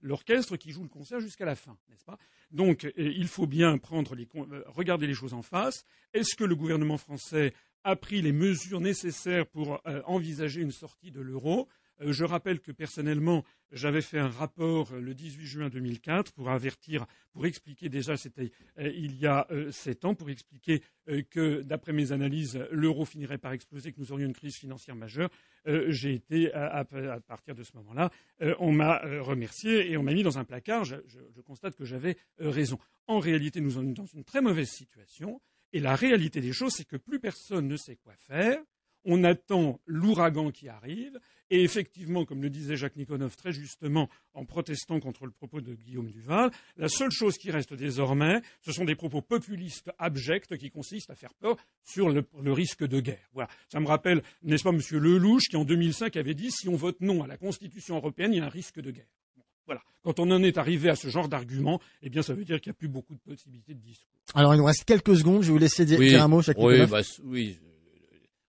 l'orchestre 0.00 0.56
qui 0.56 0.70
joue 0.70 0.82
le 0.82 0.88
concert 0.88 1.20
jusqu'à 1.20 1.44
la 1.44 1.54
fin, 1.54 1.76
n'est-ce 1.90 2.04
pas? 2.04 2.18
Donc, 2.50 2.90
il 2.96 3.28
faut 3.28 3.46
bien 3.46 3.78
regarder 4.66 5.06
les 5.06 5.12
choses 5.12 5.34
en 5.34 5.42
face. 5.42 5.84
Est-ce 6.14 6.34
que 6.34 6.44
le 6.44 6.56
gouvernement 6.56 6.96
français 6.96 7.52
a 7.84 7.96
pris 7.96 8.22
les 8.22 8.32
mesures 8.32 8.80
nécessaires 8.80 9.46
pour 9.46 9.82
envisager 10.06 10.62
une 10.62 10.72
sortie 10.72 11.10
de 11.10 11.20
l'euro? 11.20 11.68
Je 12.00 12.24
rappelle 12.24 12.60
que 12.60 12.72
personnellement, 12.72 13.44
j'avais 13.72 14.02
fait 14.02 14.18
un 14.18 14.28
rapport 14.28 14.92
euh, 14.92 15.00
le 15.00 15.14
18 15.14 15.46
juin 15.46 15.68
2004 15.68 16.32
pour 16.32 16.50
avertir, 16.50 17.06
pour 17.32 17.46
expliquer 17.46 17.88
déjà, 17.88 18.16
c'était 18.16 18.52
euh, 18.78 18.90
il 18.94 19.16
y 19.16 19.26
a 19.26 19.46
sept 19.70 20.04
ans, 20.04 20.14
pour 20.14 20.30
expliquer 20.30 20.82
que 21.30 21.62
d'après 21.62 21.92
mes 21.92 22.12
analyses, 22.12 22.58
l'euro 22.70 23.04
finirait 23.04 23.38
par 23.38 23.52
exploser, 23.52 23.92
que 23.92 24.00
nous 24.00 24.12
aurions 24.12 24.26
une 24.26 24.34
crise 24.34 24.56
financière 24.56 24.94
majeure. 24.94 25.28
J'ai 25.66 26.14
été, 26.14 26.52
à, 26.54 26.84
partir 27.26 27.54
de 27.54 27.64
ce 27.64 27.76
moment-là, 27.76 28.10
on 28.60 28.70
m'a 28.70 28.98
remercié 29.20 29.90
et 29.90 29.96
on 29.96 30.04
m'a 30.04 30.12
mis 30.12 30.22
dans 30.22 30.38
un 30.38 30.44
placard. 30.44 30.84
Je, 30.84 30.96
je 31.08 31.40
constate 31.40 31.74
que 31.74 31.84
j'avais 31.84 32.16
raison. 32.38 32.78
En 33.08 33.18
réalité, 33.18 33.60
nous 33.60 33.72
sommes 33.72 33.92
dans 33.92 34.06
une 34.06 34.22
très 34.24 34.40
mauvaise 34.40 34.70
situation. 34.70 35.40
Et 35.72 35.80
la 35.80 35.96
réalité 35.96 36.40
des 36.40 36.52
choses, 36.52 36.74
c'est 36.74 36.86
que 36.86 36.96
plus 36.96 37.18
personne 37.18 37.66
ne 37.66 37.76
sait 37.76 37.96
quoi 37.96 38.14
faire 38.14 38.62
on 39.04 39.24
attend 39.24 39.80
l'ouragan 39.86 40.50
qui 40.50 40.68
arrive, 40.68 41.18
et 41.50 41.62
effectivement, 41.62 42.24
comme 42.24 42.42
le 42.42 42.50
disait 42.50 42.76
Jacques 42.76 42.96
Nikonov 42.96 43.36
très 43.36 43.52
justement 43.52 44.08
en 44.34 44.44
protestant 44.44 45.00
contre 45.00 45.26
le 45.26 45.32
propos 45.32 45.60
de 45.60 45.74
Guillaume 45.74 46.10
Duval, 46.10 46.50
la 46.76 46.88
seule 46.88 47.10
chose 47.10 47.36
qui 47.36 47.50
reste 47.50 47.74
désormais, 47.74 48.40
ce 48.60 48.72
sont 48.72 48.84
des 48.84 48.94
propos 48.94 49.20
populistes 49.20 49.90
abjects 49.98 50.56
qui 50.56 50.70
consistent 50.70 51.10
à 51.10 51.14
faire 51.14 51.34
peur 51.34 51.56
sur 51.82 52.08
le, 52.08 52.52
risque 52.52 52.86
de 52.86 53.00
guerre. 53.00 53.28
Voilà. 53.34 53.48
Ça 53.68 53.80
me 53.80 53.86
rappelle, 53.86 54.22
n'est-ce 54.42 54.62
pas, 54.62 54.70
M. 54.70 54.80
Lelouch, 54.92 55.48
qui 55.48 55.56
en 55.56 55.64
2005 55.64 56.16
avait 56.16 56.34
dit 56.34 56.50
si 56.50 56.68
on 56.68 56.76
vote 56.76 57.00
non 57.00 57.22
à 57.22 57.26
la 57.26 57.36
Constitution 57.36 57.96
européenne, 57.96 58.32
il 58.32 58.38
y 58.38 58.40
a 58.40 58.46
un 58.46 58.48
risque 58.48 58.80
de 58.80 58.90
guerre. 58.90 59.08
Voilà. 59.66 59.82
Quand 60.02 60.18
on 60.18 60.30
en 60.30 60.42
est 60.42 60.58
arrivé 60.58 60.88
à 60.88 60.96
ce 60.96 61.08
genre 61.08 61.28
d'argument, 61.28 61.80
eh 62.02 62.10
bien, 62.10 62.22
ça 62.22 62.34
veut 62.34 62.44
dire 62.44 62.60
qu'il 62.60 62.70
n'y 62.70 62.74
a 62.74 62.78
plus 62.78 62.88
beaucoup 62.88 63.14
de 63.14 63.20
possibilités 63.20 63.74
de 63.74 63.80
discours. 63.80 64.18
Alors, 64.34 64.54
il 64.54 64.58
nous 64.58 64.64
reste 64.64 64.84
quelques 64.84 65.16
secondes. 65.16 65.42
Je 65.42 65.48
vais 65.48 65.52
vous 65.52 65.58
laisser 65.58 65.84
dire, 65.84 66.22
un 66.22 66.28
mot, 66.28 66.42
Jacques 66.42 66.58
oui, 66.58 66.86
bah, 66.86 67.02
oui, 67.24 67.58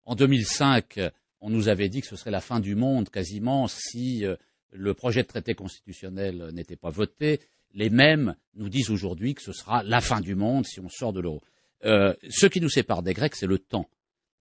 en 0.06 0.16
2005, 0.16 1.00
on 1.42 1.50
nous 1.50 1.68
avait 1.68 1.90
dit 1.90 2.02
que 2.02 2.08
ce 2.08 2.16
serait 2.16 2.32
la 2.32 2.40
fin 2.40 2.60
du 2.60 2.76
monde 2.76 3.10
quasiment 3.10 3.68
si 3.68 4.26
euh, 4.26 4.36
le 4.72 4.94
projet 4.94 5.24
de 5.24 5.28
traité 5.28 5.54
constitutionnel 5.56 6.52
n'était 6.54 6.76
pas 6.76 6.92
voté. 6.92 7.42
Les 7.74 7.90
mêmes 7.90 8.36
nous 8.54 8.70
disent 8.70 8.92
aujourd'hui 8.92 9.34
que 9.34 9.42
ce 9.42 9.52
sera 9.52 9.84
la 9.84 10.02
fin 10.02 10.22
du 10.22 10.36
monde 10.36 10.66
si 10.66 10.80
on 10.80 10.90
sort 10.90 11.14
de 11.14 11.20
l'euro. 11.20 11.42
Euh, 11.84 12.14
ce 12.30 12.46
qui 12.46 12.62
nous 12.62 12.70
sépare 12.70 13.02
des 13.02 13.14
Grecs, 13.14 13.36
c'est 13.36 13.48
le 13.48 13.58
temps. 13.58 13.90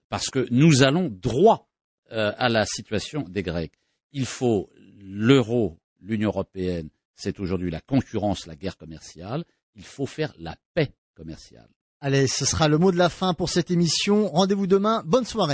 Parce 0.09 0.29
que 0.29 0.47
nous 0.51 0.83
allons 0.83 1.09
droit 1.09 1.69
euh, 2.13 2.33
à 2.37 2.49
la 2.49 2.67
situation 2.67 3.23
des 3.23 3.43
Grecs. 3.43 3.73
Il 4.13 4.27
faut 4.27 4.71
l'euro, 4.99 5.79
l'Union 6.01 6.29
européenne, 6.29 6.91
c'est 7.15 7.41
aujourd'hui 7.41 7.71
la 7.71 7.81
concurrence, 7.81 8.47
la 8.47 8.57
guerre 8.57 8.77
commerciale. 8.77 9.45
Il 9.75 9.85
faut 9.85 10.07
faire 10.07 10.35
la 10.39 10.57
paix 10.75 10.93
commerciale. 11.15 11.69
Allez, 12.01 12.27
ce 12.27 12.47
sera 12.47 12.67
le 12.67 12.79
mot 12.79 12.93
de 12.93 12.97
la 12.97 13.11
fin 13.11 13.35
pour 13.35 13.51
cette 13.51 13.71
émission. 13.71 14.29
Rendez-vous 14.29 14.67
demain. 14.67 15.03
Bonne 15.05 15.27
soirée. 15.27 15.49